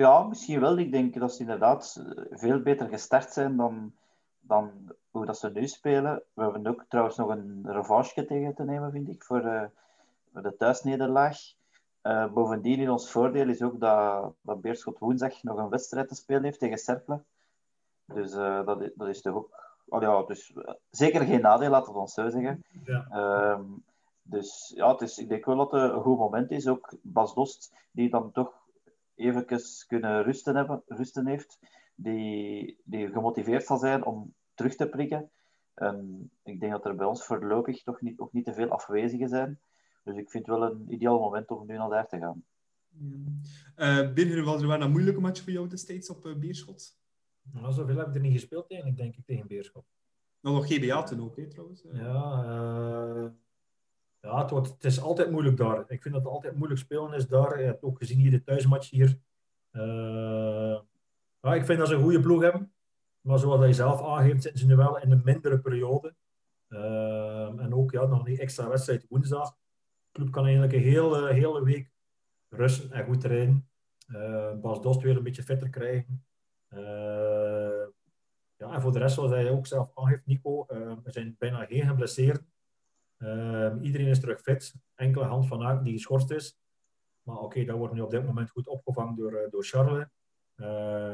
Ja, 0.00 0.22
misschien 0.22 0.60
wel. 0.60 0.78
Ik 0.78 0.92
denk 0.92 1.18
dat 1.18 1.34
ze 1.34 1.40
inderdaad 1.40 2.04
veel 2.30 2.60
beter 2.60 2.88
gestart 2.88 3.32
zijn 3.32 3.56
dan, 3.56 3.92
dan 4.40 4.70
hoe 5.10 5.26
dat 5.26 5.38
ze 5.38 5.50
nu 5.50 5.66
spelen. 5.66 6.22
We 6.32 6.42
hebben 6.42 6.66
ook 6.66 6.84
trouwens 6.88 7.16
nog 7.16 7.28
een 7.28 7.62
revanche 7.66 8.24
tegen 8.24 8.54
te 8.54 8.64
nemen, 8.64 8.90
vind 8.90 9.08
ik, 9.08 9.24
voor, 9.24 9.44
uh, 9.44 9.62
voor 10.32 10.42
de 10.42 10.56
thuisnederlaag. 10.56 11.38
Uh, 12.02 12.32
bovendien 12.32 12.78
in 12.78 12.90
ons 12.90 13.10
voordeel 13.10 13.48
is 13.48 13.62
ook 13.62 13.80
dat, 13.80 14.34
dat 14.42 14.60
Beerschot 14.60 14.98
woensdag 14.98 15.42
nog 15.42 15.58
een 15.58 15.68
wedstrijd 15.68 16.08
te 16.08 16.14
spelen 16.14 16.44
heeft 16.44 16.58
tegen 16.58 16.78
Cercle. 16.78 17.22
Dus 18.04 18.34
uh, 18.34 18.66
dat, 18.66 18.80
is, 18.80 18.90
dat 18.94 19.08
is 19.08 19.22
toch 19.22 19.34
ook... 19.34 19.58
Oh 19.88 20.02
ja, 20.02 20.22
dus, 20.22 20.52
zeker 20.90 21.24
geen 21.24 21.40
nadeel, 21.40 21.70
laten 21.70 21.92
we 21.92 21.98
ons 21.98 22.14
zo 22.14 22.28
zeggen. 22.28 22.64
Ja. 22.84 23.06
Ehm, 23.10 23.62
dus 24.22 24.72
ja, 24.74 24.92
het 24.92 25.00
is, 25.00 25.18
ik 25.18 25.28
denk 25.28 25.44
wel 25.44 25.56
dat 25.56 25.72
het 25.72 25.92
een 25.92 26.02
goed 26.02 26.18
moment 26.18 26.50
is. 26.50 26.68
Ook 26.68 26.94
Bas 27.02 27.34
Dost, 27.34 27.74
die 27.90 28.10
dan 28.10 28.32
toch 28.32 28.59
even 29.20 29.46
kunnen 29.86 30.22
rusten, 30.22 30.56
hebben, 30.56 30.82
rusten 30.86 31.26
heeft. 31.26 31.58
Die, 31.94 32.80
die 32.84 33.08
gemotiveerd 33.08 33.64
zal 33.64 33.78
zijn 33.78 34.04
om 34.04 34.34
terug 34.54 34.76
te 34.76 34.88
prikken. 34.88 35.30
En 35.74 36.30
ik 36.42 36.60
denk 36.60 36.72
dat 36.72 36.84
er 36.84 36.96
bij 36.96 37.06
ons 37.06 37.24
voorlopig 37.24 37.82
toch 37.82 38.00
niet, 38.00 38.18
ook 38.18 38.32
niet 38.32 38.44
te 38.44 38.54
veel 38.54 38.68
afwezigen 38.68 39.28
zijn. 39.28 39.60
Dus 40.04 40.16
ik 40.16 40.30
vind 40.30 40.46
het 40.46 40.56
wel 40.56 40.70
een 40.70 40.92
ideaal 40.92 41.18
moment 41.18 41.48
om 41.48 41.66
nu 41.66 41.76
naar 41.76 41.88
daar 41.88 42.08
te 42.08 42.18
gaan. 42.18 42.44
Ja. 43.76 44.02
Uh, 44.02 44.12
Birger, 44.12 44.44
was 44.44 44.62
er 44.62 44.68
wel 44.68 44.80
een 44.80 44.90
moeilijke 44.90 45.20
match 45.20 45.42
voor 45.42 45.52
jou 45.52 45.68
destijds 45.68 46.10
op 46.10 46.26
uh, 46.26 46.36
Beerschot? 46.36 46.98
Nou, 47.52 47.72
zoveel 47.72 47.96
heb 47.96 48.08
ik 48.08 48.14
er 48.14 48.20
niet 48.20 48.32
gespeeld 48.32 48.70
eigenlijk, 48.70 49.00
denk 49.00 49.16
ik, 49.16 49.24
tegen 49.26 49.46
Beerschot. 49.46 49.84
Nou, 50.40 50.56
nog 50.56 50.66
GBA 50.66 51.02
toen 51.02 51.20
ook, 51.20 51.36
hè, 51.36 51.48
trouwens. 51.48 51.84
Ja, 51.92 52.44
uh, 53.16 53.26
ja 54.20 54.38
het, 54.40 54.50
wordt, 54.50 54.68
het 54.68 54.84
is 54.84 55.00
altijd 55.00 55.30
moeilijk 55.30 55.56
daar. 55.56 55.80
Ik 55.80 56.02
vind 56.02 56.14
dat 56.14 56.24
het 56.24 56.32
altijd 56.32 56.56
moeilijk 56.56 56.80
spelen 56.80 57.12
is 57.12 57.26
daar. 57.26 57.58
Je 57.58 57.66
hebt 57.66 57.82
ook 57.82 57.98
gezien 57.98 58.18
hier 58.18 58.30
de 58.30 58.42
thuismatch 58.42 58.90
hier. 58.90 59.18
ja, 61.40 61.54
ik 61.54 61.64
vind 61.64 61.78
dat 61.78 61.88
ze 61.88 61.94
een 61.94 62.02
goede 62.02 62.20
ploeg 62.20 62.42
hebben. 62.42 62.72
Maar 63.20 63.38
zoals 63.38 63.66
je 63.66 63.72
zelf 63.72 64.02
aangeeft, 64.02 64.42
zitten 64.42 64.60
ze 64.60 64.66
nu 64.66 64.76
wel 64.76 64.98
in 64.98 65.10
een 65.10 65.22
mindere 65.24 65.60
periode. 65.60 66.14
en 67.58 67.74
ook 67.74 67.90
ja, 67.90 68.04
nog 68.04 68.24
die 68.24 68.40
extra 68.40 68.68
wedstrijd 68.68 69.06
woensdag 69.08 69.58
club 70.12 70.30
kan 70.30 70.44
eigenlijk 70.44 70.72
een 70.72 70.82
hele, 70.82 71.32
hele 71.32 71.64
week 71.64 71.92
rusten 72.48 72.92
en 72.92 73.04
goed 73.04 73.20
trainen. 73.20 73.68
Uh, 74.08 74.52
Bas 74.60 74.82
Dost 74.82 75.02
weer 75.02 75.16
een 75.16 75.22
beetje 75.22 75.42
fitter 75.42 75.68
krijgen. 75.68 76.24
Uh, 76.68 77.86
ja, 78.56 78.72
en 78.72 78.80
voor 78.80 78.92
de 78.92 78.98
rest, 78.98 79.14
zoals 79.14 79.30
hij 79.30 79.50
ook 79.50 79.66
zelf 79.66 79.90
aangeeft, 79.94 80.26
Nico, 80.26 80.66
er 80.68 81.12
zijn 81.12 81.36
bijna 81.38 81.64
geen 81.64 81.86
geblesseerden. 81.86 82.52
Iedereen 83.82 84.06
is 84.06 84.20
terug 84.20 84.40
fit. 84.40 84.74
Enkele 84.94 85.24
hand 85.24 85.46
van 85.46 85.62
Aken 85.62 85.84
die 85.84 85.92
geschorst 85.92 86.30
is. 86.30 86.58
Maar 87.22 87.36
oké, 87.36 87.44
okay, 87.44 87.64
dat 87.64 87.76
wordt 87.76 87.94
nu 87.94 88.00
op 88.00 88.10
dit 88.10 88.24
moment 88.24 88.50
goed 88.50 88.68
opgevangen 88.68 89.16
door, 89.16 89.48
door 89.50 89.64
Charles. 89.64 90.06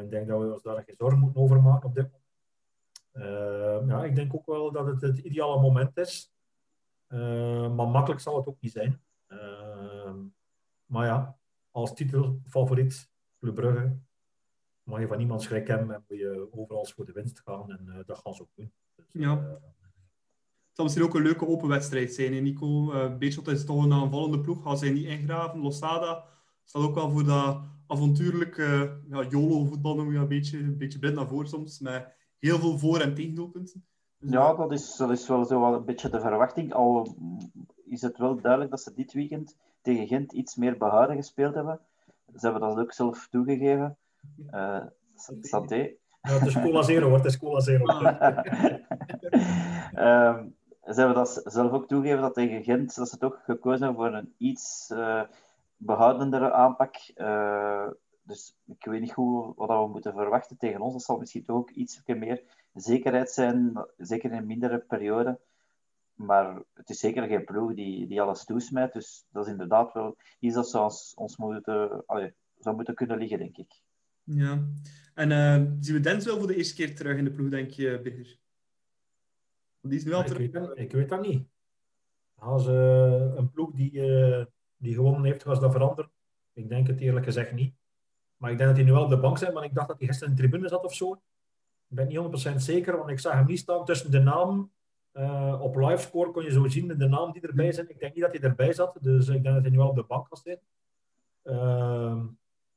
ik 0.04 0.10
denk 0.10 0.28
dat 0.28 0.40
we 0.40 0.52
ons 0.52 0.62
daar 0.62 0.82
geen 0.84 0.94
zorgen 0.98 1.18
moeten 1.18 1.42
over 1.42 1.62
maken 1.62 1.88
op 1.88 1.94
dit 1.94 2.10
moment. 2.10 3.90
ja, 3.90 4.04
ik 4.04 4.14
denk 4.14 4.34
ook 4.34 4.46
wel 4.46 4.72
dat 4.72 4.86
het 4.86 5.00
het 5.00 5.18
ideale 5.18 5.60
moment 5.60 5.96
is. 5.96 6.34
Uh, 7.08 7.74
maar 7.74 7.88
makkelijk 7.88 8.20
zal 8.20 8.36
het 8.36 8.46
ook 8.46 8.60
niet 8.60 8.72
zijn. 8.72 9.02
Uh, 9.28 10.14
maar 10.86 11.06
ja, 11.06 11.38
als 11.70 11.94
titelfavoriet 11.94 13.10
Club 13.40 13.54
Brugge 13.54 13.96
mag 14.82 15.00
je 15.00 15.06
van 15.06 15.18
niemand 15.18 15.42
schrik 15.42 15.66
hebben 15.66 15.94
en 15.94 16.04
moet 16.08 16.18
je 16.18 16.48
overal 16.50 16.86
voor 16.86 17.04
de 17.04 17.12
winst 17.12 17.40
gaan. 17.40 17.70
En 17.70 17.84
uh, 17.86 17.98
dat 18.06 18.18
gaan 18.18 18.34
ze 18.34 18.42
ook 18.42 18.54
doen. 18.54 18.72
Dus, 18.94 19.06
ja. 19.12 19.58
Zal 20.76 20.84
misschien 20.84 21.06
ook 21.06 21.14
een 21.14 21.22
leuke 21.22 21.46
open 21.46 21.68
wedstrijd 21.68 22.14
zijn, 22.14 22.34
hè, 22.34 22.40
Nico. 22.40 22.92
Uh, 22.92 23.16
Beerschot 23.16 23.48
is 23.48 23.64
toch 23.64 23.84
een 23.84 23.92
aanvallende 23.92 24.40
ploeg. 24.40 24.62
Gaan 24.62 24.78
zij 24.78 24.90
niet 24.90 25.06
ingraven. 25.06 25.60
Losada 25.60 26.24
staat 26.64 26.82
ook 26.82 26.94
wel 26.94 27.10
voor 27.10 27.24
dat 27.24 27.60
avontuurlijke 27.86 29.00
ja, 29.08 29.22
YOLO-voetbal, 29.28 29.94
noem 29.94 30.12
je 30.12 30.18
een 30.18 30.28
beetje, 30.28 30.58
een 30.58 30.78
beetje 30.78 30.98
blind 30.98 31.14
naar 31.14 31.26
voren 31.26 31.48
soms. 31.48 31.80
Met 31.80 32.14
heel 32.38 32.58
veel 32.58 32.78
voor- 32.78 33.00
en 33.00 33.14
tegendoelpunten. 33.14 33.84
Ja, 34.18 34.54
dat 34.54 34.72
is, 34.72 34.96
dat 34.96 35.10
is 35.10 35.28
wel 35.28 35.44
zo 35.44 35.60
wel 35.60 35.74
een 35.74 35.84
beetje 35.84 36.08
de 36.08 36.20
verwachting. 36.20 36.72
Al 36.72 37.16
is 37.84 38.02
het 38.02 38.18
wel 38.18 38.40
duidelijk 38.40 38.70
dat 38.70 38.80
ze 38.80 38.94
dit 38.94 39.12
weekend 39.12 39.56
tegen 39.82 40.06
Gent 40.06 40.32
iets 40.32 40.56
meer 40.56 40.78
behouden 40.78 41.16
gespeeld 41.16 41.54
hebben. 41.54 41.80
Ze 42.34 42.50
hebben 42.50 42.60
dat 42.68 42.78
ook 42.78 42.92
zelf 42.92 43.28
toegegeven. 43.30 43.96
Uh, 44.50 44.84
santé. 45.40 45.76
Ja, 46.22 46.32
het 46.32 46.46
is 46.46 46.54
cola 46.54 46.82
zero, 46.82 47.14
het 47.14 47.24
is 47.24 47.38
cola 47.38 47.60
zero. 47.60 47.84
um, 49.94 50.54
ze 50.86 50.94
hebben 50.94 51.14
dat 51.14 51.42
zelf 51.44 51.72
ook 51.72 51.88
toegegeven 51.88 52.22
dat 52.22 52.34
tegen 52.34 52.64
Gent 52.64 52.94
dat 52.94 53.08
ze 53.08 53.18
toch 53.18 53.44
gekozen 53.44 53.86
hebben 53.86 54.04
voor 54.04 54.14
een 54.14 54.34
iets 54.38 54.90
uh, 54.92 55.22
behoudendere 55.76 56.52
aanpak. 56.52 56.96
Uh, 57.16 57.88
dus 58.22 58.56
ik 58.66 58.84
weet 58.84 59.00
niet 59.00 59.12
goed 59.12 59.56
wat 59.56 59.68
we 59.68 59.88
moeten 59.88 60.12
verwachten 60.12 60.56
tegen 60.56 60.80
ons. 60.80 60.92
Dat 60.92 61.02
zal 61.02 61.18
misschien 61.18 61.44
toch 61.44 61.56
ook 61.56 61.70
iets 61.70 62.02
meer 62.04 62.42
zekerheid 62.74 63.30
zijn, 63.30 63.86
zeker 63.96 64.30
in 64.30 64.36
een 64.36 64.46
mindere 64.46 64.78
periode. 64.78 65.40
Maar 66.14 66.62
het 66.74 66.90
is 66.90 66.98
zeker 66.98 67.26
geen 67.26 67.44
ploeg 67.44 67.74
die, 67.74 68.06
die 68.06 68.22
alles 68.22 68.44
toesmijt. 68.44 68.92
Dus 68.92 69.26
dat 69.30 69.46
is 69.46 69.52
inderdaad 69.52 69.92
wel 69.92 70.16
iets 70.38 70.54
dat 70.54 70.68
zou 70.68 70.84
ons, 70.84 71.12
ons 71.16 71.36
moeten, 71.36 72.04
zou 72.58 72.76
moeten 72.76 72.94
kunnen 72.94 73.18
liggen, 73.18 73.38
denk 73.38 73.56
ik. 73.56 73.80
Ja. 74.22 74.62
En 75.14 75.30
uh, 75.30 75.70
zien 75.80 75.94
we 75.94 76.00
Dens 76.00 76.24
wel 76.24 76.38
voor 76.38 76.46
de 76.46 76.56
eerste 76.56 76.74
keer 76.74 76.96
terug 76.96 77.16
in 77.16 77.24
de 77.24 77.32
ploeg, 77.32 77.50
denk 77.50 77.70
je, 77.70 78.00
Birger? 78.02 78.38
Die 79.88 79.98
is 79.98 80.04
nu 80.04 80.12
al 80.12 80.24
terug. 80.24 80.42
Ik 80.42 80.52
weet, 80.52 80.70
ik 80.74 80.92
weet 80.92 81.08
dat 81.08 81.20
niet. 81.20 81.48
Als 82.38 82.66
uh, 82.66 83.34
een 83.36 83.50
ploeg 83.50 83.70
die, 83.72 83.92
uh, 83.92 84.44
die 84.76 84.94
gewonnen 84.94 85.24
heeft, 85.24 85.44
was 85.44 85.60
dat 85.60 85.72
veranderen? 85.72 86.10
Ik 86.52 86.68
denk 86.68 86.86
het 86.86 87.00
eerlijk 87.00 87.24
gezegd 87.24 87.52
niet. 87.52 87.74
Maar 88.36 88.50
ik 88.50 88.56
denk 88.56 88.68
dat 88.68 88.78
hij 88.78 88.86
nu 88.86 88.92
wel 88.92 89.04
op 89.04 89.10
de 89.10 89.18
bank 89.18 89.38
zit, 89.38 89.52
maar 89.52 89.64
ik 89.64 89.74
dacht 89.74 89.88
dat 89.88 89.98
hij 89.98 90.06
gisteren 90.06 90.30
in 90.30 90.36
de 90.36 90.42
tribune 90.42 90.68
zat 90.68 90.84
of 90.84 90.94
zo. 90.94 91.12
Ik 91.88 91.96
ben 91.96 92.06
niet 92.06 92.50
100% 92.52 92.54
zeker, 92.56 92.96
want 92.96 93.10
ik 93.10 93.18
zag 93.18 93.32
hem 93.32 93.46
niet 93.46 93.58
staan 93.58 93.84
tussen 93.84 94.10
de 94.10 94.20
naam. 94.20 94.70
Uh, 95.12 95.60
op 95.62 95.76
livescore 95.76 96.30
kon 96.30 96.42
je 96.42 96.50
zo 96.50 96.68
zien 96.68 96.88
de 96.88 97.08
naam 97.08 97.32
die 97.32 97.42
erbij 97.42 97.72
zijn. 97.72 97.90
Ik 97.90 97.98
denk 98.00 98.14
niet 98.14 98.22
dat 98.22 98.32
hij 98.32 98.42
erbij 98.42 98.72
zat, 98.72 98.98
dus 99.00 99.28
ik 99.28 99.42
denk 99.42 99.54
dat 99.54 99.62
hij 99.62 99.70
nu 99.70 99.76
wel 99.76 99.88
op 99.88 99.94
de 99.96 100.04
bank 100.04 100.28
kan 100.28 100.38
zitten. 100.38 100.66
Uh, 101.44 102.24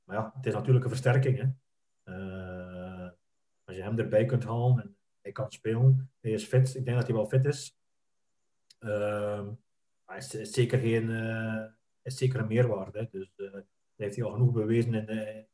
maar 0.03 0.16
ja, 0.16 0.32
het 0.36 0.45
is 0.45 0.53
natuurlijk 0.53 0.86
een 0.86 0.91
versterking. 0.91 1.38
Hè. 1.38 1.47
Als 3.66 3.76
je 3.76 3.84
hem 3.84 3.99
erbij 3.99 4.26
kunt 4.26 4.43
halen 4.43 4.82
en 4.82 4.95
hij 5.22 5.32
kan 5.32 5.52
spelen, 5.52 6.12
hij 6.20 6.32
is 6.32 6.46
fit. 6.46 6.76
Ik 6.76 6.86
denk 6.86 6.98
dat 6.98 7.08
hij 7.08 7.16
wel 7.16 7.28
fit 7.28 7.46
is. 7.46 7.78
Ehm, 8.80 9.52
maar 10.06 10.18
is, 10.18 10.36
is 10.36 10.52
zeker 10.52 10.80
geen, 10.80 11.10
eh, 11.10 11.66
is 12.02 12.18
zeker 12.18 12.40
een 12.40 12.48
meerwaarde. 12.48 13.00
Hè. 13.00 13.08
Dus 13.12 13.32
dat 13.36 13.64
heeft 13.96 14.16
hij 14.16 14.26
al 14.26 14.32
genoeg 14.32 14.52
bewezen 14.52 14.94
in 14.94 15.06
de, 15.06 15.46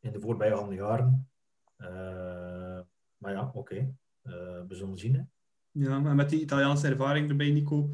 in 0.00 0.12
de 0.12 0.20
voorbijgaande 0.20 0.74
jaren. 0.74 1.28
maar 3.16 3.32
ja, 3.32 3.46
oké. 3.54 3.58
Okay. 3.58 3.94
we 4.68 4.74
zullen 4.74 4.98
zien. 4.98 5.14
Hè. 5.14 5.22
Ja, 5.70 5.98
maar 5.98 6.14
met 6.14 6.28
die 6.28 6.40
Italiaanse 6.40 6.88
ervaring 6.88 7.28
erbij, 7.28 7.50
Nico, 7.50 7.90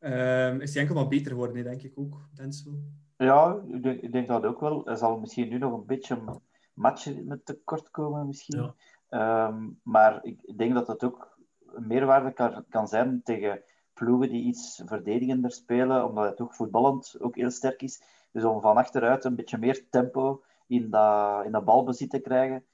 uh, 0.00 0.60
is 0.60 0.72
hij 0.72 0.82
enkel 0.82 0.94
wat 0.94 1.08
beter 1.08 1.30
geworden, 1.30 1.64
denk 1.64 1.82
ik 1.82 1.98
ook, 1.98 2.28
Denso. 2.34 2.78
Ja, 3.16 3.62
ik 3.68 3.82
denk, 3.82 4.00
ik 4.00 4.12
denk, 4.12 4.26
dat 4.26 4.44
ook 4.44 4.60
wel. 4.60 4.84
Hij 4.84 4.96
zal 4.96 5.18
misschien 5.18 5.48
nu 5.48 5.58
nog 5.58 5.72
een 5.72 5.86
beetje 5.86 6.40
matchen 6.74 7.26
met 7.26 7.46
tekort 7.46 7.90
komen, 7.90 8.26
misschien. 8.26 8.58
Ja. 8.58 8.74
Um, 9.10 9.80
maar 9.82 10.24
ik 10.24 10.58
denk 10.58 10.74
dat 10.74 10.86
het 10.86 11.04
ook 11.04 11.38
een 11.66 11.86
meerwaarde 11.86 12.32
kan, 12.32 12.64
kan 12.68 12.88
zijn 12.88 13.22
tegen 13.22 13.62
ploegen 13.92 14.28
die 14.28 14.44
iets 14.44 14.82
verdedigender 14.86 15.50
spelen, 15.50 16.08
omdat 16.08 16.24
hij 16.24 16.34
toch 16.34 16.54
voetballend 16.54 17.16
ook 17.20 17.36
heel 17.36 17.50
sterk 17.50 17.82
is. 17.82 18.02
Dus 18.32 18.44
om 18.44 18.60
van 18.60 18.76
achteruit 18.76 19.24
een 19.24 19.36
beetje 19.36 19.58
meer 19.58 19.88
tempo 19.90 20.42
in 20.66 20.90
dat, 20.90 21.44
in 21.44 21.52
dat 21.52 21.64
balbezit 21.64 22.10
te 22.10 22.20
krijgen, 22.20 22.64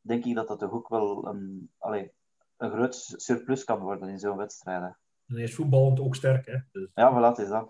denk 0.00 0.24
ik 0.24 0.34
dat 0.34 0.48
dat 0.48 0.58
toch 0.58 0.72
ook 0.72 0.88
wel 0.88 1.26
een, 1.26 1.70
allez, 1.78 2.08
een 2.56 2.70
groot 2.70 2.94
surplus 3.16 3.64
kan 3.64 3.78
worden 3.78 4.08
in 4.08 4.18
zo'n 4.18 4.36
wedstrijd. 4.36 4.82
En 4.82 5.34
hij 5.34 5.42
is 5.42 5.54
voetballend 5.54 6.00
ook 6.00 6.14
sterk, 6.14 6.46
hè? 6.46 6.56
Dus, 6.72 6.90
ja, 6.94 7.12
voilà, 7.12 7.40
is 7.40 7.48
dat. 7.48 7.64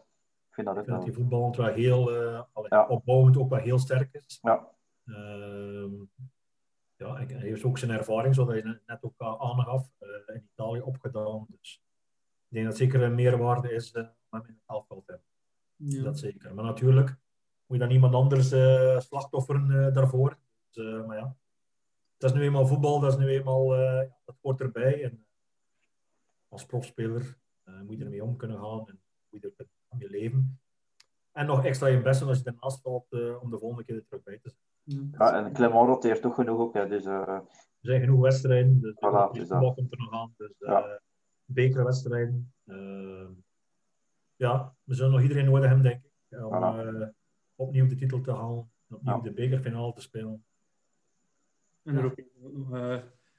Ik 0.49 0.55
vind 0.55 0.67
dat 0.67 0.79
ook 0.79 0.87
wel. 0.87 0.97
Dat 0.97 1.05
hij 1.05 1.15
voetballend 1.15 1.57
wel 1.57 1.67
heel, 1.67 2.13
uh, 2.13 2.43
ja. 2.69 2.87
opbouwend 2.87 3.37
ook 3.37 3.51
wel 3.51 3.59
heel 3.59 3.79
sterk 3.79 4.13
is. 4.13 4.39
Ja. 4.43 4.69
Uh, 5.05 6.03
ja, 7.03 7.15
hij 7.15 7.37
heeft 7.39 7.65
ook 7.65 7.79
zijn 7.79 7.91
ervaring, 7.91 8.35
zoals 8.35 8.55
je 8.55 8.81
net 8.87 9.03
ook 9.03 9.15
aangaf, 9.17 9.91
uh, 10.01 10.35
in 10.35 10.49
Italië 10.53 10.81
opgedaan. 10.81 11.47
Dus 11.49 11.83
ik 12.49 12.55
denk 12.55 12.65
dat 12.65 12.79
het 12.79 12.83
zeker 12.83 13.03
een 13.03 13.15
meerwaarde 13.15 13.73
is 13.73 13.95
uh, 13.95 14.03
om 14.03 14.39
hem 14.39 14.49
in 14.49 14.55
het 14.55 14.63
elftal 14.67 15.03
te 15.07 15.11
hebben. 15.11 15.27
Ja. 15.77 16.03
Dat 16.03 16.19
zeker. 16.19 16.55
Maar 16.55 16.65
natuurlijk 16.65 17.09
moet 17.67 17.79
je 17.79 17.85
dan 17.85 17.91
iemand 17.91 18.15
anders 18.15 18.53
uh, 18.53 18.99
slachtofferen 19.01 19.93
daarvoor. 19.93 20.39
Dus, 20.71 21.07
maar 21.07 21.17
ja, 21.17 21.37
dat 22.17 22.31
is 22.31 22.37
nu 22.37 22.43
eenmaal 22.43 22.67
voetbal, 22.67 23.01
dat 23.01 23.13
is 23.13 23.19
nu 23.19 23.29
eenmaal, 23.29 23.69
dat 24.25 24.37
hoort 24.41 24.61
erbij. 24.61 25.05
En 25.05 25.27
als 26.49 26.67
profspeler 26.67 27.39
moet 27.85 27.99
je 27.99 28.05
ermee 28.05 28.25
om 28.25 28.37
kunnen 28.37 28.59
gaan 28.59 28.89
en 28.89 29.01
moet 29.31 29.43
je 29.43 29.55
er 29.57 29.67
mee 29.99 30.11
leven. 30.11 30.61
En 31.33 31.47
nog 31.47 31.65
extra 31.65 31.87
je 31.87 32.03
best 32.03 32.21
doen 32.21 32.29
als 32.29 32.39
je 32.39 32.45
ernaast 32.45 32.81
valt 32.81 33.13
om 33.41 33.51
de 33.51 33.59
volgende 33.59 33.85
keer 33.85 33.97
er 33.97 34.05
terug 34.05 34.23
bij 34.23 34.39
te 34.39 34.51
zijn. 34.51 34.72
Ja, 34.85 35.45
en 35.45 35.53
Clement 35.53 35.87
roteert 35.87 36.23
toch 36.23 36.35
genoeg 36.35 36.59
ook. 36.59 36.75
Hè, 36.75 36.89
dus, 36.89 37.05
Er 37.05 37.43
zijn 37.81 38.01
genoeg 38.01 38.21
wedstrijden, 38.21 38.81
dus 38.81 38.95
voilà, 38.95 39.31
de 39.33 39.47
voetbal 39.47 39.75
komt 39.75 39.93
er 39.93 39.99
nog 39.99 40.13
aan. 40.13 40.35
Dus 40.37 40.53
ja. 40.59 41.01
bekerwedstrijden. 41.45 42.53
ja, 44.37 44.75
we 44.85 44.95
zullen 44.95 45.13
nog 45.13 45.23
iedereen 45.23 45.45
nodig 45.45 45.67
hebben, 45.67 45.83
denk 45.85 46.05
ik. 46.05 46.11
Om 46.45 46.53
voilà. 46.53 47.09
opnieuw 47.57 47.87
de 47.87 47.95
titel 47.95 48.21
te 48.21 48.33
halen, 48.33 48.71
opnieuw 48.89 49.15
ja. 49.17 49.21
de 49.21 49.33
bekerfinale 49.33 49.93
te 49.93 50.01
spelen. 50.01 50.45
En 51.83 51.95
Europees 51.95 52.25
uh, 52.73 52.97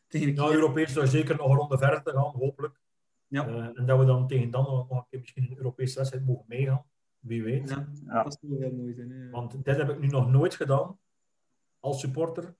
tegen 0.07 0.33
Nou, 0.33 0.53
Europees 0.53 0.93
zou 0.93 1.07
zeker 1.07 1.37
nog 1.37 1.49
een 1.49 1.55
ronde 1.55 1.77
verder 1.77 2.03
te 2.03 2.11
gaan, 2.11 2.33
hopelijk. 2.35 2.81
Ja. 3.27 3.47
Uh, 3.47 3.69
en 3.79 3.85
dat 3.85 3.99
we 3.99 4.05
dan 4.05 4.27
tegen 4.27 4.51
dan 4.51 4.63
nog 4.63 4.89
een 4.89 5.05
keer 5.09 5.19
misschien 5.19 5.43
een 5.43 5.57
Europese 5.57 5.97
wedstrijd 5.97 6.25
mogen 6.25 6.45
meegaan. 6.47 6.85
Wie 7.19 7.43
weet. 7.43 7.69
Ja, 7.69 7.87
Ja. 8.05 8.23
dat 8.23 8.37
zou 8.41 8.63
heel 8.63 8.71
mooi 8.75 8.93
zijn. 8.93 9.11
hè. 9.11 9.29
Want 9.29 9.63
dit 9.65 9.77
heb 9.77 9.89
ik 9.89 9.99
nu 9.99 10.07
nog 10.07 10.29
nooit 10.29 10.55
gedaan. 10.55 10.97
Als 11.83 11.99
supporter. 11.99 12.55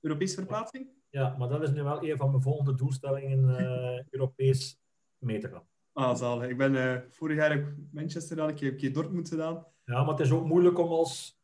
Europese 0.00 0.34
verplaatsing? 0.34 0.88
Ja, 1.10 1.34
maar 1.38 1.48
dat 1.48 1.62
is 1.62 1.70
nu 1.70 1.82
wel 1.82 2.04
een 2.04 2.16
van 2.16 2.30
mijn 2.30 2.42
volgende 2.42 2.74
doelstellingen. 2.74 3.56
eh, 3.58 4.04
Europees 4.10 4.78
mee 5.18 5.38
te 5.38 5.48
gaan. 5.48 5.66
Ah, 5.92 6.16
zalig. 6.16 6.48
Ik 6.48 6.56
ben 6.56 6.76
eh, 6.76 7.00
vorig 7.10 7.36
jaar 7.36 7.50
heb 7.50 7.66
ik 7.66 7.74
Manchester 7.92 8.36
gedaan, 8.36 8.48
ik 8.52 8.60
heb 8.60 8.72
een 8.72 8.76
keer 8.78 8.92
Dortmund 8.92 9.28
gedaan. 9.28 9.64
Ja, 9.84 10.00
maar 10.00 10.08
het 10.10 10.20
is 10.20 10.30
ook 10.30 10.44
moeilijk 10.46 10.78
om 10.78 10.88
als, 10.88 11.38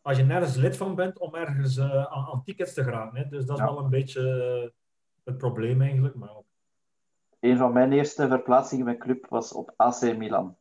als 0.00 0.16
je 0.16 0.22
nergens 0.24 0.56
lid 0.56 0.76
van 0.76 0.94
bent, 0.94 1.18
om 1.18 1.34
ergens 1.34 1.76
eh, 1.76 1.90
aan, 2.04 2.26
aan 2.32 2.42
tickets 2.44 2.74
te 2.74 2.84
geraken. 2.84 3.18
Hè. 3.18 3.28
Dus 3.28 3.46
dat 3.46 3.58
is 3.58 3.64
Ja. 3.64 3.70
wel 3.74 3.84
een 3.84 3.90
beetje 3.90 4.72
het 5.24 5.38
probleem 5.38 5.80
eigenlijk. 5.82 6.14
Maar 6.14 6.36
ook. 6.36 6.44
Een 7.40 7.56
van 7.56 7.72
mijn 7.72 7.92
eerste 7.92 8.28
verplaatsingen 8.28 8.84
met 8.84 8.98
club 8.98 9.26
was 9.28 9.52
op 9.52 9.72
AC 9.76 10.16
Milan. 10.16 10.56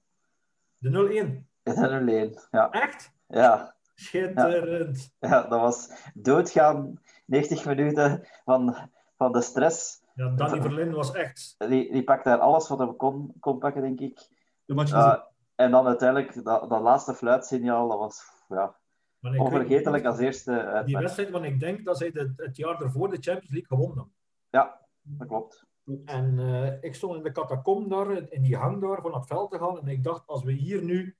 De 0.77 0.89
0-1. 0.89 1.49
In 1.63 1.83
een 1.83 2.03
leen. 2.03 2.39
Ja, 2.51 2.69
Echt? 2.71 3.11
ja, 3.27 3.75
Schitterend. 4.01 5.15
ja, 5.19 5.41
dat 5.41 5.59
was 5.59 5.89
doodgaan. 6.13 6.99
90 7.25 7.65
minuten 7.65 8.27
van, 8.43 8.75
van 9.15 9.31
de 9.31 9.41
stress. 9.41 10.01
Ja, 10.13 10.29
Danny 10.29 10.61
Verlin 10.61 10.91
was 10.91 11.13
echt. 11.13 11.55
Die, 11.57 11.91
die 11.91 12.03
pakte 12.03 12.29
daar 12.29 12.37
alles 12.37 12.67
wat 12.67 12.79
hij 12.79 12.93
kon, 12.97 13.33
kon 13.39 13.59
pakken, 13.59 13.81
denk 13.81 13.99
ik. 13.99 14.19
De 14.65 14.73
match 14.73 14.91
was 14.91 15.03
Ja, 15.03 15.27
en 15.55 15.71
dan 15.71 15.87
uiteindelijk, 15.87 16.43
dat, 16.43 16.69
dat 16.69 16.81
laatste 16.81 17.13
fluitsignaal, 17.13 17.87
dat 17.87 17.99
was 17.99 18.23
ja, 18.47 18.75
onvergetelijk 19.19 20.05
als 20.05 20.19
eerste 20.19 20.81
Die 20.85 20.97
wedstrijd, 20.97 21.29
want 21.29 21.45
ik 21.45 21.59
denk 21.59 21.85
dat 21.85 21.97
zij 21.97 22.11
de, 22.11 22.33
het 22.35 22.57
jaar 22.57 22.81
ervoor 22.81 23.09
de 23.09 23.21
Champions 23.21 23.49
League 23.51 23.77
gewonnen. 23.77 24.11
Ja, 24.49 24.79
dat 25.01 25.27
klopt. 25.27 25.65
En 26.05 26.39
eh, 26.39 26.73
ik 26.81 26.95
stond 26.95 27.15
in 27.15 27.23
de 27.23 27.31
catacomb 27.31 27.89
daar, 27.89 28.31
in 28.31 28.41
die 28.41 28.57
hang 28.57 28.81
daar, 28.81 29.01
van 29.01 29.13
het 29.13 29.27
veld 29.27 29.51
te 29.51 29.57
gaan. 29.57 29.79
En 29.79 29.87
ik 29.87 30.03
dacht, 30.03 30.27
als 30.27 30.43
we 30.43 30.51
hier 30.51 30.83
nu 30.83 31.15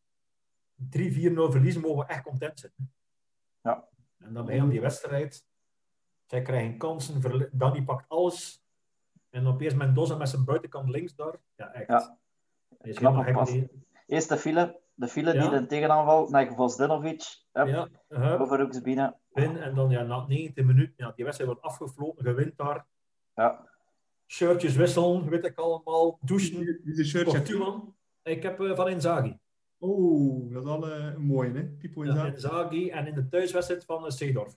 3-4-0 0.89 1.51
verliezen, 1.51 1.81
mogen 1.81 2.05
we 2.05 2.13
echt 2.13 2.23
content 2.23 2.59
zijn. 2.59 2.73
Ja. 3.61 3.87
En 4.17 4.33
dan 4.33 4.45
begint 4.45 4.71
die 4.71 4.81
wedstrijd. 4.81 5.45
Zij 6.25 6.41
krijgen 6.41 6.77
kansen, 6.77 7.49
Danny 7.51 7.83
pakt 7.83 8.09
alles. 8.09 8.63
En 9.29 9.47
opeens 9.47 9.73
Mendoza 9.73 10.15
met 10.15 10.29
zijn 10.29 10.45
buitenkant 10.45 10.89
links 10.89 11.15
daar. 11.15 11.35
Ja, 11.55 11.73
echt. 11.73 11.87
Ja. 11.87 12.17
Is 12.81 12.95
Knap 12.97 13.47
Eerst 14.05 14.29
de 14.29 14.37
file, 14.37 14.79
de 14.93 15.07
file 15.07 15.33
Ja. 15.33 15.41
die 15.49 15.59
de 15.59 15.65
tegenaanval 15.65 16.29
naar 16.29 16.55
Vosdenovic. 16.55 17.23
Hup, 17.51 17.67
Ja, 17.67 17.87
hup, 18.07 18.39
Overhoeks 18.39 18.81
binnen. 18.81 19.19
win. 19.33 19.57
En 19.57 19.75
dan 19.75 19.89
ja, 19.89 20.01
na 20.03 20.25
90 20.27 20.65
minuten, 20.65 20.93
ja, 20.97 21.11
die 21.11 21.23
wedstrijd 21.25 21.51
wordt 21.51 21.65
afgefloten, 21.65 22.25
gewint 22.25 22.57
daar. 22.57 22.85
Ja, 23.35 23.69
Shirtjes 24.27 24.75
wisselen, 24.75 25.29
weet 25.29 25.45
ik 25.45 25.57
allemaal. 25.57 26.19
Douchen. 26.21 26.59
Wie 26.83 26.99
is? 26.99 27.23
Portugal. 27.23 27.95
Ik 28.23 28.43
heb 28.43 28.59
eh, 28.59 28.75
van 28.75 28.89
Inzaghi. 28.89 29.37
Oh, 29.83 30.53
dat 30.53 30.63
is 30.63 30.69
al 30.69 30.91
eh, 30.91 31.05
een 31.05 31.21
mooie, 31.21 31.51
hè? 31.51 31.63
Pipo 31.63 32.01
in. 32.01 32.25
Inzaghi 32.25 32.89
en 32.89 33.07
in 33.07 33.13
de 33.15 33.27
thuiswedstrijd 33.27 33.85
van 33.85 34.03
uh, 34.03 34.09
Seedorf. 34.09 34.55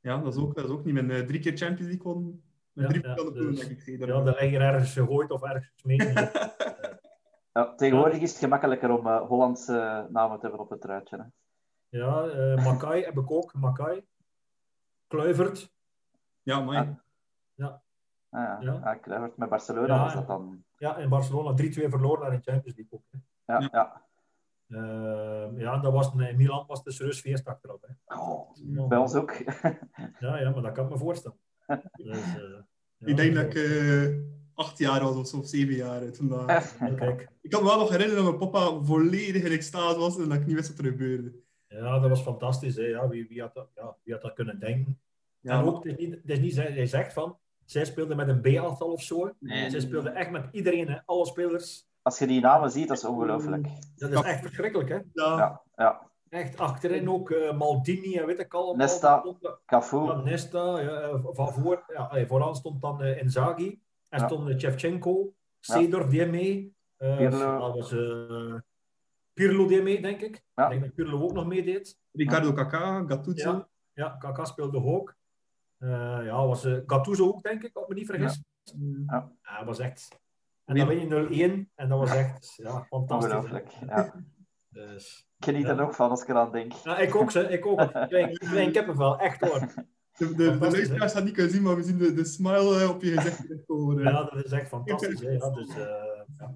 Ja, 0.00 0.18
dat 0.18 0.34
is 0.34 0.40
ook, 0.42 0.54
dat 0.54 0.64
is 0.64 0.70
ook 0.70 0.84
niet 0.84 0.94
mijn 0.94 1.10
eh, 1.10 1.20
drie 1.26 1.40
keer 1.40 1.56
Champions 1.56 1.92
League 1.92 2.12
won. 2.12 2.42
Met 2.72 2.84
Ja, 2.84 2.90
drie 2.90 3.02
ja, 3.02 3.08
verschillende 3.08 3.38
ploegen, 3.38 3.56
dus- 3.56 3.66
denk 3.68 3.80
ik. 3.80 4.00
je 4.00 4.06
Ja, 4.06 4.22
dat 4.22 4.40
lig 4.40 4.50
je 4.50 4.58
ergens 4.58 4.92
gegooid 4.92 5.30
of 5.30 5.42
ergens 5.42 5.68
gesmeten. 5.72 6.12
ja, 7.54 7.74
tegenwoordig 7.74 8.20
is 8.20 8.30
het 8.30 8.38
gemakkelijker 8.38 8.90
om 8.98 9.06
eh, 9.06 9.20
Hollandse 9.26 10.06
namen 10.10 10.36
te 10.38 10.46
hebben 10.46 10.60
op 10.60 10.70
het 10.70 10.80
truitje. 10.80 11.16
Hè. 11.16 11.24
ja, 11.98 12.24
eh 12.26 12.64
Makai 12.64 13.02
heb 13.04 13.16
ik 13.18 13.30
ook. 13.30 13.54
Makai. 13.54 14.04
Kluivert. 15.06 15.72
Ja, 16.42 16.60
maar 16.60 16.76
Ah, 16.76 16.88
ja. 17.54 17.82
Ja. 18.30 18.58
Ja, 18.60 18.94
Kluivert 18.94 19.36
met 19.36 19.48
Barcelona 19.48 19.94
Ja, 19.94 20.02
was 20.02 20.14
dat 20.14 20.26
dan. 20.26 20.64
Ja, 20.78 20.96
in 20.96 21.08
Barcelona 21.08 21.62
3-2 21.62 21.64
verloren 21.88 22.20
naar 22.20 22.30
de 22.42 22.50
Champions 22.50 22.76
League 22.76 22.98
ook. 22.98 23.04
Hè. 23.10 23.18
Ja, 23.46 23.60
Ja. 23.60 23.68
ja. 23.72 24.02
Eh, 24.72 25.60
ja, 25.60 25.78
dat 25.78 25.92
was, 25.92 26.12
in 26.16 26.36
Milan 26.36 26.64
was 26.66 26.82
de 26.82 26.92
serieus 26.92 27.20
feest 27.20 27.44
achteraf. 27.44 27.80
Hè. 27.80 28.16
Oh, 28.16 28.88
bij 28.88 28.98
ons 28.98 29.14
ook. 29.14 29.32
Ja, 30.20 30.38
ja, 30.38 30.50
maar 30.50 30.62
dat 30.62 30.72
kan 30.72 30.84
ik 30.84 30.90
me 30.90 30.98
voorstellen. 30.98 31.38
Dus, 31.92 32.16
eh, 32.16 32.34
ja, 32.96 33.06
ik 33.06 33.16
denk 33.16 33.34
dat 33.34 33.44
ik 33.44 33.54
eh, 33.54 34.18
acht 34.54 34.78
jaar 34.78 35.02
was 35.02 35.16
of 35.16 35.26
zo, 35.26 35.38
of 35.38 35.46
zeven 35.46 35.74
jaar. 35.74 36.10
Toen 36.10 36.28
dat... 36.28 36.76
Kijk. 36.96 37.28
Ik 37.40 37.50
kan 37.50 37.62
me 37.62 37.68
wel 37.68 37.78
nog 37.78 37.90
herinneren 37.90 38.24
dat 38.24 38.38
mijn 38.38 38.50
papa 38.50 38.84
volledig 38.84 39.42
in 39.44 39.52
extase 39.52 39.98
was 39.98 40.18
en 40.18 40.28
dat 40.28 40.38
ik 40.38 40.46
niet 40.46 40.56
wist 40.56 40.68
wat 40.68 40.78
er 40.78 40.92
gebeurde. 40.92 41.32
Ja, 41.66 41.98
dat 41.98 42.08
was 42.08 42.22
fantastisch. 42.22 42.76
Hè. 42.76 42.82
Ja, 42.82 43.08
wie, 43.08 43.28
wie, 43.28 43.40
had 43.40 43.54
dat, 43.54 43.68
ja, 43.74 43.96
wie 44.02 44.12
had 44.12 44.22
dat 44.22 44.32
kunnen 44.32 44.60
denken? 44.60 45.00
Ja, 45.40 45.58
en 45.60 45.64
ook, 45.64 45.84
het 45.84 45.98
is 45.98 46.06
niet, 46.06 46.14
het 46.14 46.30
is 46.30 46.38
niet 46.38 46.54
zij, 46.54 46.72
hij 46.72 46.86
zegt 46.86 47.12
van, 47.12 47.38
zij 47.64 47.84
speelde 47.84 48.14
met 48.14 48.28
een 48.28 48.40
B-aftal 48.40 48.92
of 48.92 49.02
zo. 49.02 49.34
Nee. 49.38 49.70
Zij 49.70 49.80
speelde 49.80 50.10
echt 50.10 50.30
met 50.30 50.48
iedereen, 50.52 50.88
hè. 50.88 50.98
alle 51.04 51.26
spelers. 51.26 51.90
Als 52.02 52.18
je 52.18 52.26
die 52.26 52.40
namen 52.40 52.70
ziet, 52.70 52.88
dat 52.88 52.96
is 52.96 53.04
ongelooflijk. 53.04 53.68
Dat 53.96 54.10
is 54.12 54.20
echt 54.20 54.40
verschrikkelijk, 54.40 54.88
hè. 54.88 54.94
ja, 54.94 55.36
Ja, 55.36 55.62
ja. 55.76 56.10
Echt 56.28 56.58
achterin 56.58 57.08
ook 57.10 57.30
eh, 57.30 57.56
Maldini 57.58 58.16
en 58.16 58.26
weet 58.26 58.38
ik 58.38 58.54
allemaal. 58.54 58.76
Nesta. 58.76 59.24
Ja, 59.40 59.58
Cafu. 59.66 60.22
Nesta. 60.22 60.80
Ja, 60.80 61.00
eh, 61.00 61.18
van 61.22 61.52
voor, 61.52 61.84
ja, 61.88 62.26
vooraan 62.26 62.54
stond 62.56 62.80
dan 62.80 63.02
eh, 63.02 63.20
Inzaghi. 63.22 63.80
En 64.08 64.20
Ja. 64.20 64.26
stond 64.26 64.48
uh, 64.48 64.58
Shevchenko. 64.58 65.32
Seedorf 65.60 66.06
deed 66.06 66.30
mee. 66.30 66.74
Eh, 66.96 67.16
Pirlo. 67.16 67.58
Dat 67.58 67.74
was 67.74 67.92
eh, 67.92 68.54
Pirlo 69.32 69.66
deed 69.66 69.82
mee, 69.82 70.02
denk 70.02 70.20
ik. 70.20 70.44
Ja. 70.54 70.64
Ik 70.64 70.70
denk 70.70 70.82
dat 70.82 70.94
Pirlo 70.94 71.22
ook 71.22 71.32
nog 71.32 71.46
meedeed. 71.46 71.98
Ricardo 72.12 72.52
Kaká, 72.52 73.04
Gattuso. 73.06 73.50
Ja, 73.52 73.68
ja 73.92 74.16
Kaka 74.18 74.44
speelde 74.44 74.84
ook. 74.84 75.14
Eh, 75.78 75.88
ja, 76.24 76.46
was 76.46 76.64
eh, 76.64 76.78
Gattuso 76.86 77.26
ook, 77.28 77.42
denk 77.42 77.62
ik, 77.62 77.74
als 77.76 77.82
ik 77.84 77.88
me 77.90 77.94
niet 77.94 78.06
vergis. 78.06 78.42
Ja, 79.06 79.64
was 79.64 79.78
echt... 79.78 80.20
En 80.72 80.86
dan 80.86 81.28
win 81.28 81.30
je 81.36 81.66
0-1 81.68 81.70
en 81.74 81.88
dat 81.88 81.98
was 81.98 82.10
echt 82.10 82.54
ja, 82.56 82.84
fantastisch. 82.84 83.30
Ongelooflijk. 83.32 83.68
Ja. 83.86 84.14
Dus, 84.68 85.28
Ik 85.38 85.44
geniet 85.44 85.64
er 85.68 85.74
Ja. 85.76 85.82
nog 85.82 85.96
van 85.96 86.10
als 86.10 86.22
ik 86.22 86.28
eraan 86.28 86.52
denk. 86.52 86.72
ja, 86.72 86.98
ik 86.98 87.14
ook, 87.14 87.32
hè. 87.32 87.50
Ik 87.50 87.66
ook. 87.66 87.90
Klein, 88.08 88.36
klein 88.38 88.72
kippenvel, 88.72 89.18
echt 89.18 89.40
hoor. 89.40 89.60
De, 89.60 90.26
de, 90.28 90.34
de 90.34 90.44
Fantastisch, 90.44 90.72
luisteraars 90.78 91.12
gaan 91.12 91.24
niet 91.24 91.34
kunnen 91.34 91.52
zien, 91.52 91.62
maar 91.62 91.76
we 91.76 91.82
zien 91.82 91.98
de, 91.98 92.12
de 92.14 92.24
smile 92.24 92.80
eh, 92.82 92.90
op 92.90 93.02
je 93.02 93.10
gezicht. 93.20 93.44
Ja, 94.02 94.24
dat 94.24 94.44
is 94.44 94.50
echt 94.50 94.68
fantastisch. 94.68 95.20
Hè. 95.20 95.30
Ja, 95.30 95.50
dus, 95.50 95.68
eh, 95.68 95.76
ja. 96.38 96.54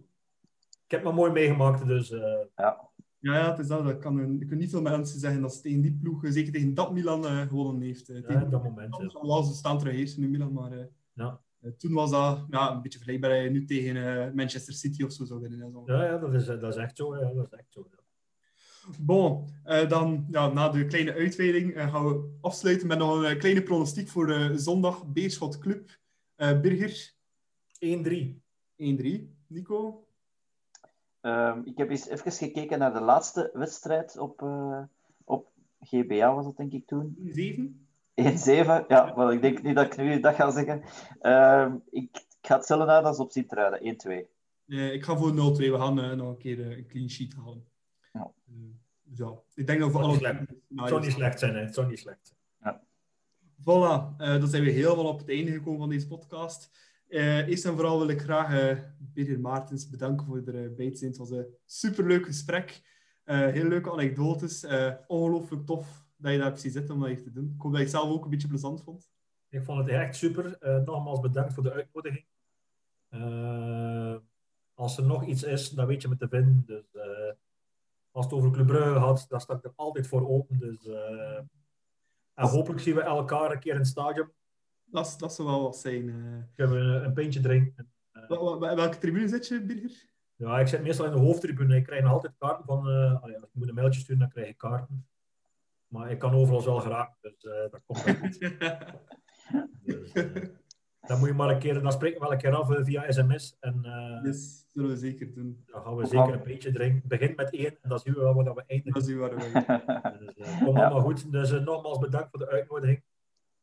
Ik 0.85 0.91
heb 0.93 1.03
me 1.05 1.13
mooi 1.13 1.33
meegemaakt, 1.33 1.87
dus 1.87 2.11
eh, 2.11 2.21
Ja, 2.55 2.89
ja, 3.19 3.51
het 3.51 3.59
is 3.59 3.67
dat. 3.67 3.85
Dat 3.85 3.99
kan 3.99 4.19
een, 4.19 4.39
je 4.39 4.45
kunt 4.47 4.61
niet 4.61 4.71
veel 4.71 4.83
mensen 4.83 5.21
zeggen 5.21 5.41
dat 5.41 5.55
ze 5.55 5.61
tegen 5.61 5.81
die 5.81 5.99
ploeg, 6.03 6.21
zeker 6.25 6.53
tegen 6.53 6.75
dat 6.75 6.93
Milan, 6.93 7.27
eh, 7.27 7.41
gewonnen 7.41 7.83
heeft. 7.83 8.09
eh, 8.09 8.17
ja, 8.17 8.27
tegen 8.27 8.43
op 8.43 8.51
dat 8.51 8.63
moment. 8.63 8.97
Ja. 9.23 9.43
Ze 9.43 9.55
staan 9.55 9.79
terug 9.79 9.95
eerst 9.95 10.17
in 10.19 10.31
Milan, 10.31 10.53
maar 10.53 10.73
eh, 10.73 10.85
Ja. 11.13 11.41
Eh, 11.61 11.71
toen 11.71 11.93
was 11.93 12.11
dat 12.11 12.47
ja, 12.51 12.71
een 12.71 12.83
beetje 12.83 12.99
vergelijkbaar 12.99 13.31
dat 13.31 13.43
je 13.43 13.51
nu 13.51 13.65
tegen 13.65 13.97
eh, 13.97 14.33
Manchester 14.33 14.75
City 14.75 15.03
of 15.03 15.13
zo 15.13 15.25
zou 15.25 15.41
winnen. 15.41 15.61
hè, 15.61 15.71
zo. 15.71 15.83
Ja, 15.87 16.05
ja, 16.05 16.19
dat 16.19 16.35
is, 16.35 16.47
dat 16.47 16.63
is 16.63 16.77
echt 16.77 16.97
zo. 16.97 17.17
Ja, 17.17 17.33
dat 17.33 17.47
is 17.53 17.59
echt 17.59 17.73
zo 17.73 17.87
ja. 17.91 18.05
Bon, 19.01 19.49
eh, 19.65 19.89
dan 19.89 20.27
ja, 20.31 20.49
na 20.49 20.69
de 20.69 20.87
kleine 20.87 21.13
uitweiding 21.15 21.73
gaan 21.75 22.05
we 22.07 22.37
afsluiten 22.41 22.87
met 22.87 22.99
nog 22.99 23.23
een 23.23 23.39
kleine 23.39 23.63
pronostiek 23.63 24.09
voor 24.09 24.51
zondag 24.55 25.07
Beerschot 25.07 25.59
Club. 25.59 25.99
Eh 26.35 26.61
Birger, 26.61 27.15
1-3. 27.79 28.43
1-3. 28.77 29.35
Nico? 29.47 30.07
Ehm, 31.27 31.61
ik 31.65 31.79
heb 31.79 31.91
eens 31.91 32.09
even 32.09 32.33
gekeken 32.33 32.79
naar 32.79 32.93
de 32.93 33.01
laatste 33.01 33.51
wedstrijd 33.53 34.19
op, 34.19 34.43
eh, 34.43 34.83
op 35.25 35.53
GBA, 35.81 36.35
was 36.35 36.45
dat 36.45 36.57
denk 36.57 36.73
ik 36.73 36.87
toen. 36.87 37.17
7? 37.25 37.86
1-7, 38.23 38.87
ja, 38.89 39.13
wel, 39.17 39.33
ik 39.33 39.41
denk 39.41 39.63
niet 39.63 39.75
dat 39.75 39.87
ik 39.87 39.97
nu 39.97 40.21
dat 40.21 40.35
ga 40.35 40.51
zeggen. 40.51 40.83
Ehm, 41.21 41.77
ik, 41.91 42.17
ik 42.17 42.47
ga 42.53 42.57
het 42.57 42.67
zullen 42.67 42.89
uit 42.89 43.05
als 43.05 43.19
op 43.19 43.31
Sint-Truiden, 43.31 43.81
1-2. 43.81 44.29
Eh, 44.67 44.93
ik 44.93 45.05
ga 45.05 45.17
voor 45.17 45.33
0-2. 45.33 45.35
We 45.71 45.79
gaan 45.79 46.01
eh, 46.01 46.13
nog 46.13 46.29
een 46.29 46.39
keer 46.39 46.61
eh, 46.61 46.77
een 46.77 46.87
clean 46.87 47.11
sheet 47.11 47.35
halen. 47.35 47.65
Ja. 48.13 48.33
Eh, 48.47 48.55
ja, 49.15 49.35
ik 49.55 49.67
denk 49.67 49.81
dat 49.81 49.89
we 49.89 49.99
Zou 49.99 50.05
alle 50.05 50.17
slecht. 50.17 50.39
Het 50.75 50.89
zou 50.89 51.01
niet 51.01 51.13
slecht 51.13 51.39
zijn, 51.39 51.55
hè. 51.55 51.61
Het 51.61 51.75
zou 51.75 51.87
niet 51.89 51.99
slecht 51.99 52.19
zijn. 52.23 52.35
Voilà, 53.61 54.17
eh, 54.19 54.39
dan 54.41 54.49
zijn 54.49 54.63
we 54.65 54.71
helemaal 54.71 55.07
op 55.07 55.19
het 55.19 55.29
einde 55.29 55.53
gekomen 55.53 55.81
van 55.81 55.89
deze 55.89 56.07
podcast. 56.07 56.71
Eh, 57.09 57.49
eerst 57.49 57.65
en 57.65 57.73
vooral 57.73 57.99
wil 57.99 58.09
ik 58.09 58.21
graag 58.21 58.79
Birger 58.99 59.41
Maartens 59.41 59.89
bedanken 59.89 60.27
voor 60.27 60.45
de 60.45 60.73
te 60.77 60.97
zijn. 60.97 61.11
Het 61.11 61.19
was 61.19 61.31
een 61.31 61.47
superleuk 61.65 62.27
gesprek. 62.27 62.83
Eh, 63.27 63.39
heel 63.39 63.69
leuke 63.69 63.93
anekdotes. 63.93 64.65
Eh, 64.65 64.93
ongelooflijk 65.07 65.67
tof 65.67 66.06
dat 66.17 66.33
je 66.33 66.39
daar 66.39 66.51
precies 66.51 66.73
zit 66.73 66.91
om 66.91 67.01
dat 67.01 67.09
hier 67.09 67.23
te 67.23 67.33
doen. 67.33 67.53
Ik 67.57 67.63
hoop 67.63 67.71
dat 67.71 67.81
je 67.81 67.87
het 67.87 67.95
zelf 67.97 68.11
ook 68.11 68.25
een 68.25 68.31
beetje 68.31 68.49
plezant 68.49 68.83
vond. 68.83 69.11
Ik 69.49 69.63
vond 69.63 69.79
het 69.79 69.89
echt 69.89 70.17
super. 70.17 70.59
Eh, 70.59 70.79
nogmaals 70.85 71.21
bedankt 71.21 71.55
voor 71.55 71.63
de 71.63 71.73
uitnodiging. 71.73 72.25
Eh, 73.09 74.17
als 74.75 74.99
er 74.99 75.05
nog 75.07 75.25
iets 75.27 75.43
is, 75.43 75.71
dan 75.71 75.87
weet 75.87 76.03
je 76.03 76.09
me 76.09 76.17
te 76.17 76.29
vinden. 76.29 76.63
Dus, 76.67 76.95
eh, 76.95 77.33
als 78.11 78.25
het 78.25 78.35
over 78.35 78.51
Club 78.51 78.67
Brugge 78.67 78.95
gaat, 79.01 79.29
dan 79.29 79.41
sta 79.41 79.55
ik 79.55 79.65
er 79.65 79.73
altijd 79.77 80.07
voor 80.07 80.29
open. 80.29 80.59
Dus, 80.59 80.87
en 82.35 82.47
hopelijk 82.49 82.81
zien 82.83 82.95
we 82.95 83.01
elkaar 83.03 83.51
een 83.53 83.59
keer 83.59 83.73
in 83.73 83.79
het 83.79 83.87
stadion. 83.89 84.29
Dat, 84.85 85.15
dat 85.19 85.35
zou 85.35 85.49
wel 85.49 85.63
wat 85.63 85.77
zijn. 85.77 86.05
Kunnen 86.55 86.77
we 86.77 87.05
een 87.05 87.13
pintje 87.13 87.41
drinken. 87.41 87.93
Wel- 88.29 88.61
wel- 88.61 88.77
welke 88.77 88.99
tribune 88.99 89.29
zit 89.29 89.47
je, 89.49 89.63
Birger? 89.65 90.09
ja, 90.37 90.61
ik 90.61 90.67
zit 90.67 90.83
meestal 90.83 91.07
in 91.07 91.13
de 91.13 91.19
hoofdtribune. 91.19 91.77
Ik 91.77 91.85
krijg 91.85 92.03
nog 92.03 92.13
altijd 92.13 92.35
kaarten 92.39 92.65
van... 92.65 92.79
allee, 93.21 93.35
als 93.35 93.45
ik 93.45 93.49
moet 93.53 93.69
een 93.69 93.75
mailtje 93.75 94.01
sturen, 94.01 94.21
dan 94.21 94.29
krijg 94.31 94.49
ik 94.49 94.59
kaarten. 94.59 95.07
Maar 95.89 96.11
ik 96.11 96.19
kan 96.19 96.35
overal 96.35 96.65
wel 96.65 96.81
geraken, 96.81 97.17
dus 97.21 97.45
eh, 97.45 97.71
dat 97.71 97.81
komt 97.87 98.03
wel 98.05 98.15
goed. 98.15 98.39
Dus, 99.83 100.13
eh, 100.13 100.43
Dan 101.07 101.19
moet 101.19 101.29
je 101.29 101.35
maar 101.35 101.51
een 101.51 101.59
keer, 101.59 101.83
dan 101.83 101.93
spreken 101.93 102.19
we 102.19 102.25
wel 102.25 102.33
een 102.33 102.39
keer 102.39 102.55
af 102.55 102.71
eh, 102.71 102.85
via 102.85 103.11
sms. 103.13 103.57
En 103.61 103.85
eh, 103.85 104.21
Yes, 104.25 104.67
zullen 104.73 104.91
we 104.91 104.97
zeker 104.97 105.35
doen. 105.35 105.63
dan 105.67 105.83
gaan 105.83 105.97
we 105.97 106.07
zeker 106.07 106.33
een 106.35 106.43
beetje 106.43 106.73
drinken. 106.73 107.09
Begin 107.09 107.33
met 107.37 107.51
één 107.51 107.79
en 107.83 107.89
dan 107.89 107.99
zien 107.99 108.15
we 108.15 108.21
wel 108.21 108.35
waar 108.35 108.45
dat 108.45 108.55
we 108.55 108.65
eindigen. 108.67 109.01
Dat 109.01 109.09
is 109.09 109.15
waar 109.17 109.35
we 109.37 110.35
Dus, 110.35 110.47
komt 110.65 110.79
allemaal 110.79 111.01
goed. 111.01 111.33
Dus 111.33 111.51
nogmaals 111.51 111.99
bedankt 111.99 112.29
voor 112.31 112.39
de 112.39 112.49
uitnodiging. 112.49 112.99
Ik 112.99 113.05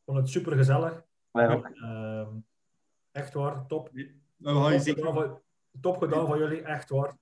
vond 0.05 0.17
het 0.17 0.29
super 0.29 0.55
gezellig. 0.57 1.03
Wij 1.31 1.47
ook. 1.49 1.67
Ehm, 1.67 2.29
echt 3.11 3.33
waar, 3.33 3.65
top. 3.67 3.89
We 3.91 5.41
top 5.81 5.97
gedaan 5.97 6.27
van 6.27 6.37
jullie, 6.37 6.61
echt 6.61 6.89
waar. 6.89 7.17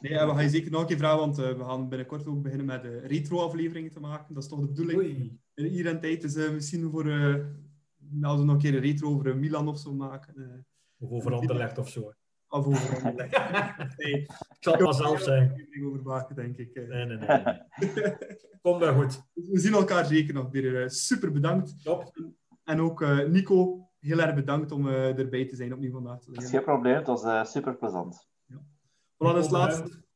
Nee, 0.00 0.12
we 0.12 0.18
gaan 0.18 0.42
je 0.42 0.48
zeker 0.48 0.70
nog 0.70 0.80
een 0.80 0.86
keer 0.86 0.96
vragen, 0.96 1.18
want 1.18 1.38
eh, 1.38 1.52
we 1.56 1.64
gaan 1.64 1.88
binnenkort 1.88 2.26
ook 2.26 2.42
beginnen 2.42 2.66
met 2.66 2.82
de 2.82 2.98
retro-afleveringen 2.98 3.90
te 3.90 4.00
maken. 4.00 4.34
Dat 4.34 4.42
is 4.42 4.48
toch 4.48 4.60
de 4.60 4.66
bedoeling? 4.66 4.98
Oei. 4.98 5.40
In 5.54 5.64
hier 5.64 5.86
en 5.86 6.00
tijd 6.00 6.24
is 6.24 6.34
eh, 6.36 6.50
misschien 6.50 6.90
voor, 6.90 7.06
eh, 7.08 7.34
als 8.22 8.38
we 8.38 8.44
nog 8.44 8.54
een 8.54 8.58
keer 8.60 8.74
een 8.74 8.80
retro 8.80 9.08
over 9.08 9.28
eh, 9.30 9.34
Milan 9.34 9.68
of 9.68 9.78
zo 9.78 9.92
maken. 9.94 10.34
eh, 10.36 10.58
Of 10.98 11.10
over 11.10 11.32
Anderlecht 11.34 11.78
of 11.78 11.88
zo. 11.88 12.00
of 12.48 12.66
over 12.66 13.02
nee, 13.96 14.20
Ik 14.20 14.26
zal 14.60 14.72
het 14.72 14.82
maar 14.82 14.94
zelf 14.94 15.20
zijn. 15.22 15.50
aflevering 15.50 15.86
over 15.86 16.02
maken, 16.02 16.34
denk 16.36 16.56
ik. 16.56 16.74
eh. 16.74 16.88
Nee, 16.88 17.04
nee, 17.06 17.16
nee. 17.16 17.42
nee. 17.44 18.16
Komt 18.62 18.80
wel 18.80 18.94
goed. 18.94 19.22
We 19.52 19.58
zien 19.58 19.72
elkaar 19.72 20.04
zeker 20.06 20.34
nog 20.34 20.50
weer. 20.50 20.82
eh, 20.82 20.88
super 20.88 21.32
bedankt. 21.32 21.84
Top. 21.84 22.12
En 22.64 22.80
ook 22.80 23.02
eh, 23.02 23.26
Nico, 23.26 23.88
heel 24.00 24.20
erg 24.20 24.34
bedankt 24.34 24.72
om 24.72 24.88
eh, 24.88 25.18
erbij 25.18 25.46
te 25.46 25.56
zijn 25.56 25.72
opnieuw 25.72 25.92
vandaag. 25.92 26.24
Dat 26.24 26.42
is 26.42 26.50
geen 26.50 26.62
probleem, 26.62 26.94
het 26.94 27.06
was 27.06 27.22
eh, 27.24 27.44
super 27.44 27.76
plezant. 27.76 28.26
Dat 29.18 29.36
is 29.36 29.42
het 29.42 29.50
laatste. 29.50 30.06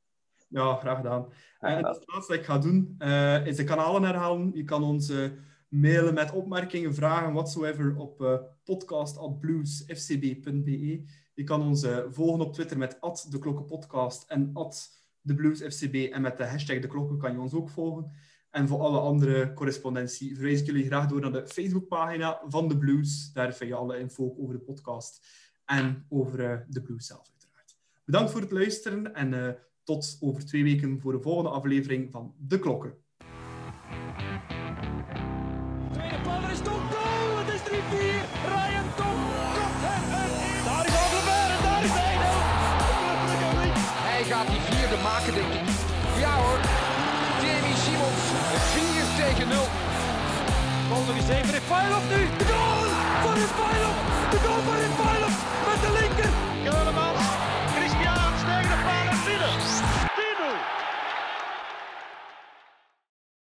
Ja, 0.48 0.74
graag 0.74 0.96
gedaan. 0.96 1.26
En 1.60 1.76
gedaan. 1.76 1.94
het 1.94 2.04
laatste 2.06 2.32
dat 2.32 2.40
ik 2.40 2.46
ga 2.46 2.58
doen, 2.58 2.94
eh, 2.98 3.46
is 3.46 3.56
de 3.56 3.64
kanalen 3.64 4.02
herhalen. 4.02 4.50
Je 4.54 4.64
kan 4.64 4.82
ons 4.82 5.08
eh, 5.08 5.30
mailen 5.68 6.14
met 6.14 6.32
opmerkingen, 6.32 6.94
vragen, 6.94 7.32
whatsoever 7.32 7.96
op 7.96 8.20
uh, 8.20 8.38
podcast.bluesfcb.be. 8.64 11.04
Je 11.34 11.44
kan 11.44 11.62
ons 11.62 11.86
volgen 12.08 12.40
op 12.40 12.52
Twitter 12.52 12.78
met 12.78 12.98
de 13.28 13.38
klokkenpodcast 13.38 14.30
en 14.30 14.52
@thebluesfcb 15.22 16.12
en 16.12 16.22
met 16.22 16.36
de 16.36 16.44
hashtag 16.44 16.78
de 16.78 16.86
klokken 16.86 17.18
kan 17.18 17.32
je 17.32 17.40
ons 17.40 17.54
ook 17.54 17.70
volgen. 17.70 18.12
En 18.50 18.68
voor 18.68 18.80
alle 18.80 18.98
andere 18.98 19.52
correspondentie 19.52 20.34
verwijs 20.34 20.60
ik 20.60 20.66
jullie 20.66 20.86
graag 20.86 21.06
door 21.06 21.20
naar 21.20 21.32
de 21.32 21.46
Facebookpagina 21.46 22.40
van 22.48 22.68
de 22.68 22.78
Blues. 22.78 23.32
Daar 23.32 23.54
vind 23.54 23.70
je 23.70 23.76
alle 23.76 23.98
info 23.98 24.34
over 24.38 24.54
de 24.54 24.60
podcast 24.60 25.26
en 25.64 26.06
over 26.08 26.66
de 26.68 26.82
Blues 26.82 27.06
zelf. 27.06 27.31
Bedankt 28.12 28.32
voor 28.32 28.40
het 28.40 28.52
luisteren 28.52 29.14
en 29.14 29.32
uh, 29.32 29.48
tot 29.84 30.16
over 30.20 30.46
twee 30.46 30.64
weken 30.64 31.00
voor 31.00 31.12
de 31.12 31.20
volgende 31.20 31.50
aflevering 31.50 32.10
van 32.10 32.34
De 32.38 32.58
Klokken. 32.58 32.92
Tweede 35.92 36.20
paal, 36.22 36.42
er 36.42 36.50
is 36.50 36.62
toch 36.68 36.82
goal! 36.92 37.38
Het 37.40 37.48
is 37.56 37.60
3-4. 37.60 37.72
Ryan 38.54 38.88
Tom 38.98 39.18
hem 39.88 40.04
erin. 40.20 40.64
Daar 40.68 40.84
is 40.88 40.94
Alderweer 41.02 41.48
en 41.56 41.62
daar 41.68 41.82
is 41.88 41.96
Eidel. 42.10 42.38
Hij 44.08 44.22
gaat 44.30 44.48
die 44.52 44.62
vierde 44.68 44.98
maken, 45.08 45.32
denk 45.38 45.52
ik. 45.60 45.66
Ja 46.24 46.32
hoor. 46.42 46.60
Jamie 47.42 47.78
Simons. 47.84 48.24
4 48.74 49.06
tegen 49.20 49.48
0. 49.48 49.66
Bal 50.88 51.02
nog 51.08 51.16
eens 51.20 51.32
even. 51.36 51.52
Refailov 51.58 52.04
nu. 52.12 52.20
De 52.40 52.46
goal! 52.52 52.86
Van 53.24 53.34
Refailov! 53.42 54.12